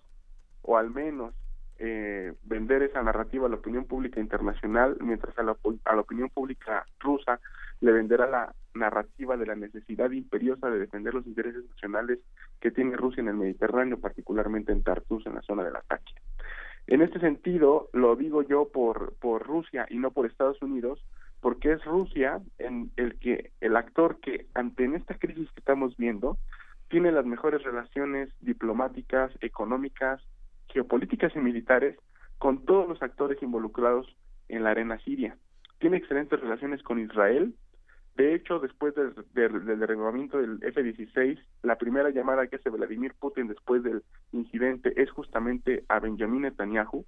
o 0.61 0.77
al 0.77 0.89
menos 0.89 1.33
eh, 1.77 2.33
vender 2.43 2.83
esa 2.83 3.03
narrativa 3.03 3.47
a 3.47 3.49
la 3.49 3.57
opinión 3.57 3.85
pública 3.85 4.19
internacional, 4.19 4.97
mientras 5.01 5.37
a 5.37 5.43
la, 5.43 5.55
a 5.85 5.95
la 5.95 6.01
opinión 6.01 6.29
pública 6.29 6.85
rusa 6.99 7.39
le 7.81 7.91
venderá 7.91 8.27
la 8.27 8.55
narrativa 8.73 9.37
de 9.37 9.45
la 9.45 9.55
necesidad 9.55 10.11
imperiosa 10.11 10.69
de 10.69 10.79
defender 10.79 11.13
los 11.13 11.25
intereses 11.27 11.63
nacionales 11.69 12.19
que 12.59 12.71
tiene 12.71 12.95
Rusia 12.95 13.21
en 13.21 13.29
el 13.29 13.35
Mediterráneo, 13.35 13.99
particularmente 13.99 14.71
en 14.71 14.83
Tartus, 14.83 15.25
en 15.25 15.35
la 15.35 15.41
zona 15.41 15.63
de 15.63 15.71
la. 15.71 15.83
En 16.87 17.01
este 17.01 17.19
sentido, 17.19 17.89
lo 17.93 18.15
digo 18.15 18.43
yo 18.43 18.69
por, 18.69 19.15
por 19.15 19.45
Rusia 19.45 19.87
y 19.89 19.97
no 19.97 20.11
por 20.11 20.25
Estados 20.27 20.61
Unidos, 20.61 21.03
porque 21.41 21.73
es 21.73 21.83
Rusia 21.83 22.41
en 22.59 22.91
el 22.95 23.17
que 23.19 23.51
el 23.59 23.75
actor 23.75 24.19
que 24.19 24.47
ante 24.53 24.85
esta 24.95 25.15
crisis 25.15 25.49
que 25.51 25.59
estamos 25.59 25.97
viendo 25.97 26.37
tiene 26.89 27.11
las 27.11 27.25
mejores 27.25 27.63
relaciones 27.63 28.29
diplomáticas, 28.41 29.31
económicas, 29.41 30.21
geopolíticas 30.75 31.33
y 31.35 31.39
militares 31.39 31.97
con 32.37 32.65
todos 32.65 32.87
los 32.87 33.01
actores 33.01 33.41
involucrados 33.41 34.13
en 34.49 34.63
la 34.63 34.71
arena 34.71 34.99
siria. 34.99 35.37
Tiene 35.79 35.97
excelentes 35.97 36.37
relaciones 36.39 36.83
con 36.83 36.99
Israel, 36.99 37.55
de 38.17 38.33
hecho, 38.33 38.59
después 38.59 38.93
del, 38.95 39.13
derribamiento 39.33 40.37
del 40.37 40.59
F-16, 40.61 41.37
la 41.63 41.77
primera 41.77 42.09
llamada 42.09 42.47
que 42.47 42.57
hace 42.57 42.69
Vladimir 42.69 43.13
Putin 43.19 43.47
después 43.47 43.83
del 43.83 44.03
incidente 44.31 44.93
es 45.01 45.09
justamente 45.11 45.83
a 45.89 45.99
Benjamin 45.99 46.43
Netanyahu 46.43 47.05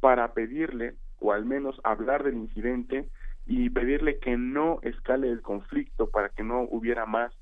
para 0.00 0.32
pedirle, 0.32 0.94
o 1.20 1.32
al 1.32 1.44
menos 1.44 1.80
hablar 1.84 2.24
del 2.24 2.34
incidente 2.34 3.08
y 3.46 3.70
pedirle 3.70 4.18
que 4.18 4.36
no 4.36 4.78
escale 4.82 5.30
el 5.30 5.42
conflicto 5.42 6.10
para 6.10 6.30
que 6.30 6.42
no 6.42 6.62
hubiera 6.62 7.06
más 7.06 7.32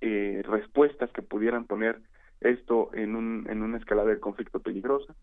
eh, 0.00 0.42
respuestas 0.44 1.10
que 1.12 1.22
pudieran 1.22 1.64
poner 1.64 2.00
esto 2.44 2.90
en, 2.94 3.16
un, 3.16 3.46
en 3.48 3.62
una 3.62 3.78
escalada 3.78 4.08
del 4.08 4.20
conflicto 4.20 4.60
peligrosa. 4.60 5.14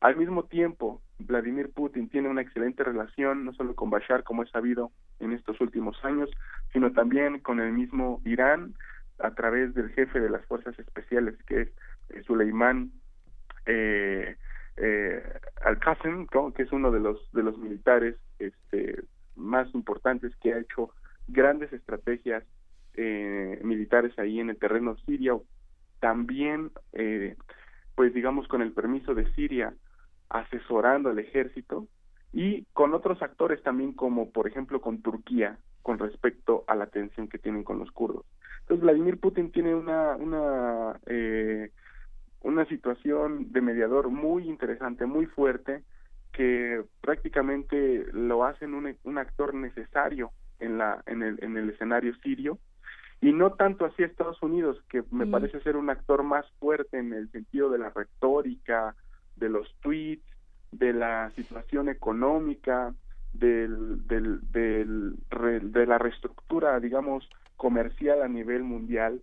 Al 0.00 0.16
mismo 0.16 0.44
tiempo, 0.44 1.00
Vladimir 1.18 1.70
Putin 1.72 2.08
tiene 2.08 2.28
una 2.28 2.42
excelente 2.42 2.84
relación 2.84 3.44
no 3.44 3.52
solo 3.52 3.74
con 3.74 3.90
Bashar, 3.90 4.22
como 4.22 4.44
es 4.44 4.50
sabido 4.50 4.92
en 5.18 5.32
estos 5.32 5.60
últimos 5.60 5.96
años, 6.04 6.30
sino 6.72 6.92
también 6.92 7.40
con 7.40 7.58
el 7.60 7.72
mismo 7.72 8.20
Irán 8.24 8.74
a 9.18 9.34
través 9.34 9.74
del 9.74 9.90
jefe 9.90 10.20
de 10.20 10.30
las 10.30 10.44
fuerzas 10.46 10.78
especiales, 10.78 11.34
que 11.46 11.62
es 11.62 11.68
eh, 12.10 12.22
Suleiman 12.22 12.92
eh, 13.66 14.36
eh, 14.76 15.22
Al-Qasem, 15.64 16.26
que 16.54 16.62
es 16.62 16.72
uno 16.72 16.92
de 16.92 17.00
los 17.00 17.30
de 17.32 17.42
los 17.42 17.58
militares 17.58 18.14
este, 18.38 19.02
más 19.34 19.72
importantes 19.74 20.34
que 20.36 20.54
ha 20.54 20.58
hecho 20.58 20.90
grandes 21.26 21.72
estrategias 21.72 22.44
eh, 22.94 23.60
militares 23.62 24.18
ahí 24.18 24.40
en 24.40 24.50
el 24.50 24.56
terreno 24.56 24.96
sirio. 25.06 25.44
También, 26.00 26.70
eh, 26.92 27.36
pues 27.94 28.14
digamos, 28.14 28.46
con 28.48 28.62
el 28.62 28.72
permiso 28.72 29.14
de 29.14 29.32
Siria, 29.34 29.74
asesorando 30.28 31.10
al 31.10 31.18
ejército 31.18 31.88
y 32.32 32.64
con 32.72 32.94
otros 32.94 33.22
actores 33.22 33.62
también 33.62 33.92
como 33.92 34.30
por 34.30 34.46
ejemplo 34.46 34.80
con 34.80 35.00
Turquía 35.00 35.58
con 35.82 35.98
respecto 35.98 36.64
a 36.66 36.74
la 36.74 36.86
tensión 36.86 37.28
que 37.28 37.38
tienen 37.38 37.64
con 37.64 37.78
los 37.78 37.90
kurdos. 37.90 38.26
Entonces 38.60 38.82
Vladimir 38.82 39.18
Putin 39.18 39.50
tiene 39.50 39.74
una 39.74 40.16
una 40.16 41.00
eh, 41.06 41.70
una 42.42 42.66
situación 42.66 43.52
de 43.52 43.60
mediador 43.60 44.10
muy 44.10 44.48
interesante, 44.48 45.06
muy 45.06 45.26
fuerte 45.26 45.82
que 46.32 46.84
prácticamente 47.00 48.06
lo 48.12 48.44
hacen 48.44 48.74
un, 48.74 48.94
un 49.02 49.18
actor 49.18 49.54
necesario 49.54 50.30
en 50.60 50.76
la 50.76 51.02
en 51.06 51.22
el 51.22 51.42
en 51.42 51.56
el 51.56 51.70
escenario 51.70 52.14
sirio 52.16 52.58
y 53.20 53.32
no 53.32 53.52
tanto 53.54 53.84
así 53.84 54.02
Estados 54.02 54.40
Unidos, 54.42 54.80
que 54.88 55.02
me 55.10 55.26
Mm. 55.26 55.30
parece 55.30 55.60
ser 55.60 55.76
un 55.76 55.90
actor 55.90 56.22
más 56.22 56.46
fuerte 56.60 56.98
en 56.98 57.12
el 57.12 57.30
sentido 57.30 57.68
de 57.70 57.78
la 57.78 57.90
retórica, 57.90 58.94
de 59.36 59.48
los 59.48 59.74
tweets, 59.80 60.24
de 60.72 60.92
la 60.92 61.30
situación 61.30 61.88
económica, 61.88 62.94
del, 63.32 64.06
del, 64.06 64.40
del 64.52 65.14
re- 65.30 65.60
de 65.60 65.86
la 65.86 65.98
reestructura, 65.98 66.78
digamos, 66.80 67.28
comercial 67.56 68.22
a 68.22 68.28
nivel 68.28 68.62
mundial, 68.62 69.20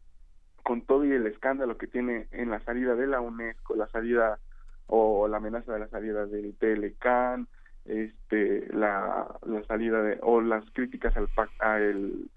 con 0.64 0.82
todo 0.82 1.06
y 1.06 1.12
el 1.12 1.28
escándalo 1.28 1.78
que 1.78 1.88
tiene 1.88 2.28
en 2.32 2.50
la 2.50 2.60
salida 2.62 2.96
de 2.96 3.08
la 3.08 3.22
UNESCO, 3.22 3.76
la 3.76 3.88
salida 3.88 4.40
o 4.88 5.28
la 5.28 5.38
amenaza 5.38 5.74
de 5.74 5.80
la 5.80 5.88
salida 5.88 6.26
del 6.26 6.56
Telecan, 6.58 7.48
este, 7.86 8.68
la, 8.74 9.28
la 9.46 9.64
salida 9.66 10.02
de 10.02 10.20
o 10.22 10.42
las 10.42 10.64
críticas 10.72 11.16
al 11.18 11.28
pac- 11.30 11.50
a 11.60 11.80
el, 11.80 12.14
eh, 12.24 12.28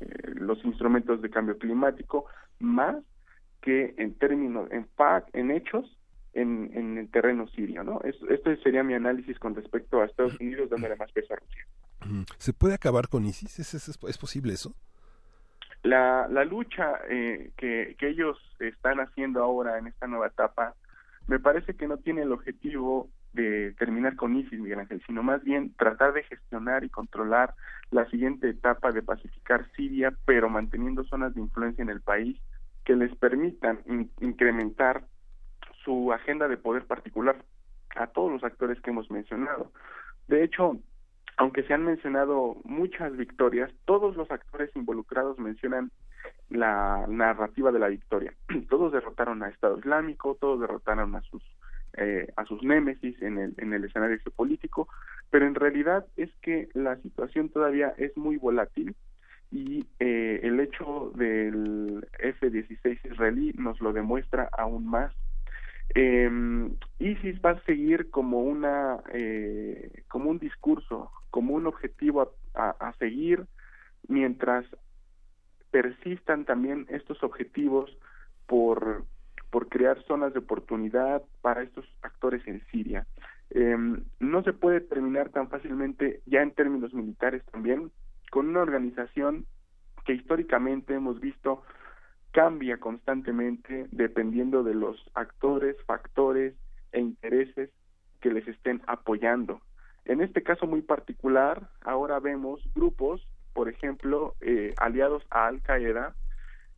los 0.00 0.62
instrumentos 0.64 1.22
de 1.22 1.30
cambio 1.30 1.58
climático, 1.58 2.26
más 2.60 2.96
que 3.62 3.94
en 3.98 4.14
términos, 4.18 4.68
en 5.32 5.50
hechos, 5.50 5.98
en, 6.34 6.70
en 6.74 6.98
el 6.98 7.10
terreno 7.10 7.46
sirio, 7.48 7.82
¿no? 7.84 8.00
Es- 8.02 8.20
este 8.28 8.56
sería 8.62 8.82
mi 8.82 8.94
análisis 8.94 9.38
con 9.38 9.54
respecto 9.54 10.00
a 10.00 10.04
Estados 10.06 10.38
Unidos 10.40 10.68
dándole 10.70 10.96
más 10.96 11.10
peso 11.12 11.32
a 11.32 11.36
Rusia. 11.36 11.64
¿Se 12.38 12.52
puede 12.52 12.74
acabar 12.74 13.08
con 13.08 13.24
ISIS? 13.24 13.58
¿Es, 13.60 13.74
es, 13.74 13.88
es 13.88 14.18
posible 14.18 14.52
eso? 14.52 14.74
la, 15.82 16.26
la 16.28 16.44
lucha 16.46 16.94
eh, 17.10 17.52
que, 17.58 17.94
que 17.98 18.08
ellos 18.08 18.38
están 18.58 19.00
haciendo 19.00 19.42
ahora 19.42 19.76
en 19.78 19.86
esta 19.86 20.06
nueva 20.06 20.28
etapa 20.28 20.74
me 21.26 21.38
parece 21.38 21.74
que 21.76 21.86
no 21.86 21.98
tiene 21.98 22.22
el 22.22 22.32
objetivo 22.32 23.10
de 23.34 23.72
terminar 23.78 24.16
con 24.16 24.36
ISIS, 24.36 24.58
Miguel 24.60 24.80
Ángel, 24.80 25.02
sino 25.06 25.22
más 25.22 25.42
bien 25.44 25.74
tratar 25.74 26.12
de 26.12 26.22
gestionar 26.22 26.84
y 26.84 26.88
controlar 26.90 27.54
la 27.90 28.08
siguiente 28.10 28.48
etapa 28.48 28.92
de 28.92 29.02
pacificar 29.02 29.66
Siria, 29.76 30.14
pero 30.24 30.48
manteniendo 30.48 31.04
zonas 31.04 31.34
de 31.34 31.40
influencia 31.40 31.82
en 31.82 31.90
el 31.90 32.00
país 32.00 32.40
que 32.84 32.96
les 32.96 33.14
permitan 33.16 33.80
in- 33.86 34.10
incrementar 34.20 35.04
su 35.84 36.12
agenda 36.12 36.48
de 36.48 36.56
poder 36.56 36.86
particular 36.86 37.36
a 37.96 38.06
todos 38.08 38.32
los 38.32 38.44
actores 38.44 38.80
que 38.80 38.90
hemos 38.90 39.10
mencionado. 39.10 39.70
De 40.28 40.42
hecho, 40.42 40.78
aunque 41.36 41.64
se 41.64 41.74
han 41.74 41.84
mencionado 41.84 42.56
muchas 42.64 43.16
victorias, 43.16 43.70
todos 43.84 44.16
los 44.16 44.30
actores 44.30 44.74
involucrados 44.76 45.38
mencionan 45.38 45.90
la 46.48 47.04
narrativa 47.08 47.72
de 47.72 47.78
la 47.78 47.88
victoria. 47.88 48.32
todos 48.70 48.92
derrotaron 48.92 49.42
a 49.42 49.48
Estado 49.48 49.78
Islámico, 49.78 50.36
todos 50.40 50.60
derrotaron 50.60 51.14
a 51.16 51.22
sus 51.22 51.42
eh, 51.96 52.32
a 52.36 52.44
sus 52.44 52.62
némesis 52.62 53.20
en 53.22 53.38
el 53.38 53.54
en 53.58 53.72
el 53.72 53.84
escenario 53.84 54.18
geopolítico, 54.18 54.88
pero 55.30 55.46
en 55.46 55.54
realidad 55.54 56.06
es 56.16 56.30
que 56.42 56.68
la 56.74 56.96
situación 56.96 57.48
todavía 57.48 57.94
es 57.96 58.16
muy 58.16 58.36
volátil 58.36 58.94
y 59.54 59.86
eh, 60.00 60.40
el 60.42 60.58
hecho 60.58 61.12
del 61.14 62.06
F-16 62.18 62.98
israelí 63.12 63.52
nos 63.56 63.80
lo 63.80 63.92
demuestra 63.92 64.48
aún 64.52 64.86
más. 64.86 65.12
Eh, 65.94 66.28
ISIS 66.98 67.40
va 67.44 67.50
a 67.50 67.62
seguir 67.64 68.10
como 68.10 68.40
una 68.40 69.00
eh, 69.12 70.02
como 70.08 70.30
un 70.30 70.38
discurso 70.38 71.10
como 71.30 71.54
un 71.54 71.66
objetivo 71.66 72.32
a, 72.54 72.92
seguir 72.98 73.44
mientras 74.08 74.64
persistan 75.70 76.44
también 76.44 76.86
estos 76.88 77.22
objetivos 77.22 77.96
por 78.46 79.04
por 79.54 79.68
crear 79.68 80.02
zonas 80.02 80.32
de 80.32 80.40
oportunidad 80.40 81.22
para 81.40 81.62
estos 81.62 81.86
actores 82.02 82.42
en 82.48 82.60
Siria 82.72 83.06
Eh, 83.50 83.76
no 84.18 84.42
se 84.42 84.52
puede 84.52 84.80
terminar 84.80 85.28
tan 85.28 85.48
fácilmente 85.48 86.22
ya 86.26 86.40
en 86.42 86.50
términos 86.50 86.92
militares 86.92 87.44
también 87.52 87.92
con 88.32 88.48
una 88.48 88.62
organización 88.62 89.46
que 90.04 90.14
históricamente 90.14 90.94
hemos 90.94 91.20
visto 91.20 91.62
cambia 92.32 92.78
constantemente 92.78 93.86
dependiendo 93.92 94.64
de 94.64 94.74
los 94.74 94.96
actores, 95.14 95.76
factores 95.86 96.54
e 96.90 96.98
intereses 97.00 97.70
que 98.20 98.30
les 98.32 98.48
estén 98.48 98.82
apoyando. 98.88 99.60
En 100.04 100.20
este 100.20 100.42
caso 100.42 100.66
muy 100.66 100.82
particular, 100.82 101.68
ahora 101.82 102.18
vemos 102.18 102.58
grupos, 102.74 103.24
por 103.52 103.68
ejemplo, 103.68 104.34
eh, 104.40 104.74
aliados 104.78 105.22
a 105.30 105.46
Al 105.46 105.60
Qaeda, 105.62 106.16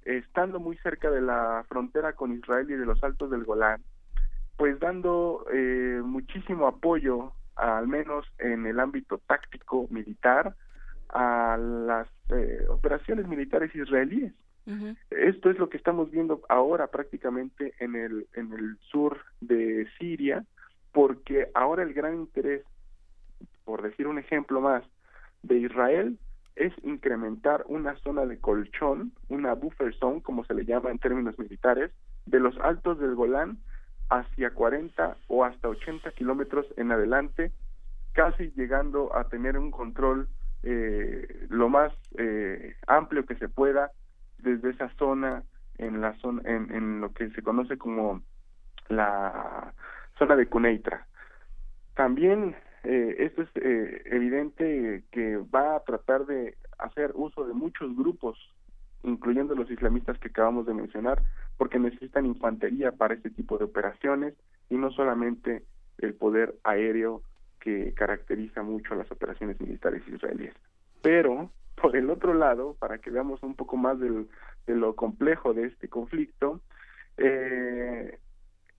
estando 0.06 0.60
muy 0.60 0.76
cerca 0.78 1.10
de 1.10 1.20
la 1.20 1.64
frontera 1.68 2.12
con 2.14 2.32
Israel 2.32 2.70
y 2.70 2.74
de 2.74 2.86
los 2.86 3.02
Altos 3.02 3.30
del 3.30 3.44
Golán, 3.44 3.82
pues 4.56 4.78
dando 4.78 5.44
eh, 5.52 6.00
muchísimo 6.02 6.66
apoyo, 6.66 7.32
al 7.56 7.88
menos 7.88 8.26
en 8.38 8.66
el 8.66 8.78
ámbito 8.78 9.18
táctico 9.26 9.86
militar, 9.90 10.54
a 11.08 11.56
las 11.58 12.08
eh, 12.30 12.64
operaciones 12.68 13.26
militares 13.26 13.74
israelíes. 13.74 14.32
Esto 15.10 15.50
es 15.50 15.58
lo 15.58 15.68
que 15.68 15.76
estamos 15.76 16.10
viendo 16.10 16.40
ahora 16.48 16.88
prácticamente 16.88 17.74
en 17.78 17.94
el 17.94 18.26
en 18.34 18.52
el 18.52 18.76
sur 18.90 19.20
de 19.40 19.86
Siria, 19.96 20.44
porque 20.90 21.48
ahora 21.54 21.84
el 21.84 21.94
gran 21.94 22.16
interés, 22.16 22.64
por 23.64 23.82
decir 23.82 24.08
un 24.08 24.18
ejemplo 24.18 24.60
más, 24.60 24.82
de 25.44 25.58
Israel 25.58 26.18
es 26.56 26.72
incrementar 26.82 27.64
una 27.68 27.94
zona 27.96 28.24
de 28.24 28.38
colchón, 28.38 29.12
una 29.28 29.54
buffer 29.54 29.94
zone, 29.94 30.22
como 30.22 30.44
se 30.44 30.54
le 30.54 30.64
llama 30.64 30.90
en 30.90 30.98
términos 30.98 31.38
militares, 31.38 31.92
de 32.24 32.40
los 32.40 32.58
altos 32.58 32.98
del 32.98 33.14
Golán 33.14 33.58
hacia 34.08 34.50
40 34.50 35.16
o 35.28 35.44
hasta 35.44 35.68
80 35.68 36.10
kilómetros 36.12 36.66
en 36.76 36.92
adelante, 36.92 37.52
casi 38.12 38.50
llegando 38.56 39.14
a 39.14 39.28
tener 39.28 39.58
un 39.58 39.70
control 39.70 40.28
eh, 40.62 41.46
lo 41.50 41.68
más 41.68 41.92
eh, 42.18 42.74
amplio 42.86 43.26
que 43.26 43.36
se 43.36 43.48
pueda 43.48 43.90
desde 44.38 44.70
esa 44.70 44.88
zona 44.96 45.44
en 45.78 46.00
la 46.00 46.14
zona 46.20 46.42
en, 46.46 46.74
en 46.74 47.00
lo 47.00 47.12
que 47.12 47.30
se 47.30 47.42
conoce 47.42 47.76
como 47.76 48.22
la 48.88 49.74
zona 50.18 50.36
de 50.36 50.46
Cuneitra. 50.46 51.06
También 51.94 52.56
eh, 52.88 53.16
esto 53.18 53.42
es 53.42 53.48
eh, 53.56 54.02
evidente 54.06 55.02
que 55.10 55.38
va 55.38 55.74
a 55.74 55.80
tratar 55.80 56.24
de 56.24 56.56
hacer 56.78 57.10
uso 57.14 57.44
de 57.44 57.52
muchos 57.52 57.96
grupos, 57.96 58.38
incluyendo 59.02 59.56
los 59.56 59.68
islamistas 59.68 60.18
que 60.18 60.28
acabamos 60.28 60.66
de 60.66 60.74
mencionar, 60.74 61.20
porque 61.56 61.80
necesitan 61.80 62.26
infantería 62.26 62.92
para 62.92 63.14
este 63.14 63.30
tipo 63.30 63.58
de 63.58 63.64
operaciones 63.64 64.34
y 64.70 64.76
no 64.76 64.92
solamente 64.92 65.64
el 65.98 66.14
poder 66.14 66.54
aéreo 66.62 67.22
que 67.58 67.92
caracteriza 67.94 68.62
mucho 68.62 68.94
las 68.94 69.10
operaciones 69.10 69.60
militares 69.60 70.06
israelíes. 70.06 70.54
Pero, 71.02 71.50
por 71.74 71.96
el 71.96 72.08
otro 72.08 72.34
lado, 72.34 72.76
para 72.78 72.98
que 72.98 73.10
veamos 73.10 73.42
un 73.42 73.56
poco 73.56 73.76
más 73.76 73.98
del, 73.98 74.28
de 74.68 74.76
lo 74.76 74.94
complejo 74.94 75.54
de 75.54 75.66
este 75.66 75.88
conflicto, 75.88 76.60
eh, 77.16 78.18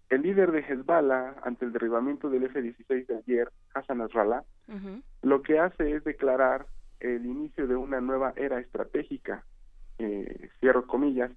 el 0.10 0.22
líder 0.22 0.52
de 0.52 0.60
Hezbollah, 0.60 1.36
ante 1.44 1.66
el 1.66 1.74
derribamiento 1.74 2.30
del 2.30 2.46
F-16 2.46 3.08
de 3.08 3.18
ayer, 3.18 3.50
Hassan 3.74 3.98
Nasrallah, 3.98 4.44
lo 5.22 5.42
que 5.42 5.60
hace 5.60 5.96
es 5.96 6.04
declarar 6.04 6.66
el 7.00 7.26
inicio 7.26 7.68
de 7.68 7.76
una 7.76 8.00
nueva 8.00 8.34
era 8.36 8.60
estratégica, 8.60 9.44
eh, 10.00 10.50
cierro 10.60 10.88
comillas, 10.88 11.32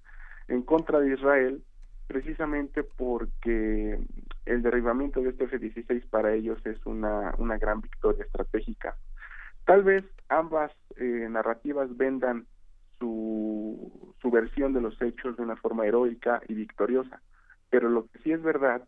en 0.47 0.61
contra 0.61 0.99
de 0.99 1.13
Israel, 1.13 1.63
precisamente 2.07 2.83
porque 2.83 3.99
el 4.45 4.61
derribamiento 4.61 5.21
de 5.21 5.29
este 5.29 5.45
F-16 5.45 6.09
para 6.09 6.33
ellos 6.33 6.59
es 6.65 6.85
una, 6.85 7.33
una 7.37 7.57
gran 7.57 7.81
victoria 7.81 8.23
estratégica. 8.23 8.95
Tal 9.65 9.83
vez 9.83 10.03
ambas 10.29 10.71
eh, 10.97 11.27
narrativas 11.29 11.95
vendan 11.95 12.45
su, 12.99 14.13
su 14.21 14.31
versión 14.31 14.73
de 14.73 14.81
los 14.81 14.99
hechos 15.01 15.37
de 15.37 15.43
una 15.43 15.55
forma 15.55 15.85
heroica 15.85 16.41
y 16.47 16.53
victoriosa, 16.53 17.21
pero 17.71 17.89
lo 17.89 18.05
que 18.05 18.19
sí 18.19 18.31
es 18.31 18.43
verdad 18.43 18.83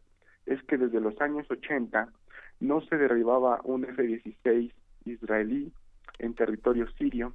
es 0.45 0.61
que 0.63 0.77
desde 0.77 1.01
los 1.01 1.19
años 1.19 1.49
80 1.49 2.09
no 2.59 2.81
se 2.81 2.97
derribaba 2.97 3.61
un 3.63 3.85
F-16 3.85 4.71
israelí 5.05 5.73
en 6.19 6.35
territorio 6.35 6.87
sirio 6.91 7.33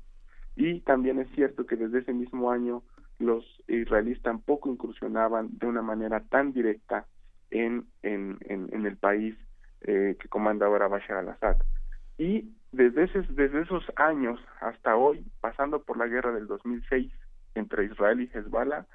y 0.54 0.80
también 0.80 1.18
es 1.18 1.28
cierto 1.34 1.66
que 1.66 1.76
desde 1.76 2.00
ese 2.00 2.12
mismo 2.12 2.52
año 2.52 2.82
los 3.18 3.44
israelíes 3.66 4.22
tampoco 4.22 4.70
incursionaban 4.70 5.48
de 5.58 5.66
una 5.66 5.82
manera 5.82 6.20
tan 6.20 6.52
directa 6.52 7.06
en, 7.50 7.86
en, 8.02 8.38
en, 8.42 8.86
el 8.86 8.96
país 8.96 9.34
eh, 9.80 10.16
que 10.20 10.28
comanda 10.28 10.66
ahora 10.66 10.88
Bashar 10.88 11.16
al-Assad. 11.18 11.56
Y 12.18 12.52
desde, 12.72 13.04
ese, 13.04 13.22
desde 13.30 13.62
esos 13.62 13.84
años 13.96 14.38
hasta 14.60 14.96
hoy, 14.96 15.24
pasando 15.40 15.82
por 15.82 15.96
la 15.96 16.06
guerra 16.06 16.32
del 16.32 16.46
2006 16.46 17.10
entre 17.54 17.86
Israel 17.86 18.20
y 18.20 18.30
Hezbollah, 18.32 18.86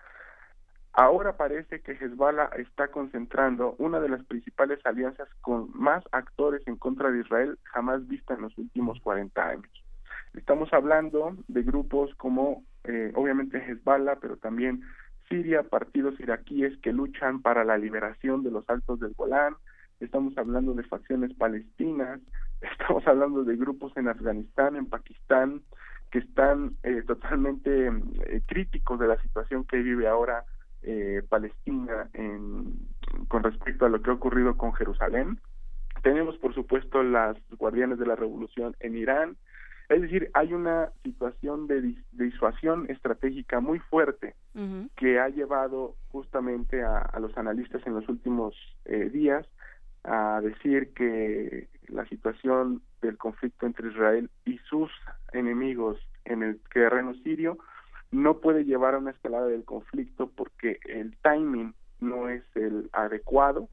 ahora 0.94 1.36
parece 1.36 1.82
que 1.82 1.94
Hezbollah 1.94 2.50
está 2.58 2.90
concentrando 2.90 3.76
una 3.78 4.00
de 4.00 4.10
las 4.10 4.24
principales 4.26 4.80
alianzas 4.86 5.28
con 5.42 5.70
más 5.74 6.04
actores 6.12 6.62
en 6.68 6.78
contra 6.78 7.12
de 7.12 7.22
Israel 7.22 7.58
jamás 7.64 8.08
vista 8.08 8.34
en 8.34 8.42
los 8.42 8.58
últimos 8.58 9.00
40 9.02 9.50
años. 9.50 9.84
Estamos 10.34 10.72
hablando 10.74 11.36
de 11.48 11.62
grupos 11.64 12.14
como, 12.16 12.64
eh, 12.86 13.12
obviamente, 13.16 13.58
Hezbollah, 13.58 14.16
pero 14.16 14.38
también 14.38 14.82
Siria, 15.30 15.64
partidos 15.64 16.20
iraquíes 16.20 16.78
que 16.80 16.92
luchan 16.92 17.42
para 17.42 17.64
la 17.64 17.78
liberación 17.78 18.44
de 18.44 18.52
los 18.52 18.68
altos 18.70 19.00
del 19.00 19.14
Golán, 19.14 19.56
estamos 20.00 20.38
hablando 20.38 20.74
de 20.74 20.84
facciones 20.84 21.34
palestinas, 21.36 22.20
estamos 22.62 23.06
hablando 23.08 23.44
de 23.44 23.56
grupos 23.56 23.96
en 23.96 24.08
Afganistán, 24.08 24.76
en 24.76 24.88
Pakistán, 24.88 25.62
que 26.12 26.20
están 26.20 26.78
eh, 26.84 27.04
totalmente 27.08 27.88
eh, 27.88 28.42
críticos 28.46 29.00
de 29.00 29.08
la 29.08 29.20
situación 29.22 29.66
que 29.66 29.78
vive 29.78 30.08
ahora 30.08 30.44
eh, 30.84 31.22
Palestina 31.28 32.10
en, 32.14 32.74
con 33.28 33.44
respecto 33.44 33.86
a 33.86 33.90
lo 33.90 34.02
que 34.02 34.10
ha 34.10 34.14
ocurrido 34.14 34.58
con 34.58 34.74
Jerusalén. 34.74 35.40
Tenemos, 36.02 36.38
por 36.38 36.54
supuesto, 36.54 37.04
las 37.04 37.38
guardianes 37.58 38.00
de 38.00 38.06
la 38.06 38.16
revolución 38.16 38.76
en 38.80 38.98
Irán. 38.98 39.38
Es 39.90 40.02
decir, 40.02 40.30
hay 40.34 40.54
una 40.54 40.90
situación 41.04 41.68
de, 41.68 41.96
disuasión 42.12 42.90
estratégica 42.90 43.60
muy 43.60 43.80
fuerte 43.80 44.36
que 44.96 45.20
ha 45.20 45.30
llevado 45.30 45.96
justamente 46.10 46.84
a, 46.84 47.00
a, 47.00 47.20
los 47.20 47.38
analistas 47.38 47.86
en 47.86 47.96
los 47.96 48.08
últimos 48.08 48.56
eh, 48.86 49.10
días 49.10 49.46
a 50.04 50.42
decir 50.42 50.94
que 50.94 51.68
la 51.88 52.06
situación 52.06 52.82
del 53.02 53.18
conflicto 53.18 53.66
entre 53.66 53.90
Israel 53.90 54.30
y 54.46 54.58
sus 54.70 54.92
enemigos 55.32 55.98
en 56.26 56.44
el 56.44 56.60
terreno 56.74 57.14
sirio 57.16 57.58
no 58.14 58.40
puede 58.40 58.64
llevar 58.64 58.94
a 58.94 59.00
una 59.00 59.12
escalada 59.12 59.48
del 59.48 59.66
conflicto 59.66 60.30
porque 60.36 60.80
el 60.86 61.18
timing 61.24 61.74
no 62.00 62.30
es 62.30 62.44
el 62.56 62.90
adecuado, 62.94 63.70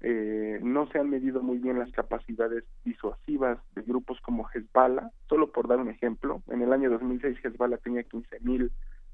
eh, 0.00 0.60
no 0.62 0.86
se 0.88 0.98
han 0.98 1.08
medido 1.08 1.42
muy 1.42 1.58
bien 1.58 1.78
las 1.78 1.90
capacidades 1.92 2.64
disuasivas 2.84 3.58
de 3.74 3.82
grupos 3.82 4.20
como 4.20 4.48
Hezbollah, 4.52 5.10
solo 5.28 5.50
por 5.50 5.68
dar 5.68 5.78
un 5.78 5.88
ejemplo, 5.88 6.42
en 6.48 6.62
el 6.62 6.72
año 6.72 6.90
2006 6.90 7.38
Hezbollah 7.42 7.78
tenía 7.78 8.02
15.000 8.02 8.70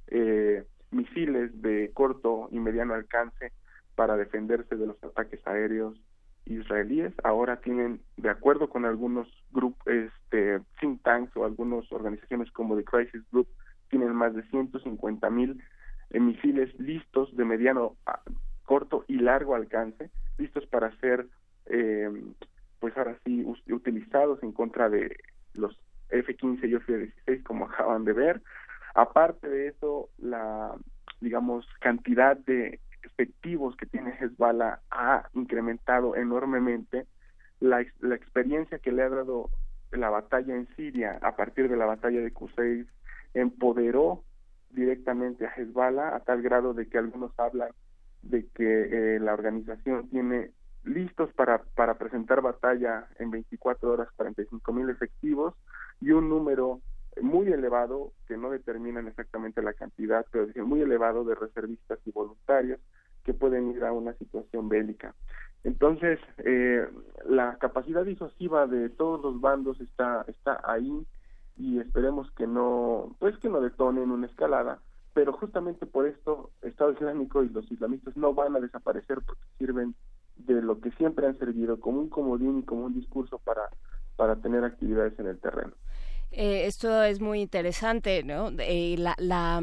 eh, 0.09 0.65
misiles 0.91 1.63
de 1.63 1.93
corto 1.95 2.49
y 2.51 2.59
mediano 2.59 2.95
alcance 2.95 3.53
para 3.95 4.17
defenderse 4.17 4.77
de 4.77 4.89
los 4.89 5.03
ataques 5.05 5.47
aéreos 5.47 5.97
israelíes. 6.47 7.13
Ahora 7.23 7.61
tienen, 7.61 8.01
de 8.17 8.29
acuerdo 8.29 8.69
con 8.69 8.85
algunos 8.85 9.29
grupos, 9.53 9.87
este, 9.87 10.61
think 10.81 11.01
tanks 11.03 11.35
o 11.37 11.45
algunas 11.45 11.91
organizaciones 11.93 12.51
como 12.51 12.77
The 12.77 12.85
Crisis 12.85 13.23
Group, 13.31 13.47
tienen 13.95 14.13
más 14.13 14.35
de 14.35 14.43
150 14.43 15.31
mil 15.31 15.63
eh, 16.11 16.19
misiles 16.19 16.77
listos 16.81 17.35
de 17.37 17.45
mediano, 17.45 17.97
corto 18.65 19.05
y 19.07 19.19
largo 19.21 19.55
alcance, 19.55 20.11
listos 20.37 20.67
para 20.67 20.91
ser, 20.99 21.29
eh, 21.67 22.11
pues 22.81 22.97
ahora 22.97 23.17
sí, 23.25 23.47
utilizados 23.71 24.43
en 24.43 24.51
contra 24.51 24.89
de 24.89 25.17
los 25.55 25.79
F-15 26.09 26.69
y 26.69 26.75
F-16, 26.75 27.45
como 27.45 27.67
acaban 27.71 28.05
de 28.05 28.15
ver. 28.15 28.43
Aparte 28.97 29.49
de 29.49 29.69
eso, 29.69 30.09
la, 30.19 30.75
digamos, 31.21 31.65
cantidad 31.79 32.37
de 32.37 32.81
efectivos 33.05 33.77
que 33.77 33.87
tiene 33.87 34.17
Hezbollah 34.19 34.81
ha 34.91 35.29
incrementado 35.35 36.17
enormemente. 36.17 37.07
La, 37.61 37.87
la 38.01 38.17
experiencia 38.17 38.81
que 38.81 38.91
le 38.91 39.05
ha 39.05 39.09
dado 39.09 39.51
la 39.93 40.11
batalla 40.11 40.57
en 40.57 40.67
Siria 40.75 41.21
a 41.23 41.37
partir 41.37 41.69
de 41.69 41.77
la 41.77 41.87
batalla 41.87 42.21
de 42.21 42.33
Qusayr 42.33 42.89
empoderó 43.35 44.23
directamente 44.71 45.47
a 45.47 45.51
Hezbollah 45.51 46.17
a 46.17 46.21
tal 46.21 46.43
grado 46.43 46.75
de 46.75 46.89
que 46.89 46.99
algunos 46.99 47.33
hablan 47.39 47.71
de 48.23 48.47
que 48.55 49.17
eh, 49.17 49.21
la 49.21 49.35
organización 49.35 50.09
tiene 50.09 50.51
listos 50.85 51.33
para, 51.35 51.63
para 51.75 51.95
presentar 51.95 52.41
batalla 52.41 53.07
en 53.19 53.31
24 53.31 53.93
horas 53.93 54.09
45 54.17 54.73
mil 54.73 54.89
efectivos 54.91 55.55
y 56.01 56.11
un 56.11 56.29
número 56.29 56.81
muy 57.23 57.53
elevado, 57.53 58.13
que 58.27 58.37
no 58.37 58.51
determinan 58.51 59.07
exactamente 59.07 59.63
la 59.63 59.73
cantidad, 59.73 60.27
pero 60.31 60.45
es 60.45 60.57
muy 60.57 60.81
elevado 60.81 61.25
de 61.25 61.35
reservistas 61.35 61.99
y 62.05 62.11
voluntarios 62.11 62.81
que 63.25 63.35
pueden 63.35 63.71
ir 63.71 63.85
a 63.85 63.93
una 63.93 64.15
situación 64.15 64.69
bélica. 64.69 65.15
Entonces, 65.63 66.19
eh, 66.39 66.87
la 67.27 67.57
capacidad 67.59 68.05
disuasiva 68.05 68.67
de 68.67 68.91
todos 68.91 69.23
los 69.23 69.41
bandos 69.41 69.81
está, 69.81 70.25
está 70.29 70.61
ahí 70.65 71.07
y 71.57 71.79
esperemos 71.79 72.31
que 72.33 72.47
no, 72.47 73.15
pues 73.19 73.37
que 73.39 73.49
no 73.49 73.61
detonen 73.61 74.11
una 74.11 74.27
escalada, 74.27 74.81
pero 75.13 75.33
justamente 75.33 75.87
por 75.87 76.07
esto 76.07 76.51
Estado 76.63 76.93
Islámico 76.93 77.43
y 77.43 77.49
los 77.49 77.71
islamistas 77.71 78.17
no 78.17 78.35
van 78.35 78.57
a 78.57 78.61
desaparecer 78.61 79.19
porque 79.25 79.43
sirven 79.59 79.95
de 80.37 80.61
lo 80.61 80.81
que 80.81 80.91
siempre 80.93 81.27
han 81.27 81.39
servido 81.39 81.79
como 81.79 82.01
un 82.01 82.09
comodín 82.09 82.59
y 82.59 82.63
como 82.65 82.85
un 82.85 82.95
discurso 82.95 83.39
para, 83.39 83.71
para 84.17 84.37
tener 84.37 84.65
actividades 84.65 85.19
en 85.19 85.29
el 85.29 85.39
terreno. 85.39 85.73
Eh, 86.33 86.67
esto 86.67 87.03
es 87.05 87.21
muy 87.21 87.41
interesante, 87.41 88.25
¿no? 88.25 88.51
Eh, 88.59 88.97
la, 88.99 89.63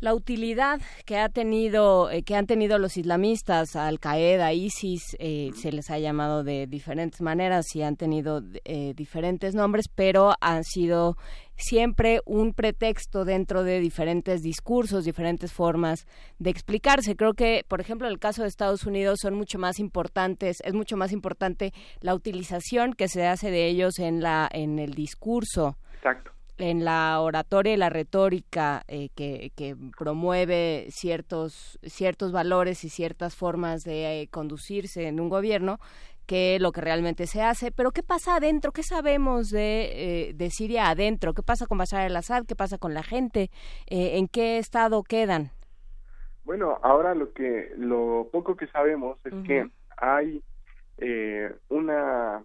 la 0.00 0.14
utilidad 0.14 0.80
que 1.04 1.18
ha 1.18 1.28
tenido 1.28 2.10
eh, 2.10 2.22
que 2.22 2.34
han 2.34 2.46
tenido 2.46 2.78
los 2.78 2.96
islamistas 2.96 3.76
Al 3.76 4.00
Qaeda 4.00 4.52
ISIS 4.52 5.16
eh, 5.18 5.50
se 5.54 5.72
les 5.72 5.90
ha 5.90 5.98
llamado 5.98 6.42
de 6.42 6.66
diferentes 6.66 7.20
maneras 7.20 7.74
y 7.74 7.82
han 7.82 7.96
tenido 7.96 8.42
eh, 8.64 8.94
diferentes 8.96 9.54
nombres 9.54 9.86
pero 9.94 10.34
han 10.40 10.64
sido 10.64 11.16
siempre 11.56 12.22
un 12.24 12.54
pretexto 12.54 13.24
dentro 13.26 13.62
de 13.62 13.80
diferentes 13.80 14.42
discursos 14.42 15.04
diferentes 15.04 15.52
formas 15.52 16.06
de 16.38 16.48
explicarse. 16.48 17.16
Creo 17.16 17.34
que 17.34 17.64
por 17.68 17.80
ejemplo 17.80 18.06
en 18.06 18.12
el 18.14 18.18
caso 18.18 18.42
de 18.42 18.48
Estados 18.48 18.84
Unidos 18.84 19.18
son 19.20 19.34
mucho 19.34 19.58
más 19.58 19.78
importantes 19.78 20.58
es 20.64 20.72
mucho 20.72 20.96
más 20.96 21.12
importante 21.12 21.72
la 22.00 22.14
utilización 22.14 22.94
que 22.94 23.08
se 23.08 23.26
hace 23.26 23.50
de 23.50 23.66
ellos 23.66 23.98
en 23.98 24.22
la 24.22 24.48
en 24.50 24.78
el 24.78 24.94
discurso 24.94 25.76
Exacto 25.96 26.32
en 26.60 26.84
la 26.84 27.18
oratoria 27.20 27.72
y 27.72 27.76
la 27.76 27.88
retórica 27.88 28.82
eh, 28.86 29.08
que, 29.14 29.50
que, 29.56 29.74
promueve 29.98 30.86
ciertos, 30.90 31.78
ciertos 31.82 32.32
valores 32.32 32.84
y 32.84 32.90
ciertas 32.90 33.34
formas 33.34 33.82
de 33.82 34.22
eh, 34.22 34.28
conducirse 34.28 35.08
en 35.08 35.20
un 35.20 35.30
gobierno 35.30 35.78
que 36.26 36.58
lo 36.60 36.70
que 36.70 36.82
realmente 36.82 37.26
se 37.26 37.42
hace. 37.42 37.72
Pero 37.72 37.90
¿qué 37.90 38.02
pasa 38.02 38.36
adentro? 38.36 38.72
¿Qué 38.72 38.82
sabemos 38.82 39.50
de, 39.50 40.28
eh, 40.28 40.32
de 40.34 40.50
Siria 40.50 40.90
adentro? 40.90 41.32
¿Qué 41.32 41.42
pasa 41.42 41.66
con 41.66 41.78
Bashar 41.78 42.02
al-Assad? 42.02 42.44
¿Qué 42.46 42.54
pasa 42.54 42.78
con 42.78 42.94
la 42.94 43.02
gente? 43.02 43.50
¿En 43.86 44.28
qué 44.28 44.58
estado 44.58 45.02
quedan? 45.02 45.50
Bueno, 46.44 46.78
ahora 46.82 47.14
lo 47.14 47.32
que 47.32 47.72
lo 47.76 48.28
poco 48.30 48.56
que 48.56 48.66
sabemos 48.68 49.18
es 49.24 49.34
que 49.46 49.68
hay 49.96 50.42
una 51.68 52.44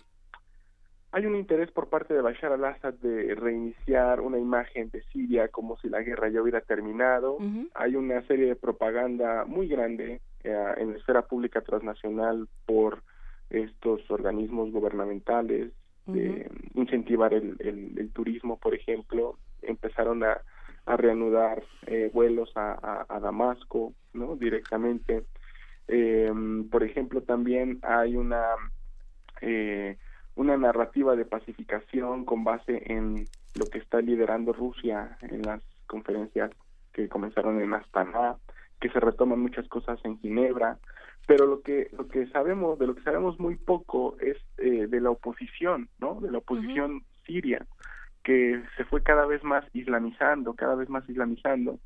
hay 1.16 1.26
un 1.26 1.38
interés 1.38 1.72
por 1.72 1.88
parte 1.88 2.14
de 2.14 2.22
Bashar 2.22 2.52
al-Assad 2.52 2.96
de 2.96 3.36
reiniciar 3.36 4.20
una 4.20 4.38
imagen 4.38 4.90
de 4.90 5.02
Siria 5.14 5.48
como 5.48 5.78
si 5.78 5.88
la 5.88 6.02
guerra 6.02 6.28
ya 6.28 6.42
hubiera 6.42 6.60
terminado. 6.60 7.38
Hay 7.74 7.96
una 7.96 8.22
serie 8.24 8.48
de 8.48 8.58
propaganda 8.58 9.46
muy 9.46 9.70
grande 9.70 10.20
eh, 10.44 10.74
en 10.76 10.92
la 10.92 10.98
esfera 10.98 11.22
pública 11.22 11.62
transnacional 11.62 12.50
por 12.66 13.02
estos 13.50 14.02
organismos 14.12 14.74
gubernamentales 14.74 15.72
de 16.06 16.52
incentivar 16.74 17.34
el, 17.34 17.56
el, 17.60 18.12
turismo, 18.12 18.60
por 18.60 18.76
ejemplo. 18.76 19.38
Empezaron 19.62 20.22
a, 20.26 20.42
a 20.86 20.98
reanudar 20.98 21.64
eh, 21.88 22.12
vuelos 22.14 22.52
a, 22.56 23.06
a, 23.08 23.20
Damasco, 23.22 23.94
¿no? 24.12 24.36
Directamente. 24.36 25.24
Eh, 25.88 26.30
por 26.70 26.84
ejemplo, 26.84 27.22
también 27.22 27.80
hay 27.84 28.18
una 28.18 28.44
eh, 29.40 29.98
una 30.36 30.57
narrativa 30.57 31.16
de 31.16 31.26
pacificación 31.26 32.26
con 32.26 32.44
base 32.44 32.84
en 32.91 33.26
lo 33.56 33.66
que 33.66 33.78
está 33.80 34.02
liderando 34.02 34.53
Rusia 34.53 35.18
en 35.22 35.41
las 35.44 35.62
conferencias 35.88 36.52
que 36.94 37.10
comenzaron 37.10 37.62
en 37.62 37.74
Astana, 37.74 38.36
que 38.80 38.90
se 38.90 38.99
retoman 38.99 39.40
muchas 39.40 39.68
cosas 39.68 39.99
en 40.03 40.20
Ginebra, 40.20 40.78
pero 41.28 41.45
lo 41.48 41.62
que 41.62 41.90
lo 41.98 42.07
que 42.07 42.28
sabemos 42.28 42.78
de 42.78 42.88
lo 42.88 42.95
que 42.95 43.03
sabemos 43.03 43.40
muy 43.40 43.56
poco 43.56 44.18
es 44.20 44.38
eh, 44.57 44.88
de 44.88 45.02
la 45.02 45.10
oposición, 45.10 45.90
¿no? 45.99 46.20
De 46.22 46.32
la 46.32 46.40
oposición 46.40 47.03
siria 47.26 47.66
que 48.24 48.62
se 48.76 48.86
fue 48.86 49.03
cada 49.03 49.26
vez 49.28 49.44
más 49.44 49.64
islamizando, 49.74 50.56
cada 50.56 50.74
vez 50.74 50.90
más 50.90 51.07
islamizando, 51.07 51.80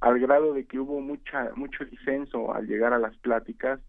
al 0.00 0.20
grado 0.20 0.52
de 0.52 0.66
que 0.66 0.78
hubo 0.78 1.00
mucha 1.00 1.50
mucho 1.56 1.84
disenso 1.86 2.54
al 2.54 2.66
llegar 2.66 2.92
a 2.92 2.98
las 2.98 3.16
pláticas 3.16 3.80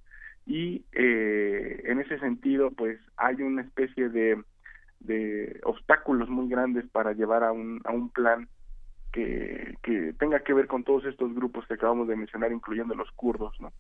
y 0.48 0.86
eh, 0.94 1.84
en 1.86 1.99
ese 1.99 2.18
sentido 2.19 2.72
pues 2.72 2.99
hay 3.18 3.36
una 3.41 3.61
especie 3.61 4.10
de, 4.10 4.41
de 5.02 5.60
obstáculos 5.64 6.30
muy 6.30 6.48
grandes 6.48 6.86
para 6.90 7.11
llevar 7.11 7.44
a 7.44 7.52
un, 7.52 7.82
a 7.84 7.91
un 7.91 8.10
plan 8.10 8.48
que, 9.11 9.76
que 9.84 10.14
tenga 10.14 10.40
que 10.40 10.53
ver 10.53 10.68
con 10.68 10.84
todos 10.86 11.06
estos 11.06 11.36
grupos 11.36 11.68
que 11.68 11.74
acabamos 11.74 12.07
de 12.07 12.15
mencionar, 12.15 12.52
incluyendo 12.52 12.95
los 12.95 13.11
kurdos, 13.11 13.60
¿no? 13.60 13.74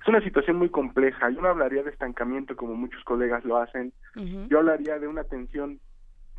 Es 0.00 0.08
una 0.08 0.22
situación 0.22 0.56
muy 0.56 0.68
compleja. 0.68 1.30
Yo 1.30 1.40
no 1.40 1.48
hablaría 1.48 1.82
de 1.82 1.90
estancamiento 1.90 2.56
como 2.56 2.74
muchos 2.74 3.02
colegas 3.04 3.44
lo 3.44 3.56
hacen. 3.56 3.92
Yo 4.48 4.58
hablaría 4.58 4.98
de 4.98 5.08
una 5.08 5.24
tensión 5.24 5.80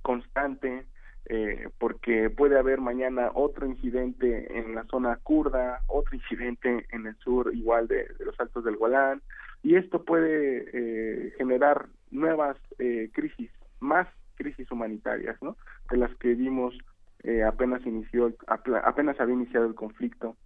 constante, 0.01 0.85
eh, 1.27 1.69
porque 1.79 2.29
puede 2.29 2.57
haber 2.57 2.81
mañana 2.81 3.31
otro 3.33 3.65
incidente 3.65 4.59
en 4.59 4.75
la 4.75 4.83
zona 4.85 5.17
kurda, 5.23 5.81
otro 5.87 6.15
incidente 6.15 6.85
en 6.91 7.07
el 7.07 7.15
sur 7.17 7.51
igual 7.53 7.87
de, 7.87 8.07
los 8.19 8.39
altos 8.39 8.63
del 8.63 8.77
Golán, 8.77 9.21
y 9.63 9.75
esto 9.75 10.03
puede 10.03 10.69
eh, 10.73 11.33
generar 11.37 11.87
nuevas 12.11 12.57
eh, 12.77 13.09
crisis, 13.11 13.49
más 13.79 14.07
crisis 14.35 14.69
humanitarias, 14.69 15.41
¿no? 15.41 15.57
De 15.89 15.97
las 15.97 16.13
que 16.17 16.35
vimos 16.35 16.77
eh, 17.23 17.43
apenas 17.43 17.83
inició, 17.85 18.31
apenas 18.45 19.19
había 19.19 19.33
iniciado 19.33 19.65
el 19.65 19.73
conflicto. 19.73 20.37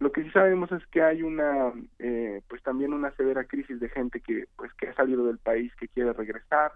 Lo 0.00 0.10
que 0.10 0.24
sí 0.24 0.30
sabemos 0.30 0.72
es 0.72 0.84
que 0.88 1.02
hay 1.02 1.22
una, 1.22 1.72
pues 2.48 2.60
también 2.64 2.92
una 2.92 3.12
severa 3.12 3.44
crisis 3.44 3.78
de 3.78 3.88
gente 3.88 4.20
que, 4.20 4.46
pues, 4.56 4.74
que 4.74 4.88
ha 4.88 4.94
salido 4.94 5.24
del 5.24 5.38
país, 5.38 5.72
que 5.76 5.86
quiere 5.86 6.12
regresar, 6.12 6.72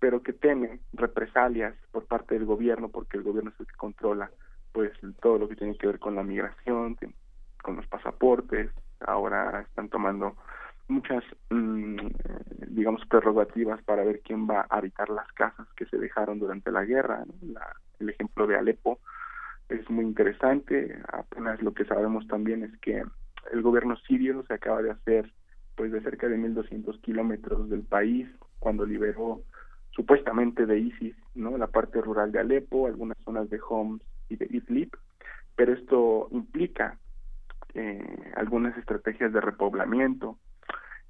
pero 0.00 0.22
que 0.22 0.32
teme 0.32 0.80
represalias 0.94 1.74
por 1.92 2.06
parte 2.06 2.34
del 2.34 2.46
gobierno, 2.46 2.88
porque 2.88 3.18
el 3.18 3.22
gobierno 3.22 3.50
es 3.50 3.60
el 3.60 3.66
que 3.66 3.76
controla 3.76 4.30
pues 4.72 4.92
todo 5.20 5.38
lo 5.38 5.48
que 5.48 5.56
tiene 5.56 5.76
que 5.76 5.86
ver 5.86 5.98
con 5.98 6.14
la 6.14 6.22
migración, 6.22 6.96
con 7.62 7.76
los 7.76 7.86
pasaportes, 7.86 8.70
ahora 9.00 9.60
están 9.60 9.88
tomando 9.88 10.36
muchas, 10.88 11.22
mm, 11.50 11.96
digamos, 12.68 13.04
prerrogativas 13.06 13.82
para 13.82 14.04
ver 14.04 14.20
quién 14.20 14.48
va 14.48 14.66
a 14.68 14.78
habitar 14.78 15.08
las 15.08 15.30
casas 15.32 15.66
que 15.76 15.86
se 15.86 15.98
dejaron 15.98 16.38
durante 16.38 16.70
la 16.72 16.84
guerra. 16.84 17.24
el 17.98 18.08
ejemplo 18.08 18.46
de 18.46 18.56
Alepo 18.56 18.98
es 19.68 19.88
muy 19.90 20.04
interesante. 20.04 20.98
Apenas 21.12 21.60
lo 21.62 21.74
que 21.74 21.84
sabemos 21.84 22.26
también 22.28 22.64
es 22.64 22.76
que 22.78 23.04
el 23.52 23.62
gobierno 23.62 23.96
sirio 23.96 24.42
se 24.46 24.54
acaba 24.54 24.80
de 24.82 24.92
hacer 24.92 25.30
pues 25.76 25.92
de 25.92 26.00
cerca 26.00 26.28
de 26.28 26.38
1.200 26.38 27.00
kilómetros 27.02 27.68
del 27.68 27.82
país 27.82 28.28
cuando 28.58 28.86
liberó 28.86 29.42
supuestamente 30.00 30.64
de 30.64 30.78
ISIS, 30.78 31.14
¿no? 31.34 31.58
La 31.58 31.66
parte 31.66 32.00
rural 32.00 32.32
de 32.32 32.40
Alepo, 32.40 32.86
algunas 32.86 33.18
zonas 33.18 33.50
de 33.50 33.60
Homs 33.68 34.02
y 34.30 34.36
de 34.36 34.46
Idlib, 34.46 34.96
pero 35.54 35.74
esto 35.74 36.28
implica 36.30 36.96
eh, 37.74 38.32
algunas 38.34 38.74
estrategias 38.78 39.30
de 39.30 39.42
repoblamiento 39.42 40.38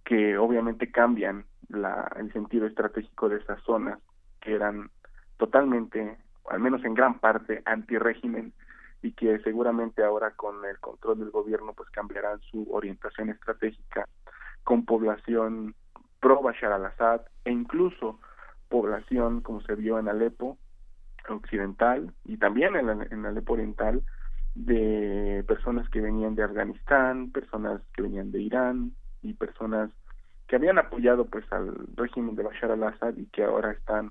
que 0.04 0.36
obviamente 0.36 0.90
cambian 0.90 1.44
la, 1.68 2.10
el 2.16 2.32
sentido 2.32 2.66
estratégico 2.66 3.28
de 3.28 3.36
esas 3.36 3.62
zonas 3.62 4.00
que 4.40 4.56
eran 4.56 4.90
totalmente, 5.36 6.18
al 6.48 6.58
menos 6.58 6.84
en 6.84 6.94
gran 6.94 7.20
parte, 7.20 7.62
anti-régimen 7.66 8.52
y 9.02 9.12
que 9.12 9.38
seguramente 9.44 10.02
ahora 10.02 10.32
con 10.32 10.64
el 10.64 10.80
control 10.80 11.20
del 11.20 11.30
gobierno 11.30 11.74
pues 11.74 11.88
cambiarán 11.90 12.40
su 12.40 12.66
orientación 12.72 13.28
estratégica 13.28 14.08
con 14.64 14.84
población 14.84 15.76
pro 16.18 16.42
Bashar 16.42 16.72
al-Assad 16.72 17.20
e 17.44 17.52
incluso 17.52 18.18
población 18.70 19.42
como 19.42 19.60
se 19.62 19.74
vio 19.74 19.98
en 19.98 20.08
Alepo 20.08 20.56
occidental 21.28 22.14
y 22.24 22.38
también 22.38 22.76
en, 22.76 22.88
en 22.88 23.26
Alepo 23.26 23.52
oriental 23.52 24.02
de 24.54 25.44
personas 25.46 25.88
que 25.90 26.00
venían 26.00 26.34
de 26.34 26.44
Afganistán, 26.44 27.30
personas 27.30 27.82
que 27.94 28.02
venían 28.02 28.32
de 28.32 28.40
Irán 28.40 28.92
y 29.22 29.34
personas 29.34 29.90
que 30.48 30.56
habían 30.56 30.78
apoyado 30.78 31.26
pues 31.26 31.44
al 31.52 31.74
régimen 31.94 32.34
de 32.34 32.42
Bashar 32.42 32.70
al-Assad 32.70 33.16
y 33.16 33.26
que 33.26 33.44
ahora 33.44 33.72
están 33.72 34.10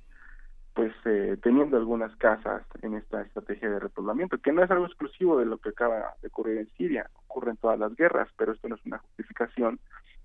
pues 0.74 0.94
eh, 1.06 1.38
teniendo 1.42 1.76
algunas 1.76 2.16
casas 2.18 2.64
en 2.82 2.94
esta 2.94 3.22
estrategia 3.22 3.70
de 3.70 3.80
repoblamiento, 3.80 4.38
que 4.38 4.54
no 4.54 4.64
es 4.64 4.72
algo 4.72 4.86
exclusivo 4.86 5.38
de 5.38 5.46
lo 5.46 5.58
que 5.58 5.70
acaba 5.70 6.14
de 6.22 6.28
ocurrir 6.30 6.58
en 6.58 6.70
Siria, 6.78 7.10
ocurre 7.28 7.52
en 7.52 7.58
todas 7.58 7.78
las 7.78 7.94
guerras, 7.96 8.30
pero 8.38 8.54
esto 8.54 8.70
no 8.70 8.76
es 8.76 8.86
una 8.86 9.00
justificación 9.00 9.80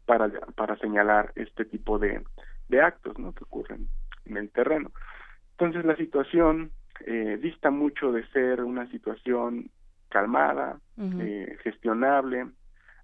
para, 0.06 0.30
para 0.54 0.76
señalar 0.76 1.32
este 1.34 1.64
tipo 1.64 1.98
de, 1.98 2.22
de 2.68 2.80
actos 2.80 3.18
¿no? 3.18 3.32
que 3.32 3.42
ocurren 3.42 3.88
en 4.26 4.36
el 4.36 4.50
terreno. 4.50 4.90
Entonces 5.52 5.84
la 5.84 5.96
situación 5.96 6.70
eh, 7.06 7.38
dista 7.40 7.70
mucho 7.70 8.12
de 8.12 8.26
ser 8.28 8.62
una 8.62 8.90
situación 8.90 9.70
calmada, 10.08 10.78
eh, 10.98 11.56
gestionable. 11.62 12.46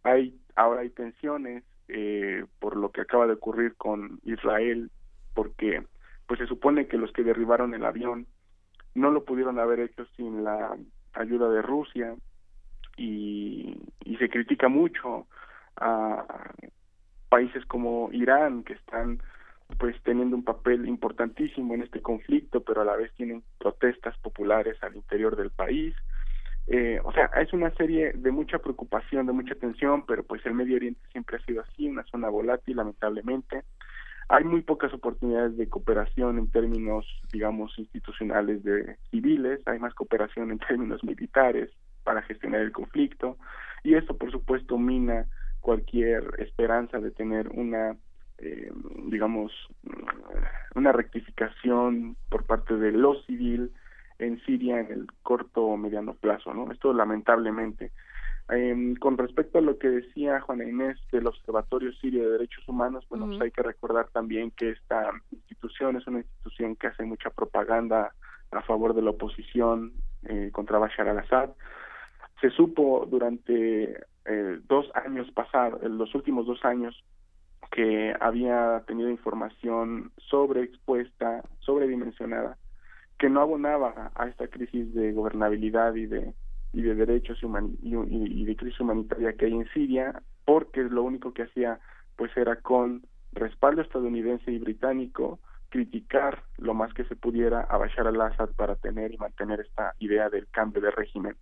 Hay 0.03 0.39
ahora 0.57 0.83
hay 0.83 0.91
tensiones 0.91 1.65
eh, 1.89 2.45
por 2.59 2.77
lo 2.77 2.91
que 2.93 3.01
acaba 3.01 3.27
de 3.27 3.35
ocurrir 3.35 3.75
con 3.77 4.21
Israel, 4.25 4.91
porque 5.35 5.85
pues 6.27 6.39
se 6.39 6.47
supone 6.47 6.87
que 6.87 6.99
los 6.99 7.13
que 7.13 7.25
derribaron 7.25 7.75
el 7.75 7.85
avión 7.85 8.27
no 8.95 9.11
lo 9.11 9.25
pudieron 9.25 9.59
haber 9.59 9.81
hecho 9.81 10.05
sin 10.17 10.45
la 10.45 10.77
ayuda 11.13 11.49
de 11.51 11.63
Rusia 11.63 12.15
y, 12.97 13.77
y 14.05 14.17
se 14.17 14.29
critica 14.29 14.69
mucho 14.69 15.27
a 15.77 16.25
países 17.29 17.65
como 17.67 18.11
Irán 18.13 18.63
que 18.65 18.75
están 18.75 19.21
pues 19.79 19.97
teniendo 20.03 20.37
un 20.37 20.45
papel 20.45 20.87
importantísimo 20.89 21.75
en 21.75 21.83
este 21.83 22.01
conflicto, 22.01 22.63
pero 22.63 22.83
a 22.83 22.85
la 22.85 22.97
vez 22.97 23.13
tienen 23.15 23.43
protestas 23.59 24.17
populares 24.19 24.77
al 24.83 24.97
interior 24.97 25.37
del 25.37 25.51
país. 25.51 25.95
Eh, 26.67 27.01
o 27.05 27.13
sea, 27.13 27.27
es 27.41 27.53
una 27.53 27.71
serie 27.75 28.13
de 28.15 28.31
mucha 28.31 28.59
preocupación, 28.59 29.27
de 29.27 29.33
mucha 29.33 29.55
tensión, 29.55 30.05
pero 30.07 30.23
pues 30.23 30.45
el 30.47 30.55
Medio 30.55 30.77
Oriente 30.77 31.01
siempre 31.11 31.37
ha 31.37 31.45
sido 31.45 31.63
así, 31.63 31.89
una 31.89 32.05
zona 32.05 32.29
volátil, 32.29 32.77
lamentablemente. 32.77 33.65
Hay 34.29 34.45
muy 34.45 34.63
pocas 34.63 34.95
oportunidades 34.95 35.57
de 35.57 35.69
cooperación 35.69 36.39
en 36.39 36.51
términos, 36.51 37.05
digamos, 37.33 37.77
institucionales 37.79 38.63
de 38.63 38.97
civiles, 39.11 39.61
hay 39.67 39.81
más 39.81 39.95
cooperación 39.95 40.53
en 40.53 40.59
términos 40.61 41.03
militares 41.03 41.71
para 42.05 42.23
gestionar 42.23 42.61
el 42.61 42.71
conflicto, 42.71 43.37
y 43.83 43.95
eso, 43.95 44.17
por 44.17 44.31
supuesto, 44.31 44.79
mina 44.79 45.27
cualquier 45.61 46.25
esperanza 46.39 47.01
de 47.01 47.11
tener 47.11 47.49
una 47.49 47.97
eh, 48.41 48.73
digamos, 49.07 49.53
una 50.75 50.93
rectificación 50.93 52.17
por 52.29 52.45
parte 52.45 52.77
de 52.77 52.93
lo 52.93 53.21
civil 53.23 53.73
en 54.19 54.41
Siria 54.45 54.81
en 54.81 54.93
el 54.93 55.07
corto 55.23 55.65
o 55.65 55.77
mediano 55.77 56.15
plazo, 56.15 56.53
¿no? 56.55 56.71
Esto 56.71 56.93
lamentablemente. 56.93 57.93
Eh, 58.53 58.95
con 58.99 59.17
respecto 59.17 59.59
a 59.59 59.63
lo 59.63 59.79
que 59.79 59.89
decía 59.89 60.41
Juana 60.41 60.65
Inés 60.65 60.99
del 61.13 61.29
Observatorio 61.29 61.93
Sirio 61.93 62.25
de 62.25 62.33
Derechos 62.33 62.69
Humanos, 62.69 63.07
bueno, 63.09 63.27
pues 63.27 63.41
hay 63.41 63.51
que 63.53 63.63
recordar 63.63 64.09
también 64.09 64.51
que 64.51 64.71
esta 64.71 65.11
institución 65.31 65.97
es 65.97 66.07
una 66.09 66.19
institución 66.19 66.75
que 66.75 66.89
hace 66.89 67.05
mucha 67.05 67.31
propaganda 67.31 68.13
a 68.51 68.63
favor 68.63 68.95
de 68.95 69.03
la 69.03 69.11
oposición 69.11 69.93
eh, 70.25 70.51
contra 70.53 70.79
Bashar 70.79 71.09
al-Assad. 71.09 71.51
Se 72.41 72.51
supo 72.51 73.07
durante 73.09 74.01
eh, 74.25 74.59
dos 74.67 74.91
años 74.95 75.31
pasados, 75.31 75.81
los 75.85 76.13
últimos 76.15 76.47
dos 76.47 76.65
años, 76.65 77.05
que 77.71 78.15
había 78.21 78.83
tenido 78.87 79.09
información 79.11 80.13
sobreexpuesta, 80.17 81.43
sobredimensionada, 81.61 82.59
que 83.19 83.29
no 83.29 83.41
abonaba 83.41 84.11
a 84.15 84.27
esta 84.27 84.49
crisis 84.49 84.93
de 84.95 85.13
gobernabilidad 85.13 85.95
y 85.95 86.07
de 86.07 86.35
y 86.73 86.83
de 86.83 86.95
derechos 86.95 87.39
y, 87.83 88.45
de 88.45 88.57
crisis 88.57 88.81
humanitaria 88.81 89.33
que 89.33 89.47
hay 89.47 89.55
en 89.55 89.69
Siria, 89.71 90.23
porque 90.45 90.83
lo 90.83 91.03
único 91.03 91.33
que 91.33 91.43
hacía 91.43 91.81
pues 92.17 92.37
era 92.37 92.57
con 92.57 93.03
respaldo 93.33 93.83
estadounidense 93.83 94.53
y 94.53 94.59
británico 94.59 95.41
criticar 95.69 96.43
lo 96.59 96.75
más 96.75 96.93
que 96.95 97.05
se 97.05 97.17
pudiera 97.17 97.61
a 97.63 97.77
Bashar 97.77 98.07
al-Assad 98.07 98.51
para 98.57 98.77
tener 98.77 99.13
y 99.13 99.19
mantener 99.19 99.61
esta 99.61 99.95
idea 99.99 100.29
del 100.29 100.49
cambio 100.49 100.83
de 100.83 100.91
régimen 100.91 101.37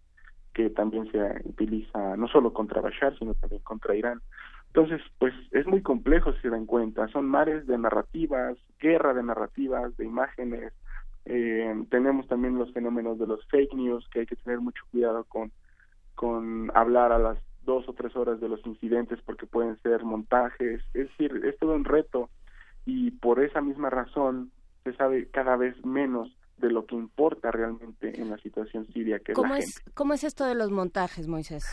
que 0.54 0.70
también 0.70 1.10
se 1.10 1.18
utiliza 1.44 2.16
no 2.16 2.28
solo 2.28 2.52
contra 2.52 2.80
Bashar 2.80 3.18
sino 3.18 3.34
también 3.34 3.62
contra 3.62 3.96
Irán. 3.96 4.20
Entonces, 4.68 5.00
pues 5.18 5.34
es 5.52 5.66
muy 5.66 5.82
complejo 5.82 6.32
si 6.34 6.40
se 6.42 6.50
dan 6.50 6.66
cuenta, 6.66 7.08
son 7.08 7.26
mares 7.26 7.66
de 7.66 7.78
narrativas, 7.78 8.56
guerra 8.78 9.14
de 9.14 9.22
narrativas, 9.22 9.96
de 9.96 10.04
imágenes, 10.04 10.72
eh, 11.30 11.84
tenemos 11.90 12.26
también 12.26 12.58
los 12.58 12.72
fenómenos 12.72 13.18
de 13.18 13.26
los 13.26 13.44
fake 13.48 13.74
news, 13.74 14.08
que 14.10 14.20
hay 14.20 14.26
que 14.26 14.36
tener 14.36 14.60
mucho 14.60 14.82
cuidado 14.90 15.24
con, 15.24 15.52
con 16.14 16.70
hablar 16.74 17.12
a 17.12 17.18
las 17.18 17.38
dos 17.64 17.86
o 17.86 17.92
tres 17.92 18.16
horas 18.16 18.40
de 18.40 18.48
los 18.48 18.64
incidentes 18.66 19.20
porque 19.26 19.46
pueden 19.46 19.78
ser 19.82 20.04
montajes, 20.04 20.80
es 20.94 21.08
decir, 21.08 21.42
es 21.44 21.58
todo 21.58 21.74
un 21.74 21.84
reto. 21.84 22.30
Y 22.86 23.10
por 23.10 23.44
esa 23.44 23.60
misma 23.60 23.90
razón 23.90 24.50
se 24.84 24.94
sabe 24.94 25.28
cada 25.28 25.56
vez 25.56 25.76
menos 25.84 26.34
de 26.56 26.70
lo 26.70 26.86
que 26.86 26.94
importa 26.94 27.50
realmente 27.50 28.20
en 28.20 28.30
la 28.30 28.38
situación 28.38 28.86
siria 28.86 29.18
que 29.18 29.34
¿Cómo 29.34 29.54
es 29.54 29.82
la 29.84 29.92
¿Cómo 29.92 30.14
es 30.14 30.24
esto 30.24 30.46
de 30.46 30.54
los 30.54 30.70
montajes, 30.70 31.28
Moisés? 31.28 31.66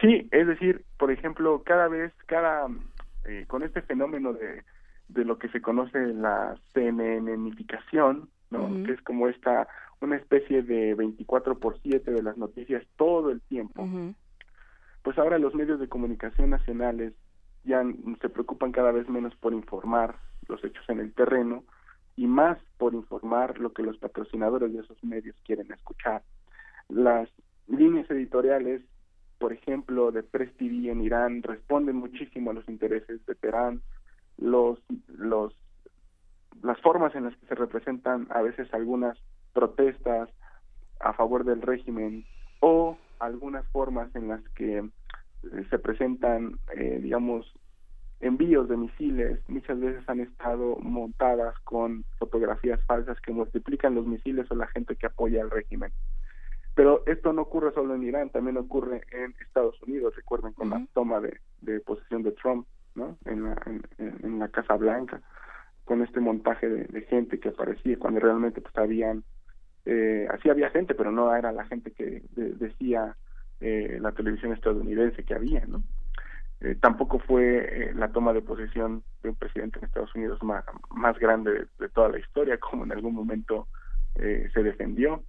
Sí, 0.00 0.28
es 0.30 0.46
decir, 0.46 0.84
por 0.98 1.10
ejemplo, 1.10 1.62
cada 1.64 1.88
vez, 1.88 2.12
cada, 2.26 2.66
eh, 3.24 3.44
con 3.48 3.62
este 3.62 3.82
fenómeno 3.82 4.32
de, 4.32 4.62
de 5.08 5.24
lo 5.24 5.38
que 5.38 5.48
se 5.48 5.60
conoce 5.60 5.98
la 6.14 6.54
CNNificación, 6.72 8.28
¿no? 8.50 8.84
Que 8.84 8.92
es 8.92 9.02
como 9.02 9.28
esta, 9.28 9.68
una 10.00 10.16
especie 10.16 10.62
de 10.62 10.94
24 10.94 11.58
por 11.58 11.80
7 11.80 12.10
de 12.10 12.22
las 12.22 12.36
noticias 12.36 12.84
todo 12.96 13.30
el 13.30 13.40
tiempo. 13.42 13.88
Pues 15.02 15.18
ahora 15.18 15.38
los 15.38 15.54
medios 15.54 15.80
de 15.80 15.88
comunicación 15.88 16.50
nacionales 16.50 17.12
ya 17.64 17.82
se 18.20 18.28
preocupan 18.28 18.72
cada 18.72 18.92
vez 18.92 19.08
menos 19.08 19.34
por 19.36 19.52
informar 19.52 20.16
los 20.48 20.62
hechos 20.64 20.84
en 20.88 21.00
el 21.00 21.12
terreno 21.12 21.64
y 22.16 22.26
más 22.26 22.58
por 22.78 22.94
informar 22.94 23.58
lo 23.58 23.72
que 23.72 23.82
los 23.82 23.98
patrocinadores 23.98 24.72
de 24.72 24.80
esos 24.80 25.02
medios 25.02 25.36
quieren 25.44 25.72
escuchar. 25.72 26.22
Las 26.88 27.28
líneas 27.66 28.08
editoriales 28.10 28.82
por 29.44 29.52
ejemplo, 29.52 30.10
de 30.10 30.22
Press 30.22 30.50
TV 30.56 30.90
en 30.90 31.02
Irán 31.02 31.42
responden 31.42 31.96
muchísimo 31.96 32.50
a 32.50 32.54
los 32.54 32.66
intereses 32.66 33.26
de 33.26 33.34
Teherán, 33.34 33.82
los, 34.38 34.78
los, 35.06 35.54
las 36.62 36.80
formas 36.80 37.14
en 37.14 37.24
las 37.24 37.36
que 37.36 37.46
se 37.48 37.54
representan 37.54 38.26
a 38.30 38.40
veces 38.40 38.72
algunas 38.72 39.18
protestas 39.52 40.30
a 40.98 41.12
favor 41.12 41.44
del 41.44 41.60
régimen 41.60 42.24
o 42.60 42.96
algunas 43.18 43.66
formas 43.66 44.08
en 44.16 44.28
las 44.28 44.40
que 44.56 44.78
eh, 44.78 45.66
se 45.68 45.78
presentan, 45.78 46.58
eh, 46.74 47.00
digamos, 47.02 47.44
envíos 48.20 48.66
de 48.66 48.78
misiles, 48.78 49.46
muchas 49.46 49.78
veces 49.78 50.08
han 50.08 50.20
estado 50.20 50.76
montadas 50.76 51.54
con 51.64 52.06
fotografías 52.18 52.82
falsas 52.86 53.20
que 53.20 53.34
multiplican 53.34 53.94
los 53.94 54.06
misiles 54.06 54.50
o 54.50 54.54
la 54.54 54.68
gente 54.68 54.96
que 54.96 55.04
apoya 55.04 55.42
al 55.42 55.50
régimen. 55.50 55.92
Pero 56.74 57.04
esto 57.06 57.32
no 57.32 57.42
ocurre 57.42 57.72
solo 57.72 57.94
en 57.94 58.02
Irán, 58.02 58.30
también 58.30 58.56
ocurre 58.56 59.02
en 59.12 59.34
Estados 59.40 59.80
Unidos, 59.82 60.16
recuerden 60.16 60.52
con 60.52 60.70
la 60.70 60.84
toma 60.92 61.20
de, 61.20 61.80
posesión 61.80 62.22
de 62.24 62.32
Trump, 62.32 62.66
¿no? 62.96 63.16
En 63.24 63.44
la, 63.44 63.56
en, 63.98 64.38
la 64.38 64.48
Casa 64.48 64.74
Blanca. 64.74 65.20
con 65.84 66.02
este 66.02 66.18
montaje 66.18 66.68
de, 66.68 67.02
gente 67.02 67.38
que 67.38 67.50
aparecía 67.50 67.98
cuando 67.98 68.20
realmente 68.20 68.60
pues 68.60 68.76
habían 68.76 69.22
eh, 69.84 70.26
así 70.30 70.48
había 70.48 70.70
gente 70.70 70.94
pero 70.94 71.12
no 71.12 71.34
era 71.36 71.52
la 71.52 71.66
gente 71.66 71.92
que 71.92 72.22
decía 72.32 73.14
eh, 73.60 73.98
la 74.00 74.12
televisión 74.12 74.54
estadounidense 74.54 75.24
que 75.24 75.34
había 75.34 75.66
no 75.66 75.82
eh, 76.60 76.74
tampoco 76.80 77.18
fue 77.18 77.92
la 77.94 78.08
toma 78.08 78.32
de 78.32 78.40
posesión 78.40 79.02
de 79.22 79.28
un 79.28 79.34
presidente 79.34 79.78
en 79.78 79.84
Estados 79.84 80.14
Unidos 80.14 80.42
más, 80.42 80.64
más 80.90 81.18
grande 81.18 81.66
de, 81.78 81.88
toda 81.90 82.08
la 82.08 82.18
historia 82.18 82.56
como 82.58 82.84
en 82.84 82.92
algún 82.92 83.14
momento 83.14 83.68
se 84.16 84.62
defendió 84.62 85.24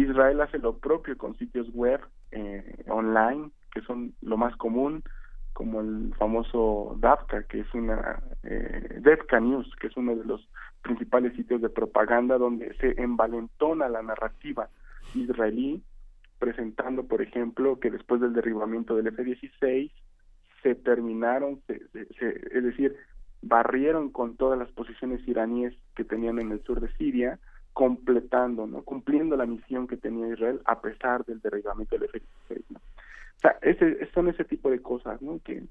Israel 0.00 0.40
hace 0.40 0.58
lo 0.58 0.78
propio 0.78 1.16
con 1.16 1.36
sitios 1.36 1.68
web 1.72 2.00
online 2.88 3.50
que 3.72 3.80
son 3.82 4.14
lo 4.22 4.36
más 4.36 4.56
común 4.56 5.02
como 5.54 5.80
el 5.80 6.12
famoso 6.18 6.96
DAFCA, 6.98 7.44
que 7.44 7.60
es 7.60 7.74
una 7.74 8.20
eh, 8.42 9.00
News, 9.40 9.72
que 9.80 9.86
es 9.86 9.96
uno 9.96 10.14
de 10.16 10.24
los 10.24 10.48
principales 10.82 11.34
sitios 11.34 11.62
de 11.62 11.68
propaganda 11.70 12.38
donde 12.38 12.74
se 12.74 13.00
envalentona 13.00 13.88
la 13.88 14.02
narrativa 14.02 14.68
israelí, 15.14 15.82
presentando, 16.40 17.04
por 17.04 17.22
ejemplo, 17.22 17.78
que 17.78 17.90
después 17.90 18.20
del 18.20 18.32
derribamiento 18.32 18.96
del 18.96 19.06
F-16 19.08 19.92
se 20.62 20.74
terminaron, 20.74 21.60
es 21.68 22.64
decir, 22.64 22.96
barrieron 23.40 24.10
con 24.10 24.36
todas 24.36 24.58
las 24.58 24.70
posiciones 24.72 25.26
iraníes 25.28 25.74
que 25.94 26.04
tenían 26.04 26.40
en 26.40 26.50
el 26.50 26.62
sur 26.64 26.80
de 26.80 26.92
Siria, 26.96 27.38
completando, 27.74 28.66
no, 28.66 28.82
cumpliendo 28.82 29.36
la 29.36 29.46
misión 29.46 29.86
que 29.86 29.96
tenía 29.96 30.32
Israel 30.32 30.60
a 30.64 30.80
pesar 30.80 31.24
del 31.26 31.40
derribamiento 31.40 31.98
del 31.98 32.04
F-16. 32.04 32.64
¿no? 32.70 32.78
O 32.78 33.40
sea, 33.40 33.58
ese, 33.60 34.08
son 34.14 34.28
ese 34.28 34.44
tipo 34.44 34.70
de 34.70 34.80
cosas, 34.80 35.20
¿no? 35.20 35.40
Que, 35.44 35.64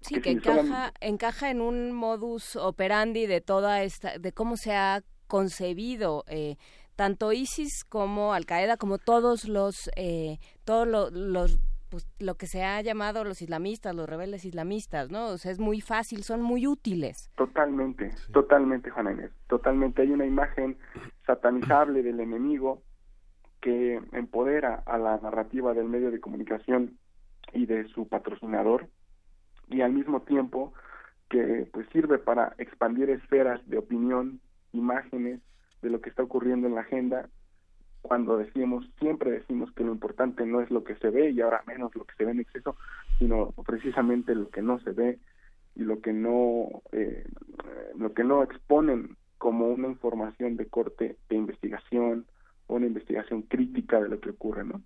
sí, 0.00 0.20
que, 0.20 0.30
encaja, 0.30 0.92
encaja 1.00 1.50
en 1.50 1.60
un 1.60 1.92
modus 1.92 2.56
operandi 2.56 3.26
de 3.26 3.40
toda 3.40 3.82
esta, 3.82 4.18
de 4.18 4.32
cómo 4.32 4.56
se 4.56 4.74
ha 4.74 5.02
concebido 5.28 6.24
eh, 6.26 6.56
tanto 6.96 7.32
ISIS 7.32 7.84
como 7.88 8.32
Al 8.34 8.46
Qaeda, 8.46 8.76
como 8.76 8.98
todos 8.98 9.46
los, 9.46 9.90
eh, 9.96 10.38
todos 10.64 11.12
los, 11.12 11.58
pues, 11.90 12.08
lo 12.18 12.36
que 12.36 12.46
se 12.46 12.64
ha 12.64 12.80
llamado 12.80 13.24
los 13.24 13.42
islamistas, 13.42 13.94
los 13.94 14.08
rebeldes 14.08 14.44
islamistas, 14.44 15.10
¿no? 15.10 15.26
O 15.26 15.38
sea, 15.38 15.50
es 15.50 15.58
muy 15.58 15.80
fácil, 15.80 16.22
son 16.22 16.40
muy 16.40 16.66
útiles. 16.66 17.30
Totalmente, 17.36 18.12
totalmente, 18.32 18.90
Juana 18.90 19.12
Inés, 19.12 19.32
totalmente. 19.48 20.02
Hay 20.02 20.10
una 20.10 20.24
imagen 20.24 20.78
satanizable 21.26 22.02
del 22.02 22.20
enemigo 22.20 22.82
que 23.60 24.00
empodera 24.12 24.82
a 24.86 24.96
la 24.98 25.18
narrativa 25.18 25.74
del 25.74 25.88
medio 25.88 26.10
de 26.10 26.20
comunicación 26.20 26.96
y 27.52 27.66
de 27.66 27.86
su 27.88 28.08
patrocinador 28.08 28.88
y 29.68 29.82
al 29.82 29.92
mismo 29.92 30.22
tiempo 30.22 30.72
que 31.28 31.68
pues 31.72 31.88
sirve 31.92 32.18
para 32.18 32.54
expandir 32.58 33.10
esferas 33.10 33.60
de 33.68 33.78
opinión, 33.78 34.40
imágenes 34.72 35.40
de 35.82 35.90
lo 35.90 36.00
que 36.00 36.10
está 36.10 36.22
ocurriendo 36.22 36.66
en 36.66 36.74
la 36.74 36.82
agenda 36.82 37.28
cuando 38.02 38.38
decimos, 38.38 38.88
siempre 38.98 39.30
decimos 39.30 39.70
que 39.72 39.84
lo 39.84 39.92
importante 39.92 40.46
no 40.46 40.60
es 40.60 40.70
lo 40.70 40.84
que 40.84 40.96
se 40.96 41.10
ve 41.10 41.30
y 41.30 41.40
ahora 41.40 41.62
menos 41.66 41.94
lo 41.94 42.04
que 42.04 42.14
se 42.16 42.24
ve 42.24 42.32
en 42.32 42.40
exceso, 42.40 42.76
sino 43.18 43.52
precisamente 43.66 44.34
lo 44.34 44.48
que 44.48 44.62
no 44.62 44.80
se 44.80 44.92
ve 44.92 45.18
y 45.74 45.82
lo 45.82 46.00
que 46.00 46.12
no 46.12 46.82
eh, 46.92 47.24
lo 47.96 48.12
que 48.12 48.24
no 48.24 48.42
exponen 48.42 49.16
como 49.38 49.68
una 49.68 49.88
información 49.88 50.56
de 50.56 50.66
corte 50.66 51.16
de 51.28 51.36
investigación 51.36 52.26
o 52.66 52.74
una 52.74 52.86
investigación 52.86 53.42
crítica 53.42 54.00
de 54.00 54.08
lo 54.08 54.20
que 54.20 54.30
ocurre, 54.30 54.64
¿no? 54.64 54.82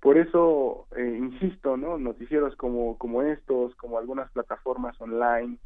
Por 0.00 0.16
eso, 0.16 0.86
eh, 0.96 1.16
insisto, 1.18 1.76
¿no? 1.76 1.98
Noticieros 1.98 2.54
como, 2.54 2.96
como 2.98 3.22
estos, 3.22 3.74
como 3.74 3.98
algunas 3.98 4.30
plataformas 4.30 4.98
online 5.00 5.58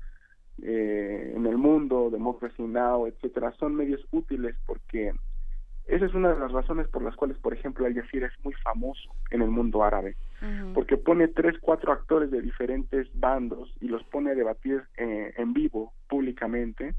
eh, 0.63 1.35
en 1.37 1.47
el 1.47 1.59
mundo, 1.59 2.09
Democracy 2.11 2.63
Now, 2.63 3.07
etcétera, 3.07 3.53
son 3.59 3.75
medios 3.75 4.01
útiles 4.11 4.57
porque 4.67 5.13
esa 5.87 6.07
es 6.07 6.15
una 6.15 6.33
de 6.33 6.41
las 6.41 6.53
razones 6.53 6.89
por 6.89 7.03
las 7.03 7.17
cuales, 7.17 7.37
por 7.39 7.53
ejemplo, 7.53 7.87
Al 7.87 7.95
Jazeera 7.95 8.29
es 8.29 8.45
muy 8.45 8.55
famoso 8.55 9.15
en 9.31 9.43
el 9.43 9.51
mundo 9.51 9.83
árabe, 9.83 10.17
porque 10.75 10.97
pone 10.97 11.29
tres, 11.29 11.57
cuatro 11.61 11.93
actores 11.93 12.31
de 12.31 12.41
diferentes 12.41 13.09
bandos 13.15 13.73
y 13.81 13.89
los 13.89 14.03
pone 14.05 14.31
a 14.31 14.35
debatir 14.35 14.83
eh, 14.97 15.33
en 15.37 15.53
vivo, 15.53 15.93
públicamente, 16.09 16.95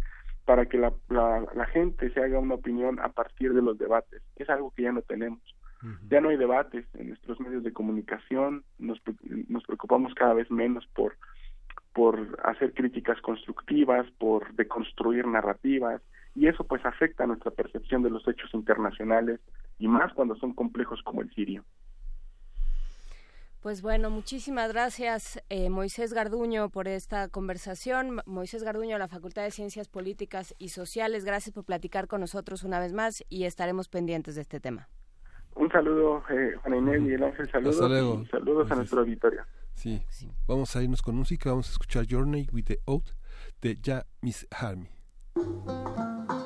para 0.45 0.65
que 0.65 0.77
la, 0.77 0.93
la, 1.09 1.45
la 1.55 1.65
gente 1.67 2.09
se 2.11 2.21
haga 2.21 2.39
una 2.39 2.55
opinión 2.55 2.99
a 2.99 3.09
partir 3.09 3.53
de 3.53 3.61
los 3.61 3.77
debates. 3.77 4.21
Es 4.35 4.49
algo 4.49 4.71
que 4.75 4.83
ya 4.83 4.91
no 4.91 5.01
tenemos. 5.01 5.41
Ya 6.09 6.21
no 6.21 6.29
hay 6.29 6.37
debates 6.37 6.85
en 6.93 7.09
nuestros 7.09 7.41
medios 7.41 7.61
de 7.61 7.73
comunicación, 7.73 8.63
nos, 8.79 9.01
nos 9.49 9.65
preocupamos 9.65 10.13
cada 10.13 10.33
vez 10.33 10.49
menos 10.49 10.87
por, 10.95 11.17
por 11.93 12.39
hacer 12.43 12.73
críticas 12.73 13.19
constructivas, 13.19 14.09
por 14.11 14.53
deconstruir 14.53 15.27
narrativas, 15.27 16.01
y 16.35 16.47
eso 16.47 16.63
pues 16.63 16.85
afecta 16.85 17.23
a 17.23 17.27
nuestra 17.27 17.51
percepción 17.51 18.03
de 18.03 18.09
los 18.09 18.27
hechos 18.27 18.53
internacionales, 18.53 19.39
y 19.79 19.87
más 19.87 20.13
cuando 20.13 20.35
son 20.35 20.53
complejos 20.53 21.01
como 21.03 21.21
el 21.21 21.33
sirio. 21.33 21.63
Pues 23.63 23.81
bueno, 23.81 24.09
muchísimas 24.09 24.73
gracias 24.73 25.41
eh, 25.49 25.69
Moisés 25.69 26.13
Garduño 26.13 26.69
por 26.69 26.89
esta 26.89 27.29
conversación. 27.29 28.21
Moisés 28.25 28.61
Garduño, 28.61 28.97
la 28.97 29.07
Facultad 29.07 29.43
de 29.43 29.51
Ciencias 29.51 29.87
Políticas 29.87 30.53
y 30.57 30.69
Sociales, 30.69 31.23
gracias 31.23 31.53
por 31.53 31.63
platicar 31.63 32.09
con 32.09 32.19
nosotros 32.19 32.63
una 32.63 32.81
vez 32.81 32.91
más 32.91 33.23
y 33.29 33.45
estaremos 33.45 33.87
pendientes 33.87 34.35
de 34.35 34.41
este 34.41 34.59
tema. 34.59 34.89
Un 35.55 35.71
saludo, 35.71 36.23
eh, 36.29 36.55
Juana 36.61 36.77
Inés 36.77 37.03
y 37.03 37.13
el 37.13 37.23
Ángel, 37.23 37.49
saludos. 37.49 38.27
saludos 38.29 38.69
a 38.69 38.75
nuestro 38.75 38.99
auditorio. 38.99 39.43
Sí. 39.75 40.03
vamos 40.45 40.75
a 40.75 40.83
irnos 40.83 41.01
con 41.01 41.15
música, 41.15 41.51
vamos 41.51 41.69
a 41.69 41.71
escuchar 41.71 42.05
Journey 42.09 42.49
with 42.51 42.65
the 42.65 42.79
Oath 42.85 43.11
de 43.61 43.75
Ya 43.81 44.05
Miss 44.21 44.45
Harmy. 44.51 44.92
Thank 45.35 46.31
you. 46.31 46.42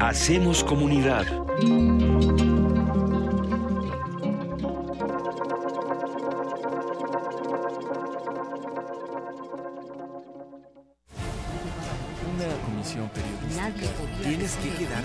Hacemos 0.00 0.64
comunidad. 0.64 1.26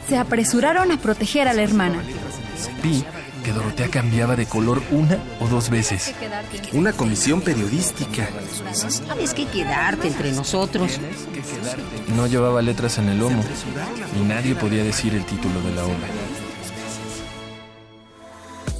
Se 0.08 0.18
apresuraron 0.18 0.92
a 0.92 0.98
proteger 0.98 1.48
a 1.48 1.54
la 1.54 1.62
hermana. 1.62 2.02
Vi 2.82 3.06
Dorotea 3.76 4.02
cambiaba 4.02 4.36
de 4.38 4.46
color 4.46 4.82
una 4.92 5.20
o 5.42 5.48
dos 5.48 5.70
veces. 5.70 6.14
Una 6.72 6.94
comisión 6.94 7.42
periodística. 7.42 8.30
Tienes 9.14 9.34
que 9.34 9.46
quedarte 9.48 10.08
entre 10.08 10.32
nosotros. 10.32 10.98
No 12.16 12.26
llevaba 12.28 12.62
letras 12.62 12.98
en 13.00 13.10
el 13.10 13.20
lomo 13.20 13.44
y 14.18 14.24
nadie 14.24 14.56
podía 14.56 14.82
decir 14.82 15.14
el 15.14 15.26
título 15.26 15.62
de 15.62 15.76
la 15.76 15.84
obra. 15.84 16.08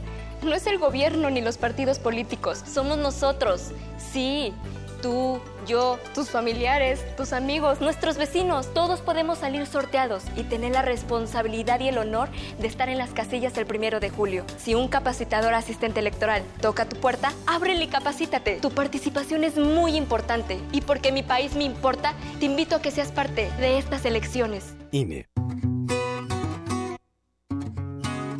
No 0.44 0.54
es 0.54 0.64
el 0.68 0.78
gobierno 0.78 1.28
ni 1.28 1.40
los 1.40 1.58
partidos 1.58 1.98
políticos, 1.98 2.62
somos 2.72 2.98
nosotros. 2.98 3.72
Sí, 3.98 4.54
tú, 5.02 5.40
yo, 5.66 5.98
tus 6.14 6.30
familiares, 6.30 7.04
tus 7.16 7.32
amigos, 7.32 7.80
nuestros 7.80 8.16
vecinos, 8.16 8.72
todos 8.72 9.00
podemos 9.00 9.38
salir 9.38 9.66
sorteados 9.66 10.22
y 10.36 10.44
tener 10.44 10.70
la 10.70 10.82
responsabilidad 10.82 11.80
y 11.80 11.88
el 11.88 11.98
honor 11.98 12.28
de 12.60 12.68
estar 12.68 12.88
en 12.88 12.98
las 12.98 13.10
casillas 13.10 13.58
el 13.58 13.66
primero 13.66 13.98
de 13.98 14.10
julio. 14.10 14.44
Si 14.56 14.76
un 14.76 14.86
capacitador 14.86 15.54
asistente 15.54 15.98
electoral 15.98 16.44
toca 16.60 16.88
tu 16.88 16.94
puerta, 17.00 17.32
ábrele 17.48 17.86
y 17.86 17.88
capacítate. 17.88 18.60
Tu 18.60 18.70
participación 18.70 19.42
es 19.42 19.56
muy 19.56 19.96
importante 19.96 20.60
y 20.70 20.82
porque 20.82 21.10
mi 21.10 21.24
país 21.24 21.56
me 21.56 21.64
importa, 21.64 22.14
te 22.38 22.46
invito 22.46 22.76
a 22.76 22.82
que 22.82 22.92
seas 22.92 23.10
parte 23.10 23.50
de 23.58 23.78
estas 23.78 24.04
elecciones. 24.04 24.76
INE. 24.92 25.28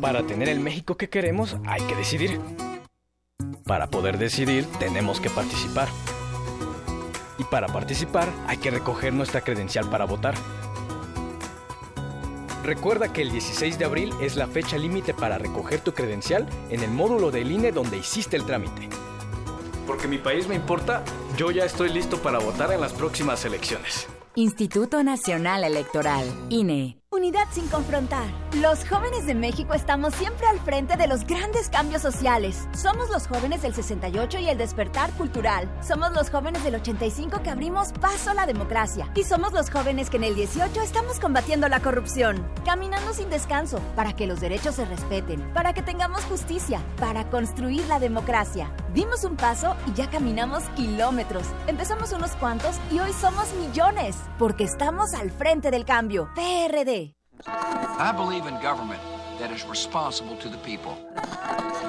Para 0.01 0.23
tener 0.23 0.49
el 0.49 0.59
México 0.59 0.97
que 0.97 1.09
queremos 1.09 1.57
hay 1.65 1.81
que 1.83 1.95
decidir. 1.95 2.39
Para 3.65 3.87
poder 3.87 4.17
decidir 4.17 4.65
tenemos 4.79 5.19
que 5.19 5.29
participar. 5.29 5.87
Y 7.37 7.43
para 7.43 7.67
participar 7.67 8.27
hay 8.47 8.57
que 8.57 8.71
recoger 8.71 9.13
nuestra 9.13 9.41
credencial 9.41 9.89
para 9.89 10.05
votar. 10.05 10.35
Recuerda 12.63 13.11
que 13.11 13.23
el 13.23 13.31
16 13.31 13.79
de 13.79 13.85
abril 13.85 14.13
es 14.21 14.35
la 14.35 14.45
fecha 14.47 14.77
límite 14.77 15.13
para 15.13 15.37
recoger 15.39 15.81
tu 15.81 15.93
credencial 15.93 16.47
en 16.69 16.83
el 16.83 16.91
módulo 16.91 17.31
del 17.31 17.51
INE 17.51 17.71
donde 17.71 17.97
hiciste 17.97 18.37
el 18.37 18.45
trámite. 18.45 18.87
Porque 19.87 20.07
mi 20.07 20.19
país 20.19 20.47
me 20.47 20.55
importa, 20.55 21.03
yo 21.37 21.49
ya 21.49 21.65
estoy 21.65 21.89
listo 21.89 22.21
para 22.21 22.39
votar 22.39 22.71
en 22.71 22.81
las 22.81 22.93
próximas 22.93 23.43
elecciones. 23.45 24.07
Instituto 24.35 25.03
Nacional 25.03 25.65
Electoral, 25.65 26.25
INE. 26.49 27.00
Unidad 27.13 27.49
sin 27.51 27.67
confrontar. 27.67 28.25
Los 28.61 28.87
jóvenes 28.87 29.25
de 29.25 29.35
México 29.35 29.73
estamos 29.73 30.15
siempre 30.15 30.47
al 30.47 30.61
frente 30.61 30.95
de 30.95 31.07
los 31.07 31.25
grandes 31.27 31.67
cambios 31.67 32.01
sociales. 32.01 32.69
Somos 32.73 33.09
los 33.09 33.27
jóvenes 33.27 33.63
del 33.63 33.73
68 33.73 34.39
y 34.39 34.47
el 34.47 34.57
despertar 34.57 35.11
cultural. 35.17 35.69
Somos 35.85 36.13
los 36.13 36.29
jóvenes 36.29 36.63
del 36.63 36.75
85 36.75 37.43
que 37.43 37.49
abrimos 37.49 37.91
paso 37.99 38.29
a 38.29 38.33
la 38.33 38.45
democracia. 38.45 39.11
Y 39.13 39.25
somos 39.25 39.51
los 39.51 39.69
jóvenes 39.69 40.09
que 40.09 40.15
en 40.15 40.23
el 40.23 40.35
18 40.35 40.81
estamos 40.81 41.19
combatiendo 41.19 41.67
la 41.67 41.81
corrupción. 41.81 42.49
Caminando 42.63 43.11
sin 43.13 43.29
descanso 43.29 43.81
para 43.97 44.13
que 44.13 44.25
los 44.25 44.39
derechos 44.39 44.75
se 44.75 44.85
respeten, 44.85 45.41
para 45.53 45.73
que 45.73 45.81
tengamos 45.81 46.23
justicia, 46.23 46.79
para 46.97 47.29
construir 47.29 47.85
la 47.87 47.99
democracia. 47.99 48.71
Dimos 48.93 49.25
un 49.25 49.35
paso 49.35 49.75
y 49.85 49.93
ya 49.95 50.09
caminamos 50.09 50.63
kilómetros. 50.77 51.43
Empezamos 51.67 52.13
unos 52.13 52.31
cuantos 52.37 52.77
y 52.89 52.99
hoy 52.99 53.11
somos 53.11 53.53
millones. 53.55 54.15
Porque 54.39 54.63
estamos 54.63 55.13
al 55.13 55.29
frente 55.29 55.71
del 55.71 55.83
cambio. 55.83 56.29
PRD. 56.35 57.00
I 57.47 58.11
believe 58.15 58.47
in 58.47 58.55
government 58.61 59.01
that 59.39 59.51
is 59.51 59.65
responsible 59.67 60.35
to 60.37 60.49
the 60.49 60.57
people. 60.57 60.97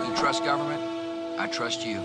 You 0.07 0.15
trust 0.17 0.45
government? 0.45 0.83
I 1.39 1.49
trust 1.49 1.85
you. 1.85 1.99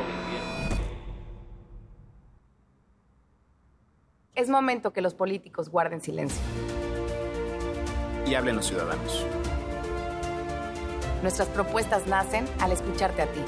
Es 4.34 4.48
momento 4.48 4.92
que 4.92 5.00
los 5.00 5.14
políticos 5.14 5.68
guarden 5.68 6.00
silencio. 6.00 6.42
Y 8.26 8.34
hablen 8.34 8.56
los 8.56 8.66
ciudadanos. 8.66 9.24
Nuestras 11.24 11.48
propuestas 11.48 12.06
nacen 12.06 12.44
al 12.60 12.70
escucharte 12.70 13.22
a 13.22 13.26
ti. 13.26 13.40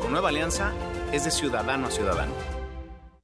Con 0.00 0.12
Nueva 0.12 0.30
Alianza 0.30 0.72
es 1.12 1.24
de 1.24 1.30
ciudadano 1.30 1.88
a 1.88 1.90
ciudadano. 1.90 2.32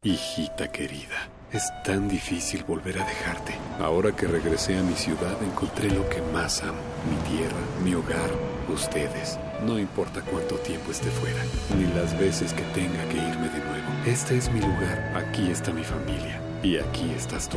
Hijita 0.03 0.71
querida, 0.71 1.31
es 1.51 1.73
tan 1.85 2.07
difícil 2.07 2.65
volver 2.65 3.01
a 3.01 3.07
dejarte. 3.07 3.55
Ahora 3.81 4.15
que 4.15 4.27
regresé 4.27 4.77
a 4.77 4.83
mi 4.83 4.93
ciudad 4.93 5.43
encontré 5.43 5.91
lo 5.91 6.07
que 6.11 6.21
más 6.35 6.63
amo, 6.65 6.83
mi 7.09 7.35
tierra, 7.35 7.57
mi 7.83 7.95
hogar, 7.95 8.31
ustedes. 8.69 9.39
No 9.65 9.79
importa 9.79 10.21
cuánto 10.21 10.57
tiempo 10.57 10.91
esté 10.91 11.09
fuera, 11.09 11.43
ni 11.79 11.87
las 11.99 12.19
veces 12.19 12.53
que 12.53 12.63
tenga 12.75 13.09
que 13.09 13.17
irme 13.17 13.49
de 13.49 13.59
nuevo. 13.65 13.89
Este 14.05 14.37
es 14.37 14.53
mi 14.53 14.61
lugar, 14.61 15.15
aquí 15.17 15.51
está 15.51 15.73
mi 15.73 15.83
familia 15.83 16.39
y 16.63 16.77
aquí 16.77 17.11
estás 17.17 17.49
tú. 17.49 17.57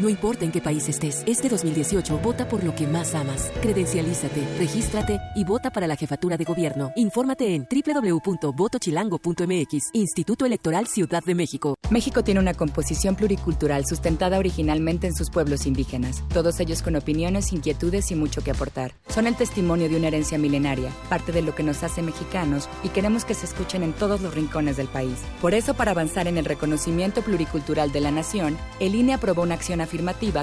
No 0.00 0.08
importa 0.08 0.44
en 0.46 0.50
qué 0.50 0.62
país 0.62 0.88
estés, 0.88 1.22
este 1.26 1.50
2018 1.50 2.20
vota 2.20 2.48
por 2.48 2.64
lo 2.64 2.74
que 2.74 2.86
más 2.86 3.14
amas. 3.14 3.52
Credencialízate, 3.60 4.42
regístrate 4.58 5.20
y 5.36 5.44
vota 5.44 5.70
para 5.70 5.86
la 5.86 5.94
jefatura 5.94 6.38
de 6.38 6.44
gobierno. 6.44 6.90
Infórmate 6.96 7.54
en 7.54 7.68
www.votochilango.mx, 7.70 9.90
Instituto 9.92 10.46
Electoral 10.46 10.86
Ciudad 10.86 11.22
de 11.22 11.34
México. 11.34 11.74
México 11.90 12.24
tiene 12.24 12.40
una 12.40 12.54
composición 12.54 13.14
pluricultural 13.14 13.84
sustentada 13.84 14.38
originalmente 14.38 15.06
en 15.06 15.14
sus 15.14 15.28
pueblos 15.28 15.66
indígenas, 15.66 16.24
todos 16.32 16.60
ellos 16.60 16.80
con 16.80 16.96
opiniones, 16.96 17.52
inquietudes 17.52 18.10
y 18.10 18.14
mucho 18.14 18.42
que 18.42 18.52
aportar. 18.52 18.94
Son 19.08 19.26
el 19.26 19.36
testimonio 19.36 19.90
de 19.90 19.96
una 19.96 20.06
herencia 20.06 20.38
milenaria, 20.38 20.90
parte 21.10 21.30
de 21.30 21.42
lo 21.42 21.54
que 21.54 21.62
nos 21.62 21.82
hace 21.82 22.00
mexicanos 22.00 22.70
y 22.82 22.88
queremos 22.88 23.26
que 23.26 23.34
se 23.34 23.44
escuchen 23.44 23.82
en 23.82 23.92
todos 23.92 24.22
los 24.22 24.34
rincones 24.34 24.78
del 24.78 24.88
país. 24.88 25.18
Por 25.42 25.52
eso, 25.52 25.74
para 25.74 25.90
avanzar 25.90 26.26
en 26.26 26.38
el 26.38 26.46
reconocimiento 26.46 27.20
pluricultural 27.20 27.92
de 27.92 28.00
la 28.00 28.12
nación, 28.12 28.56
el 28.78 28.94
INE 28.94 29.12
aprobó 29.12 29.42
una 29.42 29.56
acción 29.56 29.82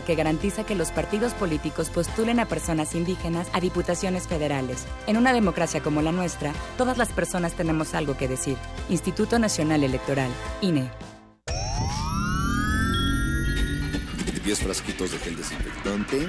que 0.06 0.16
garantiza 0.16 0.66
que 0.66 0.76
los 0.76 0.92
partidos 0.92 1.34
políticos 1.34 1.90
postulen 1.90 2.40
a 2.40 2.46
personas 2.46 2.96
indígenas 2.96 3.48
a 3.54 3.60
diputaciones 3.60 4.28
federales. 4.28 4.86
En 5.08 5.18
una 5.18 5.34
democracia 5.34 5.82
como 5.82 6.02
la 6.02 6.12
nuestra, 6.12 6.54
todas 6.78 6.98
las 6.98 7.12
personas 7.14 7.54
tenemos 7.54 7.94
algo 7.94 8.18
que 8.18 8.28
decir. 8.28 8.58
Instituto 8.90 9.40
Nacional 9.40 9.84
Electoral, 9.84 10.30
INE. 10.62 10.90
10 14.48 14.60
frasquitos 14.60 15.12
de 15.12 15.20
gel 15.20 15.36
desinfectante, 15.36 16.26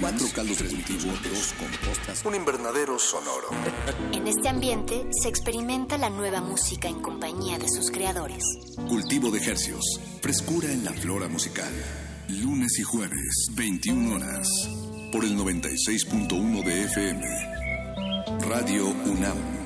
4 0.00 0.28
caldos 0.32 0.58
cultivos, 0.58 1.22
2 1.24 1.54
compostas, 1.58 2.24
un 2.24 2.36
invernadero 2.36 2.96
sonoro. 2.96 3.48
En 4.12 4.28
este 4.28 4.48
ambiente 4.48 5.08
se 5.10 5.28
experimenta 5.28 5.98
la 5.98 6.08
nueva 6.08 6.40
música 6.40 6.86
en 6.86 7.00
compañía 7.00 7.58
de 7.58 7.68
sus 7.68 7.90
creadores. 7.90 8.44
Cultivo 8.88 9.32
de 9.32 9.40
ejercios, 9.40 9.82
frescura 10.22 10.70
en 10.70 10.84
la 10.84 10.92
flora 10.92 11.26
musical. 11.26 11.72
Lunes 12.28 12.78
y 12.78 12.84
jueves, 12.84 13.48
21 13.56 14.14
horas, 14.14 14.48
por 15.10 15.24
el 15.24 15.36
96.1 15.36 16.64
de 16.64 16.84
FM. 16.84 17.26
Radio 18.48 18.86
UNAM. 18.86 19.65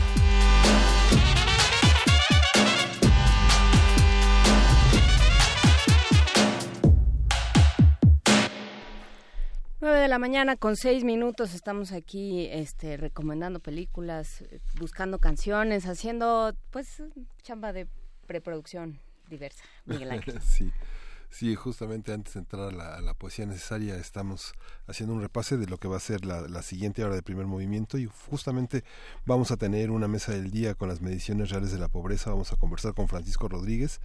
9 9.79 9.99
de 9.99 10.07
la 10.07 10.17
mañana 10.17 10.55
con 10.55 10.77
seis 10.77 11.03
minutos 11.03 11.53
estamos 11.53 11.91
aquí 11.91 12.47
este, 12.51 12.97
recomendando 12.97 13.59
películas, 13.59 14.43
buscando 14.79 15.19
canciones, 15.19 15.85
haciendo 15.85 16.55
pues 16.71 17.03
chamba 17.43 17.71
de 17.71 17.85
preproducción 18.25 18.99
diversa. 19.29 19.63
Miguel 19.85 20.09
Ángel. 20.09 20.41
sí. 20.49 20.71
Sí, 21.29 21.55
justamente 21.55 22.13
antes 22.13 22.33
de 22.33 22.39
entrar 22.39 22.69
a 22.69 23.01
la, 23.01 23.13
poesía 23.13 23.45
necesaria 23.45 23.95
estamos 23.97 24.53
haciendo 24.87 25.13
un 25.13 25.21
repase 25.21 25.57
de 25.57 25.67
lo 25.67 25.77
que 25.77 25.87
va 25.87 25.97
a 25.97 25.99
ser 25.99 26.25
la, 26.25 26.61
siguiente 26.61 27.03
hora 27.03 27.15
de 27.15 27.21
primer 27.21 27.45
movimiento 27.45 27.97
y 27.97 28.09
justamente 28.29 28.83
vamos 29.25 29.51
a 29.51 29.57
tener 29.57 29.91
una 29.91 30.07
mesa 30.07 30.31
del 30.31 30.51
día 30.51 30.73
con 30.73 30.89
las 30.89 31.01
mediciones 31.01 31.49
reales 31.49 31.71
de 31.71 31.79
la 31.79 31.89
pobreza. 31.89 32.31
Vamos 32.31 32.53
a 32.53 32.55
conversar 32.55 32.93
con 32.93 33.07
Francisco 33.07 33.47
Rodríguez, 33.47 33.99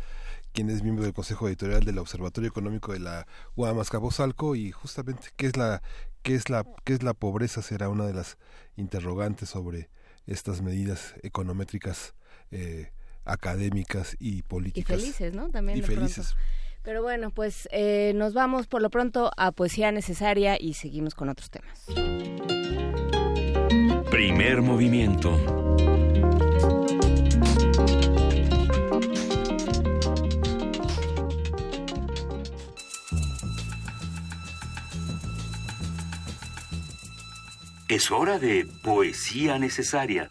quien 0.52 0.68
es 0.68 0.82
miembro 0.82 1.04
del 1.04 1.14
Consejo 1.14 1.48
Editorial 1.48 1.84
del 1.84 1.98
Observatorio 1.98 2.48
Económico 2.48 2.92
de 2.92 3.00
la 3.00 3.26
UAM 3.56 3.82
Capozalco 3.84 4.54
y 4.56 4.72
justamente 4.72 5.28
qué 5.36 5.46
es 5.46 5.56
la 5.56 5.82
qué 6.22 6.34
es 6.34 6.50
la 6.50 6.64
qué 6.84 6.92
es 6.94 7.02
la 7.02 7.14
pobreza 7.14 7.62
será 7.62 7.88
una 7.88 8.04
de 8.04 8.14
las 8.14 8.36
interrogantes 8.76 9.48
sobre 9.48 9.88
estas 10.26 10.60
medidas 10.60 11.14
econométricas 11.22 12.14
eh, 12.50 12.92
académicas 13.24 14.16
y 14.18 14.42
políticas. 14.42 14.96
Y 14.96 15.00
felices, 15.00 15.34
¿no? 15.34 15.50
También 15.50 15.78
y 15.78 15.82
felices. 15.82 16.34
Pero 16.82 17.02
bueno, 17.02 17.30
pues 17.30 17.68
eh, 17.70 18.12
nos 18.14 18.34
vamos 18.34 18.66
por 18.66 18.82
lo 18.82 18.90
pronto 18.90 19.30
a 19.36 19.52
Poesía 19.52 19.92
Necesaria 19.92 20.56
y 20.60 20.74
seguimos 20.74 21.14
con 21.14 21.28
otros 21.28 21.50
temas. 21.50 21.86
Primer 24.10 24.62
movimiento. 24.62 25.38
Es 37.88 38.10
hora 38.10 38.38
de 38.38 38.66
Poesía 38.82 39.58
Necesaria. 39.58 40.30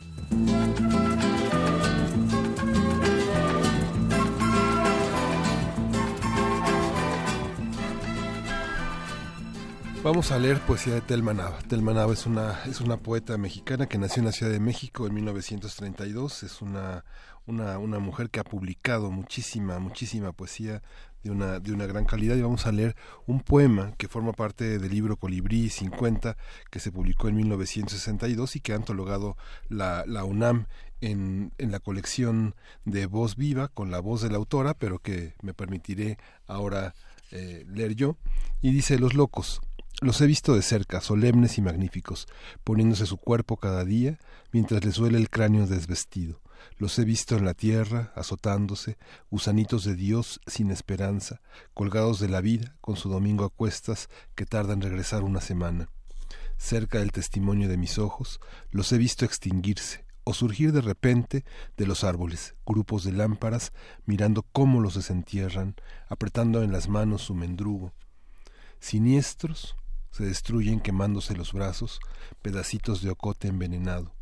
Vamos 10.04 10.32
a 10.32 10.40
leer 10.40 10.60
poesía 10.62 10.96
de 10.96 11.02
Telma 11.02 11.32
Nava. 11.32 11.60
Telma 11.68 12.12
es 12.12 12.26
una, 12.26 12.60
es 12.66 12.82
una 12.82 12.98
poeta 12.98 13.38
mexicana 13.38 13.86
que 13.86 14.00
nació 14.00 14.22
en 14.22 14.26
la 14.26 14.32
Ciudad 14.32 14.52
de 14.52 14.60
México 14.60 15.06
en 15.06 15.14
1932. 15.14 16.42
Es 16.42 16.64
una, 16.64 17.06
una, 17.46 17.78
una 17.78 18.00
mujer 18.00 18.32
que 18.32 18.40
ha 18.40 18.44
publicado 18.44 19.12
muchísima, 19.12 19.78
muchísima 19.78 20.32
poesía 20.32 20.82
de 21.22 21.30
una, 21.30 21.60
de 21.60 21.72
una 21.72 21.86
gran 21.86 22.06
calidad 22.06 22.36
y 22.36 22.42
vamos 22.42 22.66
a 22.66 22.72
leer 22.72 22.96
un 23.28 23.42
poema 23.42 23.94
que 24.00 24.08
forma 24.08 24.34
parte 24.34 24.80
del 24.80 24.92
libro 24.92 25.18
Colibrí 25.18 25.70
50 25.70 26.36
que 26.72 26.80
se 26.80 26.92
publicó 26.92 27.28
en 27.28 27.36
1962 27.36 28.56
y 28.56 28.60
que 28.60 28.74
ha 28.74 28.78
antologado 28.78 29.38
la, 29.70 30.04
la 30.08 30.24
UNAM 30.24 30.66
en, 31.02 31.54
en, 31.60 31.72
la 31.72 31.80
colección 31.80 32.56
de 32.86 33.06
Voz 33.06 33.36
Viva 33.36 33.68
con 33.68 33.92
la 33.92 34.00
voz 34.00 34.24
de 34.24 34.32
la 34.32 34.38
autora, 34.38 34.74
pero 34.74 34.98
que 34.98 35.36
me 35.44 35.54
permitiré 35.54 36.18
ahora 36.48 36.96
eh, 37.32 37.66
leer 37.70 37.96
yo. 37.96 38.18
Y 38.62 38.72
dice 38.72 39.00
Los 39.00 39.14
locos. 39.14 39.62
Los 40.00 40.20
he 40.22 40.26
visto 40.26 40.56
de 40.56 40.62
cerca, 40.62 41.02
solemnes 41.02 41.58
y 41.58 41.62
magníficos, 41.62 42.28
poniéndose 42.64 43.06
su 43.06 43.18
cuerpo 43.18 43.58
cada 43.58 43.86
día, 43.86 44.20
mientras 44.52 44.84
les 44.84 44.96
duele 44.96 45.18
el 45.18 45.30
cráneo 45.30 45.68
desvestido. 45.68 46.42
Los 46.78 46.98
he 46.98 47.06
visto 47.06 47.38
en 47.38 47.46
la 47.46 47.54
tierra, 47.54 48.12
azotándose, 48.16 48.98
gusanitos 49.30 49.84
de 49.84 49.96
Dios 49.96 50.42
sin 50.48 50.72
esperanza, 50.72 51.42
colgados 51.74 52.20
de 52.20 52.30
la 52.30 52.42
vida, 52.42 52.76
con 52.82 52.96
su 52.96 53.10
domingo 53.10 53.46
a 53.46 53.50
cuestas, 53.50 54.10
que 54.34 54.46
tarda 54.46 54.74
en 54.74 54.82
regresar 54.82 55.24
una 55.24 55.42
semana. 55.42 55.90
Cerca 56.58 57.00
del 57.00 57.12
testimonio 57.12 57.68
de 57.70 57.78
mis 57.78 58.00
ojos, 58.00 58.40
los 58.72 58.92
he 58.92 58.98
visto 58.98 59.26
extinguirse, 59.26 60.06
o 60.24 60.34
surgir 60.34 60.72
de 60.72 60.82
repente 60.82 61.46
de 61.78 61.86
los 61.86 62.04
árboles, 62.04 62.56
grupos 62.66 63.04
de 63.04 63.12
lámparas, 63.12 63.74
mirando 64.06 64.44
cómo 64.52 64.80
los 64.80 64.96
desentierran, 64.96 65.76
apretando 66.08 66.64
en 66.64 66.72
las 66.72 66.88
manos 66.88 67.24
su 67.24 67.36
mendrugo. 67.36 67.94
Siniestros, 68.80 69.76
se 70.12 70.26
destruyen 70.26 70.80
quemándose 70.80 71.36
los 71.36 71.54
brazos, 71.54 72.00
pedacitos 72.42 73.02
de 73.02 73.10
ocote 73.10 73.48
envenenado. 73.48 74.14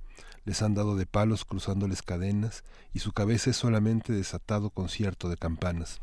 Les 0.45 0.61
han 0.61 0.73
dado 0.73 0.95
de 0.95 1.05
palos 1.05 1.45
cruzándoles 1.45 2.01
cadenas 2.01 2.63
y 2.93 2.99
su 2.99 3.11
cabeza 3.11 3.49
es 3.49 3.57
solamente 3.57 4.13
desatado 4.13 4.69
concierto 4.69 5.29
de 5.29 5.37
campanas. 5.37 6.01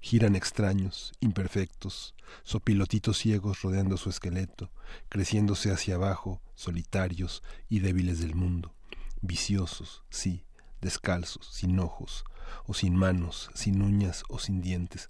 Giran 0.00 0.36
extraños, 0.36 1.12
imperfectos, 1.20 2.14
sopilotitos 2.42 3.18
ciegos 3.18 3.62
rodeando 3.62 3.96
su 3.96 4.10
esqueleto, 4.10 4.70
creciéndose 5.08 5.70
hacia 5.70 5.94
abajo, 5.94 6.40
solitarios 6.54 7.42
y 7.68 7.80
débiles 7.80 8.20
del 8.20 8.34
mundo, 8.34 8.74
viciosos, 9.20 10.02
sí, 10.10 10.44
descalzos, 10.80 11.46
sin 11.52 11.78
ojos, 11.78 12.24
o 12.66 12.74
sin 12.74 12.96
manos, 12.96 13.50
sin 13.54 13.80
uñas 13.82 14.24
o 14.28 14.38
sin 14.38 14.60
dientes. 14.60 15.08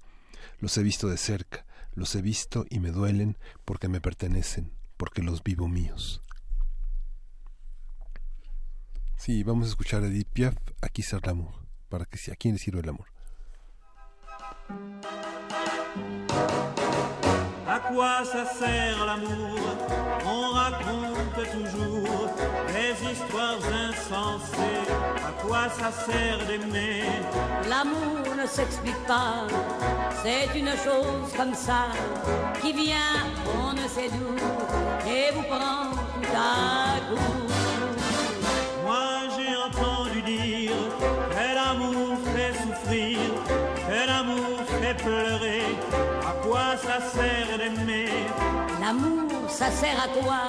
Los 0.59 0.77
he 0.77 0.83
visto 0.83 1.09
de 1.09 1.17
cerca, 1.17 1.65
los 1.95 2.15
he 2.15 2.23
visto 2.23 2.65
y 2.71 2.81
me 2.81 2.91
duelen 2.91 3.37
porque 3.65 3.89
me 3.89 4.01
pertenecen, 4.01 4.73
porque 4.97 5.23
los 5.23 5.43
vivo 5.43 5.69
míos. 5.69 6.23
Sí, 9.17 9.45
vamos 9.45 9.67
a 9.67 9.71
escuchar 9.71 10.03
a 10.03 10.07
Edith 10.07 10.29
Piaf, 10.33 10.57
aquí 10.81 11.03
l'amour, 11.25 11.55
para 11.89 12.05
que 12.07 12.19
si 12.19 12.33
a 12.33 12.37
quién 12.37 12.55
le 12.55 12.59
sirve 12.59 12.81
el 12.81 12.89
amor. 12.89 13.07
Quoi 17.89 18.25
ça 18.25 18.45
sert 18.45 19.05
l'amour 19.05 19.59
On 20.25 20.51
raconte 20.55 21.51
toujours 21.51 22.29
des 22.69 23.13
histoires 23.13 23.59
insensées. 23.89 24.87
À 25.17 25.33
quoi 25.43 25.69
ça 25.69 25.91
sert 25.91 26.39
d'aimer 26.47 27.03
L'amour 27.69 28.37
ne 28.41 28.47
s'explique 28.47 29.07
pas, 29.07 29.47
c'est 30.23 30.59
une 30.59 30.71
chose 30.71 31.33
comme 31.37 31.55
ça 31.55 31.89
qui 32.61 32.73
vient, 32.73 33.27
on 33.61 33.73
ne 33.73 33.89
sait 33.89 34.09
d'où, 34.09 34.37
et 35.11 35.33
vous 35.35 35.43
prend 35.43 35.91
tout 35.91 36.37
à 36.37 37.01
coup. 37.09 37.52
Ça 46.93 47.01
sert 47.01 47.59
d'aimer 47.59 48.09
L'amour, 48.81 49.49
ça 49.49 49.71
sert 49.71 49.99
à 50.07 50.09
quoi? 50.09 50.43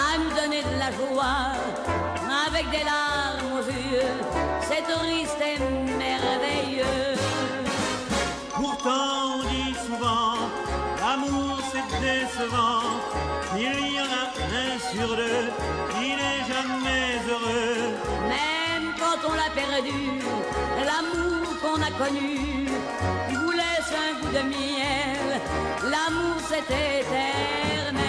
À 0.00 0.16
nous 0.18 0.30
donner 0.40 0.62
de 0.62 0.78
la 0.78 0.90
joie, 0.98 1.52
avec 2.48 2.70
des 2.70 2.84
larmes 2.90 3.52
aux 3.58 3.66
yeux. 3.66 4.14
C'est 4.62 4.84
triste 4.90 5.40
et 5.50 5.58
merveilleux. 6.04 7.18
Pourtant 8.54 9.16
on 9.34 9.42
dit 9.52 9.74
souvent, 9.86 10.36
l'amour 11.02 11.58
c'est 11.70 11.88
décevant. 12.00 12.86
Il 13.56 13.94
y 13.96 14.00
en 14.00 14.10
a 14.22 14.24
un 14.64 14.74
sur 14.92 15.08
deux 15.16 15.46
qui 15.92 16.08
n'est 16.20 16.42
jamais 16.52 17.08
heureux. 17.28 17.92
Même 18.34 18.86
quand 18.98 19.20
on 19.28 19.34
l'a 19.34 19.50
perdu, 19.60 20.00
l'amour 20.88 21.46
qu'on 21.60 21.82
a 21.82 21.90
connu 22.02 22.68
un 23.94 24.12
goût 24.20 24.32
de 24.38 24.42
miel. 24.54 25.40
L'amour 25.92 26.36
c'est 26.48 26.68
éternel. 26.70 28.02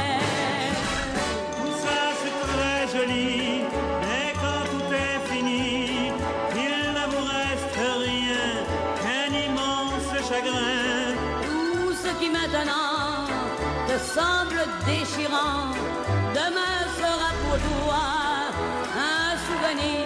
Tout 1.57 1.75
ça 1.83 1.99
c'est 2.19 2.37
très 2.45 2.81
joli, 2.97 3.63
mais 4.01 4.27
quand 4.41 4.63
tout 4.71 4.89
est 4.93 5.19
fini, 5.31 6.11
il 6.55 6.77
ne 6.97 7.05
vous 7.11 7.25
reste 7.37 7.75
rien 8.05 8.47
qu'un 9.01 9.31
immense 9.45 10.09
chagrin. 10.29 11.13
Tout 11.47 11.93
ce 11.93 12.09
qui 12.19 12.29
maintenant 12.29 13.27
te 13.87 13.97
semble 14.17 14.61
déchirant, 14.85 15.71
demain 16.33 16.77
sera 16.99 17.29
pour 17.43 17.57
toi 17.69 18.03
un 18.97 19.29
souvenir 19.47 20.04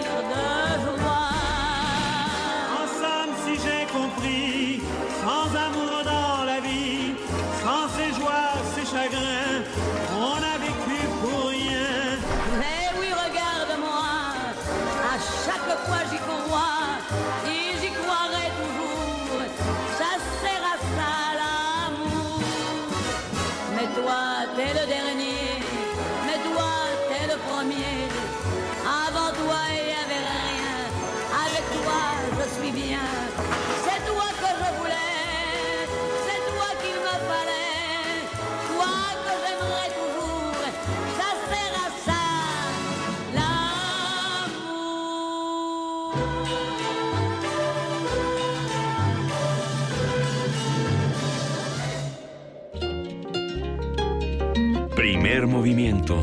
Primer 55.30 55.46
movimiento. 55.46 56.16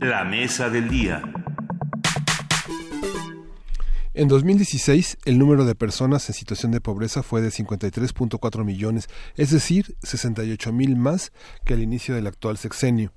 La 0.00 0.24
mesa 0.24 0.70
del 0.70 0.88
día. 0.88 1.20
En 4.14 4.28
2016, 4.28 5.18
el 5.24 5.36
número 5.40 5.64
de 5.64 5.74
personas 5.74 6.28
en 6.28 6.34
situación 6.36 6.70
de 6.70 6.80
pobreza 6.80 7.24
fue 7.24 7.42
de 7.42 7.48
53.4 7.48 8.64
millones, 8.64 9.08
es 9.34 9.50
decir, 9.50 9.96
68 10.04 10.72
mil 10.72 10.94
más 10.94 11.32
que 11.64 11.74
al 11.74 11.82
inicio 11.82 12.14
del 12.14 12.28
actual 12.28 12.56
sexenio. 12.56 13.12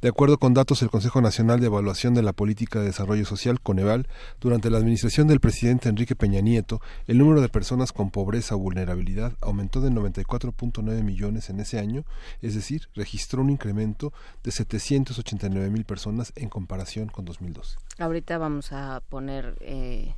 De 0.00 0.08
acuerdo 0.08 0.38
con 0.38 0.54
datos 0.54 0.80
del 0.80 0.90
Consejo 0.90 1.20
Nacional 1.20 1.60
de 1.60 1.66
Evaluación 1.66 2.14
de 2.14 2.22
la 2.22 2.32
Política 2.32 2.80
de 2.80 2.86
Desarrollo 2.86 3.24
Social, 3.24 3.60
Coneval, 3.60 4.08
durante 4.40 4.70
la 4.70 4.78
administración 4.78 5.28
del 5.28 5.40
presidente 5.40 5.88
Enrique 5.88 6.16
Peña 6.16 6.40
Nieto, 6.40 6.80
el 7.06 7.18
número 7.18 7.40
de 7.40 7.48
personas 7.48 7.92
con 7.92 8.10
pobreza 8.10 8.54
o 8.54 8.58
vulnerabilidad 8.58 9.32
aumentó 9.40 9.80
de 9.80 9.90
94.9 9.90 11.02
millones 11.02 11.50
en 11.50 11.60
ese 11.60 11.78
año, 11.78 12.04
es 12.42 12.54
decir, 12.54 12.88
registró 12.94 13.42
un 13.42 13.50
incremento 13.50 14.12
de 14.42 14.50
789 14.50 15.70
mil 15.70 15.84
personas 15.84 16.32
en 16.36 16.48
comparación 16.48 17.08
con 17.08 17.24
2012. 17.24 17.76
Ahorita 17.98 18.38
vamos 18.38 18.72
a 18.72 19.02
poner 19.08 19.56
eh, 19.60 20.14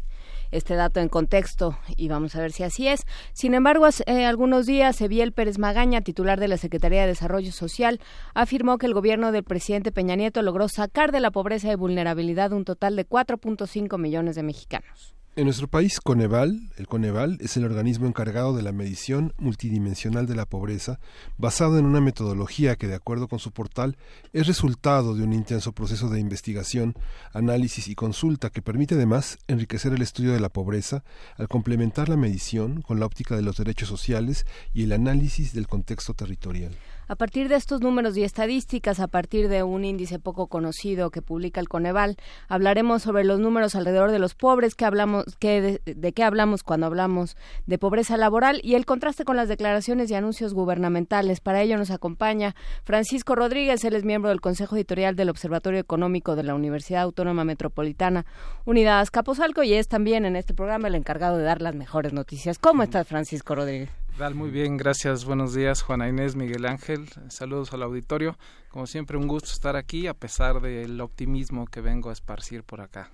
este 0.51 0.74
dato 0.74 1.01
en 1.01 1.09
contexto 1.09 1.78
y 1.97 2.09
vamos 2.09 2.36
a 2.36 2.40
ver 2.40 2.52
si 2.52 2.62
así 2.62 2.89
es. 2.89 3.02
Sin 3.32 3.55
embargo, 3.55 3.85
hace 3.85 4.05
eh, 4.06 4.27
algunos 4.27 4.66
días, 4.66 5.01
Eviel 5.01 5.32
Pérez 5.32 5.59
Magaña, 5.59 6.01
titular 6.01 6.39
de 6.40 6.48
la 6.48 6.56
Secretaría 6.56 7.02
de 7.02 7.09
Desarrollo 7.09 7.52
Social, 7.52 8.01
afirmó 8.35 8.78
que 8.78 8.86
el 8.86 8.94
gobierno 8.94 9.32
del 9.32 9.44
presidente 9.44 9.93
Peña 9.93 10.16
Nieto 10.16 10.43
logró 10.43 10.68
sacar 10.68 11.12
de 11.12 11.20
la 11.20 11.31
pobreza 11.31 11.73
y 11.73 11.74
vulnerabilidad 11.74 12.52
un 12.52 12.64
total 12.64 12.97
de 12.97 13.09
4.5 13.09 13.98
millones 13.98 14.36
de 14.36 14.43
mexicanos. 14.43 15.15
En 15.39 15.45
nuestro 15.45 15.69
país, 15.69 16.01
Coneval, 16.01 16.71
el 16.79 16.87
Coneval 16.87 17.37
es 17.43 17.59
el 17.59 17.67
organismo 17.67 18.07
encargado 18.07 18.57
de 18.57 18.63
la 18.63 18.73
medición 18.73 19.35
multidimensional 19.37 20.27
de 20.27 20.35
la 20.35 20.47
pobreza, 20.47 20.99
basado 21.37 21.79
en 21.79 21.85
una 21.85 22.01
metodología 22.01 22.77
que, 22.77 22.87
de 22.87 22.95
acuerdo 22.95 23.29
con 23.29 23.39
su 23.39 23.51
portal, 23.51 23.99
es 24.33 24.47
resultado 24.47 25.15
de 25.15 25.23
un 25.23 25.35
intenso 25.35 25.73
proceso 25.73 26.09
de 26.09 26.21
investigación, 26.21 26.95
análisis 27.35 27.87
y 27.89 27.95
consulta 27.95 28.49
que 28.49 28.63
permite 28.63 28.95
además 28.95 29.37
enriquecer 29.47 29.93
el 29.93 30.01
estudio 30.01 30.33
de 30.33 30.41
la 30.41 30.49
pobreza 30.49 31.05
al 31.37 31.49
complementar 31.49 32.09
la 32.09 32.17
medición 32.17 32.81
con 32.81 32.99
la 32.99 33.05
óptica 33.05 33.37
de 33.37 33.43
los 33.43 33.59
derechos 33.59 33.91
sociales 33.91 34.47
y 34.73 34.85
el 34.85 34.93
análisis 34.93 35.53
del 35.53 35.69
contexto 35.69 36.15
territorial. 36.15 36.75
A 37.09 37.15
partir 37.15 37.49
de 37.49 37.55
estos 37.55 37.81
números 37.81 38.16
y 38.16 38.24
estadísticas, 38.24 38.99
a 38.99 39.07
partir 39.07 39.49
de 39.49 39.62
un 39.62 39.85
índice 39.85 40.19
poco 40.19 40.49
conocido 40.49 41.11
que 41.11 41.23
publica 41.23 41.61
el 41.61 41.69
Coneval, 41.69 42.16
hablaremos 42.49 43.03
sobre 43.03 43.23
los 43.23 43.39
números 43.39 43.77
alrededor 43.77 44.11
de 44.11 44.19
los 44.19 44.35
pobres, 44.35 44.74
que 44.74 44.85
hablamos, 44.85 45.24
que 45.39 45.81
de, 45.85 46.12
qué 46.12 46.24
hablamos 46.24 46.65
cuando 46.65 46.87
hablamos 46.87 47.37
de 47.66 47.78
pobreza 47.78 48.16
laboral 48.16 48.61
y 48.65 48.74
el 48.74 48.87
contraste 48.87 49.24
con 49.24 49.37
las 49.37 49.49
declaraciones 49.49 50.11
y 50.11 50.15
anuncios 50.15 50.53
gubernamentales. 50.53 51.39
Para 51.39 51.62
ello 51.62 51.77
nos 51.77 51.93
acompaña 51.93 52.57
Francisco 52.83 53.37
Rodríguez, 53.37 53.85
él 53.85 53.95
es 53.95 54.05
miembro 54.05 54.31
del 54.31 54.41
Consejo 54.41 54.74
Editorial 54.74 55.15
del 55.15 55.31
Observatorio 55.31 55.78
Económico 55.78 56.35
de 56.35 56.43
la 56.43 56.57
Universidad 56.57 57.03
Autónoma 57.03 57.45
Metropolitana 57.45 58.27
Unidad 58.65 58.99
Azcapotzalco 58.99 59.62
y 59.62 59.74
es 59.74 59.87
también 59.87 60.24
en 60.24 60.35
este 60.35 60.55
programa 60.55 60.89
el 60.89 60.97
encargado 60.97 61.39
de 61.39 61.45
dar 61.45 61.62
las 61.62 61.77
mejores 61.77 62.12
noticias. 62.12 62.59
¿Cómo 62.59 62.83
estás, 62.83 63.07
Francisco 63.07 63.55
Rodríguez? 63.55 63.91
Muy 64.16 64.48
bien, 64.51 64.78
gracias. 64.78 65.26
Buenos 65.26 65.52
días, 65.55 65.82
Juana 65.82 66.09
Inés, 66.09 66.36
Miguel 66.36 66.64
Ángel. 66.64 67.06
Saludos 67.28 67.74
al 67.74 67.82
auditorio. 67.82 68.38
Como 68.70 68.86
siempre, 68.86 69.18
un 69.18 69.28
gusto 69.28 69.51
estar 69.51 69.76
aquí 69.76 70.06
a 70.06 70.14
pesar 70.14 70.62
del 70.62 70.98
optimismo 71.02 71.66
que 71.66 71.82
vengo 71.82 72.09
a 72.09 72.14
esparcir 72.14 72.64
por 72.64 72.80
acá. 72.80 73.10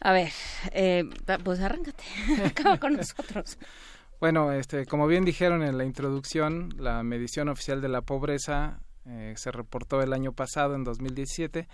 A 0.00 0.12
ver, 0.12 0.32
eh, 0.72 1.08
pues 1.44 1.60
arráncate, 1.60 2.02
acaba 2.44 2.78
con 2.78 2.96
nosotros. 2.96 3.58
Bueno, 4.20 4.50
este, 4.50 4.86
como 4.86 5.06
bien 5.06 5.24
dijeron 5.24 5.62
en 5.62 5.78
la 5.78 5.84
introducción, 5.84 6.74
la 6.78 7.04
medición 7.04 7.48
oficial 7.48 7.80
de 7.80 7.88
la 7.88 8.02
pobreza 8.02 8.80
eh, 9.06 9.34
se 9.36 9.52
reportó 9.52 10.02
el 10.02 10.12
año 10.12 10.32
pasado, 10.32 10.74
en 10.74 10.82
2017, 10.82 11.68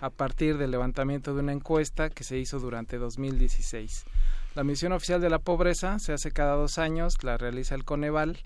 a 0.00 0.10
partir 0.10 0.56
del 0.56 0.70
levantamiento 0.70 1.34
de 1.34 1.40
una 1.40 1.52
encuesta 1.52 2.08
que 2.08 2.24
se 2.24 2.38
hizo 2.38 2.58
durante 2.58 2.96
2016. 2.96 4.04
La 4.54 4.62
misión 4.62 4.92
oficial 4.92 5.20
de 5.20 5.30
la 5.30 5.40
pobreza 5.40 5.98
se 5.98 6.12
hace 6.12 6.30
cada 6.30 6.54
dos 6.54 6.78
años, 6.78 7.24
la 7.24 7.36
realiza 7.36 7.74
el 7.74 7.84
Coneval, 7.84 8.38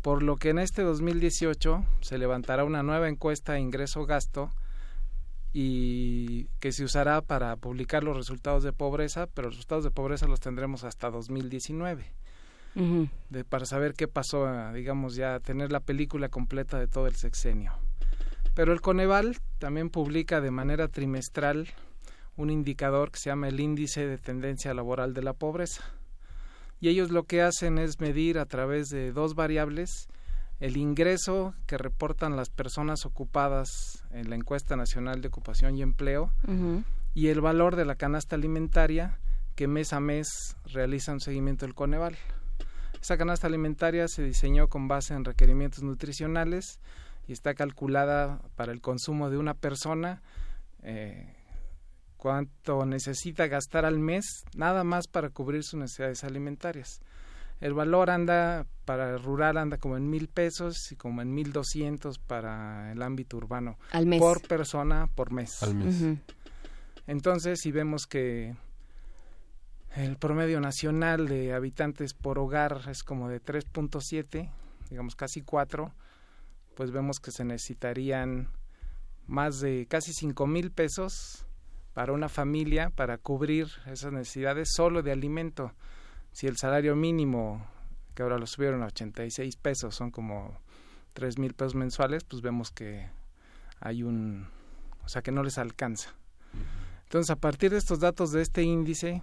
por 0.00 0.22
lo 0.22 0.36
que 0.36 0.48
en 0.48 0.58
este 0.58 0.82
2018 0.82 1.84
se 2.00 2.16
levantará 2.16 2.64
una 2.64 2.82
nueva 2.82 3.10
encuesta 3.10 3.58
ingreso-gasto 3.58 4.50
y 5.52 6.46
que 6.60 6.72
se 6.72 6.84
usará 6.84 7.20
para 7.20 7.56
publicar 7.56 8.02
los 8.04 8.16
resultados 8.16 8.62
de 8.62 8.72
pobreza, 8.72 9.26
pero 9.26 9.48
los 9.48 9.56
resultados 9.56 9.84
de 9.84 9.90
pobreza 9.90 10.26
los 10.26 10.40
tendremos 10.40 10.82
hasta 10.82 11.10
2019. 11.10 12.06
de, 13.28 13.44
para 13.44 13.66
saber 13.66 13.92
qué 13.94 14.08
pasó, 14.08 14.46
digamos, 14.72 15.14
ya 15.14 15.40
tener 15.40 15.70
la 15.70 15.80
película 15.80 16.28
completa 16.28 16.78
de 16.78 16.88
todo 16.88 17.06
el 17.06 17.16
sexenio. 17.16 17.72
Pero 18.54 18.72
el 18.72 18.80
Coneval 18.80 19.36
también 19.58 19.90
publica 19.90 20.40
de 20.40 20.50
manera 20.50 20.88
trimestral 20.88 21.68
un 22.36 22.50
indicador 22.50 23.10
que 23.10 23.18
se 23.18 23.30
llama 23.30 23.48
el 23.48 23.60
índice 23.60 24.06
de 24.06 24.18
tendencia 24.18 24.74
laboral 24.74 25.14
de 25.14 25.22
la 25.22 25.32
pobreza. 25.32 25.84
Y 26.80 26.88
ellos 26.88 27.10
lo 27.10 27.24
que 27.24 27.42
hacen 27.42 27.78
es 27.78 28.00
medir 28.00 28.38
a 28.38 28.46
través 28.46 28.88
de 28.88 29.12
dos 29.12 29.34
variables 29.34 30.08
el 30.60 30.76
ingreso 30.76 31.54
que 31.66 31.78
reportan 31.78 32.36
las 32.36 32.50
personas 32.50 33.06
ocupadas 33.06 34.04
en 34.10 34.30
la 34.30 34.36
encuesta 34.36 34.76
nacional 34.76 35.20
de 35.20 35.28
ocupación 35.28 35.76
y 35.76 35.82
empleo 35.82 36.32
y 37.14 37.28
el 37.28 37.40
valor 37.40 37.76
de 37.76 37.84
la 37.84 37.96
canasta 37.96 38.36
alimentaria 38.36 39.18
que 39.54 39.68
mes 39.68 39.92
a 39.92 40.00
mes 40.00 40.56
realiza 40.72 41.12
un 41.12 41.20
seguimiento 41.20 41.64
del 41.64 41.74
Coneval. 41.74 42.16
Esa 43.00 43.16
canasta 43.16 43.46
alimentaria 43.46 44.08
se 44.08 44.22
diseñó 44.22 44.68
con 44.68 44.88
base 44.88 45.14
en 45.14 45.24
requerimientos 45.24 45.82
nutricionales 45.82 46.80
y 47.26 47.32
está 47.32 47.54
calculada 47.54 48.40
para 48.56 48.72
el 48.72 48.80
consumo 48.80 49.30
de 49.30 49.38
una 49.38 49.54
persona 49.54 50.22
eh, 50.82 51.33
cuánto 52.24 52.86
necesita 52.86 53.48
gastar 53.48 53.84
al 53.84 53.98
mes 53.98 54.46
nada 54.56 54.82
más 54.82 55.08
para 55.08 55.28
cubrir 55.28 55.62
sus 55.62 55.78
necesidades 55.78 56.24
alimentarias. 56.24 57.02
El 57.60 57.74
valor 57.74 58.08
anda 58.08 58.66
para 58.86 59.10
el 59.10 59.22
rural 59.22 59.58
anda 59.58 59.76
como 59.76 59.98
en 59.98 60.08
mil 60.08 60.28
pesos 60.28 60.90
y 60.90 60.96
como 60.96 61.20
en 61.20 61.34
mil 61.34 61.52
doscientos 61.52 62.18
para 62.18 62.90
el 62.92 63.02
ámbito 63.02 63.36
urbano 63.36 63.76
al 63.90 64.06
mes. 64.06 64.20
por 64.20 64.40
persona 64.40 65.06
por 65.14 65.32
mes. 65.32 65.62
Al 65.62 65.74
mes. 65.74 66.18
Entonces, 67.06 67.60
si 67.60 67.70
vemos 67.72 68.06
que 68.06 68.56
el 69.94 70.16
promedio 70.16 70.62
nacional 70.62 71.28
de 71.28 71.52
habitantes 71.52 72.14
por 72.14 72.38
hogar 72.38 72.80
es 72.88 73.02
como 73.02 73.28
de 73.28 73.42
3.7, 73.42 74.50
digamos 74.88 75.14
casi 75.14 75.42
4, 75.42 75.92
pues 76.74 76.90
vemos 76.90 77.20
que 77.20 77.32
se 77.32 77.44
necesitarían 77.44 78.48
más 79.26 79.60
de 79.60 79.86
casi 79.90 80.14
cinco 80.14 80.46
mil 80.46 80.70
pesos 80.70 81.44
para 81.94 82.12
una 82.12 82.28
familia 82.28 82.90
para 82.90 83.18
cubrir 83.18 83.68
esas 83.86 84.12
necesidades 84.12 84.68
solo 84.74 85.02
de 85.02 85.12
alimento. 85.12 85.72
Si 86.32 86.46
el 86.48 86.56
salario 86.56 86.96
mínimo, 86.96 87.64
que 88.14 88.22
ahora 88.22 88.38
lo 88.38 88.46
subieron 88.46 88.82
a 88.82 88.86
86 88.86 89.56
pesos, 89.56 89.94
son 89.94 90.10
como 90.10 90.58
3 91.14 91.38
mil 91.38 91.54
pesos 91.54 91.76
mensuales, 91.76 92.24
pues 92.24 92.42
vemos 92.42 92.70
que 92.72 93.08
hay 93.80 94.02
un, 94.02 94.48
o 95.04 95.08
sea, 95.08 95.22
que 95.22 95.30
no 95.30 95.44
les 95.44 95.56
alcanza. 95.56 96.12
Entonces, 97.04 97.30
a 97.30 97.36
partir 97.36 97.70
de 97.70 97.78
estos 97.78 98.00
datos 98.00 98.32
de 98.32 98.42
este 98.42 98.62
índice, 98.62 99.22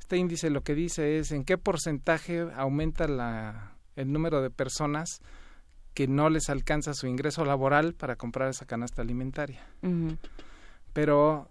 este 0.00 0.16
índice 0.16 0.48
lo 0.48 0.62
que 0.62 0.74
dice 0.74 1.18
es 1.18 1.32
en 1.32 1.44
qué 1.44 1.58
porcentaje 1.58 2.46
aumenta 2.56 3.06
la, 3.06 3.76
el 3.94 4.10
número 4.10 4.40
de 4.40 4.50
personas 4.50 5.20
que 5.92 6.08
no 6.08 6.30
les 6.30 6.48
alcanza 6.48 6.94
su 6.94 7.06
ingreso 7.06 7.44
laboral 7.44 7.92
para 7.94 8.16
comprar 8.16 8.48
esa 8.48 8.64
canasta 8.64 9.02
alimentaria. 9.02 9.66
Pero 10.92 11.48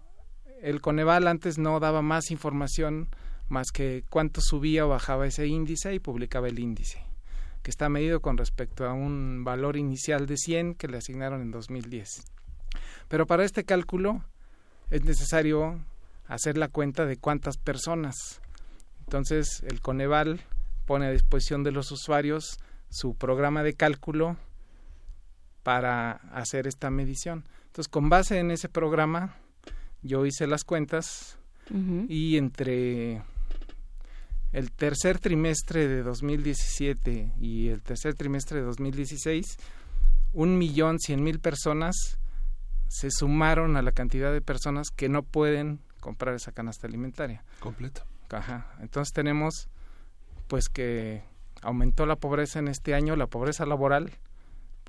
el 0.64 0.80
Coneval 0.80 1.28
antes 1.28 1.58
no 1.58 1.78
daba 1.78 2.00
más 2.00 2.30
información 2.30 3.08
más 3.48 3.70
que 3.70 4.04
cuánto 4.08 4.40
subía 4.40 4.86
o 4.86 4.88
bajaba 4.88 5.26
ese 5.26 5.46
índice 5.46 5.94
y 5.94 5.98
publicaba 5.98 6.48
el 6.48 6.58
índice, 6.58 7.04
que 7.62 7.70
está 7.70 7.90
medido 7.90 8.20
con 8.20 8.38
respecto 8.38 8.86
a 8.86 8.94
un 8.94 9.44
valor 9.44 9.76
inicial 9.76 10.26
de 10.26 10.38
100 10.38 10.74
que 10.74 10.88
le 10.88 10.96
asignaron 10.96 11.42
en 11.42 11.50
2010. 11.50 12.24
Pero 13.08 13.26
para 13.26 13.44
este 13.44 13.64
cálculo 13.64 14.24
es 14.90 15.04
necesario 15.04 15.84
hacer 16.26 16.56
la 16.56 16.68
cuenta 16.68 17.04
de 17.04 17.18
cuántas 17.18 17.58
personas. 17.58 18.40
Entonces 19.00 19.62
el 19.68 19.82
Coneval 19.82 20.40
pone 20.86 21.06
a 21.06 21.10
disposición 21.10 21.62
de 21.62 21.72
los 21.72 21.92
usuarios 21.92 22.58
su 22.88 23.14
programa 23.14 23.62
de 23.62 23.74
cálculo 23.74 24.38
para 25.62 26.12
hacer 26.32 26.66
esta 26.66 26.90
medición. 26.90 27.44
Entonces, 27.66 27.88
con 27.88 28.08
base 28.08 28.38
en 28.38 28.52
ese 28.52 28.68
programa, 28.68 29.34
yo 30.04 30.26
hice 30.26 30.46
las 30.46 30.64
cuentas 30.64 31.38
y 32.08 32.36
entre 32.36 33.22
el 34.52 34.70
tercer 34.70 35.18
trimestre 35.18 35.88
de 35.88 36.02
2017 36.02 37.32
y 37.40 37.68
el 37.68 37.82
tercer 37.82 38.14
trimestre 38.14 38.58
de 38.58 38.66
2016, 38.66 39.56
un 40.34 40.58
millón 40.58 41.00
cien 41.00 41.24
mil 41.24 41.40
personas 41.40 42.18
se 42.86 43.10
sumaron 43.10 43.76
a 43.76 43.82
la 43.82 43.92
cantidad 43.92 44.32
de 44.32 44.42
personas 44.42 44.90
que 44.90 45.08
no 45.08 45.22
pueden 45.22 45.80
comprar 46.00 46.34
esa 46.34 46.52
canasta 46.52 46.86
alimentaria. 46.86 47.42
Completa. 47.58 48.06
Ajá. 48.30 48.76
Entonces 48.80 49.12
tenemos 49.12 49.68
pues 50.48 50.68
que 50.68 51.24
aumentó 51.62 52.04
la 52.04 52.16
pobreza 52.16 52.58
en 52.58 52.68
este 52.68 52.94
año, 52.94 53.16
la 53.16 53.26
pobreza 53.26 53.64
laboral, 53.64 54.12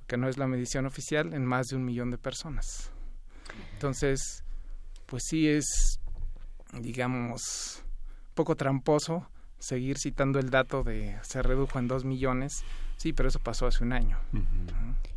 que 0.07 0.17
no 0.17 0.27
es 0.27 0.37
la 0.37 0.45
medición 0.45 0.85
oficial, 0.85 1.33
en 1.33 1.45
más 1.45 1.67
de 1.67 1.77
un 1.77 1.85
millón 1.85 2.11
de 2.11 2.17
personas. 2.17 2.91
Entonces, 3.73 4.44
pues 5.05 5.23
sí 5.27 5.47
es, 5.47 5.99
digamos, 6.73 7.83
poco 8.33 8.55
tramposo 8.55 9.27
seguir 9.59 9.97
citando 9.97 10.39
el 10.39 10.49
dato 10.49 10.83
de 10.83 11.17
se 11.23 11.41
redujo 11.41 11.79
en 11.79 11.87
dos 11.87 12.05
millones. 12.05 12.63
Sí, 12.97 13.13
pero 13.13 13.29
eso 13.29 13.39
pasó 13.39 13.67
hace 13.67 13.83
un 13.83 13.93
año. 13.93 14.17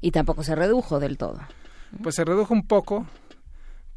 Y 0.01 0.11
tampoco 0.11 0.43
se 0.43 0.55
redujo 0.55 0.99
del 0.99 1.17
todo. 1.17 1.41
Pues 2.03 2.17
se 2.17 2.25
redujo 2.25 2.53
un 2.53 2.67
poco, 2.67 3.07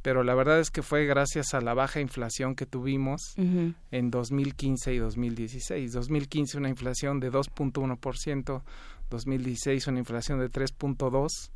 pero 0.01 0.23
la 0.23 0.35
verdad 0.35 0.59
es 0.59 0.72
que 0.72 0.81
fue 0.81 1.05
gracias 1.05 1.53
a 1.53 1.61
la 1.61 1.73
baja 1.73 1.99
inflación 1.99 2.55
que 2.55 2.65
tuvimos 2.65 3.34
en 3.38 4.11
2015 4.11 4.93
y 4.93 4.97
2016. 4.97 5.91
2015 5.93 6.57
una 6.57 6.69
inflación 6.69 7.19
de 7.19 7.31
2.1%, 7.31 8.61
2016 9.09 9.88
una 9.88 9.99
inflación 9.99 10.39
de 10.39 10.49
3.2%, 10.49 11.49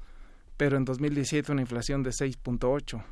pero 0.57 0.78
en 0.78 0.86
2017 0.86 1.52
una 1.52 1.62
inflación 1.62 2.03
de 2.03 2.12
6.8%. 2.12 3.03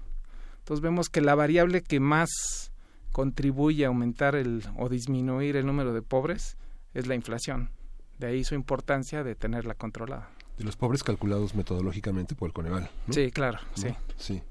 Entonces 0.64 0.82
vemos 0.82 1.10
que 1.10 1.22
la 1.22 1.36
variable 1.36 1.82
que 1.82 2.00
más 2.00 2.72
contribuye 3.12 3.86
a 3.86 3.90
aumentar 3.90 4.36
el, 4.36 4.64
o 4.78 4.90
disminuir 4.90 5.56
el 5.56 5.66
número 5.66 5.94
de 5.94 6.02
pobres 6.02 6.58
es 6.94 7.08
la 7.08 7.16
inflación. 7.16 7.70
De 8.18 8.28
ahí 8.28 8.44
su 8.44 8.56
importancia 8.56 9.24
de 9.24 9.36
tenerla 9.36 9.76
controlada. 9.76 10.30
De 10.58 10.64
los 10.64 10.78
pobres 10.78 11.04
calculados 11.04 11.56
metodológicamente 11.56 12.36
por 12.36 12.48
el 12.48 12.54
Coneval. 12.54 12.90
Sí, 13.10 13.32
claro, 13.32 13.60
sí. 13.76 13.90
Sí 14.18 14.42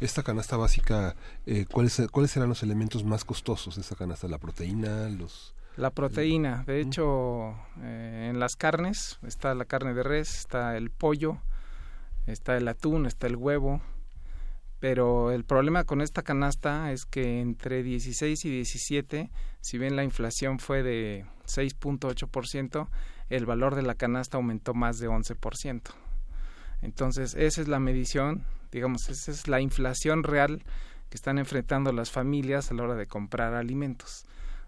esta 0.00 0.22
canasta 0.22 0.56
básica, 0.56 1.16
eh, 1.46 1.66
¿cuáles, 1.70 2.02
¿cuáles 2.10 2.30
serán 2.30 2.48
los 2.48 2.62
elementos 2.62 3.04
más 3.04 3.24
costosos 3.24 3.76
de 3.76 3.80
esta 3.80 3.96
canasta? 3.96 4.28
¿La 4.28 4.38
proteína? 4.38 5.08
los 5.08 5.54
La 5.76 5.90
proteína. 5.90 6.64
De 6.66 6.80
hecho, 6.80 7.54
eh, 7.80 8.28
en 8.30 8.38
las 8.38 8.56
carnes 8.56 9.18
está 9.26 9.54
la 9.54 9.64
carne 9.64 9.94
de 9.94 10.02
res, 10.02 10.38
está 10.38 10.76
el 10.76 10.90
pollo, 10.90 11.38
está 12.26 12.56
el 12.56 12.68
atún, 12.68 13.06
está 13.06 13.26
el 13.26 13.36
huevo. 13.36 13.80
Pero 14.78 15.32
el 15.32 15.44
problema 15.44 15.84
con 15.84 16.00
esta 16.00 16.22
canasta 16.22 16.92
es 16.92 17.06
que 17.06 17.40
entre 17.40 17.82
16 17.82 18.44
y 18.44 18.50
17, 18.50 19.30
si 19.60 19.78
bien 19.78 19.96
la 19.96 20.04
inflación 20.04 20.58
fue 20.58 20.82
de 20.82 21.24
6.8%, 21.46 22.88
el 23.30 23.46
valor 23.46 23.74
de 23.74 23.82
la 23.82 23.94
canasta 23.94 24.36
aumentó 24.36 24.74
más 24.74 24.98
de 24.98 25.08
11%. 25.08 25.82
Entonces, 26.82 27.34
esa 27.34 27.62
es 27.62 27.68
la 27.68 27.80
medición 27.80 28.44
digamos, 28.76 29.08
esa 29.08 29.30
es 29.30 29.48
la 29.48 29.60
inflación 29.60 30.22
real 30.22 30.62
que 31.08 31.16
están 31.16 31.38
enfrentando 31.38 31.92
las 31.92 32.10
familias 32.10 32.70
a 32.70 32.74
la 32.74 32.82
hora 32.82 32.94
de 32.94 33.06
comprar 33.06 33.54
alimentos, 33.54 34.26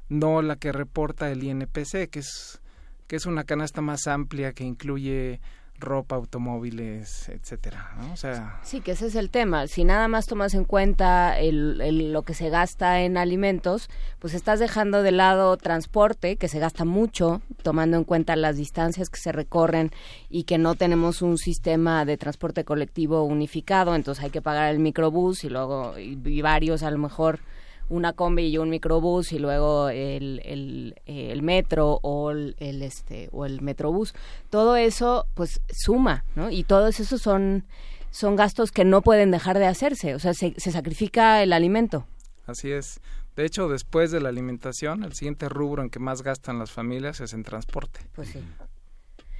no 0.08 0.40
la 0.42 0.56
que 0.56 0.72
reporta 0.72 1.30
el 1.30 1.42
INPC, 1.42 2.08
que 2.10 2.20
es 2.20 2.60
que 3.06 3.16
es 3.16 3.24
una 3.24 3.44
canasta 3.44 3.80
más 3.80 4.06
amplia 4.06 4.52
que 4.52 4.64
incluye 4.64 5.40
ropa, 5.78 6.16
automóviles, 6.16 7.28
etcétera, 7.28 7.94
¿no? 7.98 8.12
O 8.12 8.16
sea, 8.16 8.60
sí, 8.62 8.80
que 8.80 8.92
ese 8.92 9.06
es 9.06 9.14
el 9.14 9.30
tema. 9.30 9.66
Si 9.66 9.84
nada 9.84 10.08
más 10.08 10.26
tomas 10.26 10.54
en 10.54 10.64
cuenta 10.64 11.38
el, 11.38 12.12
lo 12.12 12.22
que 12.22 12.34
se 12.34 12.50
gasta 12.50 13.00
en 13.00 13.16
alimentos, 13.16 13.88
pues 14.18 14.34
estás 14.34 14.60
dejando 14.60 15.02
de 15.02 15.12
lado 15.12 15.56
transporte, 15.56 16.36
que 16.36 16.48
se 16.48 16.58
gasta 16.58 16.84
mucho, 16.84 17.40
tomando 17.62 17.96
en 17.96 18.04
cuenta 18.04 18.36
las 18.36 18.56
distancias 18.56 19.10
que 19.10 19.20
se 19.20 19.32
recorren 19.32 19.90
y 20.28 20.44
que 20.44 20.58
no 20.58 20.74
tenemos 20.74 21.22
un 21.22 21.38
sistema 21.38 22.04
de 22.04 22.16
transporte 22.16 22.64
colectivo 22.64 23.22
unificado, 23.22 23.94
entonces 23.94 24.24
hay 24.24 24.30
que 24.30 24.42
pagar 24.42 24.72
el 24.72 24.80
microbús 24.80 25.44
y 25.44 25.48
luego 25.48 25.98
y 25.98 26.42
varios 26.42 26.82
a 26.82 26.90
lo 26.90 26.98
mejor 26.98 27.40
una 27.88 28.12
combi 28.12 28.46
y 28.46 28.58
un 28.58 28.70
microbús 28.70 29.32
y 29.32 29.38
luego 29.38 29.88
el, 29.88 30.40
el, 30.44 30.94
el 31.06 31.42
metro 31.42 31.98
o 32.02 32.30
el, 32.30 32.54
este 32.58 33.28
o 33.32 33.46
el 33.46 33.60
metrobús. 33.62 34.14
Todo 34.50 34.76
eso 34.76 35.26
pues 35.34 35.60
suma 35.70 36.24
no 36.36 36.50
y 36.50 36.64
todos 36.64 37.00
esos 37.00 37.20
son 37.20 37.64
son 38.10 38.36
gastos 38.36 38.72
que 38.72 38.84
no 38.84 39.02
pueden 39.02 39.30
dejar 39.30 39.58
de 39.58 39.66
hacerse. 39.66 40.14
O 40.14 40.18
sea 40.18 40.34
se, 40.34 40.54
se 40.56 40.72
sacrifica 40.72 41.42
el 41.42 41.52
alimento. 41.52 42.06
Así 42.46 42.70
es. 42.70 43.00
De 43.36 43.44
hecho 43.44 43.68
después 43.68 44.10
de 44.10 44.20
la 44.20 44.28
alimentación 44.28 45.04
el 45.04 45.14
siguiente 45.14 45.48
rubro 45.48 45.82
en 45.82 45.90
que 45.90 45.98
más 45.98 46.22
gastan 46.22 46.58
las 46.58 46.70
familias 46.70 47.20
es 47.20 47.32
en 47.32 47.42
transporte. 47.42 48.00
Pues 48.14 48.28
sí. 48.28 48.40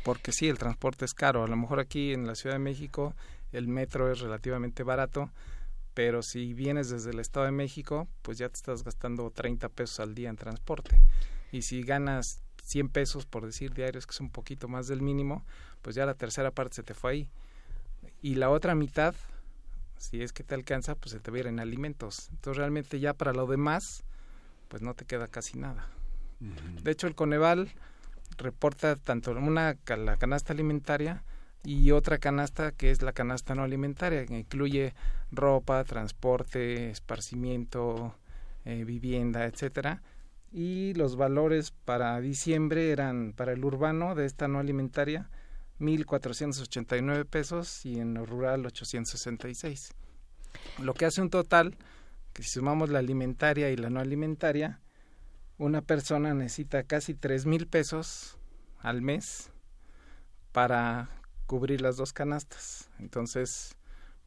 Porque 0.05 0.33
sí 0.33 0.49
el 0.49 0.59
transporte 0.59 1.05
es 1.05 1.13
caro. 1.13 1.45
A 1.45 1.49
lo 1.49 1.57
mejor 1.57 1.81
aquí 1.81 2.13
en 2.13 2.27
la 2.27 2.35
Ciudad 2.35 2.55
de 2.55 2.61
México 2.61 3.15
el 3.53 3.69
metro 3.69 4.11
es 4.11 4.21
relativamente 4.21 4.83
barato 4.83 5.31
pero 5.99 6.23
si 6.23 6.55
vienes 6.55 6.91
desde 6.91 7.11
el 7.11 7.19
Estado 7.19 7.47
de 7.47 7.51
México, 7.51 8.07
pues 8.23 8.39
ya 8.39 8.49
te 8.49 8.55
estás 8.55 8.85
gastando 8.85 9.33
30 9.33 9.69
pesos 9.69 9.99
al 9.99 10.15
día 10.15 10.29
en 10.29 10.37
transporte. 10.37 10.97
Y 11.51 11.63
si 11.63 11.83
ganas 11.83 12.41
100 12.63 12.89
pesos, 12.91 13.27
por 13.27 13.45
decir 13.45 13.75
diarios, 13.75 14.07
que 14.07 14.13
es 14.13 14.21
un 14.21 14.31
poquito 14.31 14.69
más 14.69 14.87
del 14.87 15.03
mínimo, 15.03 15.45
pues 15.83 15.97
ya 15.97 16.07
la 16.07 16.15
tercera 16.15 16.53
parte 16.53 16.77
se 16.77 16.83
te 16.85 16.95
fue 16.95 17.11
ahí. 17.11 17.31
Y 18.23 18.37
la 18.37 18.49
otra 18.49 18.77
mitad, 18.77 19.13
si 19.97 20.23
es 20.23 20.33
que 20.33 20.45
te 20.45 20.55
alcanza, 20.55 20.95
pues 20.95 21.11
se 21.11 21.19
te 21.19 21.33
va 21.33 21.39
a 21.39 21.41
ir 21.41 21.47
en 21.49 21.59
alimentos. 21.59 22.29
Entonces 22.31 22.59
realmente 22.59 23.01
ya 23.01 23.13
para 23.13 23.33
lo 23.33 23.49
demás, 23.49 24.05
pues 24.69 24.83
no 24.83 24.95
te 24.95 25.05
queda 25.05 25.27
casi 25.27 25.59
nada. 25.59 25.89
De 26.81 26.93
hecho, 26.93 27.09
el 27.09 27.17
Coneval 27.17 27.73
reporta 28.37 28.95
tanto 28.95 29.33
una 29.33 29.77
la 29.85 30.17
canasta 30.17 30.53
alimentaria 30.53 31.25
y 31.65 31.91
otra 31.91 32.19
canasta 32.19 32.73
que 32.73 32.91
es 32.91 33.03
la 33.03 33.13
canasta 33.13 33.55
no 33.55 33.63
alimentaria, 33.63 34.25
que 34.27 34.39
incluye 34.39 34.95
ropa, 35.31 35.85
transporte, 35.85 36.91
esparcimiento, 36.91 38.15
eh, 38.65 38.85
vivienda, 38.85 39.45
etcétera. 39.47 40.03
Y 40.51 40.95
los 40.95 41.17
valores 41.17 41.73
para 41.85 42.21
diciembre 42.21 42.91
eran 42.91 43.35
para 43.37 43.53
el 43.53 43.65
urbano 43.65 44.15
de 44.15 44.25
esta 44.25 44.49
no 44.49 44.59
alimentaria 44.59 45.29
1.489 45.81 47.25
pesos 47.27 47.85
y 47.85 48.01
en 48.01 48.15
lo 48.15 48.27
rural 48.27 48.67
866. 48.67 49.95
Lo 50.83 50.95
que 50.95 51.05
hace 51.05 51.21
un 51.21 51.31
total, 51.31 51.77
que 52.33 52.43
si 52.43 52.51
sumamos 52.51 52.89
la 52.89 52.99
alimentaria 52.99 53.71
y 53.71 53.77
la 53.77 53.91
no 53.91 54.01
alimentaria, 54.01 54.81
una 55.59 55.83
persona 55.83 56.35
necesita 56.35 56.85
casi 56.85 57.15
tres 57.15 57.47
mil 57.47 57.67
pesos 57.67 58.39
al 58.81 59.03
mes 59.03 59.51
para 60.53 61.11
cubrir 61.49 61.81
las 61.81 61.97
dos 61.97 62.13
canastas. 62.13 62.89
Entonces, 63.01 63.75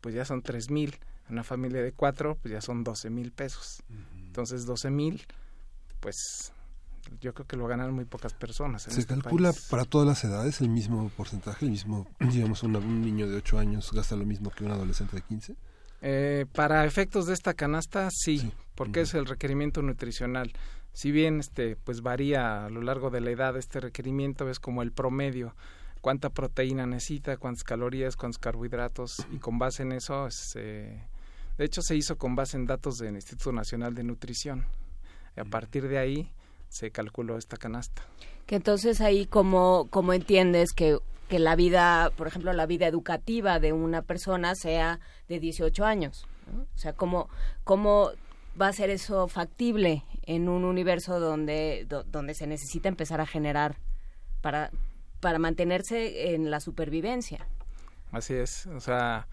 pues 0.01 0.13
ya 0.13 0.25
son 0.25 0.41
tres 0.41 0.69
mil. 0.69 0.97
Una 1.29 1.45
familia 1.45 1.81
de 1.81 1.93
cuatro, 1.93 2.35
pues 2.41 2.51
ya 2.51 2.59
son 2.59 2.83
doce 2.83 3.09
mil 3.09 3.31
pesos. 3.31 3.83
Entonces, 4.15 4.65
doce 4.65 4.89
mil, 4.89 5.25
pues 6.01 6.51
yo 7.21 7.33
creo 7.33 7.47
que 7.47 7.55
lo 7.55 7.67
ganan 7.67 7.93
muy 7.93 8.03
pocas 8.03 8.33
personas. 8.33 8.83
¿Se 8.83 8.99
este 8.99 9.05
calcula 9.05 9.53
para 9.69 9.85
todas 9.85 10.07
las 10.07 10.23
edades 10.23 10.59
el 10.59 10.69
mismo 10.69 11.09
porcentaje? 11.15 11.65
¿El 11.65 11.71
mismo, 11.71 12.07
digamos, 12.19 12.63
un 12.63 13.01
niño 13.01 13.29
de 13.29 13.37
ocho 13.37 13.59
años 13.59 13.91
gasta 13.93 14.17
lo 14.17 14.25
mismo 14.25 14.49
que 14.49 14.65
un 14.65 14.71
adolescente 14.71 15.15
de 15.15 15.21
quince? 15.21 15.55
Eh, 16.01 16.47
para 16.53 16.85
efectos 16.85 17.27
de 17.27 17.35
esta 17.35 17.53
canasta, 17.53 18.09
sí, 18.11 18.51
porque 18.73 19.01
es 19.01 19.13
el 19.13 19.27
requerimiento 19.27 19.83
nutricional. 19.83 20.51
Si 20.93 21.11
bien 21.11 21.39
este, 21.39 21.75
pues 21.75 22.01
varía 22.01 22.65
a 22.65 22.69
lo 22.69 22.81
largo 22.81 23.11
de 23.11 23.21
la 23.21 23.29
edad, 23.29 23.55
este 23.55 23.79
requerimiento 23.79 24.49
es 24.49 24.59
como 24.59 24.81
el 24.81 24.91
promedio 24.91 25.55
cuánta 26.01 26.29
proteína 26.29 26.85
necesita, 26.85 27.37
cuántas 27.37 27.63
calorías, 27.63 28.15
cuántos 28.15 28.39
carbohidratos 28.39 29.25
y 29.31 29.37
con 29.37 29.59
base 29.59 29.83
en 29.83 29.93
eso, 29.93 30.27
de 30.55 31.65
hecho 31.65 31.81
se 31.81 31.95
hizo 31.95 32.17
con 32.17 32.35
base 32.35 32.57
en 32.57 32.65
datos 32.65 32.97
del 32.97 33.15
Instituto 33.15 33.51
Nacional 33.51 33.93
de 33.93 34.03
Nutrición. 34.03 34.65
a 35.37 35.45
partir 35.45 35.87
de 35.87 35.97
ahí 35.97 36.31
se 36.67 36.91
calculó 36.91 37.37
esta 37.37 37.57
canasta. 37.57 38.01
Que 38.45 38.55
entonces 38.55 39.01
ahí 39.01 39.25
como, 39.25 39.87
como 39.89 40.13
entiendes 40.13 40.71
que, 40.73 40.97
que 41.29 41.39
la 41.39 41.55
vida, 41.55 42.11
por 42.17 42.27
ejemplo, 42.27 42.51
la 42.53 42.65
vida 42.65 42.87
educativa 42.87 43.59
de 43.59 43.73
una 43.73 44.01
persona 44.01 44.55
sea 44.55 44.99
de 45.27 45.39
18 45.39 45.85
años. 45.85 46.25
O 46.75 46.77
sea, 46.77 46.93
¿cómo, 46.93 47.29
¿cómo 47.63 48.11
va 48.59 48.67
a 48.67 48.73
ser 48.73 48.89
eso 48.89 49.27
factible 49.27 50.03
en 50.23 50.49
un 50.49 50.65
universo 50.65 51.19
donde, 51.19 51.87
donde 52.07 52.33
se 52.33 52.47
necesita 52.47 52.89
empezar 52.89 53.21
a 53.21 53.25
generar 53.25 53.77
para, 54.41 54.71
para 55.21 55.39
mantenerse 55.39 56.33
en 56.33 56.51
la 56.51 56.59
supervivencia. 56.59 57.47
Así 58.11 58.33
es, 58.33 58.65
o 58.67 58.81
sea, 58.81 59.27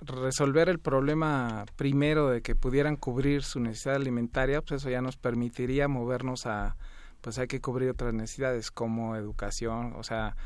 resolver 0.00 0.68
el 0.70 0.78
problema 0.78 1.66
primero 1.76 2.30
de 2.30 2.40
que 2.40 2.54
pudieran 2.54 2.96
cubrir 2.96 3.42
su 3.42 3.60
necesidad 3.60 3.96
alimentaria, 3.96 4.62
pues 4.62 4.80
eso 4.80 4.88
ya 4.90 5.02
nos 5.02 5.18
permitiría 5.18 5.88
movernos 5.88 6.46
a, 6.46 6.76
pues 7.20 7.38
hay 7.38 7.48
que 7.48 7.60
cubrir 7.60 7.90
otras 7.90 8.14
necesidades 8.14 8.70
como 8.70 9.16
educación, 9.16 9.92
o 9.96 10.02
sea, 10.02 10.36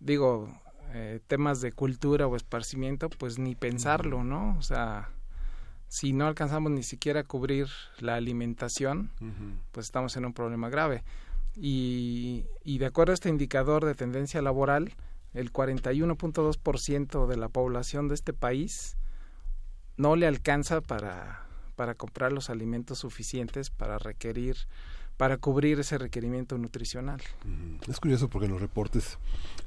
digo, 0.00 0.48
eh, 0.94 1.20
temas 1.26 1.60
de 1.60 1.72
cultura 1.72 2.26
o 2.26 2.34
esparcimiento, 2.34 3.08
pues 3.08 3.38
ni 3.38 3.54
pensarlo, 3.54 4.24
¿no? 4.24 4.56
O 4.58 4.62
sea, 4.62 5.10
si 5.88 6.12
no 6.12 6.26
alcanzamos 6.26 6.72
ni 6.72 6.82
siquiera 6.82 7.20
a 7.20 7.24
cubrir 7.24 7.68
la 7.98 8.16
alimentación, 8.16 9.10
pues 9.70 9.86
estamos 9.86 10.16
en 10.16 10.24
un 10.24 10.32
problema 10.32 10.68
grave. 10.70 11.04
Y, 11.56 12.46
y 12.64 12.78
de 12.78 12.86
acuerdo 12.86 13.12
a 13.12 13.14
este 13.14 13.28
indicador 13.28 13.84
de 13.84 13.94
tendencia 13.94 14.40
laboral, 14.42 14.94
el 15.34 15.52
41.2% 15.52 17.26
de 17.26 17.36
la 17.36 17.48
población 17.48 18.08
de 18.08 18.14
este 18.14 18.32
país 18.32 18.96
no 19.96 20.16
le 20.16 20.26
alcanza 20.26 20.80
para, 20.80 21.46
para 21.76 21.94
comprar 21.94 22.32
los 22.32 22.50
alimentos 22.50 22.98
suficientes 22.98 23.70
para 23.70 23.98
requerir 23.98 24.56
para 25.16 25.36
cubrir 25.36 25.78
ese 25.78 25.98
requerimiento 25.98 26.58
nutricional. 26.58 27.20
Es 27.86 28.00
curioso 28.00 28.28
porque 28.28 28.46
en 28.46 28.52
los 28.52 28.60
reportes, 28.60 29.18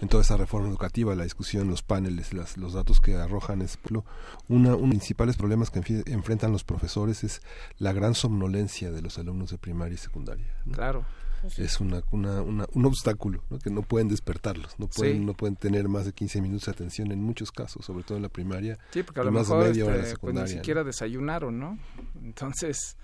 en 0.02 0.10
toda 0.10 0.24
esa 0.24 0.38
reforma 0.38 0.68
educativa, 0.68 1.16
la 1.16 1.24
discusión, 1.24 1.70
los 1.70 1.82
paneles, 1.82 2.34
las, 2.34 2.58
los 2.58 2.74
datos 2.74 3.00
que 3.00 3.16
arrojan 3.16 3.62
es 3.62 3.80
uno 4.50 4.72
de 4.72 4.78
los 4.78 4.90
principales 4.90 5.38
problemas 5.38 5.70
que 5.70 5.80
enfrentan 6.08 6.52
los 6.52 6.64
profesores 6.64 7.24
es 7.24 7.42
la 7.78 7.94
gran 7.94 8.16
somnolencia 8.16 8.92
de 8.92 9.02
los 9.02 9.18
alumnos 9.18 9.52
de 9.52 9.58
primaria 9.58 9.96
y 9.96 9.98
secundaria. 9.98 10.54
Claro. 10.72 11.06
Es 11.58 11.80
una, 11.80 12.04
una, 12.12 12.42
un 12.42 12.86
obstáculo 12.86 13.44
que 13.64 13.70
no 13.70 13.82
pueden 13.82 14.08
despertarlos, 14.08 14.78
no 14.80 14.88
pueden, 14.88 15.26
no 15.26 15.34
pueden 15.34 15.56
tener 15.56 15.88
más 15.88 16.06
de 16.06 16.14
15 16.14 16.42
minutos 16.42 16.66
de 16.66 16.72
atención 16.72 17.12
en 17.12 17.22
muchos 17.22 17.52
casos, 17.52 17.86
sobre 17.86 18.04
todo 18.04 18.18
en 18.18 18.24
la 18.24 18.30
primaria. 18.30 18.78
Sí, 18.92 19.04
porque 19.04 19.22
a 19.22 19.24
lo 19.24 19.32
mejor 19.32 19.68
este, 19.68 20.18
pues, 20.20 20.36
ni 20.36 20.48
siquiera 20.48 20.84
desayunaron, 20.84 21.60
¿no? 21.60 21.80
Entonces, 22.24 22.98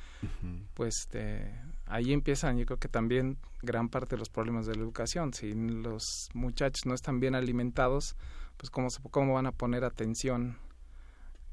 pues 0.74 1.02
este, 1.02 1.54
ahí 1.86 2.14
empiezan, 2.14 2.58
yo 2.58 2.66
creo 2.66 2.80
que 2.80 2.88
también 2.88 3.38
gran 3.62 3.90
parte 3.90 4.16
de 4.16 4.20
los 4.20 4.30
problemas 4.30 4.66
de 4.66 4.76
la 4.76 4.82
educación. 4.82 5.34
Si 5.34 5.54
los 5.54 6.30
muchachos 6.34 6.86
no 6.86 6.94
están 6.94 7.20
bien 7.20 7.36
alimentados, 7.36 8.16
pues 8.58 8.70
cómo, 8.70 8.88
cómo 9.10 9.34
van 9.34 9.48
a 9.48 9.52
poner 9.52 9.84
atención 9.84 10.58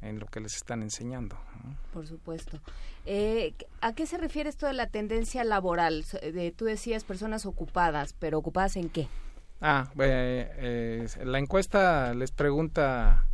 en 0.00 0.18
lo 0.18 0.26
que 0.26 0.40
les 0.40 0.54
están 0.54 0.82
enseñando. 0.82 1.36
Por 1.92 2.06
supuesto. 2.06 2.60
Eh, 3.06 3.54
¿A 3.80 3.92
qué 3.92 4.06
se 4.06 4.18
refiere 4.18 4.48
esto 4.48 4.66
de 4.66 4.72
la 4.72 4.88
tendencia 4.88 5.44
laboral? 5.44 6.04
De, 6.22 6.52
tú 6.56 6.64
decías 6.64 7.04
personas 7.04 7.46
ocupadas, 7.46 8.14
pero 8.18 8.38
ocupadas 8.38 8.76
en 8.76 8.88
qué? 8.90 9.08
Ah, 9.60 9.90
eh, 9.98 11.08
la 11.24 11.38
encuesta 11.38 12.14
les 12.14 12.30
pregunta 12.30 13.28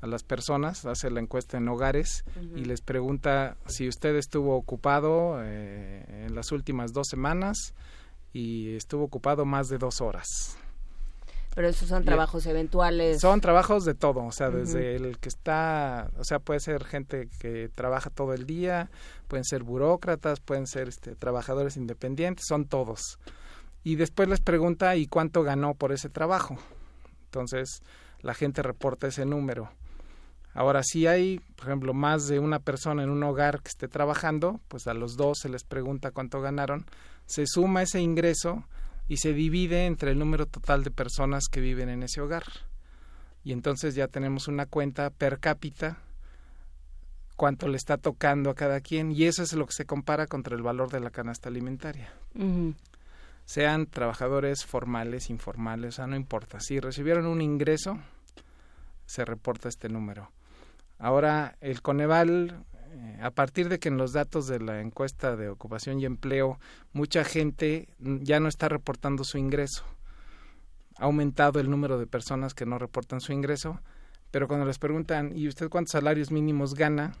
a 0.00 0.06
las 0.06 0.22
personas, 0.22 0.86
hace 0.86 1.10
la 1.10 1.20
encuesta 1.20 1.56
en 1.56 1.68
hogares 1.68 2.24
y 2.54 2.64
les 2.64 2.80
pregunta 2.80 3.56
si 3.66 3.88
usted 3.88 4.14
estuvo 4.16 4.56
ocupado 4.56 5.38
eh, 5.42 6.26
en 6.26 6.34
las 6.34 6.52
últimas 6.52 6.92
dos 6.92 7.08
semanas 7.08 7.74
y 8.32 8.76
estuvo 8.76 9.04
ocupado 9.04 9.44
más 9.44 9.68
de 9.68 9.78
dos 9.78 10.00
horas. 10.00 10.56
Pero 11.54 11.68
esos 11.68 11.88
son 11.88 12.04
trabajos 12.04 12.46
eventuales. 12.46 13.20
Son 13.20 13.40
trabajos 13.40 13.84
de 13.84 13.94
todo, 13.94 14.24
o 14.24 14.32
sea, 14.32 14.50
desde 14.50 14.94
el 14.96 15.18
que 15.18 15.28
está, 15.28 16.10
o 16.16 16.24
sea, 16.24 16.38
puede 16.38 16.60
ser 16.60 16.84
gente 16.84 17.28
que 17.40 17.68
trabaja 17.74 18.10
todo 18.10 18.32
el 18.32 18.46
día, 18.46 18.90
pueden 19.26 19.44
ser 19.44 19.64
burócratas, 19.64 20.40
pueden 20.40 20.66
ser 20.66 20.88
este, 20.88 21.16
trabajadores 21.16 21.76
independientes, 21.76 22.44
son 22.46 22.66
todos. 22.66 23.18
Y 23.82 23.96
después 23.96 24.28
les 24.28 24.40
pregunta, 24.40 24.94
¿y 24.96 25.06
cuánto 25.06 25.42
ganó 25.42 25.74
por 25.74 25.92
ese 25.92 26.08
trabajo? 26.08 26.58
Entonces, 27.24 27.82
la 28.20 28.34
gente 28.34 28.62
reporta 28.62 29.08
ese 29.08 29.24
número. 29.24 29.70
Ahora, 30.54 30.82
si 30.82 31.06
hay, 31.06 31.40
por 31.56 31.66
ejemplo, 31.66 31.94
más 31.94 32.26
de 32.26 32.38
una 32.38 32.58
persona 32.58 33.02
en 33.02 33.10
un 33.10 33.22
hogar 33.22 33.62
que 33.62 33.68
esté 33.68 33.86
trabajando, 33.88 34.60
pues 34.68 34.86
a 34.86 34.94
los 34.94 35.16
dos 35.16 35.38
se 35.40 35.48
les 35.48 35.62
pregunta 35.64 36.10
cuánto 36.10 36.40
ganaron, 36.40 36.86
se 37.26 37.46
suma 37.46 37.82
ese 37.82 38.00
ingreso 38.00 38.64
y 39.08 39.16
se 39.16 39.32
divide 39.32 39.86
entre 39.86 40.12
el 40.12 40.18
número 40.18 40.46
total 40.46 40.84
de 40.84 40.90
personas 40.90 41.48
que 41.48 41.60
viven 41.60 41.88
en 41.88 42.02
ese 42.02 42.20
hogar. 42.20 42.44
Y 43.42 43.52
entonces 43.52 43.94
ya 43.94 44.08
tenemos 44.08 44.46
una 44.46 44.66
cuenta 44.66 45.10
per 45.10 45.40
cápita 45.40 45.98
cuánto 47.38 47.68
le 47.68 47.76
está 47.76 47.96
tocando 47.96 48.50
a 48.50 48.54
cada 48.54 48.80
quien 48.80 49.12
y 49.12 49.24
eso 49.24 49.42
es 49.44 49.52
lo 49.52 49.64
que 49.64 49.72
se 49.72 49.86
compara 49.86 50.26
contra 50.26 50.56
el 50.56 50.62
valor 50.62 50.90
de 50.90 51.00
la 51.00 51.10
canasta 51.10 51.48
alimentaria. 51.48 52.12
Sean 53.44 53.86
trabajadores 53.86 54.66
formales, 54.66 55.30
informales, 55.30 55.94
o 55.94 55.96
sea, 55.96 56.06
no 56.06 56.16
importa. 56.16 56.60
Si 56.60 56.80
recibieron 56.80 57.26
un 57.26 57.40
ingreso, 57.40 57.98
se 59.06 59.24
reporta 59.24 59.68
este 59.68 59.88
número. 59.88 60.30
Ahora, 60.98 61.56
el 61.60 61.80
Coneval, 61.80 62.64
a 63.20 63.30
partir 63.30 63.68
de 63.68 63.78
que 63.78 63.88
en 63.88 63.96
los 63.96 64.12
datos 64.12 64.46
de 64.46 64.60
la 64.60 64.80
encuesta 64.80 65.36
de 65.36 65.48
ocupación 65.48 66.00
y 66.00 66.04
empleo, 66.04 66.58
mucha 66.92 67.24
gente 67.24 67.88
ya 67.98 68.40
no 68.40 68.48
está 68.48 68.68
reportando 68.68 69.24
su 69.24 69.38
ingreso. 69.38 69.84
Ha 70.98 71.04
aumentado 71.04 71.60
el 71.60 71.70
número 71.70 71.98
de 71.98 72.06
personas 72.06 72.54
que 72.54 72.66
no 72.66 72.78
reportan 72.78 73.20
su 73.20 73.32
ingreso, 73.32 73.80
pero 74.30 74.48
cuando 74.48 74.66
les 74.66 74.78
preguntan, 74.78 75.32
¿y 75.36 75.48
usted 75.48 75.68
cuántos 75.68 75.92
salarios 75.92 76.30
mínimos 76.30 76.74
gana? 76.74 77.14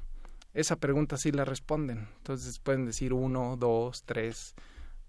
Esa 0.54 0.76
pregunta 0.76 1.16
sí 1.16 1.32
la 1.32 1.44
responden. 1.44 2.08
Entonces 2.18 2.58
pueden 2.58 2.84
decir 2.84 3.12
uno, 3.12 3.56
dos, 3.56 4.02
tres. 4.04 4.54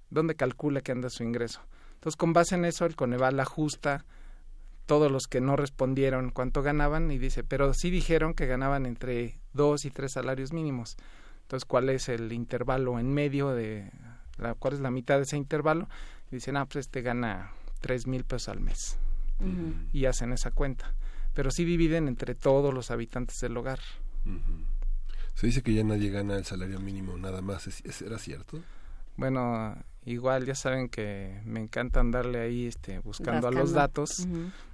¿Dónde 0.10 0.36
calcula 0.36 0.82
que 0.82 0.92
anda 0.92 1.10
su 1.10 1.24
ingreso? 1.24 1.62
Entonces, 1.96 2.16
con 2.16 2.34
base 2.34 2.56
en 2.56 2.66
eso, 2.66 2.86
el 2.86 2.96
Coneval 2.96 3.40
ajusta 3.40 4.06
todos 4.90 5.12
los 5.12 5.28
que 5.28 5.40
no 5.40 5.56
respondieron 5.56 6.32
cuánto 6.32 6.64
ganaban 6.64 7.12
y 7.12 7.20
dice, 7.20 7.44
pero 7.44 7.76
sí 7.76 7.92
dijeron 7.92 8.34
que 8.34 8.48
ganaban 8.48 8.88
entre 8.88 9.40
dos 9.54 9.86
y 9.86 9.92
tres 9.92 10.14
salarios 10.14 10.52
mínimos. 10.52 10.98
Entonces, 11.44 11.66
¿cuál 11.66 11.92
es 11.92 12.10
el 12.10 12.34
intervalo 12.34 12.98
en 12.98 13.14
medio 13.14 13.50
de, 13.50 13.92
la, 14.40 14.56
cuál 14.56 14.74
es 14.74 14.80
la 14.80 14.90
mitad 14.90 15.18
de 15.18 15.24
ese 15.24 15.38
intervalo? 15.38 15.88
Y 16.32 16.38
dicen, 16.38 16.58
ah, 16.58 16.66
pues 16.66 16.88
este 16.88 17.04
gana 17.04 17.52
tres 17.82 18.08
mil 18.08 18.24
pesos 18.24 18.50
al 18.50 18.62
mes. 18.62 18.98
Y 19.94 20.06
hacen 20.06 20.34
esa 20.34 20.50
cuenta. 20.50 20.96
Pero 21.36 21.52
sí 21.52 21.66
dividen 21.66 22.08
entre 22.08 22.34
todos 22.34 22.74
los 22.74 22.90
habitantes 22.90 23.40
del 23.42 23.56
hogar. 23.58 23.80
Se 25.36 25.46
dice 25.46 25.62
que 25.62 25.76
ya 25.76 25.84
nadie 25.84 26.10
gana 26.10 26.36
el 26.36 26.46
salario 26.46 26.80
mínimo 26.80 27.16
nada 27.16 27.44
más. 27.44 27.68
¿Es, 27.68 28.02
¿Era 28.02 28.18
cierto? 28.18 28.60
Bueno, 29.18 29.78
igual 30.12 30.46
ya 30.46 30.56
saben 30.56 30.90
que 30.90 31.40
me 31.46 31.60
encanta 31.60 32.00
andarle 32.00 32.42
ahí 32.42 32.66
este, 32.66 33.00
buscando 33.00 33.48
a 33.48 33.52
los 33.52 33.72
datos 33.74 34.28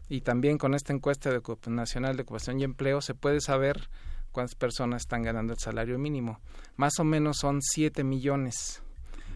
y 0.08 0.22
también 0.22 0.58
con 0.58 0.74
esta 0.74 0.94
encuesta 0.94 1.30
de 1.30 1.42
nacional 1.68 2.16
de 2.16 2.24
ocupación 2.24 2.60
y 2.60 2.64
empleo 2.64 3.02
se 3.02 3.16
puede 3.16 3.42
saber 3.42 3.90
cuántas 4.32 4.56
personas 4.56 5.04
están 5.04 5.24
ganando 5.24 5.54
el 5.54 5.60
salario 5.60 5.98
mínimo. 6.00 6.40
Más 6.78 7.00
o 7.00 7.04
menos 7.04 7.38
son 7.38 7.62
7 7.62 8.04
millones, 8.04 8.82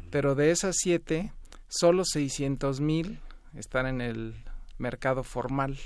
pero 0.09 0.35
de 0.35 0.51
esas 0.51 0.75
7, 0.79 1.33
solo 1.67 2.03
600 2.05 2.79
mil 2.81 3.19
están 3.55 3.85
en 3.87 4.01
el 4.01 4.35
mercado 4.77 5.23
formal. 5.23 5.77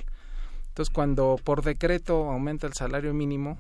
Entonces, 0.70 0.94
cuando 0.94 1.40
por 1.44 1.64
decreto 1.64 2.32
aumenta 2.32 2.68
el 2.68 2.74
salario 2.74 3.14
mínimo, 3.14 3.60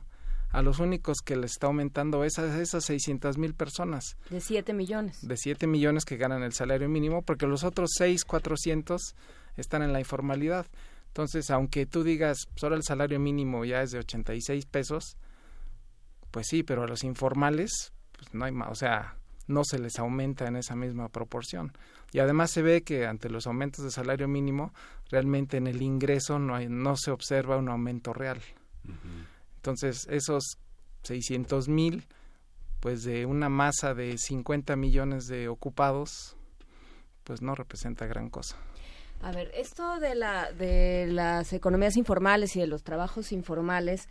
a 0.54 0.62
los 0.62 0.80
únicos 0.80 1.18
que 1.26 1.36
les 1.36 1.54
está 1.54 1.68
aumentando 1.68 2.24
es 2.24 2.38
a 2.38 2.62
esas 2.62 2.86
600 2.86 3.40
mil 3.40 3.56
personas. 3.56 4.18
De 4.30 4.40
7 4.40 4.72
millones. 4.74 5.28
De 5.28 5.36
7 5.36 5.66
millones 5.66 6.06
que 6.06 6.16
ganan 6.16 6.44
el 6.44 6.54
salario 6.54 6.88
mínimo, 6.88 7.24
porque 7.24 7.48
los 7.48 7.64
otros 7.64 7.90
6, 7.98 8.24
400 8.24 9.16
están 9.58 9.82
en 9.82 9.92
la 9.92 10.00
informalidad. 10.00 10.68
Entonces, 11.08 11.50
aunque 11.50 11.88
tú 11.88 12.04
digas, 12.04 12.38
solo 12.56 12.76
el 12.76 12.84
salario 12.84 13.20
mínimo 13.20 13.66
ya 13.66 13.82
es 13.82 13.92
de 13.92 14.00
86 14.00 14.68
pesos, 14.68 15.18
pues 16.30 16.46
sí, 16.48 16.62
pero 16.62 16.84
a 16.84 16.88
los 16.88 17.04
informales, 17.04 17.92
pues 18.12 18.32
no 18.36 18.46
hay 18.46 18.52
más, 18.52 18.70
o 18.70 18.76
sea, 18.76 19.18
no 19.48 19.64
se 19.64 19.80
les 19.80 19.98
aumenta 19.98 20.48
en 20.48 20.56
esa 20.56 20.76
misma 20.76 21.10
proporción. 21.10 21.74
Y 22.12 22.20
además 22.20 22.52
se 22.52 22.62
ve 22.62 22.84
que 22.84 23.08
ante 23.08 23.28
los 23.28 23.48
aumentos 23.48 23.84
de 23.84 23.90
salario 23.90 24.28
mínimo, 24.28 24.72
realmente 25.10 25.58
en 25.58 25.66
el 25.66 25.82
ingreso 25.82 26.38
no, 26.38 26.54
hay, 26.54 26.68
no 26.70 26.96
se 26.96 27.10
observa 27.10 27.58
un 27.58 27.70
aumento 27.70 28.14
real. 28.14 28.40
Entonces, 29.64 30.08
esos 30.10 30.58
600 31.04 31.70
mil, 31.70 32.04
pues 32.82 33.06
de 33.06 33.26
una 33.26 33.48
masa 33.48 33.94
de 33.94 34.18
50 34.18 34.76
millones 34.76 35.28
de 35.28 35.48
ocupados, 35.48 36.36
pues 37.24 37.42
no 37.42 37.56
representa 37.56 38.06
gran 38.06 38.30
cosa. 38.30 38.58
A 39.22 39.32
ver, 39.32 39.50
esto 39.56 40.02
de, 40.02 40.16
la, 40.16 40.52
de 40.52 41.08
las 41.08 41.54
economías 41.54 41.96
informales 41.96 42.58
y 42.58 42.60
de 42.60 42.68
los 42.68 42.84
trabajos 42.84 43.32
informales, 43.32 44.10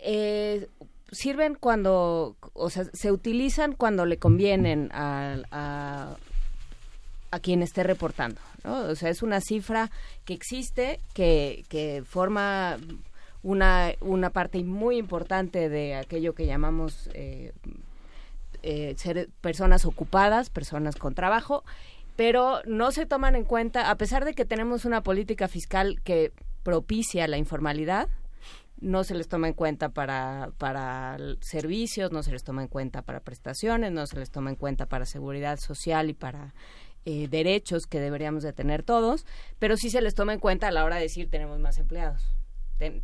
eh, 0.00 0.66
sirven 1.12 1.56
cuando, 1.56 2.34
o 2.54 2.70
sea, 2.70 2.84
se 2.90 3.12
utilizan 3.12 3.74
cuando 3.74 4.06
le 4.06 4.16
convienen 4.16 4.88
a, 4.94 5.36
a, 5.50 6.16
a, 7.30 7.40
quien 7.40 7.60
esté 7.62 7.82
reportando, 7.82 8.40
¿no? 8.64 8.78
O 8.86 8.94
sea, 8.94 9.10
es 9.10 9.22
una 9.22 9.42
cifra 9.42 9.90
que 10.24 10.32
existe, 10.32 11.00
que, 11.12 11.66
que 11.68 12.02
forma 12.06 12.78
una, 13.44 13.92
una 14.00 14.30
parte 14.30 14.64
muy 14.64 14.96
importante 14.96 15.68
de 15.68 15.94
aquello 15.94 16.34
que 16.34 16.46
llamamos 16.46 17.10
eh, 17.12 17.52
eh, 18.62 18.94
ser 18.96 19.28
personas 19.42 19.84
ocupadas, 19.84 20.48
personas 20.48 20.96
con 20.96 21.14
trabajo, 21.14 21.62
pero 22.16 22.62
no 22.64 22.90
se 22.90 23.04
toman 23.04 23.36
en 23.36 23.44
cuenta, 23.44 23.90
a 23.90 23.96
pesar 23.96 24.24
de 24.24 24.34
que 24.34 24.46
tenemos 24.46 24.86
una 24.86 25.02
política 25.02 25.46
fiscal 25.46 26.00
que 26.02 26.32
propicia 26.62 27.28
la 27.28 27.36
informalidad, 27.36 28.08
no 28.80 29.04
se 29.04 29.14
les 29.14 29.28
toma 29.28 29.48
en 29.48 29.54
cuenta 29.54 29.90
para, 29.90 30.50
para 30.56 31.18
servicios, 31.40 32.12
no 32.12 32.22
se 32.22 32.32
les 32.32 32.44
toma 32.44 32.62
en 32.62 32.68
cuenta 32.68 33.02
para 33.02 33.20
prestaciones, 33.20 33.92
no 33.92 34.06
se 34.06 34.18
les 34.18 34.30
toma 34.30 34.50
en 34.50 34.56
cuenta 34.56 34.86
para 34.86 35.04
seguridad 35.04 35.58
social 35.58 36.08
y 36.08 36.14
para 36.14 36.54
eh, 37.04 37.28
derechos 37.28 37.86
que 37.86 38.00
deberíamos 38.00 38.42
de 38.42 38.54
tener 38.54 38.82
todos, 38.82 39.26
pero 39.58 39.76
sí 39.76 39.90
se 39.90 40.00
les 40.00 40.14
toma 40.14 40.32
en 40.32 40.40
cuenta 40.40 40.68
a 40.68 40.72
la 40.72 40.84
hora 40.84 40.96
de 40.96 41.02
decir 41.02 41.28
tenemos 41.28 41.60
más 41.60 41.76
empleados. 41.76 42.34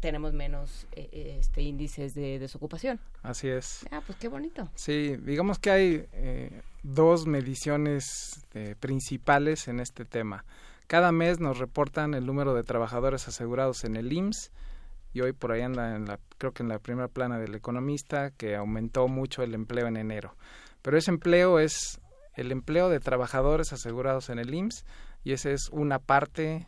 Tenemos 0.00 0.32
menos 0.32 0.86
eh, 0.92 1.08
eh, 1.12 1.36
este 1.38 1.62
índices 1.62 2.14
de 2.14 2.38
desocupación. 2.38 3.00
Así 3.22 3.48
es. 3.48 3.86
Ah, 3.90 4.02
pues 4.04 4.18
qué 4.18 4.28
bonito. 4.28 4.68
Sí, 4.74 5.16
digamos 5.16 5.58
que 5.58 5.70
hay 5.70 6.06
dos 6.82 7.26
mediciones 7.26 8.44
eh, 8.54 8.74
principales 8.78 9.68
en 9.68 9.80
este 9.80 10.04
tema. 10.04 10.44
Cada 10.86 11.12
mes 11.12 11.38
nos 11.38 11.58
reportan 11.58 12.14
el 12.14 12.26
número 12.26 12.54
de 12.54 12.64
trabajadores 12.64 13.28
asegurados 13.28 13.84
en 13.84 13.96
el 13.96 14.12
IMSS 14.12 14.50
y 15.12 15.20
hoy 15.20 15.32
por 15.32 15.52
ahí 15.52 15.62
anda 15.62 15.94
en 15.94 16.06
la, 16.06 16.18
creo 16.38 16.52
que 16.52 16.62
en 16.62 16.68
la 16.68 16.78
primera 16.78 17.08
plana 17.08 17.38
del 17.38 17.54
economista, 17.54 18.30
que 18.30 18.56
aumentó 18.56 19.06
mucho 19.08 19.42
el 19.42 19.54
empleo 19.54 19.86
en 19.86 19.96
enero. 19.96 20.34
Pero 20.82 20.98
ese 20.98 21.10
empleo 21.10 21.58
es 21.60 22.00
el 22.34 22.50
empleo 22.50 22.88
de 22.88 23.00
trabajadores 23.00 23.72
asegurados 23.72 24.30
en 24.30 24.38
el 24.38 24.52
IMSS 24.52 24.84
y 25.22 25.32
esa 25.32 25.50
es 25.50 25.68
una 25.70 25.98
parte, 25.98 26.66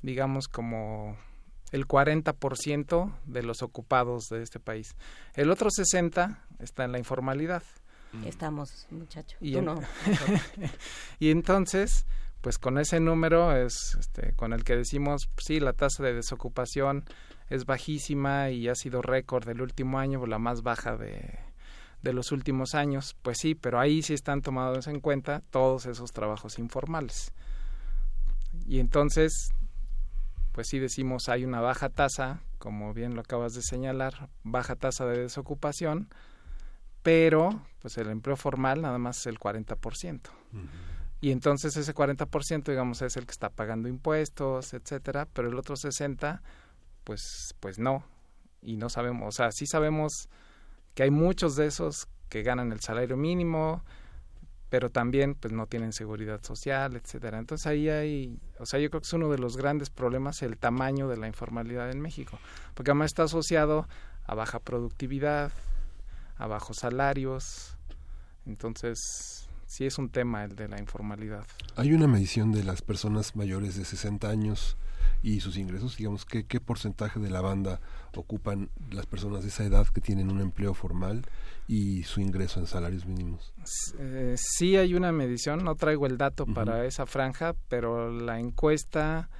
digamos, 0.00 0.48
como 0.48 1.16
el 1.72 1.88
40% 1.88 3.12
de 3.26 3.42
los 3.42 3.62
ocupados 3.62 4.28
de 4.28 4.42
este 4.42 4.60
país. 4.60 4.94
El 5.34 5.50
otro 5.50 5.70
60% 5.70 6.38
está 6.60 6.84
en 6.84 6.92
la 6.92 6.98
informalidad. 6.98 7.62
Estamos, 8.26 8.86
muchacho. 8.90 9.38
Y, 9.40 9.56
y 11.18 11.30
entonces, 11.30 12.04
pues 12.42 12.58
con 12.58 12.78
ese 12.78 13.00
número 13.00 13.56
es 13.56 13.96
este, 13.98 14.34
con 14.34 14.52
el 14.52 14.64
que 14.64 14.76
decimos, 14.76 15.30
sí, 15.38 15.60
la 15.60 15.72
tasa 15.72 16.02
de 16.02 16.12
desocupación 16.12 17.04
es 17.48 17.64
bajísima 17.64 18.50
y 18.50 18.68
ha 18.68 18.74
sido 18.74 19.00
récord 19.00 19.46
del 19.46 19.62
último 19.62 19.98
año, 19.98 20.24
la 20.26 20.38
más 20.38 20.62
baja 20.62 20.98
de, 20.98 21.38
de 22.02 22.12
los 22.12 22.32
últimos 22.32 22.74
años. 22.74 23.16
Pues 23.22 23.38
sí, 23.40 23.54
pero 23.54 23.80
ahí 23.80 24.02
sí 24.02 24.12
están 24.12 24.42
tomados 24.42 24.88
en 24.88 25.00
cuenta 25.00 25.42
todos 25.50 25.86
esos 25.86 26.12
trabajos 26.12 26.58
informales. 26.58 27.32
Y 28.66 28.78
entonces, 28.78 29.50
pues 30.52 30.68
sí 30.68 30.78
decimos 30.78 31.28
hay 31.28 31.44
una 31.44 31.60
baja 31.60 31.88
tasa, 31.88 32.40
como 32.58 32.94
bien 32.94 33.14
lo 33.14 33.22
acabas 33.22 33.54
de 33.54 33.62
señalar, 33.62 34.28
baja 34.42 34.76
tasa 34.76 35.06
de 35.06 35.18
desocupación, 35.22 36.08
pero 37.02 37.66
pues 37.80 37.98
el 37.98 38.08
empleo 38.08 38.36
formal 38.36 38.82
nada 38.82 38.98
más 38.98 39.18
es 39.18 39.26
el 39.26 39.38
40%. 39.38 40.20
Y 41.20 41.30
entonces 41.30 41.76
ese 41.76 41.94
40%, 41.94 42.64
digamos, 42.64 43.00
es 43.02 43.16
el 43.16 43.26
que 43.26 43.32
está 43.32 43.48
pagando 43.48 43.88
impuestos, 43.88 44.74
etcétera, 44.74 45.26
pero 45.32 45.48
el 45.48 45.58
otro 45.58 45.76
60 45.76 46.42
pues 47.04 47.54
pues 47.60 47.78
no. 47.78 48.04
Y 48.60 48.76
no 48.76 48.88
sabemos, 48.88 49.28
o 49.28 49.32
sea, 49.32 49.50
sí 49.50 49.66
sabemos 49.66 50.28
que 50.94 51.04
hay 51.04 51.10
muchos 51.10 51.56
de 51.56 51.66
esos 51.66 52.06
que 52.28 52.42
ganan 52.42 52.72
el 52.72 52.80
salario 52.80 53.16
mínimo, 53.16 53.84
pero 54.72 54.88
también 54.88 55.34
pues 55.34 55.52
no 55.52 55.66
tienen 55.66 55.92
seguridad 55.92 56.42
social, 56.42 56.96
etcétera. 56.96 57.38
Entonces 57.38 57.66
ahí 57.66 57.90
hay, 57.90 58.38
o 58.58 58.64
sea, 58.64 58.80
yo 58.80 58.88
creo 58.88 59.02
que 59.02 59.06
es 59.06 59.12
uno 59.12 59.28
de 59.28 59.36
los 59.36 59.58
grandes 59.58 59.90
problemas 59.90 60.40
el 60.40 60.56
tamaño 60.56 61.08
de 61.08 61.18
la 61.18 61.26
informalidad 61.26 61.90
en 61.90 62.00
México, 62.00 62.38
porque 62.72 62.90
además 62.90 63.10
está 63.10 63.24
asociado 63.24 63.86
a 64.24 64.34
baja 64.34 64.60
productividad, 64.60 65.52
a 66.38 66.46
bajos 66.46 66.78
salarios. 66.78 67.76
Entonces, 68.46 69.41
sí 69.72 69.86
es 69.86 69.96
un 69.96 70.10
tema 70.10 70.44
el 70.44 70.54
de 70.54 70.68
la 70.68 70.78
informalidad. 70.78 71.46
Hay 71.76 71.94
una 71.94 72.06
medición 72.06 72.52
de 72.52 72.62
las 72.62 72.82
personas 72.82 73.34
mayores 73.36 73.74
de 73.74 73.86
60 73.86 74.28
años 74.28 74.76
y 75.22 75.40
sus 75.40 75.56
ingresos, 75.56 75.96
digamos, 75.96 76.26
¿qué, 76.26 76.44
qué 76.44 76.60
porcentaje 76.60 77.18
de 77.18 77.30
la 77.30 77.40
banda 77.40 77.80
ocupan 78.14 78.68
las 78.90 79.06
personas 79.06 79.44
de 79.44 79.48
esa 79.48 79.64
edad 79.64 79.86
que 79.86 80.02
tienen 80.02 80.30
un 80.30 80.42
empleo 80.42 80.74
formal 80.74 81.24
y 81.66 82.02
su 82.02 82.20
ingreso 82.20 82.60
en 82.60 82.66
salarios 82.66 83.06
mínimos? 83.06 83.54
Eh, 83.98 84.34
sí 84.36 84.76
hay 84.76 84.92
una 84.94 85.10
medición, 85.10 85.64
no 85.64 85.74
traigo 85.74 86.06
el 86.06 86.18
dato 86.18 86.44
para 86.44 86.84
esa 86.84 87.06
franja, 87.06 87.54
pero 87.68 88.12
la 88.12 88.38
encuesta 88.40 89.30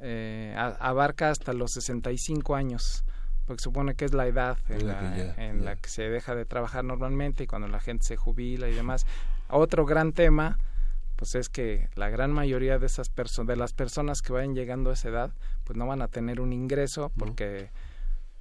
eh, 0.00 0.54
abarca 0.56 1.28
hasta 1.28 1.52
los 1.52 1.72
65 1.72 2.54
años 2.54 3.04
porque 3.46 3.62
supone 3.62 3.94
que 3.94 4.04
es 4.04 4.12
la 4.12 4.26
edad 4.26 4.58
en, 4.68 4.86
la, 4.86 5.34
en 5.36 5.64
la 5.64 5.76
que 5.76 5.88
se 5.88 6.02
deja 6.02 6.34
de 6.34 6.44
trabajar 6.44 6.84
normalmente 6.84 7.44
y 7.44 7.46
cuando 7.46 7.66
la 7.66 7.80
gente 7.80 8.04
se 8.04 8.16
jubila 8.16 8.68
y 8.68 8.74
demás. 8.74 9.06
Otro 9.48 9.84
gran 9.84 10.12
tema 10.12 10.58
pues 11.16 11.34
es 11.34 11.48
que 11.48 11.88
la 11.96 12.08
gran 12.10 12.32
mayoría 12.32 12.78
de 12.78 12.86
esas 12.86 13.08
personas 13.08 13.48
de 13.48 13.56
las 13.56 13.72
personas 13.72 14.22
que 14.22 14.32
vayan 14.32 14.54
llegando 14.54 14.90
a 14.90 14.92
esa 14.92 15.08
edad 15.08 15.32
pues 15.64 15.76
no 15.76 15.86
van 15.86 16.00
a 16.00 16.08
tener 16.08 16.40
un 16.40 16.52
ingreso 16.52 17.10
porque 17.18 17.70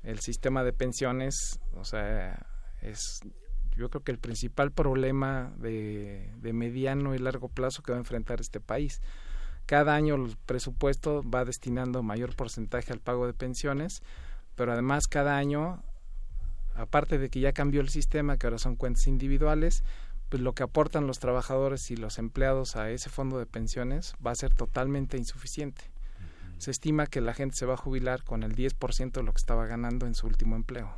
el 0.04 0.20
sistema 0.20 0.64
de 0.64 0.74
pensiones 0.74 1.60
o 1.76 1.84
sea 1.84 2.46
es 2.82 3.22
yo 3.76 3.90
creo 3.90 4.04
que 4.04 4.12
el 4.12 4.20
principal 4.20 4.72
problema 4.72 5.54
de, 5.58 6.32
de 6.38 6.54
mediano 6.54 7.16
y 7.16 7.18
largo 7.20 7.50
plazo 7.50 7.82
que 7.84 7.92
va 7.92 7.98
a 7.98 8.02
enfrentar 8.02 8.42
este 8.42 8.60
país. 8.60 9.02
Cada 9.68 9.94
año 9.94 10.16
el 10.16 10.36
presupuesto 10.46 11.24
va 11.30 11.46
destinando 11.46 12.02
mayor 12.04 12.36
porcentaje 12.36 12.94
al 12.94 13.00
pago 13.00 13.26
de 13.26 13.34
pensiones 13.34 14.04
pero 14.58 14.74
además 14.74 15.08
cada 15.08 15.38
año 15.38 15.82
aparte 16.76 17.18
de 17.18 17.30
que 17.30 17.40
ya 17.40 17.54
cambió 17.54 17.80
el 17.80 17.90
sistema 17.90 18.38
que 18.38 18.48
ahora 18.48 18.58
son 18.58 18.76
cuentas 18.76 19.08
individuales 19.08 19.84
pues 20.30 20.42
lo 20.42 20.54
que 20.54 20.64
aportan 20.64 21.08
los 21.08 21.20
trabajadores 21.20 21.90
y 21.92 21.96
los 21.96 22.18
empleados 22.18 22.76
a 22.76 22.90
ese 22.92 23.10
fondo 23.10 23.40
de 23.40 23.46
pensiones 23.46 24.14
va 24.26 24.32
a 24.32 24.36
ser 24.36 24.54
totalmente 24.54 25.18
insuficiente. 25.18 25.92
Se 26.58 26.72
estima 26.72 27.06
que 27.06 27.22
la 27.22 27.34
gente 27.34 27.56
se 27.56 27.66
va 27.66 27.76
a 27.76 27.78
jubilar 27.78 28.24
con 28.24 28.44
el 28.44 28.56
10% 28.56 29.12
de 29.12 29.24
lo 29.24 29.32
que 29.32 29.38
estaba 29.40 29.68
ganando 29.68 30.08
en 30.08 30.16
su 30.16 30.28
último 30.28 30.56
empleo. 30.56 30.92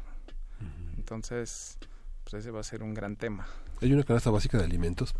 Entonces, 0.97 1.77
pues 2.23 2.35
ese 2.35 2.51
va 2.51 2.61
a 2.61 2.63
ser 2.63 2.81
un 2.81 2.93
gran 2.93 3.15
tema. 3.15 3.47
Hay 3.81 3.91
una 3.91 4.03
canasta 4.03 4.29
básica 4.29 4.57
de 4.57 4.63
alimentos, 4.63 5.13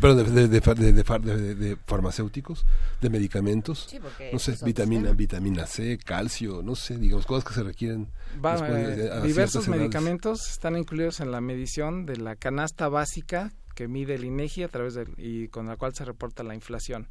perdón, 0.00 0.34
de, 0.34 0.48
de, 0.48 1.76
farmacéuticos, 1.84 2.66
de 3.00 3.10
medicamentos, 3.10 3.88
no 4.32 4.38
sé, 4.38 4.56
vitamina, 4.64 5.12
vitamina 5.12 5.66
C, 5.66 5.98
calcio, 5.98 6.62
no 6.62 6.74
sé, 6.74 6.98
digamos, 6.98 7.26
cosas 7.26 7.44
que 7.44 7.54
se 7.54 7.62
requieren. 7.62 8.08
Eh, 8.42 9.20
diversos 9.24 9.68
medicamentos 9.68 10.48
están 10.50 10.76
incluidos 10.76 11.20
en 11.20 11.30
la 11.30 11.40
medición 11.40 12.06
de 12.06 12.16
la 12.16 12.36
canasta 12.36 12.88
básica 12.88 13.52
que 13.74 13.86
mide 13.86 14.16
el 14.16 14.24
INEGI 14.24 14.64
a 14.64 14.68
través 14.68 14.94
del, 14.94 15.14
y 15.16 15.48
con 15.48 15.66
la 15.66 15.76
cual 15.76 15.94
se 15.94 16.04
reporta 16.04 16.42
la 16.42 16.54
inflación. 16.54 17.06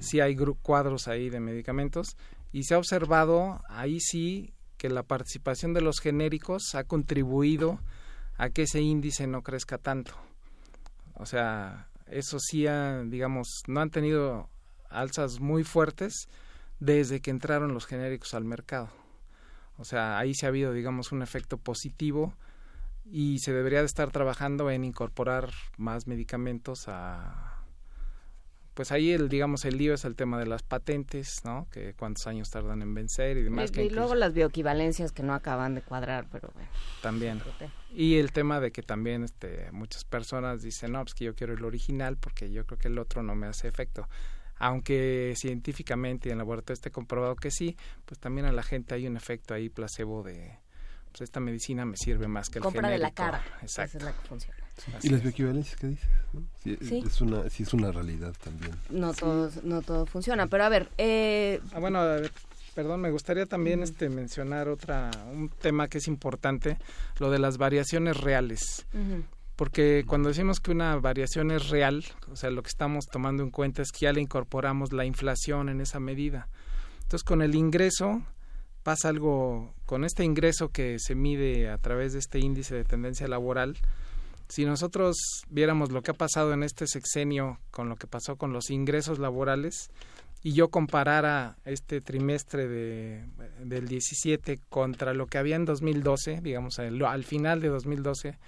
Sí 0.00 0.18
hay 0.20 0.36
cuadros 0.60 1.06
ahí 1.06 1.30
de 1.30 1.38
medicamentos 1.38 2.16
y 2.52 2.64
se 2.64 2.74
ha 2.74 2.78
observado 2.78 3.62
ahí 3.68 4.00
sí 4.00 4.52
que 4.76 4.88
la 4.88 5.04
participación 5.04 5.72
de 5.72 5.82
los 5.82 6.00
genéricos 6.00 6.74
ha 6.74 6.84
contribuido 6.84 7.78
a 8.38 8.48
que 8.48 8.62
ese 8.62 8.80
índice 8.80 9.26
no 9.26 9.42
crezca 9.42 9.78
tanto. 9.78 10.14
O 11.20 11.26
sea, 11.26 11.86
eso 12.06 12.38
sí, 12.40 12.66
ha, 12.66 13.02
digamos, 13.02 13.62
no 13.66 13.80
han 13.80 13.90
tenido 13.90 14.48
alzas 14.88 15.38
muy 15.38 15.64
fuertes 15.64 16.28
desde 16.78 17.20
que 17.20 17.30
entraron 17.30 17.74
los 17.74 17.84
genéricos 17.84 18.32
al 18.32 18.44
mercado. 18.44 18.88
O 19.76 19.84
sea, 19.84 20.18
ahí 20.18 20.34
se 20.34 20.46
ha 20.46 20.48
habido, 20.48 20.72
digamos, 20.72 21.12
un 21.12 21.22
efecto 21.22 21.58
positivo 21.58 22.34
y 23.04 23.38
se 23.40 23.52
debería 23.52 23.80
de 23.80 23.86
estar 23.86 24.10
trabajando 24.10 24.70
en 24.70 24.82
incorporar 24.82 25.50
más 25.76 26.06
medicamentos 26.06 26.88
a, 26.88 27.59
pues 28.80 28.92
ahí 28.92 29.10
el 29.10 29.28
digamos 29.28 29.66
el 29.66 29.76
lío 29.76 29.92
es 29.92 30.06
el 30.06 30.16
tema 30.16 30.38
de 30.38 30.46
las 30.46 30.62
patentes 30.62 31.44
no 31.44 31.66
que 31.70 31.92
cuántos 31.92 32.26
años 32.26 32.48
tardan 32.48 32.80
en 32.80 32.94
vencer 32.94 33.36
y 33.36 33.42
demás 33.42 33.70
y, 33.76 33.90
luego 33.90 34.14
las 34.14 34.32
bioequivalencias 34.32 35.12
que 35.12 35.22
no 35.22 35.34
acaban 35.34 35.74
de 35.74 35.82
cuadrar 35.82 36.28
pero 36.32 36.50
bueno. 36.54 36.66
También. 37.02 37.42
Y 37.92 38.14
el 38.14 38.32
tema 38.32 38.58
de 38.58 38.72
que 38.72 38.80
también 38.82 39.22
este 39.22 39.68
muchas 39.72 40.06
personas 40.06 40.62
dicen 40.62 40.92
no 40.92 41.04
pues 41.04 41.12
que 41.12 41.26
yo 41.26 41.34
quiero 41.34 41.52
el 41.52 41.62
original 41.62 42.16
porque 42.16 42.50
yo 42.50 42.64
creo 42.64 42.78
que 42.78 42.88
el 42.88 42.98
otro 42.98 43.22
no 43.22 43.34
me 43.34 43.48
hace 43.48 43.68
efecto 43.68 44.08
aunque 44.56 45.34
científicamente 45.36 46.30
y 46.30 46.32
en 46.32 46.38
laboratorio 46.38 46.72
esté 46.72 46.90
comprobado 46.90 47.36
que 47.36 47.50
sí 47.50 47.76
pues 48.06 48.18
también 48.18 48.46
a 48.46 48.52
la 48.52 48.62
gente 48.62 48.94
hay 48.94 49.06
un 49.06 49.18
efecto 49.18 49.52
ahí 49.52 49.68
placebo 49.68 50.22
de 50.22 50.56
pues 51.10 51.22
esta 51.22 51.40
medicina 51.40 51.84
me 51.84 51.96
sirve 51.96 52.28
más 52.28 52.48
que 52.48 52.58
el 52.58 52.62
compra 52.62 52.88
de 52.88 52.98
la 52.98 53.10
cara 53.10 53.42
exacto 53.62 53.98
es 53.98 54.04
la 54.04 54.12
que 54.12 54.28
funciona 54.28 54.60
¿Y 55.02 55.08
las 55.10 55.22
bioequivalencias 55.22 55.76
qué 55.78 55.86
dices? 55.88 56.08
Sí, 56.62 57.02
Es 57.04 57.20
una, 57.20 57.48
sí 57.50 57.64
es 57.64 57.74
una 57.74 57.92
realidad 57.92 58.34
también. 58.42 58.72
No, 58.88 59.12
todo, 59.12 59.50
no 59.62 59.82
todo 59.82 60.06
funciona, 60.06 60.46
pero 60.46 60.64
a 60.64 60.68
ver... 60.68 60.88
Eh... 60.96 61.60
Ah, 61.72 61.80
bueno, 61.80 62.00
perdón, 62.74 63.00
me 63.00 63.10
gustaría 63.10 63.46
también 63.46 63.82
este 63.82 64.08
mencionar 64.08 64.68
otra 64.68 65.10
un 65.32 65.48
tema 65.48 65.88
que 65.88 65.98
es 65.98 66.08
importante, 66.08 66.78
lo 67.18 67.30
de 67.30 67.38
las 67.38 67.58
variaciones 67.58 68.16
reales. 68.18 68.86
Porque 69.56 70.04
cuando 70.06 70.30
decimos 70.30 70.60
que 70.60 70.70
una 70.70 70.96
variación 70.96 71.50
es 71.50 71.68
real, 71.68 72.04
o 72.30 72.36
sea, 72.36 72.50
lo 72.50 72.62
que 72.62 72.68
estamos 72.68 73.06
tomando 73.06 73.42
en 73.42 73.50
cuenta 73.50 73.82
es 73.82 73.92
que 73.92 74.06
ya 74.06 74.12
le 74.12 74.22
incorporamos 74.22 74.92
la 74.92 75.04
inflación 75.04 75.68
en 75.68 75.80
esa 75.82 76.00
medida. 76.00 76.48
Entonces, 77.02 77.24
con 77.24 77.42
el 77.42 77.54
ingreso 77.54 78.22
pasa 78.82 79.08
algo, 79.08 79.72
con 79.86 80.04
este 80.04 80.24
ingreso 80.24 80.70
que 80.70 80.98
se 80.98 81.14
mide 81.14 81.68
a 81.70 81.78
través 81.78 82.12
de 82.12 82.18
este 82.18 82.38
índice 82.38 82.74
de 82.74 82.84
tendencia 82.84 83.28
laboral, 83.28 83.76
si 84.48 84.64
nosotros 84.64 85.16
viéramos 85.48 85.92
lo 85.92 86.02
que 86.02 86.10
ha 86.10 86.14
pasado 86.14 86.52
en 86.52 86.62
este 86.62 86.86
sexenio 86.86 87.58
con 87.70 87.88
lo 87.88 87.96
que 87.96 88.06
pasó 88.06 88.36
con 88.36 88.52
los 88.52 88.70
ingresos 88.70 89.18
laborales 89.18 89.90
y 90.42 90.54
yo 90.54 90.70
comparara 90.70 91.56
este 91.64 92.00
trimestre 92.00 92.66
de, 92.66 93.24
del 93.62 93.86
17 93.86 94.58
contra 94.68 95.14
lo 95.14 95.26
que 95.26 95.38
había 95.38 95.56
en 95.56 95.66
2012, 95.66 96.40
digamos 96.42 96.78
al 96.78 97.24
final 97.24 97.60
de 97.60 97.68
2012, 97.68 98.38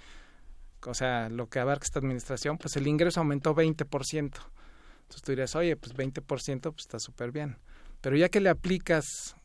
o 0.85 0.93
sea, 0.93 1.29
lo 1.29 1.47
que 1.47 1.59
abarca 1.59 1.85
esta 1.85 1.99
administración, 1.99 2.57
pues 2.57 2.75
el 2.75 2.87
ingreso 2.87 3.21
aumentó 3.21 3.55
20%. 3.55 4.13
Entonces 4.13 5.21
tú 5.23 5.31
dirías, 5.31 5.55
oye, 5.55 5.75
pues 5.77 5.95
20% 5.95 6.61
pues 6.61 6.79
está 6.79 6.99
súper 6.99 7.31
bien. 7.31 7.57
Pero 8.01 8.17
ya 8.17 8.27
que 8.27 8.41
le 8.41 8.49
aplicas 8.49 9.35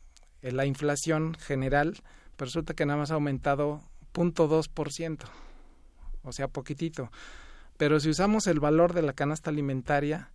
la 0.41 0.65
inflación 0.65 1.35
general, 1.35 2.01
pues 2.35 2.49
resulta 2.51 2.73
que 2.73 2.85
nada 2.85 2.99
más 2.99 3.11
ha 3.11 3.15
aumentado 3.15 3.81
0.2% 4.13 5.25
o 6.23 6.31
sea, 6.31 6.47
poquitito. 6.47 7.11
Pero 7.77 7.99
si 7.99 8.09
usamos 8.09 8.47
el 8.47 8.59
valor 8.59 8.93
de 8.93 9.01
la 9.01 9.13
canasta 9.13 9.49
alimentaria 9.49 10.31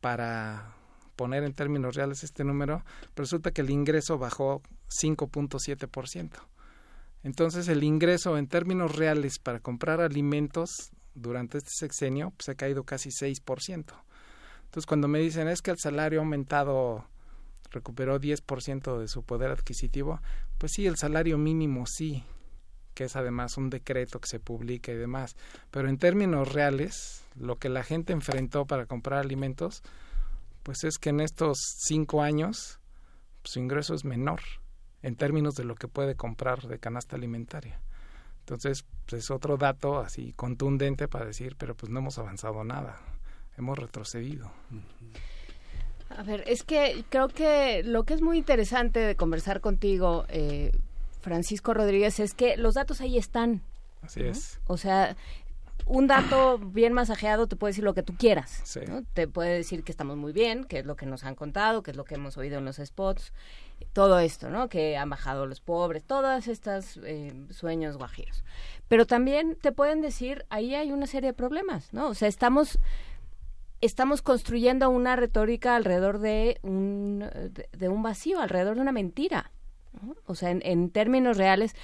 para 0.00 0.74
poner 1.16 1.44
en 1.44 1.52
términos 1.52 1.96
reales 1.96 2.22
este 2.22 2.44
número, 2.44 2.84
resulta 3.16 3.50
que 3.50 3.60
el 3.60 3.70
ingreso 3.70 4.18
bajó 4.18 4.62
5.7%. 4.88 6.30
Entonces 7.24 7.68
el 7.68 7.82
ingreso 7.82 8.38
en 8.38 8.46
términos 8.46 8.96
reales 8.96 9.38
para 9.38 9.60
comprar 9.60 10.00
alimentos 10.00 10.92
durante 11.14 11.58
este 11.58 11.70
sexenio 11.72 12.32
pues, 12.36 12.48
ha 12.48 12.54
caído 12.54 12.84
casi 12.84 13.10
6%. 13.10 13.84
Entonces 14.64 14.86
cuando 14.86 15.08
me 15.08 15.18
dicen 15.18 15.48
es 15.48 15.60
que 15.60 15.72
el 15.72 15.78
salario 15.78 16.20
ha 16.20 16.22
aumentado, 16.22 17.06
recuperó 17.70 18.20
10% 18.20 18.98
de 18.98 19.08
su 19.08 19.22
poder 19.22 19.50
adquisitivo, 19.50 20.20
pues 20.58 20.72
sí, 20.74 20.86
el 20.86 20.96
salario 20.96 21.38
mínimo 21.38 21.84
sí, 21.86 22.24
que 22.94 23.04
es 23.04 23.16
además 23.16 23.56
un 23.56 23.70
decreto 23.70 24.20
que 24.20 24.28
se 24.28 24.40
publica 24.40 24.90
y 24.92 24.96
demás. 24.96 25.36
Pero 25.70 25.88
en 25.88 25.98
términos 25.98 26.52
reales, 26.52 27.24
lo 27.36 27.56
que 27.56 27.68
la 27.68 27.84
gente 27.84 28.12
enfrentó 28.12 28.66
para 28.66 28.86
comprar 28.86 29.20
alimentos, 29.20 29.82
pues 30.62 30.84
es 30.84 30.98
que 30.98 31.10
en 31.10 31.20
estos 31.20 31.58
cinco 31.86 32.22
años 32.22 32.80
su 33.44 33.60
ingreso 33.60 33.94
es 33.94 34.04
menor 34.04 34.40
en 35.02 35.14
términos 35.14 35.54
de 35.54 35.64
lo 35.64 35.74
que 35.74 35.88
puede 35.88 36.16
comprar 36.16 36.62
de 36.62 36.78
canasta 36.78 37.16
alimentaria. 37.16 37.80
Entonces, 38.40 38.84
pues 39.06 39.24
es 39.24 39.30
otro 39.30 39.56
dato 39.56 40.00
así 40.00 40.32
contundente 40.32 41.06
para 41.06 41.26
decir, 41.26 41.54
pero 41.56 41.76
pues 41.76 41.90
no 41.90 42.00
hemos 42.00 42.18
avanzado 42.18 42.64
nada, 42.64 42.98
hemos 43.56 43.78
retrocedido. 43.78 44.50
A 46.16 46.22
ver, 46.22 46.44
es 46.46 46.62
que 46.62 47.04
creo 47.10 47.28
que 47.28 47.82
lo 47.84 48.04
que 48.04 48.14
es 48.14 48.22
muy 48.22 48.38
interesante 48.38 49.00
de 49.00 49.14
conversar 49.14 49.60
contigo, 49.60 50.24
eh, 50.28 50.72
Francisco 51.20 51.74
Rodríguez, 51.74 52.18
es 52.20 52.34
que 52.34 52.56
los 52.56 52.74
datos 52.74 53.00
ahí 53.00 53.18
están. 53.18 53.62
Así 54.02 54.22
es. 54.22 54.60
O 54.66 54.76
sea, 54.76 55.16
un 55.88 56.06
dato 56.06 56.58
bien 56.58 56.92
masajeado 56.92 57.46
te 57.46 57.56
puede 57.56 57.70
decir 57.70 57.84
lo 57.84 57.94
que 57.94 58.02
tú 58.02 58.14
quieras. 58.16 58.60
Te 59.14 59.26
puede 59.26 59.54
decir 59.54 59.84
que 59.84 59.92
estamos 59.92 60.16
muy 60.16 60.32
bien, 60.32 60.64
que 60.64 60.80
es 60.80 60.86
lo 60.86 60.96
que 60.96 61.06
nos 61.06 61.24
han 61.24 61.34
contado, 61.34 61.82
que 61.82 61.90
es 61.90 61.96
lo 61.96 62.04
que 62.04 62.16
hemos 62.16 62.36
oído 62.36 62.58
en 62.58 62.64
los 62.64 62.76
spots, 62.76 63.32
todo 63.92 64.18
esto, 64.18 64.50
¿no? 64.50 64.68
Que 64.68 64.96
han 64.96 65.08
bajado 65.08 65.46
los 65.46 65.60
pobres, 65.60 66.04
todas 66.04 66.46
estas 66.46 66.98
eh, 67.04 67.32
sueños 67.50 67.96
guajiros. 67.96 68.44
Pero 68.88 69.06
también 69.06 69.56
te 69.60 69.72
pueden 69.72 70.02
decir, 70.02 70.44
ahí 70.50 70.74
hay 70.74 70.92
una 70.92 71.06
serie 71.06 71.30
de 71.30 71.34
problemas, 71.34 71.92
¿no? 71.92 72.08
O 72.08 72.14
sea, 72.14 72.28
estamos 72.28 72.78
estamos 73.80 74.22
construyendo 74.22 74.90
una 74.90 75.16
retórica 75.16 75.76
alrededor 75.76 76.18
de 76.18 76.58
un, 76.62 77.28
de, 77.72 77.88
un 77.88 78.02
vacío, 78.02 78.40
alrededor 78.40 78.76
de 78.76 78.82
una 78.82 78.92
mentira. 78.92 79.50
O 80.26 80.34
sea, 80.34 80.50
en, 80.50 80.90
términos 80.90 81.36
reales, 81.36 81.74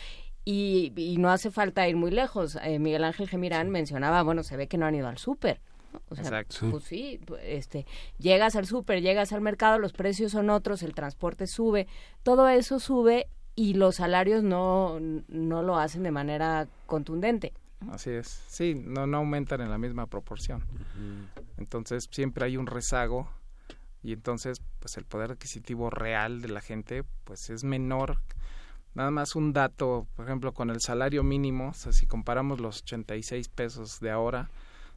y, 0.44 0.92
y, 0.97 1.16
no 1.16 1.31
hace 1.31 1.50
falta 1.50 1.89
ir 1.89 1.97
muy 1.97 2.10
lejos. 2.10 2.58
Eh, 2.62 2.78
Miguel 2.78 3.05
Ángel 3.05 3.28
Gemirán 3.28 3.70
mencionaba, 3.70 4.23
bueno, 4.23 4.42
se 4.42 4.56
ve 4.56 4.68
que 4.68 4.76
no 4.76 4.86
han 4.86 4.94
ido 4.94 5.08
al 5.08 5.18
súper. 5.18 5.60
O 6.08 6.14
sea, 6.14 6.24
Exacto. 6.24 6.70
pues 6.70 6.84
sí, 6.84 7.20
este, 7.42 7.86
llegas 8.18 8.56
al 8.56 8.66
súper, 8.66 9.00
llegas 9.00 9.32
al 9.32 9.40
mercado, 9.40 9.78
los 9.78 9.92
precios 9.92 10.32
son 10.32 10.50
otros, 10.50 10.82
el 10.82 10.94
transporte 10.94 11.47
sube, 11.47 11.86
todo 12.23 12.48
eso 12.48 12.81
sube 12.81 13.28
y 13.55 13.74
los 13.74 13.97
salarios 13.97 14.42
no, 14.42 14.98
no 15.00 15.62
lo 15.62 15.76
hacen 15.76 16.02
de 16.02 16.10
manera 16.10 16.68
contundente. 16.86 17.52
Así 17.91 18.11
es, 18.11 18.43
sí, 18.49 18.75
no, 18.75 19.07
no 19.07 19.19
aumentan 19.19 19.61
en 19.61 19.70
la 19.70 19.78
misma 19.78 20.07
proporción. 20.07 20.65
Entonces 21.59 22.09
siempre 22.11 22.47
hay 22.47 22.57
un 22.57 22.67
rezago 22.67 23.28
y 24.03 24.12
entonces 24.12 24.62
pues 24.81 24.97
el 24.97 25.05
poder 25.05 25.33
adquisitivo 25.33 25.91
real 25.91 26.41
de 26.43 26.49
la 26.49 26.61
gente 26.61 27.05
pues 27.25 27.51
es 27.51 27.65
menor. 27.65 28.20
Nada 28.94 29.11
más 29.11 29.35
un 29.35 29.53
dato, 29.53 30.07
por 30.15 30.25
ejemplo, 30.27 30.53
con 30.53 30.70
el 30.70 30.81
salario 30.81 31.25
mínimo, 31.25 31.70
o 31.70 31.75
sea, 31.75 31.93
si 31.93 32.07
comparamos 32.07 32.61
los 32.61 32.83
86 32.83 33.49
pesos 33.49 33.99
de 33.99 34.12
ahora, 34.12 34.51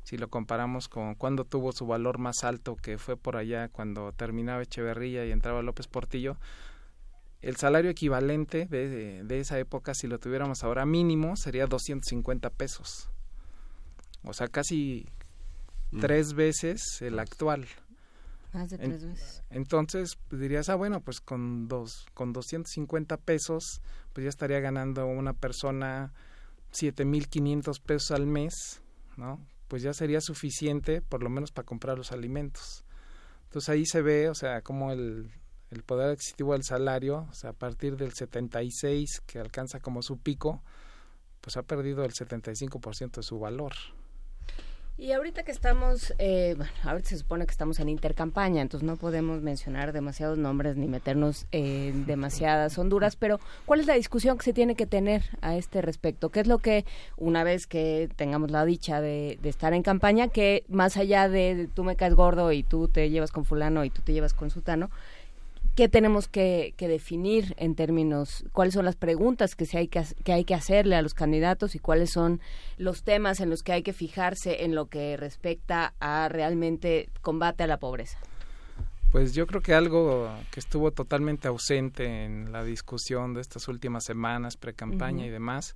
si 0.03 0.17
lo 0.17 0.29
comparamos 0.29 0.87
con 0.87 1.15
cuando 1.15 1.45
tuvo 1.45 1.71
su 1.71 1.87
valor 1.87 2.19
más 2.19 2.43
alto, 2.43 2.75
que 2.75 2.99
fue 2.99 3.17
por 3.17 3.37
allá 3.37 3.69
cuando 3.69 4.11
terminaba 4.11 4.61
Echeverría 4.61 5.25
y 5.25 5.31
entraba 5.31 5.63
López 5.63 5.87
Portillo, 5.87 6.37
el 7.41 7.55
salario 7.55 7.91
equivalente 7.91 8.65
de, 8.65 9.23
de, 9.23 9.39
esa 9.39 9.59
época, 9.59 9.93
si 9.93 10.07
lo 10.07 10.19
tuviéramos 10.19 10.63
ahora 10.63 10.85
mínimo, 10.85 11.35
sería 11.35 11.67
250 11.67 12.49
pesos. 12.49 13.09
O 14.23 14.33
sea, 14.33 14.47
casi 14.47 15.05
mm. 15.91 15.99
tres 15.99 16.33
veces 16.33 17.01
el 17.01 17.19
actual. 17.19 17.67
Más 18.53 18.69
de 18.69 18.77
tres 18.77 19.05
veces. 19.05 19.43
Entonces 19.49 20.17
pues, 20.29 20.41
dirías, 20.41 20.69
ah, 20.69 20.75
bueno, 20.75 21.01
pues 21.01 21.21
con, 21.21 21.67
dos, 21.67 22.07
con 22.13 22.33
250 22.33 23.17
pesos, 23.17 23.81
pues 24.13 24.23
ya 24.23 24.29
estaría 24.29 24.59
ganando 24.59 25.05
una 25.05 25.33
persona 25.33 26.13
7.500 26.73 27.81
pesos 27.81 28.11
al 28.11 28.25
mes, 28.25 28.81
¿no? 29.15 29.39
Pues 29.67 29.83
ya 29.83 29.93
sería 29.93 30.21
suficiente, 30.21 31.01
por 31.01 31.21
lo 31.21 31.29
menos, 31.29 31.51
para 31.51 31.65
comprar 31.65 31.97
los 31.97 32.11
alimentos. 32.11 32.83
Entonces 33.43 33.69
ahí 33.69 33.85
se 33.85 34.01
ve, 34.01 34.29
o 34.29 34.35
sea, 34.35 34.61
como 34.61 34.91
el, 34.91 35.29
el 35.71 35.83
poder 35.83 36.11
adquisitivo 36.11 36.53
del 36.53 36.63
salario, 36.63 37.27
o 37.29 37.33
sea, 37.33 37.51
a 37.51 37.53
partir 37.53 37.97
del 37.97 38.13
76 38.13 39.21
que 39.25 39.39
alcanza 39.39 39.79
como 39.79 40.01
su 40.01 40.17
pico, 40.17 40.61
pues 41.41 41.57
ha 41.57 41.63
perdido 41.63 42.03
el 42.03 42.13
75% 42.13 43.17
de 43.17 43.23
su 43.23 43.39
valor. 43.39 43.73
Y 44.99 45.11
ahorita 45.11 45.43
que 45.43 45.51
estamos, 45.51 46.11
eh, 46.17 46.55
bueno, 46.57 46.71
ahorita 46.83 47.09
se 47.09 47.19
supone 47.19 47.45
que 47.45 47.51
estamos 47.51 47.79
en 47.79 47.87
intercampaña, 47.87 48.63
entonces 48.63 48.83
no 48.83 48.95
podemos 48.95 49.43
mencionar 49.43 49.93
demasiados 49.93 50.39
nombres 50.39 50.75
ni 50.75 50.87
meternos 50.87 51.45
en 51.51 52.05
demasiadas 52.07 52.79
honduras, 52.79 53.15
pero 53.15 53.39
¿cuál 53.67 53.79
es 53.79 53.85
la 53.85 53.93
discusión 53.93 54.39
que 54.39 54.45
se 54.45 54.53
tiene 54.53 54.73
que 54.73 54.87
tener 54.87 55.23
a 55.41 55.55
este 55.55 55.83
respecto? 55.83 56.31
¿Qué 56.31 56.39
es 56.39 56.47
lo 56.47 56.57
que, 56.57 56.83
una 57.15 57.43
vez 57.43 57.67
que 57.67 58.09
tengamos 58.15 58.49
la 58.49 58.65
dicha 58.65 58.99
de, 58.99 59.37
de 59.39 59.49
estar 59.49 59.75
en 59.75 59.83
campaña, 59.83 60.29
que 60.29 60.65
más 60.67 60.97
allá 60.97 61.29
de 61.29 61.69
tú 61.75 61.83
me 61.83 61.95
caes 61.95 62.15
gordo 62.15 62.51
y 62.51 62.63
tú 62.63 62.87
te 62.87 63.11
llevas 63.11 63.31
con 63.31 63.45
fulano 63.45 63.85
y 63.85 63.91
tú 63.91 64.01
te 64.01 64.13
llevas 64.13 64.33
con 64.33 64.49
sutano, 64.49 64.89
qué 65.77 65.87
tenemos 65.87 66.27
que, 66.27 66.73
definir 66.79 67.53
en 67.59 67.75
términos, 67.75 68.43
cuáles 68.51 68.73
son 68.73 68.83
las 68.83 68.95
preguntas 68.95 69.53
que, 69.53 69.67
se 69.67 69.77
hay 69.77 69.87
que, 69.87 70.03
que 70.23 70.33
hay 70.33 70.43
que 70.43 70.55
hacerle 70.55 70.95
a 70.95 71.03
los 71.03 71.13
candidatos 71.13 71.75
y 71.75 71.79
cuáles 71.79 72.09
son 72.09 72.41
los 72.79 73.03
temas 73.03 73.41
en 73.41 73.51
los 73.51 73.61
que 73.61 73.73
hay 73.73 73.83
que 73.83 73.93
fijarse 73.93 74.63
en 74.63 74.73
lo 74.73 74.87
que 74.87 75.15
respecta 75.17 75.93
a 75.99 76.29
realmente 76.29 77.09
combate 77.21 77.63
a 77.63 77.67
la 77.67 77.77
pobreza. 77.77 78.17
Pues 79.11 79.35
yo 79.35 79.45
creo 79.45 79.61
que 79.61 79.75
algo 79.75 80.27
que 80.49 80.59
estuvo 80.59 80.89
totalmente 80.89 81.47
ausente 81.47 82.25
en 82.25 82.51
la 82.51 82.63
discusión 82.63 83.35
de 83.35 83.41
estas 83.41 83.67
últimas 83.67 84.03
semanas, 84.03 84.57
pre-campaña 84.57 85.27
y 85.27 85.29
demás, 85.29 85.75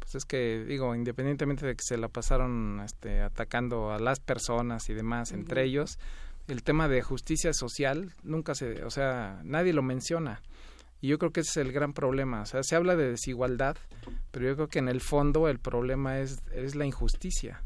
pues 0.00 0.16
es 0.16 0.26
que, 0.26 0.66
digo, 0.68 0.94
independientemente 0.94 1.64
de 1.64 1.76
que 1.76 1.82
se 1.82 1.96
la 1.96 2.08
pasaron 2.08 2.82
este, 2.84 3.22
atacando 3.22 3.90
a 3.90 3.98
las 3.98 4.20
personas 4.20 4.90
y 4.90 4.92
demás, 4.92 5.32
entre 5.32 5.64
ellos, 5.64 5.98
el 6.50 6.62
tema 6.62 6.88
de 6.88 7.02
justicia 7.02 7.52
social 7.52 8.12
nunca 8.22 8.54
se, 8.54 8.84
o 8.84 8.90
sea, 8.90 9.40
nadie 9.44 9.72
lo 9.72 9.82
menciona. 9.82 10.42
Y 11.00 11.08
yo 11.08 11.18
creo 11.18 11.32
que 11.32 11.40
ese 11.40 11.50
es 11.50 11.66
el 11.66 11.72
gran 11.72 11.94
problema. 11.94 12.42
O 12.42 12.46
sea, 12.46 12.62
se 12.62 12.76
habla 12.76 12.94
de 12.94 13.10
desigualdad, 13.10 13.76
pero 14.30 14.46
yo 14.46 14.54
creo 14.54 14.68
que 14.68 14.78
en 14.80 14.88
el 14.88 15.00
fondo 15.00 15.48
el 15.48 15.58
problema 15.58 16.18
es, 16.20 16.42
es 16.52 16.74
la 16.74 16.84
injusticia. 16.84 17.62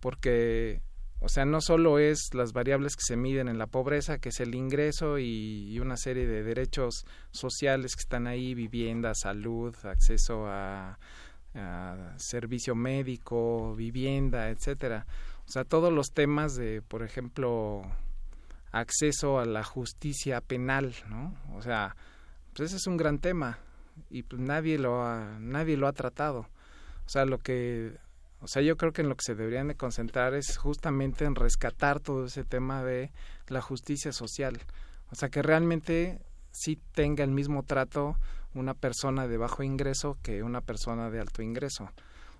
Porque, 0.00 0.82
o 1.20 1.28
sea, 1.28 1.44
no 1.44 1.60
solo 1.60 1.98
es 1.98 2.34
las 2.34 2.52
variables 2.52 2.96
que 2.96 3.02
se 3.04 3.16
miden 3.16 3.48
en 3.48 3.58
la 3.58 3.66
pobreza, 3.66 4.18
que 4.18 4.28
es 4.28 4.40
el 4.40 4.54
ingreso 4.54 5.18
y, 5.18 5.78
una 5.80 5.96
serie 5.96 6.26
de 6.26 6.42
derechos 6.42 7.06
sociales 7.30 7.96
que 7.96 8.02
están 8.02 8.26
ahí, 8.26 8.54
vivienda, 8.54 9.14
salud, 9.14 9.74
acceso 9.84 10.46
a, 10.46 10.98
a 11.54 12.14
servicio 12.18 12.74
médico, 12.74 13.74
vivienda, 13.74 14.50
etcétera 14.50 15.06
o 15.46 15.50
sea, 15.50 15.64
todos 15.64 15.92
los 15.92 16.12
temas 16.12 16.54
de, 16.54 16.82
por 16.82 17.02
ejemplo, 17.02 17.82
acceso 18.70 19.38
a 19.38 19.44
la 19.44 19.64
justicia 19.64 20.40
penal, 20.40 20.94
¿no? 21.08 21.36
O 21.54 21.62
sea, 21.62 21.96
pues 22.54 22.70
ese 22.70 22.76
es 22.76 22.86
un 22.86 22.96
gran 22.96 23.18
tema 23.18 23.58
y 24.10 24.22
pues 24.22 24.40
nadie 24.40 24.78
lo 24.78 25.02
ha, 25.02 25.38
nadie 25.40 25.76
lo 25.76 25.86
ha 25.86 25.92
tratado. 25.92 26.48
O 27.04 27.08
sea, 27.08 27.24
lo 27.24 27.38
que 27.38 27.98
o 28.42 28.48
sea, 28.48 28.60
yo 28.60 28.76
creo 28.76 28.92
que 28.92 29.02
en 29.02 29.08
lo 29.08 29.14
que 29.14 29.22
se 29.24 29.36
deberían 29.36 29.68
de 29.68 29.76
concentrar 29.76 30.34
es 30.34 30.58
justamente 30.58 31.24
en 31.24 31.36
rescatar 31.36 32.00
todo 32.00 32.26
ese 32.26 32.42
tema 32.42 32.82
de 32.82 33.12
la 33.46 33.60
justicia 33.60 34.12
social. 34.12 34.60
O 35.12 35.14
sea, 35.14 35.28
que 35.28 35.42
realmente 35.42 36.18
sí 36.50 36.76
tenga 36.92 37.22
el 37.22 37.30
mismo 37.30 37.62
trato 37.62 38.16
una 38.54 38.74
persona 38.74 39.28
de 39.28 39.36
bajo 39.36 39.62
ingreso 39.62 40.18
que 40.22 40.42
una 40.42 40.60
persona 40.60 41.08
de 41.08 41.20
alto 41.20 41.40
ingreso. 41.40 41.88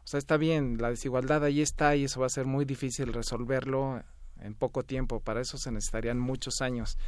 O 0.04 0.06
sea, 0.06 0.18
está 0.18 0.36
bien, 0.36 0.78
la 0.80 0.90
desigualdad 0.90 1.44
ahí 1.44 1.60
está 1.60 1.94
y 1.96 2.04
eso 2.04 2.20
va 2.20 2.26
a 2.26 2.30
ser 2.30 2.46
muy 2.46 2.64
difícil 2.64 3.12
resolverlo 3.12 4.02
en 4.40 4.54
poco 4.54 4.82
tiempo. 4.82 5.20
Para 5.20 5.40
eso 5.40 5.58
se 5.58 5.70
necesitarían 5.70 6.18
muchos 6.18 6.60
años. 6.60 6.98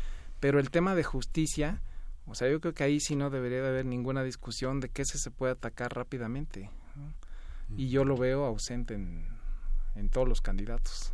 Pero 0.40 0.60
el 0.60 0.70
tema 0.70 0.94
de 0.94 1.02
justicia, 1.02 1.82
o 2.26 2.34
sea, 2.34 2.48
yo 2.48 2.60
creo 2.60 2.74
que 2.74 2.84
ahí 2.84 3.00
sí 3.00 3.16
no 3.16 3.30
debería 3.30 3.62
de 3.62 3.68
haber 3.68 3.86
ninguna 3.86 4.22
discusión 4.22 4.80
de 4.80 4.88
que 4.88 5.04
se 5.04 5.30
puede 5.30 5.52
atacar 5.52 5.94
rápidamente. 5.94 6.70
Y 7.76 7.88
yo 7.88 8.04
lo 8.04 8.16
veo 8.16 8.44
ausente 8.44 8.94
en, 8.94 9.26
en 9.96 10.08
todos 10.08 10.28
los 10.28 10.40
candidatos. 10.40 11.12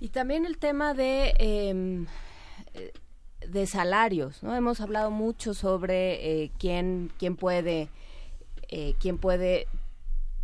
Y 0.00 0.08
también 0.08 0.46
el 0.46 0.58
tema 0.58 0.94
de... 0.94 1.34
Em, 1.38 2.06
de 3.48 3.66
salarios, 3.66 4.42
¿no? 4.42 4.54
Hemos 4.54 4.80
hablado 4.80 5.10
mucho 5.10 5.54
sobre 5.54 6.42
eh, 6.42 6.50
quién, 6.58 7.10
quién 7.18 7.36
puede 7.36 7.88
eh, 8.68 8.94
quién 9.00 9.18
puede 9.18 9.66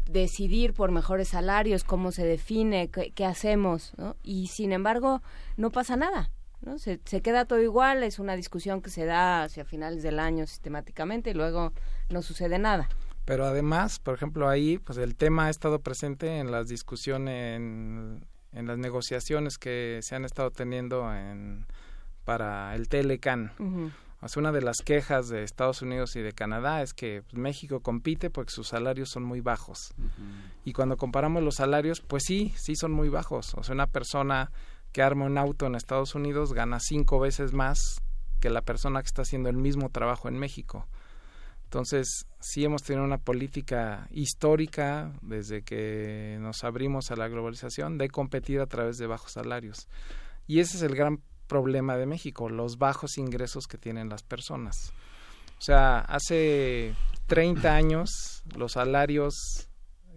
decidir 0.09 0.73
por 0.73 0.91
mejores 0.91 1.29
salarios, 1.29 1.85
cómo 1.85 2.13
se 2.13 2.25
define, 2.25 2.91
qué, 2.91 3.25
hacemos, 3.25 3.93
¿no? 3.97 4.17
Y 4.23 4.49
sin 4.49 4.73
embargo, 4.73 5.23
no 5.57 5.71
pasa 5.71 5.97
nada. 5.97 6.31
¿no? 6.63 6.79
Se, 6.79 7.01
se 7.05 7.21
queda 7.21 7.45
todo 7.45 7.63
igual, 7.63 8.03
es 8.03 8.19
una 8.19 8.35
discusión 8.35 8.83
que 8.83 8.91
se 8.91 9.05
da 9.05 9.45
hacia 9.45 9.65
finales 9.65 10.03
del 10.03 10.19
año 10.19 10.47
sistemáticamente 10.47 11.31
y 11.31 11.35
luego 11.35 11.73
no 12.09 12.23
sucede 12.23 12.59
nada. 12.59 12.89
Pero 13.25 13.45
además, 13.45 13.99
por 13.99 14.15
ejemplo, 14.15 14.49
ahí, 14.49 14.79
pues 14.79 14.99
el 14.99 15.17
tema 15.17 15.47
ha 15.47 15.51
estado 15.51 15.81
presente 15.81 16.39
en 16.39 16.51
las 16.51 16.69
discusiones, 16.69 17.57
en, 17.57 18.25
en 18.53 18.67
las 18.67 18.79
negociaciones 18.79 19.59
que 19.59 19.99
se 20.03 20.15
han 20.15 20.25
estado 20.25 20.51
teniendo 20.51 21.13
en, 21.13 21.67
para 22.25 22.75
el 22.75 22.89
Telecan. 22.89 23.53
Una 24.37 24.51
de 24.51 24.63
las 24.63 24.79
quejas 24.79 25.29
de 25.29 25.43
Estados 25.43 25.83
Unidos 25.83 26.17
y 26.17 26.21
de 26.21 26.33
Canadá 26.33 26.83
es 26.83 26.95
que 26.95 27.23
pues, 27.23 27.35
México 27.35 27.81
compite 27.81 28.31
porque 28.31 28.53
sus 28.53 28.69
salarios 28.69 29.11
son 29.11 29.25
muy 29.25 29.41
bajos. 29.41 29.95
Y 30.65 30.73
cuando 30.73 30.97
comparamos 30.97 31.43
los 31.43 31.57
salarios, 31.57 32.01
pues 32.01 32.25
sí, 32.27 32.53
sí 32.57 32.75
son 32.75 32.93
muy 32.93 33.09
bajos. 33.09 33.55
O 33.55 33.63
sea, 33.63 33.75
una 33.75 33.87
persona 33.87 34.51
que 34.93 35.03
arma 35.03 35.27
un 35.27 35.39
auto 35.39 35.67
en 35.67 35.75
Estados 35.75 36.15
Unidos 36.15 36.55
gana 36.55 36.81
cinco 36.81 37.21
veces 37.21 37.53
más 37.53 38.01
que 38.41 38.51
la 38.51 38.63
persona 38.63 39.03
que 39.03 39.07
está 39.07 39.23
haciendo 39.23 39.49
el 39.49 39.57
mismo 39.57 39.91
trabajo 39.91 40.29
en 40.29 40.39
México. 40.39 40.89
Entonces, 41.65 42.27
sí 42.41 42.65
hemos 42.65 42.83
tenido 42.83 43.05
una 43.05 43.19
política 43.19 44.09
histórica 44.11 45.13
desde 45.21 45.63
que 45.63 46.39
nos 46.41 46.65
abrimos 46.65 47.11
a 47.11 47.17
la 47.17 47.29
globalización 47.29 47.99
de 47.99 48.09
competir 48.09 48.61
a 48.61 48.67
través 48.67 48.99
de 48.99 49.07
bajos 49.07 49.33
salarios. 49.33 49.89
Y 50.47 50.61
ese 50.61 50.77
es 50.77 50.83
el 50.83 50.95
gran 50.95 51.21
problema 51.47 51.97
de 51.97 52.07
México, 52.07 52.49
los 52.49 52.79
bajos 52.79 53.19
ingresos 53.19 53.67
que 53.67 53.79
tienen 53.79 54.09
las 54.09 54.23
personas. 54.23 54.93
O 55.59 55.63
sea, 55.63 56.01
hace 56.01 56.95
30 57.27 57.75
años 57.75 58.43
los 58.57 58.73
salarios 58.73 59.69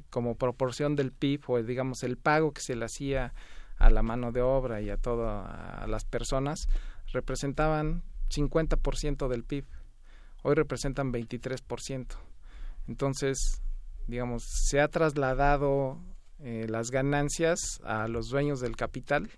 como 0.09 0.35
proporción 0.35 0.95
del 0.95 1.11
PIB 1.11 1.41
o 1.47 1.61
digamos 1.61 2.03
el 2.03 2.17
pago 2.17 2.51
que 2.51 2.61
se 2.61 2.75
le 2.75 2.85
hacía 2.85 3.33
a 3.77 3.89
la 3.89 4.01
mano 4.01 4.31
de 4.31 4.41
obra 4.41 4.81
y 4.81 4.89
a 4.89 4.97
todas 4.97 5.87
las 5.87 6.03
personas 6.03 6.67
representaban 7.13 8.03
50% 8.29 9.27
del 9.27 9.43
PIB 9.43 9.65
hoy 10.43 10.55
representan 10.55 11.11
23%. 11.11 12.07
Entonces, 12.87 13.61
digamos, 14.07 14.43
se 14.45 14.79
ha 14.79 14.87
trasladado 14.87 15.99
eh, 16.39 16.65
las 16.69 16.91
ganancias 16.91 17.59
a 17.83 18.07
los 18.07 18.29
dueños 18.29 18.59
del 18.59 18.75
capital 18.75 19.29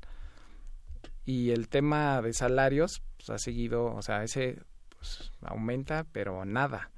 y 1.26 1.52
el 1.52 1.70
tema 1.70 2.22
de 2.22 2.34
salarios 2.34 3.02
pues, 3.18 3.30
ha 3.30 3.38
seguido, 3.38 3.86
o 3.86 4.02
sea, 4.02 4.24
ese 4.24 4.60
pues, 4.98 5.32
aumenta, 5.42 6.06
pero 6.12 6.46
nada. 6.46 6.92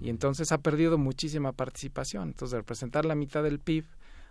Y 0.00 0.10
entonces 0.10 0.52
ha 0.52 0.58
perdido 0.58 0.96
muchísima 0.96 1.50
participación. 1.50 2.28
Entonces, 2.28 2.52
de 2.52 2.58
representar 2.58 3.04
la 3.04 3.16
mitad 3.16 3.42
del 3.42 3.58
PIB 3.58 3.84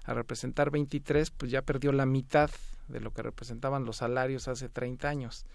a 0.06 0.14
representar 0.14 0.72
23, 0.72 1.30
pues 1.32 1.52
ya 1.52 1.62
perdió 1.62 1.92
la 1.92 2.06
mitad 2.06 2.50
de 2.88 3.02
lo 3.02 3.12
que 3.12 3.22
representaban 3.22 3.84
los 3.84 3.98
salarios 3.98 4.48
hace 4.48 4.70
30 4.70 5.10
años. 5.10 5.46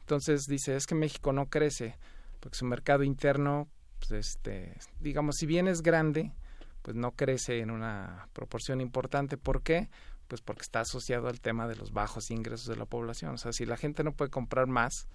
Entonces 0.00 0.46
dice, 0.46 0.76
es 0.76 0.86
que 0.86 0.94
México 0.94 1.32
no 1.32 1.46
crece 1.46 1.98
porque 2.40 2.58
su 2.58 2.66
mercado 2.66 3.04
interno, 3.04 3.68
pues 3.98 4.10
este, 4.12 4.76
digamos, 5.00 5.36
si 5.36 5.46
bien 5.46 5.66
es 5.66 5.80
grande, 5.80 6.32
pues 6.82 6.94
no 6.94 7.12
crece 7.12 7.60
en 7.60 7.70
una 7.70 8.28
proporción 8.34 8.82
importante. 8.82 9.38
¿Por 9.38 9.62
qué? 9.62 9.88
Pues 10.28 10.40
porque 10.40 10.62
está 10.62 10.80
asociado 10.80 11.28
al 11.28 11.40
tema 11.40 11.68
de 11.68 11.76
los 11.76 11.92
bajos 11.92 12.30
ingresos 12.30 12.66
de 12.66 12.76
la 12.76 12.86
población. 12.86 13.34
O 13.34 13.38
sea, 13.38 13.52
si 13.52 13.66
la 13.66 13.76
gente 13.76 14.04
no 14.04 14.12
puede 14.12 14.30
comprar 14.30 14.66
más, 14.66 15.08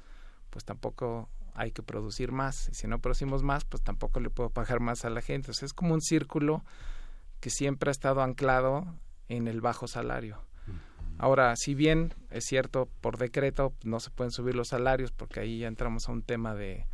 pues 0.50 0.66
tampoco 0.66 1.30
hay 1.54 1.72
que 1.72 1.84
producir 1.84 2.32
más. 2.32 2.70
Y 2.70 2.76
si 2.76 2.88
no 2.88 3.00
producimos 3.00 3.44
más, 3.44 3.66
pues 3.66 3.84
tampoco 3.84 4.20
le 4.20 4.30
puedo 4.30 4.50
pagar 4.50 4.80
más 4.80 5.06
a 5.06 5.10
la 5.10 5.22
gente. 5.22 5.52
O 5.52 5.54
sea, 5.54 5.66
es 5.66 5.74
como 5.74 5.94
un 5.94 6.02
círculo 6.02 6.64
que 7.40 7.50
siempre 7.50 7.90
ha 7.90 7.92
estado 7.92 8.22
anclado 8.22 8.86
en 9.28 9.48
el 9.48 9.62
bajo 9.62 9.88
salario. 9.88 10.40
Ahora, 11.18 11.54
si 11.58 11.76
bien 11.76 12.14
es 12.30 12.46
cierto, 12.46 12.88
por 13.02 13.18
decreto 13.18 13.74
no 13.84 14.00
se 14.00 14.10
pueden 14.10 14.32
subir 14.32 14.56
los 14.56 14.70
salarios, 14.70 15.12
porque 15.12 15.42
ahí 15.42 15.60
ya 15.60 15.68
entramos 15.68 16.08
a 16.08 16.14
un 16.14 16.22
tema 16.22 16.56
de, 16.56 16.88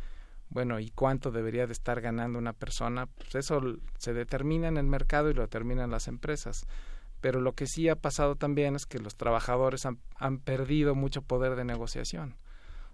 bueno, 0.48 0.80
¿y 0.80 0.90
cuánto 0.90 1.30
debería 1.30 1.66
de 1.66 1.72
estar 1.72 2.00
ganando 2.00 2.36
una 2.36 2.52
persona? 2.52 3.06
Pues 3.06 3.36
eso 3.36 3.60
se 3.98 4.14
determina 4.14 4.66
en 4.66 4.78
el 4.78 4.86
mercado 4.86 5.30
y 5.30 5.34
lo 5.34 5.42
determinan 5.42 5.92
las 5.92 6.08
empresas. 6.08 6.66
Pero 7.20 7.40
lo 7.40 7.52
que 7.52 7.66
sí 7.66 7.88
ha 7.88 7.96
pasado 7.96 8.36
también 8.36 8.76
es 8.76 8.86
que 8.86 8.98
los 8.98 9.16
trabajadores 9.16 9.86
han, 9.86 10.38
perdido 10.38 10.94
mucho 10.94 11.22
poder 11.22 11.56
de 11.56 11.64
negociación. 11.64 12.36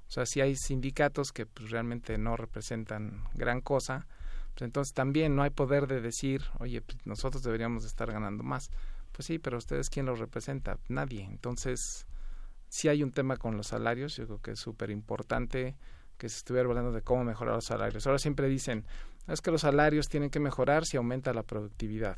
O 0.09 0.11
sea, 0.11 0.27
si 0.27 0.41
hay 0.41 0.57
sindicatos 0.57 1.33
que 1.33 1.47
pues, 1.47 1.71
realmente 1.71 2.19
no 2.19 2.37
representan 2.37 3.25
gran 3.35 3.61
cosa, 3.61 4.07
pues 4.55 4.63
entonces 4.63 4.95
también 4.95 5.35
no 5.35 5.43
hay 5.43 5.51
poder 5.51 5.87
de 5.87 6.01
decir, 6.01 6.43
oye, 6.59 6.83
pues, 6.83 6.99
nosotros 7.07 7.43
deberíamos 7.43 7.83
de 7.83 7.89
estar 7.89 8.13
ganando 8.13 8.43
más. 8.43 8.71
Pues 9.13 9.27
sí, 9.27 9.39
pero 9.39 9.59
ustedes 9.59 9.91
quién 9.91 10.07
los 10.07 10.19
representa? 10.19 10.79
Nadie. 10.89 11.25
Entonces, 11.25 12.07
si 12.69 12.89
hay 12.89 13.03
un 13.03 13.13
tema 13.13 13.37
con 13.37 13.57
los 13.57 13.69
salarios, 13.69 14.17
yo 14.17 14.27
creo 14.27 14.41
que 14.41 14.51
es 14.53 14.61
súper 14.61 14.91
importante 14.91 15.77
que 16.17 16.29
se 16.29 16.39
estuviera 16.39 16.69
hablando 16.69 16.93
de 16.93 17.03
cómo 17.03 17.25
mejorar 17.25 17.57
los 17.57 17.65
salarios. 17.65 18.07
Ahora 18.07 18.19
siempre 18.19 18.49
dicen, 18.49 18.87
es 19.27 19.41
que 19.41 19.51
los 19.51 19.63
salarios 19.63 20.09
tienen 20.09 20.31
que 20.31 20.41
mejorar 20.41 20.87
si 20.87 20.97
aumenta 20.97 21.33
la 21.33 21.43
productividad. 21.43 22.17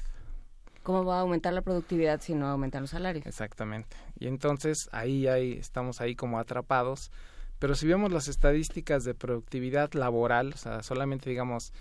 ¿Cómo 0.84 1.02
va 1.02 1.16
a 1.16 1.20
aumentar 1.22 1.54
la 1.54 1.62
productividad 1.62 2.20
si 2.20 2.34
no 2.34 2.46
aumentan 2.46 2.82
los 2.82 2.90
salarios? 2.90 3.24
Exactamente. 3.24 3.96
Y 4.18 4.26
entonces 4.26 4.90
ahí, 4.92 5.26
ahí 5.26 5.54
estamos 5.54 6.02
ahí 6.02 6.14
como 6.14 6.38
atrapados. 6.38 7.10
Pero 7.58 7.74
si 7.74 7.86
vemos 7.86 8.12
las 8.12 8.28
estadísticas 8.28 9.02
de 9.02 9.14
productividad 9.14 9.94
laboral, 9.94 10.52
o 10.52 10.58
sea, 10.58 10.82
solamente 10.82 11.30
digamos 11.30 11.72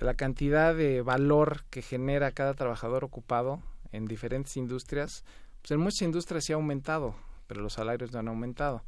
la 0.00 0.14
cantidad 0.14 0.74
de 0.74 1.00
valor 1.00 1.62
que 1.70 1.80
genera 1.80 2.32
cada 2.32 2.54
trabajador 2.54 3.04
ocupado 3.04 3.62
en 3.92 4.06
diferentes 4.06 4.56
industrias, 4.56 5.24
pues 5.62 5.70
en 5.70 5.78
muchas 5.78 6.02
industrias 6.02 6.44
sí 6.44 6.52
ha 6.52 6.56
aumentado, 6.56 7.14
pero 7.46 7.60
los 7.60 7.74
salarios 7.74 8.12
no 8.12 8.18
han 8.18 8.28
aumentado. 8.28 8.82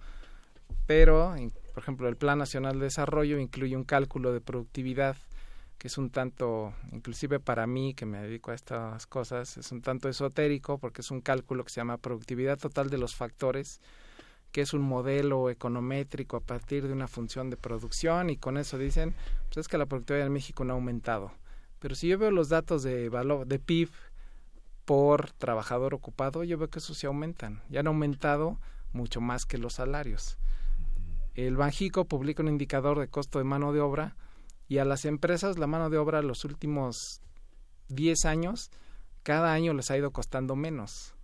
Pero 0.87 1.37
por 1.73 1.85
ejemplo, 1.85 2.09
el 2.09 2.17
Plan 2.17 2.39
Nacional 2.39 2.81
de 2.81 2.87
Desarrollo 2.87 3.39
incluye 3.39 3.77
un 3.77 3.85
cálculo 3.85 4.33
de 4.33 4.41
productividad 4.41 5.17
que 5.81 5.89
es 5.89 5.97
un 5.97 6.11
tanto, 6.11 6.75
inclusive 6.93 7.41
para 7.41 7.67
mí 7.67 7.95
que 7.95 8.05
me 8.05 8.21
dedico 8.21 8.51
a 8.51 8.55
estas 8.55 9.07
cosas, 9.07 9.57
es 9.57 9.73
un 9.73 9.81
tanto 9.81 10.11
esotérico 10.11 10.77
porque 10.77 11.01
es 11.01 11.11
un 11.11 11.23
cálculo 11.23 11.65
que 11.65 11.71
se 11.71 11.81
llama 11.81 11.97
productividad 11.97 12.59
total 12.59 12.91
de 12.91 12.99
los 12.99 13.17
factores, 13.17 13.81
que 14.53 14.61
es 14.61 14.75
un 14.75 14.83
modelo 14.83 15.49
econométrico 15.49 16.37
a 16.37 16.41
partir 16.41 16.87
de 16.87 16.93
una 16.93 17.09
función 17.09 17.49
de 17.49 17.57
producción 17.57 18.29
y 18.29 18.37
con 18.37 18.59
eso 18.59 18.77
dicen, 18.77 19.15
pues 19.47 19.57
es 19.57 19.69
que 19.69 19.79
la 19.79 19.87
productividad 19.87 20.27
en 20.27 20.35
México 20.35 20.65
no 20.65 20.75
ha 20.75 20.77
aumentado. 20.77 21.33
Pero 21.79 21.95
si 21.95 22.09
yo 22.09 22.19
veo 22.19 22.31
los 22.31 22.51
datos 22.51 22.83
de 22.83 23.09
valor 23.09 23.47
de 23.47 23.59
PIB 23.59 23.89
por 24.85 25.33
trabajador 25.33 25.95
ocupado, 25.95 26.45
yo 26.45 26.59
veo 26.59 26.69
que 26.69 26.81
eso 26.81 26.93
sí 26.93 27.07
aumentan. 27.07 27.63
Ya 27.71 27.81
han 27.81 27.87
aumentado 27.87 28.61
mucho 28.93 29.23
más 29.23 29.47
que 29.47 29.57
los 29.57 29.73
salarios 29.73 30.37
el 31.35 31.57
Banjico 31.57 32.05
publica 32.05 32.43
un 32.43 32.49
indicador 32.49 32.99
de 32.99 33.09
costo 33.09 33.39
de 33.39 33.45
mano 33.45 33.73
de 33.73 33.81
obra 33.81 34.17
y 34.71 34.79
a 34.79 34.85
las 34.85 35.05
empresas 35.05 35.59
la 35.59 35.67
mano 35.67 35.91
de 35.91 35.99
obra 35.99 36.23
los 36.23 36.45
últimos 36.45 37.21
10 37.89 38.25
años, 38.25 38.71
cada 39.25 39.53
año 39.53 39.75
les 39.75 39.91
ha 39.91 39.99
ido 39.99 40.13
costando 40.13 40.55
menos. 40.55 41.17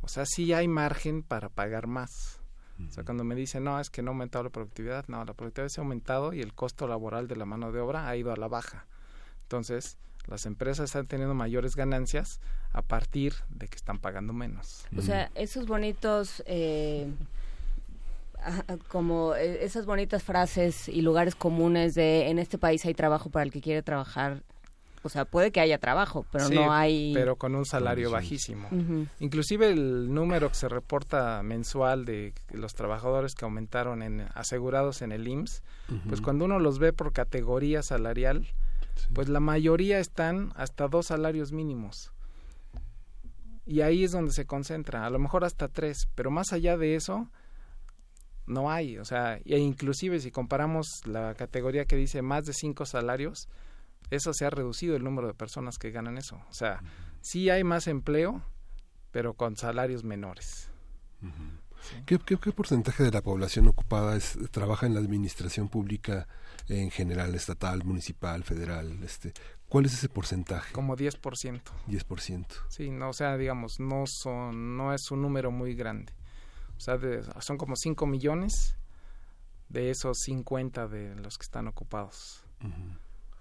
O 0.00 0.06
sea, 0.06 0.24
sí 0.26 0.52
hay 0.52 0.68
margen 0.68 1.24
para 1.24 1.48
pagar 1.48 1.88
más. 1.88 2.38
O 2.86 2.90
sea, 2.92 3.02
cuando 3.02 3.24
me 3.24 3.34
dicen, 3.34 3.64
no, 3.64 3.80
es 3.80 3.90
que 3.90 4.00
no 4.00 4.12
ha 4.12 4.14
aumentado 4.14 4.44
la 4.44 4.50
productividad, 4.50 5.06
no, 5.08 5.24
la 5.24 5.34
productividad 5.34 5.70
se 5.70 5.80
ha 5.80 5.82
aumentado 5.82 6.32
y 6.32 6.40
el 6.40 6.54
costo 6.54 6.86
laboral 6.86 7.26
de 7.26 7.34
la 7.34 7.44
mano 7.44 7.72
de 7.72 7.80
obra 7.80 8.08
ha 8.08 8.16
ido 8.16 8.32
a 8.32 8.36
la 8.36 8.46
baja. 8.46 8.86
Entonces, 9.42 9.98
las 10.28 10.46
empresas 10.46 10.84
están 10.84 11.08
teniendo 11.08 11.34
mayores 11.34 11.74
ganancias 11.74 12.40
a 12.72 12.82
partir 12.82 13.34
de 13.48 13.66
que 13.66 13.74
están 13.74 13.98
pagando 13.98 14.32
menos. 14.32 14.86
O 14.96 15.02
sea, 15.02 15.32
esos 15.34 15.66
bonitos 15.66 16.44
eh, 16.46 17.10
como 18.88 19.34
eh, 19.34 19.64
esas 19.64 19.86
bonitas 19.86 20.22
frases 20.22 20.88
y 20.88 21.02
lugares 21.02 21.34
comunes 21.34 21.94
de 21.94 22.28
en 22.28 22.38
este 22.38 22.58
país 22.58 22.84
hay 22.84 22.94
trabajo 22.94 23.30
para 23.30 23.44
el 23.44 23.52
que 23.52 23.60
quiere 23.60 23.82
trabajar. 23.82 24.42
O 25.02 25.10
sea, 25.10 25.26
puede 25.26 25.52
que 25.52 25.60
haya 25.60 25.76
trabajo, 25.76 26.24
pero 26.32 26.48
no 26.48 26.72
hay... 26.72 27.12
Pero 27.12 27.36
con 27.36 27.54
un 27.54 27.66
salario 27.66 28.10
bajísimo. 28.10 28.70
Inclusive 29.20 29.70
el 29.70 30.12
número 30.14 30.48
que 30.48 30.54
se 30.54 30.66
reporta 30.66 31.42
mensual 31.42 32.06
de 32.06 32.32
los 32.50 32.74
trabajadores 32.74 33.34
que 33.34 33.44
aumentaron 33.44 34.02
en 34.02 34.26
asegurados 34.34 35.02
en 35.02 35.12
el 35.12 35.28
IMSS, 35.28 35.62
pues 36.08 36.22
cuando 36.22 36.46
uno 36.46 36.58
los 36.58 36.78
ve 36.78 36.94
por 36.94 37.12
categoría 37.12 37.82
salarial, 37.82 38.46
pues 39.12 39.28
la 39.28 39.40
mayoría 39.40 39.98
están 39.98 40.54
hasta 40.56 40.88
dos 40.88 41.08
salarios 41.08 41.52
mínimos. 41.52 42.10
Y 43.66 43.82
ahí 43.82 44.04
es 44.04 44.12
donde 44.12 44.32
se 44.32 44.46
concentra, 44.46 45.04
a 45.04 45.10
lo 45.10 45.18
mejor 45.18 45.44
hasta 45.44 45.68
tres, 45.68 46.08
pero 46.14 46.30
más 46.30 46.54
allá 46.54 46.78
de 46.78 46.96
eso, 46.96 47.28
no 48.46 48.70
hay, 48.70 48.98
o 48.98 49.04
sea, 49.04 49.38
e 49.44 49.58
inclusive 49.58 50.20
si 50.20 50.30
comparamos 50.30 51.06
la 51.06 51.34
categoría 51.34 51.86
que 51.86 51.96
dice 51.96 52.22
más 52.22 52.44
de 52.44 52.52
cinco 52.52 52.86
salarios, 52.86 53.48
eso 54.10 54.32
se 54.34 54.44
ha 54.44 54.50
reducido 54.50 54.96
el 54.96 55.04
número 55.04 55.26
de 55.26 55.34
personas 55.34 55.78
que 55.78 55.90
ganan 55.90 56.18
eso. 56.18 56.40
O 56.50 56.54
sea, 56.54 56.82
sí 57.20 57.50
hay 57.50 57.64
más 57.64 57.86
empleo, 57.86 58.42
pero 59.10 59.34
con 59.34 59.56
salarios 59.56 60.04
menores. 60.04 60.70
¿Qué, 62.06 62.18
porcentaje 62.18 63.02
de 63.02 63.10
la 63.10 63.22
población 63.22 63.68
ocupada 63.68 64.16
es, 64.16 64.38
trabaja 64.50 64.86
en 64.86 64.94
la 64.94 65.00
administración 65.00 65.68
pública 65.68 66.26
en 66.68 66.90
general, 66.90 67.34
estatal, 67.34 67.84
municipal, 67.84 68.44
federal? 68.44 69.02
Este, 69.02 69.32
¿Cuál 69.68 69.86
es 69.86 69.94
ese 69.94 70.08
porcentaje? 70.08 70.72
Como 70.72 70.96
10%. 70.96 71.62
10%. 71.88 72.46
Sí, 72.68 72.90
no, 72.90 73.10
o 73.10 73.12
sea, 73.12 73.36
digamos, 73.36 73.80
no, 73.80 74.06
son, 74.06 74.76
no 74.76 74.94
es 74.94 75.10
un 75.10 75.22
número 75.22 75.50
muy 75.50 75.74
grande. 75.74 76.12
O 76.76 76.80
sea, 76.80 76.98
son 77.40 77.56
como 77.56 77.76
5 77.76 78.06
millones 78.06 78.76
de 79.68 79.90
esos 79.90 80.18
50 80.24 80.88
de 80.88 81.14
los 81.16 81.38
que 81.38 81.44
están 81.44 81.68
ocupados. 81.68 82.44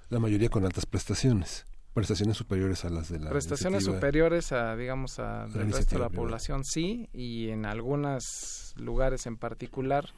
La 0.10 0.20
mayoría 0.20 0.50
con 0.50 0.66
altas 0.66 0.86
prestaciones 0.86 1.66
prestaciones 1.94 2.38
superiores 2.38 2.86
a 2.86 2.90
las 2.90 3.10
de 3.10 3.20
la 3.20 3.30
prestaciones 3.30 3.84
superiores 3.84 4.52
a 4.52 4.76
digamos 4.76 5.20
a 5.20 5.46
del 5.46 5.72
resto 5.72 5.96
de 5.98 6.02
la 6.02 6.10
población 6.10 6.64
sí 6.64 7.08
y 7.14 7.50
en 7.50 7.68
algunos 7.68 8.74
lugares 8.78 9.28
en 9.28 9.38
particular 9.38 10.10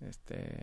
este 0.00 0.58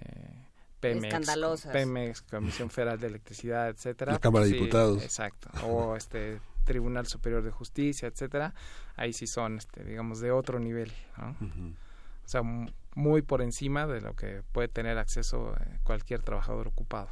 Pemex, 0.80 1.68
Pemex, 1.72 2.22
Comisión 2.22 2.70
Federal 2.70 3.00
de 3.00 3.08
Electricidad, 3.08 3.70
etcétera. 3.70 4.14
La 4.14 4.20
Cámara 4.20 4.46
de 4.46 4.52
Diputados. 4.52 5.02
Exacto. 5.02 5.50
O 5.66 5.96
este 5.96 6.40
Tribunal 6.66 7.08
Superior 7.08 7.44
de 7.44 7.52
Justicia, 7.52 8.08
etcétera. 8.08 8.54
Ahí 8.96 9.14
sí 9.14 9.28
son, 9.28 9.58
este, 9.58 9.84
digamos, 9.84 10.20
de 10.20 10.32
otro 10.32 10.60
nivel, 10.60 10.92
O 11.18 12.28
sea, 12.28 12.42
muy 12.96 13.22
por 13.22 13.42
encima 13.42 13.86
de 13.88 14.02
lo 14.02 14.16
que 14.16 14.42
puede 14.52 14.68
tener 14.68 14.98
acceso 14.98 15.54
eh, 15.60 15.80
cualquier 15.84 16.22
trabajador 16.24 16.68
ocupado. 16.68 17.08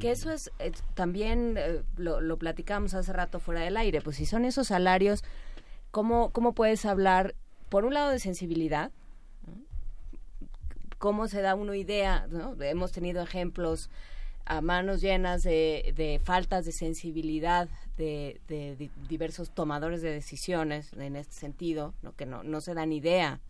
Que 0.00 0.10
eso 0.10 0.30
es, 0.30 0.50
también 0.94 1.54
eh, 1.56 1.82
lo, 1.96 2.20
lo 2.20 2.36
platicamos 2.36 2.92
hace 2.94 3.12
rato 3.12 3.38
fuera 3.40 3.60
del 3.62 3.76
aire, 3.76 4.02
pues 4.02 4.16
si 4.16 4.26
son 4.26 4.44
esos 4.44 4.66
salarios, 4.66 5.24
¿cómo, 5.90 6.30
cómo 6.30 6.52
puedes 6.52 6.84
hablar, 6.84 7.34
por 7.68 7.84
un 7.84 7.94
lado, 7.94 8.10
de 8.10 8.18
sensibilidad? 8.18 8.90
¿Cómo 10.98 11.28
se 11.28 11.40
da 11.42 11.54
una 11.54 11.76
idea? 11.76 12.26
¿no? 12.28 12.60
Hemos 12.60 12.92
tenido 12.92 13.22
ejemplos 13.22 13.88
a 14.46 14.60
manos 14.60 15.00
llenas 15.00 15.42
de, 15.42 15.92
de 15.96 16.20
faltas 16.22 16.64
de 16.64 16.72
sensibilidad 16.72 17.68
de, 17.96 18.40
de, 18.48 18.90
diversos 19.08 19.50
tomadores 19.50 20.02
de 20.02 20.10
decisiones 20.10 20.92
en 20.94 21.16
este 21.16 21.34
sentido, 21.34 21.94
¿no? 22.02 22.14
que 22.14 22.26
no, 22.26 22.42
no 22.42 22.60
se 22.60 22.74
dan 22.74 22.92
idea 22.92 23.40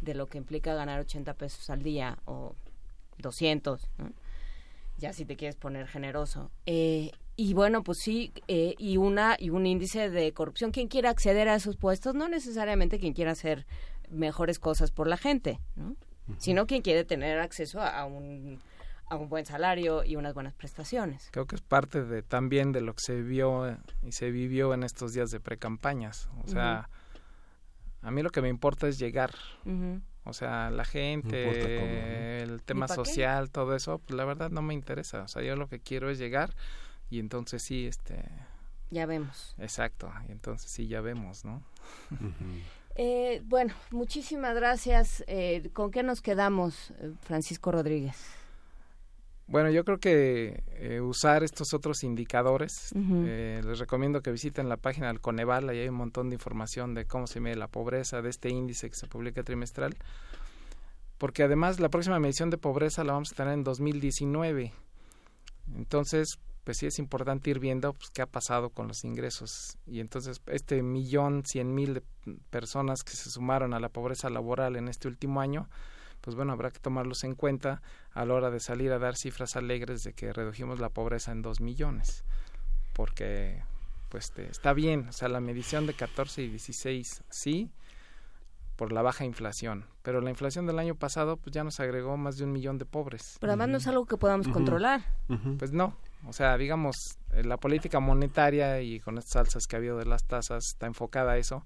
de 0.00 0.14
lo 0.14 0.26
que 0.26 0.38
implica 0.38 0.74
ganar 0.74 1.00
80 1.00 1.34
pesos 1.34 1.68
al 1.70 1.82
día 1.82 2.18
o 2.26 2.54
200, 3.18 3.88
¿no? 3.98 4.12
ya 4.98 5.12
si 5.12 5.24
te 5.24 5.36
quieres 5.36 5.56
poner 5.56 5.86
generoso. 5.86 6.50
Eh, 6.66 7.10
y 7.36 7.52
bueno, 7.52 7.82
pues 7.82 7.98
sí, 7.98 8.32
eh, 8.48 8.74
y 8.78 8.96
una 8.96 9.36
y 9.38 9.50
un 9.50 9.66
índice 9.66 10.08
de 10.08 10.32
corrupción. 10.32 10.70
Quien 10.70 10.88
quiera 10.88 11.10
acceder 11.10 11.48
a 11.48 11.56
esos 11.56 11.76
puestos, 11.76 12.14
no 12.14 12.28
necesariamente 12.28 12.98
quien 12.98 13.12
quiera 13.12 13.32
hacer 13.32 13.66
mejores 14.10 14.58
cosas 14.58 14.90
por 14.90 15.06
la 15.06 15.18
gente, 15.18 15.60
¿no? 15.74 15.96
sino 16.38 16.66
quien 16.66 16.82
quiere 16.82 17.04
tener 17.04 17.38
acceso 17.38 17.80
a, 17.80 18.04
un 18.04 18.58
a 19.08 19.16
un 19.16 19.28
buen 19.28 19.46
salario 19.46 20.04
y 20.04 20.16
unas 20.16 20.34
buenas 20.34 20.54
prestaciones. 20.54 21.28
Creo 21.30 21.46
que 21.46 21.56
es 21.56 21.62
parte 21.62 22.04
de 22.04 22.22
también 22.22 22.72
de 22.72 22.80
lo 22.80 22.94
que 22.94 23.02
se 23.02 23.22
vio 23.22 23.78
y 24.02 24.12
se 24.12 24.30
vivió 24.30 24.74
en 24.74 24.82
estos 24.82 25.12
días 25.12 25.30
de 25.30 25.40
precampañas. 25.40 26.28
O 26.44 26.48
sea, 26.48 26.88
a 28.02 28.10
mí 28.10 28.22
lo 28.22 28.30
que 28.30 28.42
me 28.42 28.48
importa 28.48 28.88
es 28.88 28.98
llegar. 28.98 29.32
O 30.24 30.32
sea, 30.32 30.70
la 30.70 30.84
gente, 30.84 32.42
el 32.42 32.62
tema 32.62 32.88
social, 32.88 33.50
todo 33.50 33.76
eso, 33.76 33.98
pues 33.98 34.16
la 34.16 34.24
verdad 34.24 34.50
no 34.50 34.62
me 34.62 34.74
interesa. 34.74 35.22
O 35.22 35.28
sea, 35.28 35.42
yo 35.42 35.54
lo 35.54 35.68
que 35.68 35.78
quiero 35.78 36.10
es 36.10 36.18
llegar 36.18 36.54
y 37.10 37.20
entonces 37.20 37.62
sí, 37.62 37.86
este... 37.86 38.24
Ya 38.90 39.06
vemos. 39.06 39.54
Exacto, 39.58 40.12
y 40.28 40.32
entonces 40.32 40.70
sí, 40.70 40.86
ya 40.86 41.00
vemos, 41.00 41.44
¿no? 41.44 41.62
eh, 42.94 43.42
bueno, 43.44 43.74
muchísimas 43.90 44.54
gracias. 44.54 45.24
Eh, 45.26 45.70
¿Con 45.72 45.90
qué 45.90 46.02
nos 46.02 46.22
quedamos, 46.22 46.92
eh, 46.98 47.12
Francisco 47.22 47.72
Rodríguez? 47.72 48.16
Bueno, 49.48 49.70
yo 49.70 49.84
creo 49.84 49.98
que 49.98 50.64
eh, 50.72 51.00
usar 51.00 51.44
estos 51.44 51.72
otros 51.72 52.02
indicadores, 52.02 52.92
eh, 52.96 53.60
les 53.64 53.78
recomiendo 53.78 54.20
que 54.20 54.32
visiten 54.32 54.68
la 54.68 54.76
página 54.76 55.06
del 55.06 55.20
Coneval, 55.20 55.68
ahí 55.68 55.78
hay 55.78 55.88
un 55.88 55.94
montón 55.94 56.30
de 56.30 56.34
información 56.34 56.94
de 56.94 57.04
cómo 57.04 57.28
se 57.28 57.38
mide 57.38 57.54
la 57.54 57.68
pobreza, 57.68 58.22
de 58.22 58.30
este 58.30 58.48
índice 58.48 58.90
que 58.90 58.96
se 58.96 59.06
publica 59.06 59.44
trimestral, 59.44 59.94
porque 61.16 61.44
además 61.44 61.78
la 61.78 61.90
próxima 61.90 62.18
medición 62.18 62.50
de 62.50 62.58
pobreza 62.58 63.04
la 63.04 63.12
vamos 63.12 63.30
a 63.32 63.36
tener 63.36 63.54
en 63.54 63.62
2019. 63.62 64.72
Entonces, 65.76 66.38
pues 66.64 66.78
sí 66.78 66.86
es 66.86 66.98
importante 66.98 67.48
ir 67.48 67.60
viendo 67.60 67.92
pues, 67.92 68.10
qué 68.10 68.22
ha 68.22 68.26
pasado 68.26 68.70
con 68.70 68.88
los 68.88 69.04
ingresos. 69.04 69.78
Y 69.86 70.00
entonces, 70.00 70.42
este 70.46 70.82
millón 70.82 71.44
cien 71.46 71.72
mil 71.72 71.94
de 71.94 72.02
personas 72.50 73.04
que 73.04 73.12
se 73.12 73.30
sumaron 73.30 73.74
a 73.74 73.78
la 73.78 73.90
pobreza 73.90 74.28
laboral 74.28 74.74
en 74.74 74.88
este 74.88 75.06
último 75.06 75.40
año, 75.40 75.68
pues 76.26 76.34
bueno, 76.34 76.52
habrá 76.52 76.72
que 76.72 76.80
tomarlos 76.80 77.22
en 77.22 77.36
cuenta 77.36 77.82
a 78.12 78.24
la 78.24 78.34
hora 78.34 78.50
de 78.50 78.58
salir 78.58 78.90
a 78.90 78.98
dar 78.98 79.14
cifras 79.14 79.54
alegres 79.54 80.02
de 80.02 80.12
que 80.12 80.32
redujimos 80.32 80.80
la 80.80 80.88
pobreza 80.88 81.30
en 81.30 81.40
dos 81.40 81.60
millones, 81.60 82.24
porque 82.94 83.62
pues 84.08 84.32
está 84.36 84.72
bien, 84.72 85.06
o 85.08 85.12
sea, 85.12 85.28
la 85.28 85.38
medición 85.38 85.86
de 85.86 85.94
14 85.94 86.42
y 86.42 86.48
16 86.48 87.22
sí, 87.30 87.70
por 88.74 88.90
la 88.90 89.02
baja 89.02 89.24
inflación, 89.24 89.84
pero 90.02 90.20
la 90.20 90.30
inflación 90.30 90.66
del 90.66 90.80
año 90.80 90.96
pasado 90.96 91.36
pues 91.36 91.54
ya 91.54 91.62
nos 91.62 91.78
agregó 91.78 92.16
más 92.16 92.38
de 92.38 92.42
un 92.42 92.50
millón 92.50 92.76
de 92.78 92.86
pobres. 92.86 93.36
Pero 93.38 93.52
además 93.52 93.68
no 93.68 93.76
es 93.76 93.86
algo 93.86 94.06
que 94.06 94.16
podamos 94.16 94.48
controlar. 94.48 95.02
Pues 95.60 95.70
no, 95.70 95.96
o 96.26 96.32
sea, 96.32 96.58
digamos, 96.58 97.20
eh, 97.34 97.44
la 97.44 97.56
política 97.56 98.00
monetaria 98.00 98.80
y 98.80 98.98
con 98.98 99.16
estas 99.16 99.36
alzas 99.36 99.68
que 99.68 99.76
ha 99.76 99.78
habido 99.78 99.96
de 99.96 100.06
las 100.06 100.24
tasas 100.24 100.64
está 100.72 100.88
enfocada 100.88 101.34
a 101.34 101.38
eso, 101.38 101.64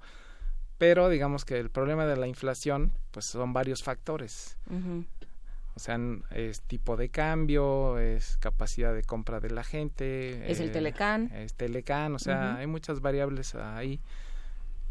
pero 0.81 1.11
digamos 1.11 1.45
que 1.45 1.59
el 1.59 1.69
problema 1.69 2.07
de 2.07 2.17
la 2.17 2.27
inflación 2.27 2.91
pues 3.11 3.27
son 3.27 3.53
varios 3.53 3.83
factores. 3.83 4.57
O 5.75 5.79
sea 5.79 5.99
es 6.31 6.63
tipo 6.63 6.97
de 6.97 7.11
cambio 7.11 7.99
es 7.99 8.39
capacidad 8.39 8.95
de 8.95 9.03
compra 9.03 9.41
de 9.41 9.51
la 9.51 9.63
gente 9.63 10.51
es 10.51 10.59
el 10.59 10.71
eh, 10.71 10.73
Telecan 10.73 11.31
es 11.35 11.53
Telecan 11.53 12.15
o 12.15 12.19
sea 12.19 12.57
hay 12.57 12.67
muchas 12.67 13.01
variables 13.03 13.55
ahí 13.55 14.01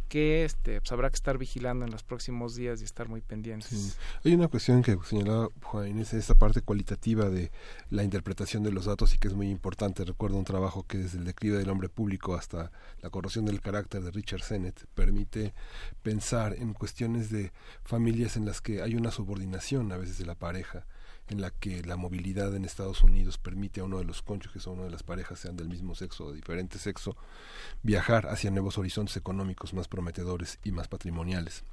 que 0.10 0.44
este, 0.44 0.82
pues 0.82 0.92
habrá 0.92 1.10
que 1.10 1.16
estar 1.16 1.38
vigilando 1.38 1.86
en 1.86 1.92
los 1.92 2.04
próximos 2.04 2.56
días 2.56 2.82
y 2.82 2.84
estar 2.84 3.08
muy 3.08 3.22
pendientes. 3.22 3.98
Hay 4.26 4.34
una 4.34 4.48
cuestión 4.48 4.82
que 4.82 4.98
señalaba 5.06 5.50
Juan 5.62 5.88
Inés, 5.88 6.14
esta 6.14 6.34
parte 6.34 6.62
cualitativa 6.62 7.30
de 7.30 7.52
la 7.92 8.04
interpretación 8.04 8.64
de 8.64 8.72
los 8.72 8.86
datos 8.86 9.14
y 9.14 9.20
que 9.20 9.28
es 9.28 9.36
muy 9.36 9.50
importante. 9.50 10.04
Recuerdo 10.04 10.38
un 10.38 10.46
trabajo 10.46 10.84
que 10.86 10.98
desde 10.98 11.20
el 11.20 11.26
declive 11.26 11.60
del 11.60 11.70
hombre 11.70 11.90
público 11.90 12.36
hasta 12.36 12.72
la 13.02 13.10
corrosión 13.10 13.46
del 13.46 13.62
carácter 13.62 14.02
de 14.02 14.12
Richard 14.12 14.42
Sennett 14.42 14.86
permite 14.96 15.54
pensar 16.02 16.56
en 16.56 16.74
cuestiones 16.74 17.30
de 17.30 17.54
familias 17.84 18.36
en 18.36 18.46
las 18.46 18.62
que 18.62 18.82
hay 18.82 18.96
una 18.96 19.12
subordinación 19.12 19.92
a 19.92 19.98
veces 19.98 20.18
de 20.18 20.26
la 20.26 20.36
pareja 20.36 20.86
en 21.30 21.42
la 21.42 21.52
que 21.52 21.84
la 21.84 21.96
movilidad 21.96 22.56
en 22.56 22.66
Estados 22.66 23.04
Unidos 23.04 23.38
permite 23.38 23.82
a 23.82 23.84
uno 23.84 24.00
de 24.00 24.06
los 24.06 24.22
cónyuges 24.22 24.68
o 24.68 24.72
una 24.72 24.84
de 24.84 24.90
las 24.90 25.04
parejas, 25.04 25.40
sean 25.40 25.56
del 25.56 25.70
mismo 25.70 25.96
sexo 25.96 26.26
o 26.26 26.30
de 26.32 26.38
diferente 26.38 26.80
sexo, 26.80 27.16
viajar 27.84 28.28
hacia 28.28 28.52
nuevos 28.52 28.78
horizontes 28.78 29.16
económicos 29.18 29.74
más 29.74 29.88
prometedores 29.88 30.60
y 30.64 30.72
más 30.72 30.88
patrimoniales. 30.88 31.64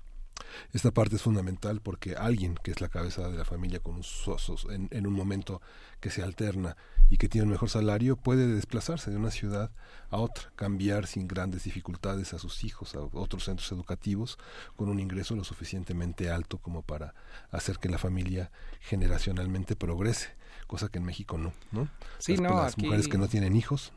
Esta 0.72 0.90
parte 0.90 1.16
es 1.16 1.22
fundamental 1.22 1.80
porque 1.80 2.16
alguien 2.16 2.56
que 2.62 2.70
es 2.70 2.80
la 2.80 2.88
cabeza 2.88 3.28
de 3.28 3.36
la 3.36 3.44
familia 3.44 3.80
con 3.80 3.96
un 3.96 4.02
sosos 4.02 4.66
en, 4.70 4.88
en, 4.90 5.06
un 5.06 5.14
momento 5.14 5.60
que 6.00 6.10
se 6.10 6.22
alterna 6.22 6.76
y 7.08 7.16
que 7.18 7.28
tiene 7.28 7.46
un 7.46 7.52
mejor 7.52 7.70
salario 7.70 8.16
puede 8.16 8.46
desplazarse 8.46 9.10
de 9.10 9.16
una 9.16 9.30
ciudad 9.30 9.70
a 10.10 10.18
otra, 10.18 10.50
cambiar 10.56 11.06
sin 11.06 11.28
grandes 11.28 11.64
dificultades 11.64 12.34
a 12.34 12.38
sus 12.38 12.64
hijos 12.64 12.94
a 12.94 13.00
otros 13.00 13.44
centros 13.44 13.70
educativos 13.72 14.38
con 14.76 14.88
un 14.88 15.00
ingreso 15.00 15.36
lo 15.36 15.44
suficientemente 15.44 16.30
alto 16.30 16.58
como 16.58 16.82
para 16.82 17.14
hacer 17.50 17.78
que 17.78 17.88
la 17.88 17.98
familia 17.98 18.50
generacionalmente 18.80 19.76
progrese, 19.76 20.34
cosa 20.66 20.88
que 20.88 20.98
en 20.98 21.04
México 21.04 21.38
no, 21.38 21.52
¿no? 21.72 21.88
Sí, 22.18 22.36
las, 22.36 22.40
no, 22.40 22.62
las 22.62 22.78
mujeres 22.78 23.08
que 23.08 23.18
no 23.18 23.28
tienen 23.28 23.56
hijos 23.56 23.92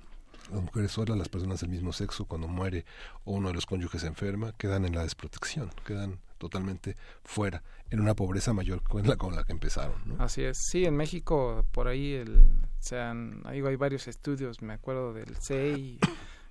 las 0.52 0.64
mujeres 0.64 0.92
solas, 0.92 1.18
las 1.18 1.30
personas 1.30 1.62
del 1.62 1.70
mismo 1.70 1.94
sexo, 1.94 2.26
cuando 2.26 2.48
muere 2.48 2.86
o 3.24 3.34
uno 3.34 3.50
de 3.50 3.54
los 3.54 3.66
cónyuges 3.66 4.04
enferma, 4.04 4.54
quedan 4.54 4.86
en 4.86 4.96
la 4.96 5.04
desprotección, 5.04 5.72
quedan 5.86 6.20
totalmente 6.40 6.98
fuera, 7.24 7.62
en 7.92 8.00
una 8.00 8.16
pobreza 8.16 8.54
mayor 8.54 8.82
con 8.82 9.08
la, 9.08 9.16
con 9.16 9.36
la 9.36 9.44
que 9.44 9.52
empezaron. 9.52 10.16
Así 10.18 10.42
es, 10.42 10.58
sí, 10.72 10.86
en 10.86 10.96
México 10.98 11.64
por 11.72 11.88
ahí 11.88 12.14
el, 12.14 12.48
sean, 12.80 13.44
hay, 13.46 13.62
hay 13.62 13.76
varios 13.76 14.08
estudios, 14.08 14.64
me 14.64 14.74
acuerdo 14.74 15.14
del 15.14 15.36
CEI, 15.36 16.00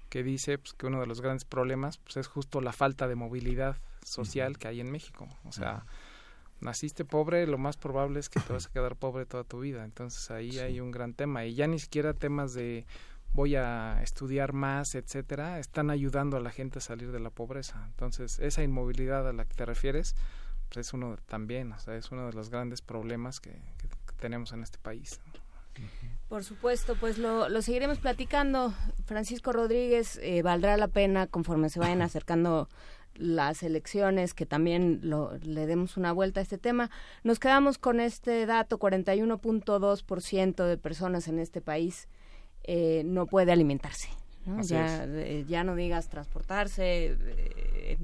que 0.08 0.23
dice 0.23 0.58
pues, 0.58 0.75
que 0.75 0.86
uno 0.86 1.00
de 1.00 1.07
los 1.07 1.20
grandes 1.20 1.44
problemas 1.44 1.99
pues, 1.99 2.17
es 2.17 2.28
justo 2.28 2.60
la 2.60 2.73
falta 2.73 3.08
de 3.08 3.17
movilidad 3.17 3.76
social 4.05 4.58
que 4.58 4.68
hay 4.68 4.81
en 4.81 4.91
México. 4.91 5.28
O 5.44 5.52
sea, 5.52 5.84
naciste 6.60 7.05
pobre, 7.05 7.47
lo 7.47 7.58
más 7.58 7.76
probable 7.76 8.20
es 8.20 8.28
que 8.28 8.41
te 8.41 8.52
vas 8.52 8.67
a 8.67 8.70
quedar 8.70 8.97
pobre 8.97 9.26
toda 9.26 9.44
tu 9.44 9.60
vida. 9.60 9.84
Entonces 9.84 10.31
ahí 10.31 10.58
hay 10.58 10.81
un 10.81 10.91
gran 10.91 11.15
tema. 11.15 11.44
Y 11.44 11.55
ya 11.55 11.67
ni 11.67 11.78
siquiera 11.78 12.15
temas 12.15 12.55
de 12.55 12.86
voy 13.32 13.57
a 13.57 14.02
estudiar 14.02 14.52
más, 14.52 14.94
etcétera, 14.94 15.58
están 15.58 15.90
ayudando 15.90 16.36
a 16.36 16.40
la 16.40 16.50
gente 16.50 16.78
a 16.78 16.82
salir 16.82 17.12
de 17.12 17.20
la 17.20 17.31
pobreza. 17.31 17.84
Entonces, 17.86 18.39
esa 18.39 18.62
inmovilidad 18.62 19.28
a 19.28 19.32
la 19.32 19.44
que 19.44 19.55
te 19.55 19.65
refieres, 19.65 20.15
pues 20.68 20.86
es 20.86 20.92
uno 20.92 21.16
también, 21.26 21.73
o 21.73 21.78
sea, 21.78 21.97
es 21.97 22.10
uno 22.10 22.26
de 22.26 22.32
los 22.32 22.50
grandes 22.50 22.82
problemas 22.82 23.40
que, 23.40 23.60
tenemos 24.18 24.52
en 24.52 24.65
este 24.65 24.78
país. 24.78 25.20
Por 26.28 26.42
supuesto, 26.42 26.97
pues 26.98 27.18
lo, 27.18 27.48
lo 27.48 27.62
seguiremos 27.62 28.00
platicando. 28.00 28.74
Francisco 29.07 29.52
Rodríguez, 29.52 30.18
eh, 30.20 30.42
valdrá 30.42 30.76
la 30.76 30.89
pena 30.89 31.28
conforme 31.28 31.70
se 31.70 31.78
vayan 31.78 32.02
acercando 32.02 32.68
las 33.15 33.62
elecciones, 33.62 34.34
que 34.34 34.44
también 34.44 34.98
lo, 35.05 35.36
le 35.39 35.66
demos 35.66 35.97
una 35.97 36.10
vuelta 36.10 36.40
a 36.40 36.42
este 36.42 36.58
tema. 36.58 36.90
Nos 37.23 37.39
quedamos 37.39 37.78
con 37.78 38.00
este 38.00 38.44
dato, 38.47 38.81
41.2% 38.81 40.66
de 40.66 40.78
personas 40.78 41.28
en 41.28 41.39
este 41.39 41.60
país 41.60 42.08
eh, 42.70 43.02
no 43.02 43.24
puede 43.24 43.50
alimentarse. 43.50 44.10
Ya, 44.62 45.05
eh, 45.05 45.44
ya 45.48 45.64
no 45.64 45.74
digas 45.74 46.08
transportarse, 46.08 47.16
eh, 47.18 47.98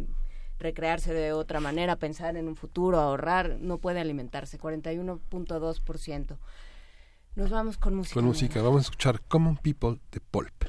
recrearse 0.58 1.12
de 1.12 1.34
otra 1.34 1.60
manera, 1.60 1.96
pensar 1.96 2.38
en 2.38 2.48
un 2.48 2.56
futuro, 2.56 2.98
ahorrar, 2.98 3.58
no 3.60 3.76
puede 3.76 4.00
alimentarse, 4.00 4.58
41.2%. 4.58 6.38
Nos 7.36 7.50
vamos 7.50 7.76
con 7.76 7.94
música. 7.94 8.14
Con 8.14 8.24
música, 8.24 8.62
vamos 8.62 8.78
a 8.78 8.82
escuchar 8.84 9.20
Common 9.28 9.58
People 9.58 10.00
de 10.10 10.20
Pulp. 10.20 10.64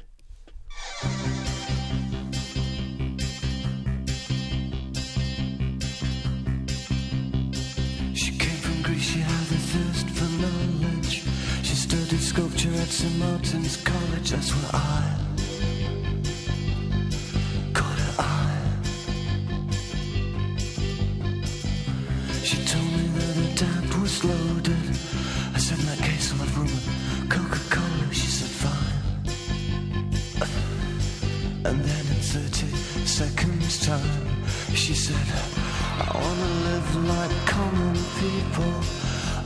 She 8.12 8.36
came 8.36 8.56
from 8.60 8.82
Greece, 8.82 9.12
she 9.12 9.20
had 9.20 9.30
a 9.30 9.58
thirst 9.58 10.08
for 10.10 10.28
knowledge. 10.38 10.75
Sculpture 12.66 12.82
at 12.82 12.88
St. 12.88 13.18
Martin's 13.18 13.76
College, 13.78 14.30
that's 14.30 14.50
where 14.50 14.70
I 14.74 15.18
caught 17.72 17.98
her 17.98 18.22
eye. 18.22 18.82
She 22.42 22.64
told 22.64 22.84
me 22.84 23.06
that 23.16 23.34
the 23.40 23.48
dad 23.64 23.94
was 24.00 24.24
loaded. 24.24 24.88
I 25.54 25.58
said, 25.58 25.78
in 25.78 25.86
that 25.86 25.98
case, 25.98 26.32
I'll 26.32 26.38
have 26.38 26.56
and 26.58 27.30
Coca-Cola. 27.30 28.12
She 28.12 28.26
said, 28.26 28.50
fine. 28.50 28.94
And 31.64 31.84
then 31.84 32.06
in 32.14 32.20
30 32.20 32.66
seconds 33.06 33.86
time, 33.86 34.44
she 34.74 34.94
said, 34.94 35.26
I 35.98 36.10
wanna 36.14 36.50
live 36.68 36.96
like 37.06 37.46
common 37.46 37.96
people. 38.20 39.05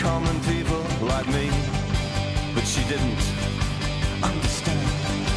common 0.00 0.40
people 0.40 0.82
like 1.06 1.28
me. 1.28 1.50
But 2.54 2.64
she 2.66 2.82
didn't 2.88 3.22
understand. 4.22 4.88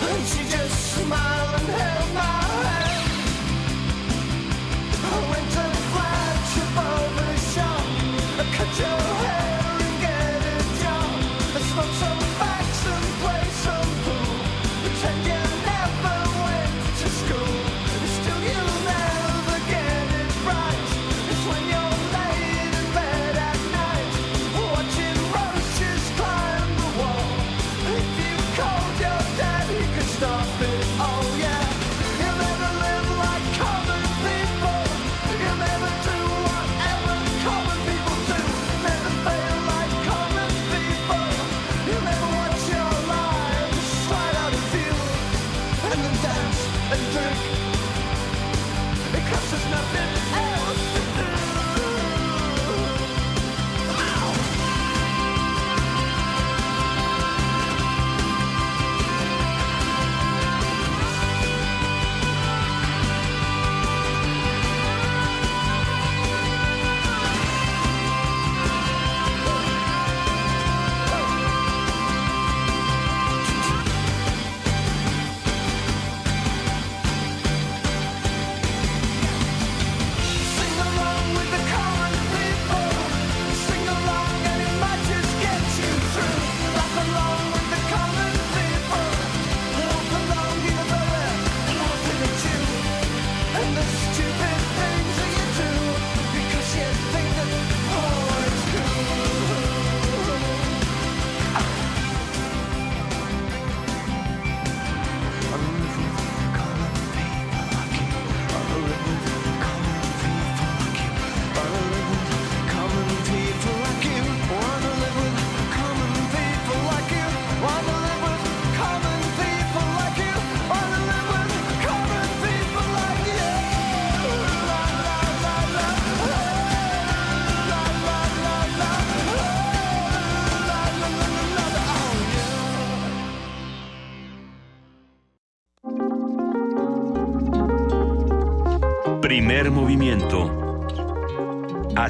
And 0.09 0.23
she 0.31 0.43
just 0.55 0.75
smiled 0.95 1.59
and 1.59 1.69
held 1.79 2.13
my 2.13 2.41
hand. 2.67 3.33
I 5.11 5.17
went 5.31 5.72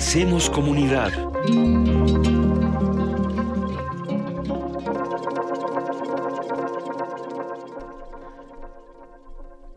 Hacemos 0.06 0.50
comunidad. 0.50 1.12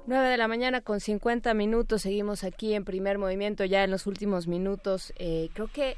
Nueve 0.05 0.29
de 0.29 0.37
la 0.37 0.49
mañana 0.49 0.81
con 0.81 0.99
50 0.99 1.55
minutos, 1.55 2.03
seguimos 2.03 2.43
aquí 2.43 2.75
en 2.75 2.85
primer 2.85 3.19
movimiento 3.19 3.65
ya 3.65 3.85
en 3.85 3.93
los 3.93 4.09
últimos 4.09 4.49
minutos. 4.49 5.15
Eh, 5.17 5.49
creo 5.55 5.69
que 5.69 5.97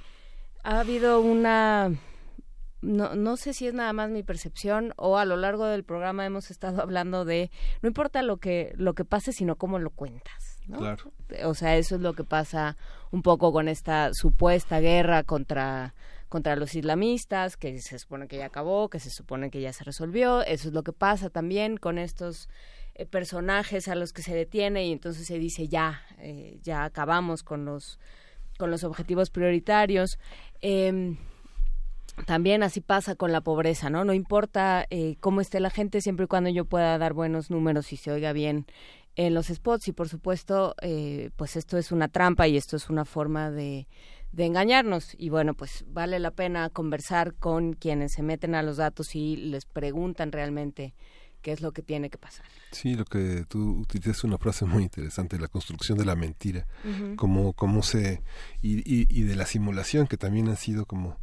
ha 0.62 0.80
habido 0.80 1.22
una, 1.22 1.90
no, 2.82 3.14
no 3.14 3.38
sé 3.38 3.54
si 3.54 3.66
es 3.66 3.72
nada 3.72 3.94
más 3.94 4.10
mi 4.10 4.22
percepción 4.22 4.92
o 4.96 5.16
a 5.16 5.24
lo 5.24 5.38
largo 5.38 5.64
del 5.64 5.84
programa 5.84 6.26
hemos 6.26 6.50
estado 6.50 6.82
hablando 6.82 7.24
de, 7.24 7.50
no 7.80 7.88
importa 7.88 8.20
lo 8.20 8.36
que, 8.36 8.74
lo 8.76 8.92
que 8.92 9.06
pase, 9.06 9.32
sino 9.32 9.56
cómo 9.56 9.78
lo 9.78 9.88
cuentas. 9.88 10.60
¿no? 10.66 10.78
Claro. 10.78 11.12
O 11.44 11.54
sea, 11.54 11.78
eso 11.78 11.94
es 11.94 12.02
lo 12.02 12.12
que 12.12 12.24
pasa 12.24 12.76
un 13.10 13.22
poco 13.22 13.52
con 13.52 13.68
esta 13.68 14.10
supuesta 14.12 14.80
guerra 14.80 15.22
contra 15.22 15.94
contra 16.28 16.56
los 16.56 16.74
islamistas, 16.74 17.56
que 17.56 17.80
se 17.80 17.98
supone 17.98 18.28
que 18.28 18.36
ya 18.36 18.46
acabó, 18.46 18.88
que 18.90 19.00
se 19.00 19.10
supone 19.10 19.50
que 19.50 19.60
ya 19.60 19.72
se 19.72 19.84
resolvió. 19.84 20.42
Eso 20.42 20.68
es 20.68 20.74
lo 20.74 20.82
que 20.82 20.92
pasa 20.92 21.30
también 21.30 21.78
con 21.78 21.98
estos 21.98 22.48
eh, 22.94 23.06
personajes 23.06 23.88
a 23.88 23.94
los 23.94 24.12
que 24.12 24.22
se 24.22 24.34
detiene 24.34 24.86
y 24.86 24.92
entonces 24.92 25.26
se 25.26 25.38
dice 25.38 25.68
ya, 25.68 26.02
eh, 26.18 26.58
ya 26.62 26.84
acabamos 26.84 27.42
con 27.42 27.64
los, 27.64 27.98
con 28.58 28.70
los 28.70 28.84
objetivos 28.84 29.30
prioritarios. 29.30 30.18
Em, 30.60 31.16
también 32.26 32.62
así 32.62 32.80
pasa 32.80 33.14
con 33.14 33.32
la 33.32 33.40
pobreza, 33.40 33.88
¿no? 33.90 34.04
No 34.04 34.12
importa 34.12 34.86
eh, 34.90 35.16
cómo 35.20 35.40
esté 35.40 35.60
la 35.60 35.70
gente, 35.70 36.00
siempre 36.00 36.24
y 36.24 36.28
cuando 36.28 36.50
yo 36.50 36.64
pueda 36.64 36.98
dar 36.98 37.12
buenos 37.12 37.50
números 37.50 37.92
y 37.92 37.96
se 37.96 38.10
oiga 38.10 38.32
bien 38.32 38.66
en 39.18 39.34
los 39.34 39.48
spots. 39.48 39.88
Y 39.88 39.92
por 39.92 40.08
supuesto, 40.08 40.74
eh, 40.80 41.30
pues 41.36 41.56
esto 41.56 41.76
es 41.76 41.92
una 41.92 42.08
trampa 42.08 42.48
y 42.48 42.56
esto 42.56 42.76
es 42.76 42.88
una 42.88 43.04
forma 43.04 43.50
de, 43.50 43.86
de 44.32 44.46
engañarnos. 44.46 45.14
Y 45.18 45.28
bueno, 45.28 45.54
pues 45.54 45.84
vale 45.88 46.18
la 46.20 46.30
pena 46.30 46.70
conversar 46.70 47.34
con 47.34 47.74
quienes 47.74 48.12
se 48.12 48.22
meten 48.22 48.54
a 48.54 48.62
los 48.62 48.78
datos 48.78 49.14
y 49.14 49.36
les 49.36 49.66
preguntan 49.66 50.32
realmente 50.32 50.94
qué 51.42 51.50
es 51.52 51.60
lo 51.60 51.72
que 51.72 51.82
tiene 51.82 52.10
que 52.10 52.18
pasar. 52.18 52.46
Sí, 52.70 52.94
lo 52.94 53.04
que 53.04 53.44
tú 53.48 53.80
utilizas 53.80 54.22
una 54.22 54.38
frase 54.38 54.64
muy 54.64 54.84
interesante, 54.84 55.38
la 55.38 55.48
construcción 55.48 55.98
de 55.98 56.04
la 56.04 56.14
mentira, 56.16 56.66
como, 57.16 57.52
como 57.54 57.82
se, 57.82 58.22
y, 58.62 58.78
y, 58.78 59.06
y 59.08 59.22
de 59.22 59.36
la 59.36 59.46
simulación, 59.46 60.06
que 60.06 60.16
también 60.16 60.48
han 60.48 60.56
sido 60.56 60.84
como 60.84 61.16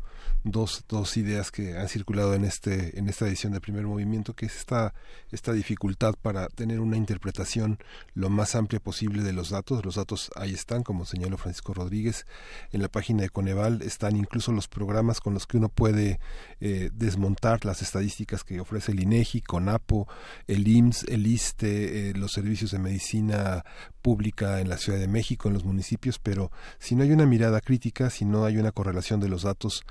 dos, 0.44 0.86
dos 0.88 1.18
ideas 1.18 1.52
que 1.52 1.78
han 1.78 1.90
circulado 1.90 2.34
en 2.34 2.46
este 2.46 2.98
en 3.00 3.10
esta 3.10 3.28
edición 3.28 3.54
de 3.54 3.62
primer 3.62 3.86
movimiento 3.86 4.34
que 4.34 4.46
es 4.46 4.58
esta 4.58 4.94
esta 5.32 5.54
dificultad 5.54 6.14
para 6.22 6.48
tener 6.48 6.80
una 6.80 6.98
interpretación 6.98 7.80
lo 8.14 8.30
más 8.30 8.56
amplia 8.56 8.80
posible 8.80 9.24
de 9.24 9.34
los 9.34 9.50
datos. 9.50 9.84
Los 9.84 9.96
datos 9.96 10.32
ahí 10.36 10.54
están 10.54 10.84
como 10.84 11.06
señaló 11.06 11.38
Francisco 11.38 11.74
Rodríguez 11.74 12.26
en 12.72 12.82
la 12.82 12.90
página 12.90 13.24
de 13.24 13.30
Coneval 13.30 13.82
están 13.82 14.16
incluso 14.16 14.52
los 14.52 14.68
programas 14.68 15.20
con 15.20 15.34
los 15.34 15.48
que 15.48 15.58
uno 15.58 15.70
puede 15.70 16.20
eh, 16.60 16.90
desmontar 16.94 17.66
las 17.66 17.82
estadísticas 17.82 18.44
que 18.44 18.60
ofrece 18.60 18.92
el 18.92 19.02
INEGI 19.02 19.42
CONAPO 19.42 20.08
el 20.48 20.68
IMSS 20.68 21.06
el 21.10 21.28
ISTE 21.28 22.10
eh, 22.10 22.14
los 22.14 22.32
servicios 22.32 22.72
de 22.72 22.80
medicina 22.80 23.66
pública 24.02 24.62
en 24.62 24.70
la 24.70 24.78
Ciudad 24.78 25.00
de 25.00 25.08
México 25.08 25.48
en 25.48 25.54
los 25.54 25.64
municipios 25.64 26.20
pero 26.20 26.52
si 26.80 26.96
no 26.96 27.04
hay 27.04 27.12
una 27.12 27.26
mirada 27.26 27.62
crítica 27.62 28.10
si 28.10 28.26
no 28.26 28.46
hay 28.46 28.58
una 28.58 28.72
correlación 28.72 29.20
de 29.20 29.30
los 29.30 29.44
datos 29.44 29.84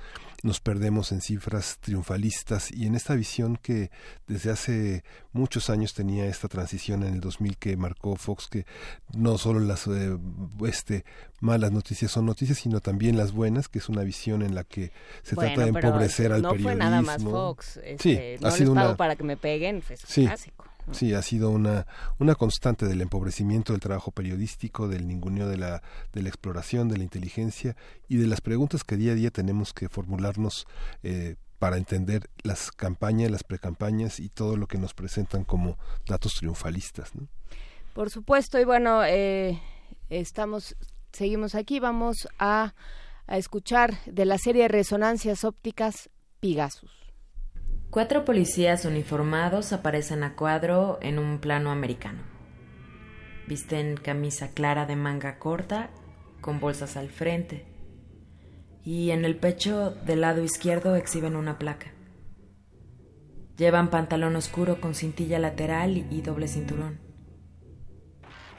nos 0.45 0.59
perdemos 0.59 1.11
en 1.11 1.21
cifras 1.21 1.79
triunfalistas 1.79 2.71
y 2.71 2.85
en 2.85 2.93
esta 2.93 3.15
visión 3.15 3.57
que 3.61 3.89
desde 4.27 4.51
hace 4.51 5.03
muchos 5.33 5.69
años 5.71 5.93
tenía 5.95 6.27
esta 6.27 6.47
transición 6.47 7.01
en 7.03 7.15
el 7.15 7.19
2000 7.19 7.57
que 7.57 7.75
marcó 7.77 8.15
Fox 8.15 8.47
que 8.47 8.65
no 9.13 9.37
solo 9.39 9.59
las 9.59 9.87
eh, 9.87 10.15
este 10.65 11.03
malas 11.41 11.71
noticias 11.71 12.11
son 12.11 12.27
noticias 12.27 12.59
sino 12.59 12.79
también 12.79 13.17
las 13.17 13.31
buenas 13.31 13.67
que 13.67 13.79
es 13.79 13.89
una 13.89 14.03
visión 14.03 14.43
en 14.43 14.53
la 14.53 14.63
que 14.63 14.91
se 15.23 15.33
Bueno, 15.33 15.55
trata 15.55 15.71
de 15.71 15.87
empobrecer 15.87 16.31
al 16.31 16.43
no 16.43 16.49
periodismo 16.51 16.69
fue 16.69 16.75
nada 16.79 17.01
más 17.01 17.23
Fox. 17.23 17.79
sí 17.99 18.11
este, 18.11 18.37
no 18.39 18.47
ha 18.47 18.51
sido 18.51 18.73
les 18.73 18.75
pago 18.75 18.89
una 18.89 18.97
para 18.97 19.15
que 19.15 19.23
me 19.23 19.37
peguen, 19.37 19.83
es 19.89 19.99
Sí. 20.07 20.25
clásico. 20.25 20.65
Sí, 20.91 21.13
ha 21.13 21.21
sido 21.21 21.49
una, 21.49 21.87
una 22.19 22.35
constante 22.35 22.85
del 22.85 23.01
empobrecimiento 23.01 23.73
del 23.73 23.81
trabajo 23.81 24.11
periodístico, 24.11 24.87
del 24.87 25.07
ninguneo 25.07 25.47
de 25.47 25.57
la, 25.57 25.81
de 26.13 26.21
la 26.21 26.29
exploración, 26.29 26.89
de 26.89 26.97
la 26.97 27.03
inteligencia 27.03 27.75
y 28.07 28.17
de 28.17 28.27
las 28.27 28.41
preguntas 28.41 28.83
que 28.83 28.97
día 28.97 29.13
a 29.13 29.15
día 29.15 29.31
tenemos 29.31 29.73
que 29.73 29.89
formularnos 29.89 30.67
eh, 31.03 31.35
para 31.59 31.77
entender 31.77 32.29
las 32.43 32.71
campañas, 32.71 33.31
las 33.31 33.43
precampañas 33.43 34.19
y 34.19 34.29
todo 34.29 34.57
lo 34.57 34.67
que 34.67 34.77
nos 34.77 34.93
presentan 34.93 35.43
como 35.43 35.77
datos 36.05 36.33
triunfalistas. 36.35 37.15
¿no? 37.15 37.27
Por 37.93 38.09
supuesto, 38.09 38.59
y 38.59 38.65
bueno, 38.65 39.03
eh, 39.03 39.59
estamos, 40.09 40.75
seguimos 41.11 41.55
aquí, 41.55 41.79
vamos 41.79 42.27
a, 42.37 42.75
a 43.25 43.37
escuchar 43.37 43.95
de 44.05 44.25
la 44.25 44.37
serie 44.37 44.63
de 44.63 44.67
Resonancias 44.67 45.43
Ópticas 45.43 46.09
Pigasus. 46.39 47.04
Cuatro 47.89 48.25
policías 48.25 48.83
uniformados 48.85 49.71
aparecen 49.71 50.23
a 50.23 50.35
cuadro 50.35 50.99
en 51.01 51.17
un 51.17 51.39
plano 51.39 51.71
americano. 51.71 52.23
Visten 53.47 53.95
camisa 53.95 54.49
clara 54.49 54.85
de 54.85 54.95
manga 54.95 55.39
corta, 55.39 55.89
con 56.41 56.59
bolsas 56.59 56.97
al 56.97 57.09
frente, 57.09 57.65
y 58.83 59.11
en 59.11 59.23
el 59.23 59.37
pecho 59.37 59.91
del 59.91 60.21
lado 60.21 60.43
izquierdo 60.43 60.95
exhiben 60.95 61.35
una 61.35 61.57
placa. 61.57 61.91
Llevan 63.57 63.89
pantalón 63.89 64.35
oscuro 64.35 64.81
con 64.81 64.93
cintilla 64.93 65.39
lateral 65.39 66.05
y 66.11 66.21
doble 66.21 66.47
cinturón. 66.49 66.99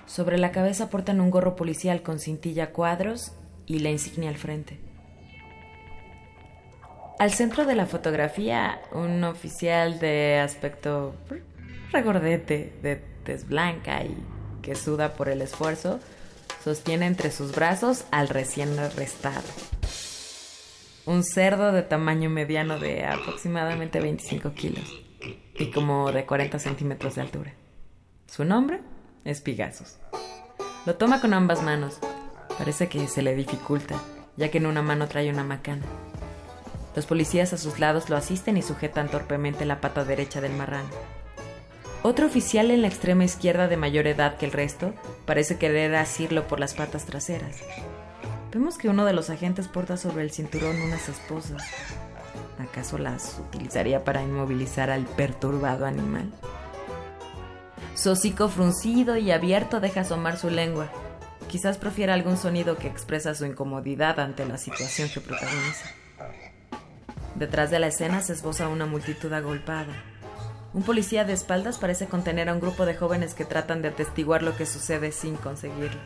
Sobre 0.06 0.38
la 0.38 0.52
cabeza 0.52 0.88
portan 0.88 1.20
un 1.20 1.30
gorro 1.30 1.56
policial 1.56 2.02
con 2.02 2.20
cintilla 2.20 2.72
cuadros 2.72 3.32
y 3.66 3.80
la 3.80 3.90
insignia 3.90 4.30
al 4.30 4.36
frente. 4.36 4.85
Al 7.18 7.32
centro 7.32 7.64
de 7.64 7.74
la 7.74 7.86
fotografía, 7.86 8.82
un 8.92 9.24
oficial 9.24 9.98
de 9.98 10.38
aspecto 10.38 11.14
regordete, 11.90 12.74
de 12.82 12.96
tez 13.24 13.48
blanca 13.48 14.04
y 14.04 14.14
que 14.60 14.74
suda 14.74 15.14
por 15.14 15.30
el 15.30 15.40
esfuerzo, 15.40 15.98
sostiene 16.62 17.06
entre 17.06 17.30
sus 17.30 17.54
brazos 17.54 18.04
al 18.10 18.28
recién 18.28 18.78
arrestado. 18.78 19.48
Un 21.06 21.24
cerdo 21.24 21.72
de 21.72 21.82
tamaño 21.82 22.28
mediano 22.28 22.78
de 22.78 23.06
aproximadamente 23.06 23.98
25 23.98 24.52
kilos 24.52 24.92
y 25.54 25.70
como 25.70 26.12
de 26.12 26.26
40 26.26 26.58
centímetros 26.58 27.14
de 27.14 27.22
altura. 27.22 27.54
Su 28.26 28.44
nombre 28.44 28.80
es 29.24 29.40
Pigasus. 29.40 29.96
Lo 30.84 30.96
toma 30.96 31.22
con 31.22 31.32
ambas 31.32 31.62
manos. 31.62 31.98
Parece 32.58 32.88
que 32.88 33.08
se 33.08 33.22
le 33.22 33.34
dificulta, 33.34 33.98
ya 34.36 34.50
que 34.50 34.58
en 34.58 34.66
una 34.66 34.82
mano 34.82 35.08
trae 35.08 35.30
una 35.30 35.44
macana. 35.44 35.84
Los 36.96 37.04
policías 37.06 37.52
a 37.52 37.58
sus 37.58 37.78
lados 37.78 38.08
lo 38.08 38.16
asisten 38.16 38.56
y 38.56 38.62
sujetan 38.62 39.08
torpemente 39.08 39.66
la 39.66 39.82
pata 39.82 40.04
derecha 40.04 40.40
del 40.40 40.54
marrano. 40.54 40.88
Otro 42.02 42.26
oficial 42.26 42.70
en 42.70 42.80
la 42.80 42.88
extrema 42.88 43.24
izquierda 43.24 43.68
de 43.68 43.76
mayor 43.76 44.06
edad 44.06 44.38
que 44.38 44.46
el 44.46 44.52
resto 44.52 44.94
parece 45.26 45.58
querer 45.58 45.94
asirlo 45.94 46.48
por 46.48 46.58
las 46.58 46.72
patas 46.72 47.04
traseras. 47.04 47.58
Vemos 48.50 48.78
que 48.78 48.88
uno 48.88 49.04
de 49.04 49.12
los 49.12 49.28
agentes 49.28 49.68
porta 49.68 49.98
sobre 49.98 50.22
el 50.22 50.30
cinturón 50.30 50.80
unas 50.80 51.08
esposas. 51.08 51.62
¿Acaso 52.58 52.96
las 52.96 53.38
utilizaría 53.40 54.02
para 54.02 54.22
inmovilizar 54.22 54.88
al 54.88 55.04
perturbado 55.04 55.84
animal? 55.84 56.32
Su 57.94 58.12
hocico 58.12 58.48
fruncido 58.48 59.18
y 59.18 59.32
abierto 59.32 59.80
deja 59.80 60.00
asomar 60.00 60.38
su 60.38 60.48
lengua. 60.48 60.88
Quizás 61.48 61.76
prefiera 61.76 62.14
algún 62.14 62.38
sonido 62.38 62.78
que 62.78 62.88
expresa 62.88 63.34
su 63.34 63.44
incomodidad 63.44 64.18
ante 64.18 64.46
la 64.46 64.56
situación 64.56 65.10
que 65.10 65.20
protagoniza. 65.20 65.90
Detrás 67.38 67.70
de 67.70 67.78
la 67.78 67.88
escena 67.88 68.22
se 68.22 68.32
esboza 68.32 68.68
una 68.68 68.86
multitud 68.86 69.30
agolpada. 69.32 69.92
Un 70.72 70.82
policía 70.82 71.24
de 71.24 71.34
espaldas 71.34 71.78
parece 71.78 72.06
contener 72.06 72.48
a 72.48 72.54
un 72.54 72.60
grupo 72.60 72.86
de 72.86 72.94
jóvenes 72.94 73.34
que 73.34 73.44
tratan 73.44 73.82
de 73.82 73.88
atestiguar 73.88 74.42
lo 74.42 74.56
que 74.56 74.64
sucede 74.64 75.12
sin 75.12 75.36
conseguirlo. 75.36 76.00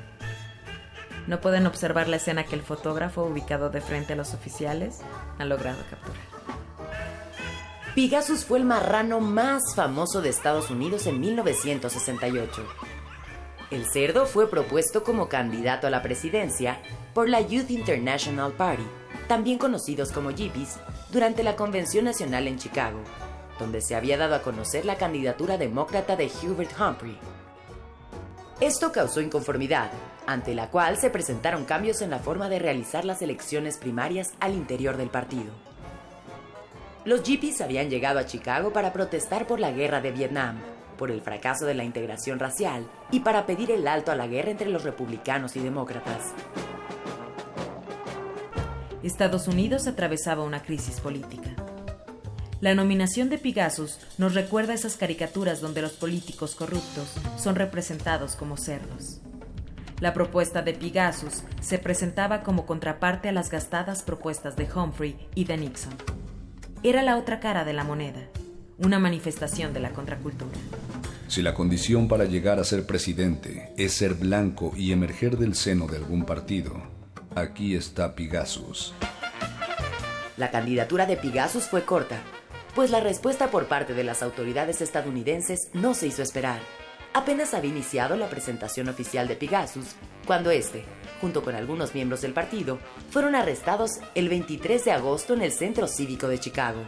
No 1.29 1.41
pueden 1.41 1.69
observar 1.69 2.09
la 2.09 2.17
escena 2.17 2.45
que 2.45 2.57
el 2.57 2.63
fotógrafo, 2.63 3.23
ubicado 3.23 3.71
de 3.71 3.81
frente 3.81 4.15
a 4.15 4.17
los 4.17 4.35
oficiales, 4.35 4.99
ha 5.39 5.45
logrado 5.45 5.79
capturar. 5.89 6.21
Pigasus 7.95 8.45
fue 8.45 8.59
el 8.59 8.65
marrano 8.65 9.21
más 9.21 9.75
famoso 9.77 10.23
de 10.23 10.31
Estados 10.31 10.71
Unidos 10.71 11.07
en 11.07 11.21
1968. 11.21 12.67
El 13.71 13.87
cerdo 13.87 14.27
fue 14.27 14.51
propuesto 14.51 15.05
como 15.05 15.29
candidato 15.29 15.87
a 15.87 15.91
la 15.91 16.03
presidencia 16.03 16.81
por 17.15 17.29
la 17.29 17.41
Youth 17.41 17.71
International 17.71 18.53
Party, 18.53 18.83
también 19.29 19.59
conocidos 19.59 20.11
como 20.11 20.33
Yippies, 20.33 20.81
durante 21.11 21.45
la 21.45 21.55
Convención 21.55 22.05
Nacional 22.05 22.49
en 22.49 22.59
Chicago, 22.59 22.99
donde 23.61 23.81
se 23.81 23.95
había 23.95 24.19
dado 24.19 24.35
a 24.35 24.43
conocer 24.43 24.85
la 24.85 24.97
candidatura 24.97 25.57
demócrata 25.57 26.17
de 26.17 26.29
Hubert 26.43 26.73
Humphrey. 26.81 27.17
Esto 28.61 28.91
causó 28.91 29.21
inconformidad, 29.21 29.93
ante 30.27 30.53
la 30.57 30.69
cual 30.69 30.97
se 30.97 31.11
presentaron 31.11 31.65
cambios 31.65 32.03
en 32.03 32.11
la 32.11 32.19
forma 32.19 32.49
de 32.49 32.59
realizar 32.59 33.05
las 33.05 33.23
elecciones 33.23 33.77
primarias 33.77 34.33
al 34.41 34.55
interior 34.55 34.97
del 34.97 35.11
partido. 35.11 35.53
Los 37.05 37.23
Yippies 37.23 37.61
habían 37.61 37.89
llegado 37.89 38.19
a 38.19 38.27
Chicago 38.27 38.73
para 38.73 38.93
protestar 38.93 39.47
por 39.47 39.61
la 39.61 39.71
guerra 39.71 40.01
de 40.01 40.11
Vietnam, 40.11 40.59
por 41.01 41.11
el 41.11 41.23
fracaso 41.23 41.65
de 41.65 41.73
la 41.73 41.85
integración 41.85 42.39
racial 42.39 42.87
y 43.11 43.21
para 43.21 43.47
pedir 43.47 43.71
el 43.71 43.89
alto 43.89 44.13
a 44.13 44.17
la 44.17 44.27
guerra 44.27 44.51
entre 44.51 44.69
los 44.69 44.85
republicanos 44.85 45.57
y 45.57 45.61
demócratas. 45.61 46.35
Estados 49.03 49.49
Unidos 49.49 49.87
atravesaba 49.87 50.45
una 50.45 50.63
crisis 50.63 51.01
política. 51.01 51.57
La 52.61 52.75
nominación 52.75 53.31
de 53.31 53.39
Pigasus 53.39 53.99
nos 54.19 54.35
recuerda 54.35 54.75
esas 54.75 54.97
caricaturas 54.97 55.63
donde 55.63 55.81
los 55.81 55.93
políticos 55.93 56.55
corruptos 56.55 57.15
son 57.39 57.55
representados 57.55 58.37
como 58.37 58.59
cerdos. 58.59 59.23
La 60.01 60.13
propuesta 60.13 60.61
de 60.61 60.75
Pigasus 60.75 61.45
se 61.63 61.79
presentaba 61.79 62.43
como 62.43 62.67
contraparte 62.67 63.31
a 63.31 63.33
las 63.33 63.49
gastadas 63.49 64.03
propuestas 64.03 64.55
de 64.57 64.69
Humphrey 64.71 65.17
y 65.35 65.45
de 65.45 65.57
Nixon. 65.57 65.95
Era 66.83 67.03
la 67.03 67.17
otra 67.17 67.41
cara 67.41 67.65
de 67.65 67.73
la 67.73 67.85
moneda, 67.85 68.21
una 68.81 68.99
manifestación 68.99 69.75
de 69.75 69.81
la 69.81 69.91
contracultura. 69.91 70.59
Si 71.31 71.43
la 71.43 71.55
condición 71.55 72.09
para 72.09 72.25
llegar 72.25 72.59
a 72.59 72.65
ser 72.65 72.87
presidente 72.87 73.73
es 73.77 73.93
ser 73.93 74.15
blanco 74.15 74.73
y 74.77 74.91
emerger 74.91 75.39
del 75.39 75.55
seno 75.55 75.87
de 75.87 75.97
algún 75.97 76.25
partido, 76.25 76.83
aquí 77.37 77.77
está 77.77 78.17
Pigasus. 78.17 78.95
La 80.37 80.51
candidatura 80.51 81.07
de 81.07 81.17
Pigasus 81.17 81.69
fue 81.69 81.85
corta, 81.85 82.21
pues 82.75 82.91
la 82.91 82.99
respuesta 82.99 83.49
por 83.53 83.67
parte 83.67 83.95
de 83.95 84.03
las 84.03 84.25
autoridades 84.25 84.81
estadounidenses 84.81 85.69
no 85.73 85.95
se 85.95 86.09
hizo 86.09 86.21
esperar. 86.21 86.61
apenas 87.13 87.55
había 87.55 87.71
iniciado 87.71 88.17
la 88.17 88.29
presentación 88.29 88.89
oficial 88.89 89.29
de 89.29 89.37
Pegasus 89.37 89.95
cuando 90.27 90.51
este, 90.51 90.83
junto 91.21 91.45
con 91.45 91.55
algunos 91.55 91.95
miembros 91.95 92.23
del 92.23 92.33
partido, 92.33 92.81
fueron 93.11 93.37
arrestados 93.37 94.01
el 94.17 94.29
23 94.29 94.85
de 94.85 94.91
agosto 94.91 95.35
en 95.35 95.43
el 95.43 95.53
Centro 95.53 95.87
Cívico 95.87 96.27
de 96.27 96.41
Chicago. 96.41 96.83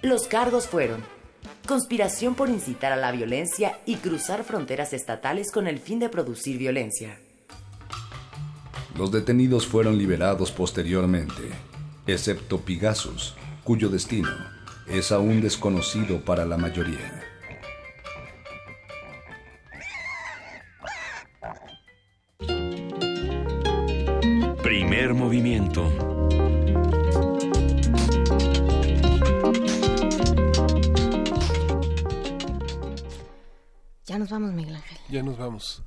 Los 0.00 0.28
cargos 0.28 0.66
fueron 0.66 1.02
conspiración 1.66 2.34
por 2.34 2.48
incitar 2.48 2.92
a 2.92 2.96
la 2.96 3.12
violencia 3.12 3.78
y 3.86 3.96
cruzar 3.96 4.44
fronteras 4.44 4.92
estatales 4.92 5.50
con 5.52 5.66
el 5.66 5.78
fin 5.78 5.98
de 5.98 6.08
producir 6.08 6.58
violencia. 6.58 7.18
Los 8.96 9.12
detenidos 9.12 9.66
fueron 9.66 9.96
liberados 9.96 10.50
posteriormente, 10.50 11.42
excepto 12.06 12.60
Pigasus, 12.60 13.34
cuyo 13.64 13.88
destino 13.88 14.30
es 14.88 15.12
aún 15.12 15.40
desconocido 15.40 16.24
para 16.24 16.44
la 16.44 16.56
mayoría. 16.56 17.22
Primer 24.62 25.14
movimiento. 25.14 26.19
Ya 34.10 34.18
nos 34.18 34.28
vamos, 34.28 34.52
Miguel 34.54 34.74
Ángel. 34.74 34.98
Ya 35.08 35.22
nos 35.22 35.38
vamos. 35.38 35.84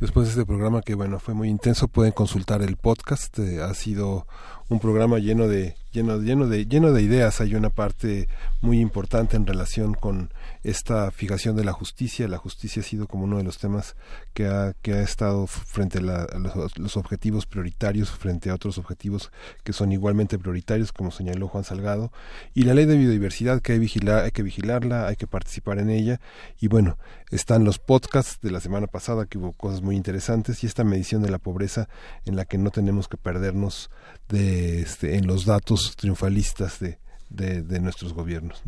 Después 0.00 0.26
de 0.26 0.32
este 0.32 0.44
programa 0.44 0.82
que 0.82 0.94
bueno 0.94 1.18
fue 1.18 1.32
muy 1.32 1.48
intenso, 1.48 1.88
pueden 1.88 2.12
consultar 2.12 2.60
el 2.60 2.76
podcast. 2.76 3.38
eh, 3.38 3.62
ha 3.62 3.72
sido 3.72 4.26
un 4.68 4.80
programa 4.80 5.18
lleno 5.18 5.48
de 5.48 5.74
lleno 5.90 6.18
lleno 6.20 6.46
de 6.46 6.66
lleno 6.66 6.92
de 6.92 7.00
ideas. 7.00 7.40
Hay 7.40 7.54
una 7.54 7.70
parte 7.70 8.28
muy 8.60 8.80
importante 8.80 9.34
en 9.36 9.46
relación 9.46 9.94
con 9.94 10.30
esta 10.62 11.10
fijación 11.10 11.56
de 11.56 11.64
la 11.64 11.72
justicia. 11.72 12.28
La 12.28 12.38
justicia 12.38 12.80
ha 12.82 12.84
sido 12.84 13.06
como 13.06 13.24
uno 13.24 13.38
de 13.38 13.44
los 13.44 13.58
temas 13.58 13.96
que 14.34 14.46
ha 14.46 14.74
que 14.82 14.94
ha 14.94 15.02
estado 15.02 15.46
frente 15.46 15.98
a, 15.98 16.02
la- 16.02 16.26
los, 16.76 16.96
objetivos 16.96 17.46
prioritarios 17.46 18.10
frente 18.10 18.50
a 18.50 18.54
otros 18.54 18.78
objetivos 18.78 19.30
que 19.64 19.72
son 19.72 19.92
igualmente 19.92 20.38
prioritarios, 20.38 20.92
como 20.92 21.10
señaló 21.10 21.48
Juan 21.48 21.64
Salgado. 21.64 22.12
Y 22.54 22.64
la 22.64 22.74
ley 22.74 22.86
de 22.86 22.96
biodiversidad 22.96 23.60
que 23.62 23.72
hay, 23.72 23.78
vigilar, 23.78 24.24
hay 24.24 24.30
que 24.30 24.42
vigilarla, 24.42 25.06
hay 25.06 25.16
que 25.16 25.26
participar 25.26 25.78
en 25.78 25.90
ella. 25.90 26.20
Y 26.60 26.68
bueno, 26.68 26.98
están 27.30 27.64
los 27.64 27.78
podcasts 27.78 28.40
de 28.40 28.50
la 28.50 28.60
semana 28.60 28.86
pasada 28.86 29.26
que 29.26 29.38
hubo 29.38 29.52
cosas 29.52 29.82
muy 29.82 29.96
interesantes 29.96 30.62
y 30.64 30.66
esta 30.66 30.84
medición 30.84 31.22
de 31.22 31.30
la 31.30 31.38
pobreza 31.38 31.88
en 32.24 32.36
la 32.36 32.44
que 32.44 32.58
no 32.58 32.70
tenemos 32.70 33.08
que 33.08 33.16
perdernos 33.16 33.90
de 34.28 34.82
este, 34.82 35.16
en 35.16 35.26
los 35.26 35.44
datos 35.44 35.94
triunfalistas 35.96 36.78
de, 36.80 36.98
de 37.30 37.80
nuestros 37.80 38.12
gobiernos. 38.14 38.62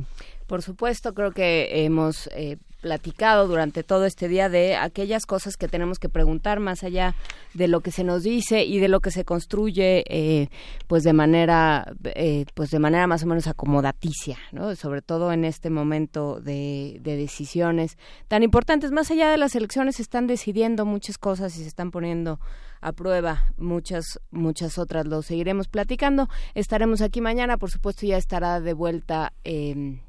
Por 0.50 0.62
supuesto, 0.62 1.14
creo 1.14 1.30
que 1.30 1.84
hemos 1.84 2.28
eh, 2.32 2.56
platicado 2.80 3.46
durante 3.46 3.84
todo 3.84 4.04
este 4.04 4.26
día 4.26 4.48
de 4.48 4.74
aquellas 4.74 5.24
cosas 5.24 5.56
que 5.56 5.68
tenemos 5.68 6.00
que 6.00 6.08
preguntar 6.08 6.58
más 6.58 6.82
allá 6.82 7.14
de 7.54 7.68
lo 7.68 7.82
que 7.82 7.92
se 7.92 8.02
nos 8.02 8.24
dice 8.24 8.64
y 8.64 8.80
de 8.80 8.88
lo 8.88 8.98
que 8.98 9.12
se 9.12 9.24
construye, 9.24 10.02
eh, 10.08 10.48
pues 10.88 11.04
de 11.04 11.12
manera, 11.12 11.92
eh, 12.02 12.46
pues 12.54 12.72
de 12.72 12.80
manera 12.80 13.06
más 13.06 13.22
o 13.22 13.26
menos 13.26 13.46
acomodaticia, 13.46 14.38
¿no? 14.50 14.74
Sobre 14.74 15.02
todo 15.02 15.30
en 15.30 15.44
este 15.44 15.70
momento 15.70 16.40
de, 16.40 16.98
de 17.00 17.14
decisiones 17.14 17.96
tan 18.26 18.42
importantes. 18.42 18.90
Más 18.90 19.08
allá 19.12 19.30
de 19.30 19.38
las 19.38 19.54
elecciones, 19.54 19.94
se 19.94 20.02
están 20.02 20.26
decidiendo 20.26 20.84
muchas 20.84 21.16
cosas 21.16 21.56
y 21.56 21.62
se 21.62 21.68
están 21.68 21.92
poniendo 21.92 22.40
a 22.80 22.90
prueba 22.90 23.52
muchas 23.56 24.18
muchas 24.32 24.78
otras 24.78 25.06
lo 25.06 25.20
seguiremos 25.20 25.68
platicando 25.68 26.30
estaremos 26.54 27.02
aquí 27.02 27.20
mañana 27.20 27.58
por 27.58 27.70
supuesto 27.70 28.06
ya 28.06 28.16
estará 28.16 28.58
de 28.58 28.72
vuelta 28.72 29.34
eh, 29.44 30.00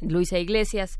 Luisa 0.00 0.38
Iglesias. 0.38 0.98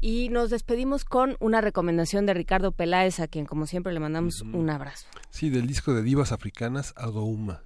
Y 0.00 0.28
nos 0.28 0.50
despedimos 0.50 1.04
con 1.04 1.36
una 1.40 1.60
recomendación 1.60 2.26
de 2.26 2.34
Ricardo 2.34 2.72
Peláez 2.72 3.20
a 3.20 3.28
quien 3.28 3.46
como 3.46 3.66
siempre 3.66 3.92
le 3.92 4.00
mandamos 4.00 4.42
un 4.42 4.68
abrazo. 4.68 5.06
Sí, 5.30 5.48
del 5.50 5.66
disco 5.66 5.94
de 5.94 6.02
divas 6.02 6.32
africanas, 6.32 6.92
Agouma. 6.96 7.62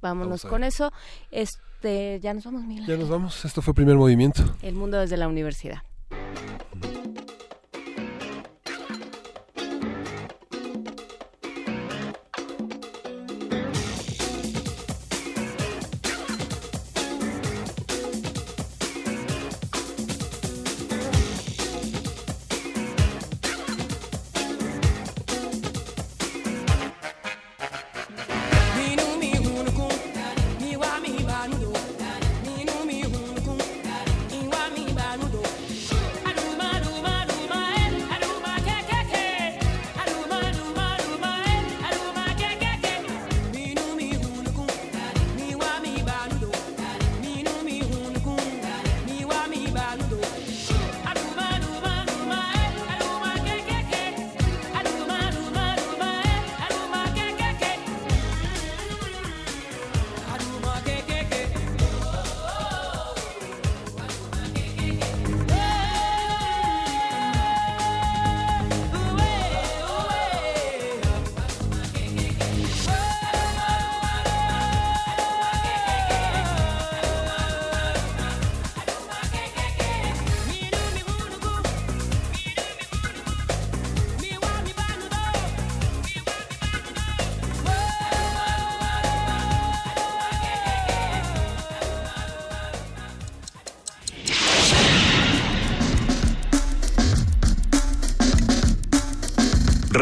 vámonos 0.00 0.42
con 0.44 0.64
eso. 0.64 0.92
Este 1.30 2.18
ya 2.20 2.34
nos 2.34 2.44
vamos 2.44 2.64
Miguel. 2.64 2.86
Ya 2.86 2.96
nos 2.96 3.08
vamos. 3.08 3.44
Esto 3.44 3.62
fue 3.62 3.74
primer 3.74 3.96
movimiento. 3.96 4.42
el 4.62 4.74
mundo 4.74 4.98
desde 4.98 5.16
la 5.16 5.28
universidad 5.28 5.82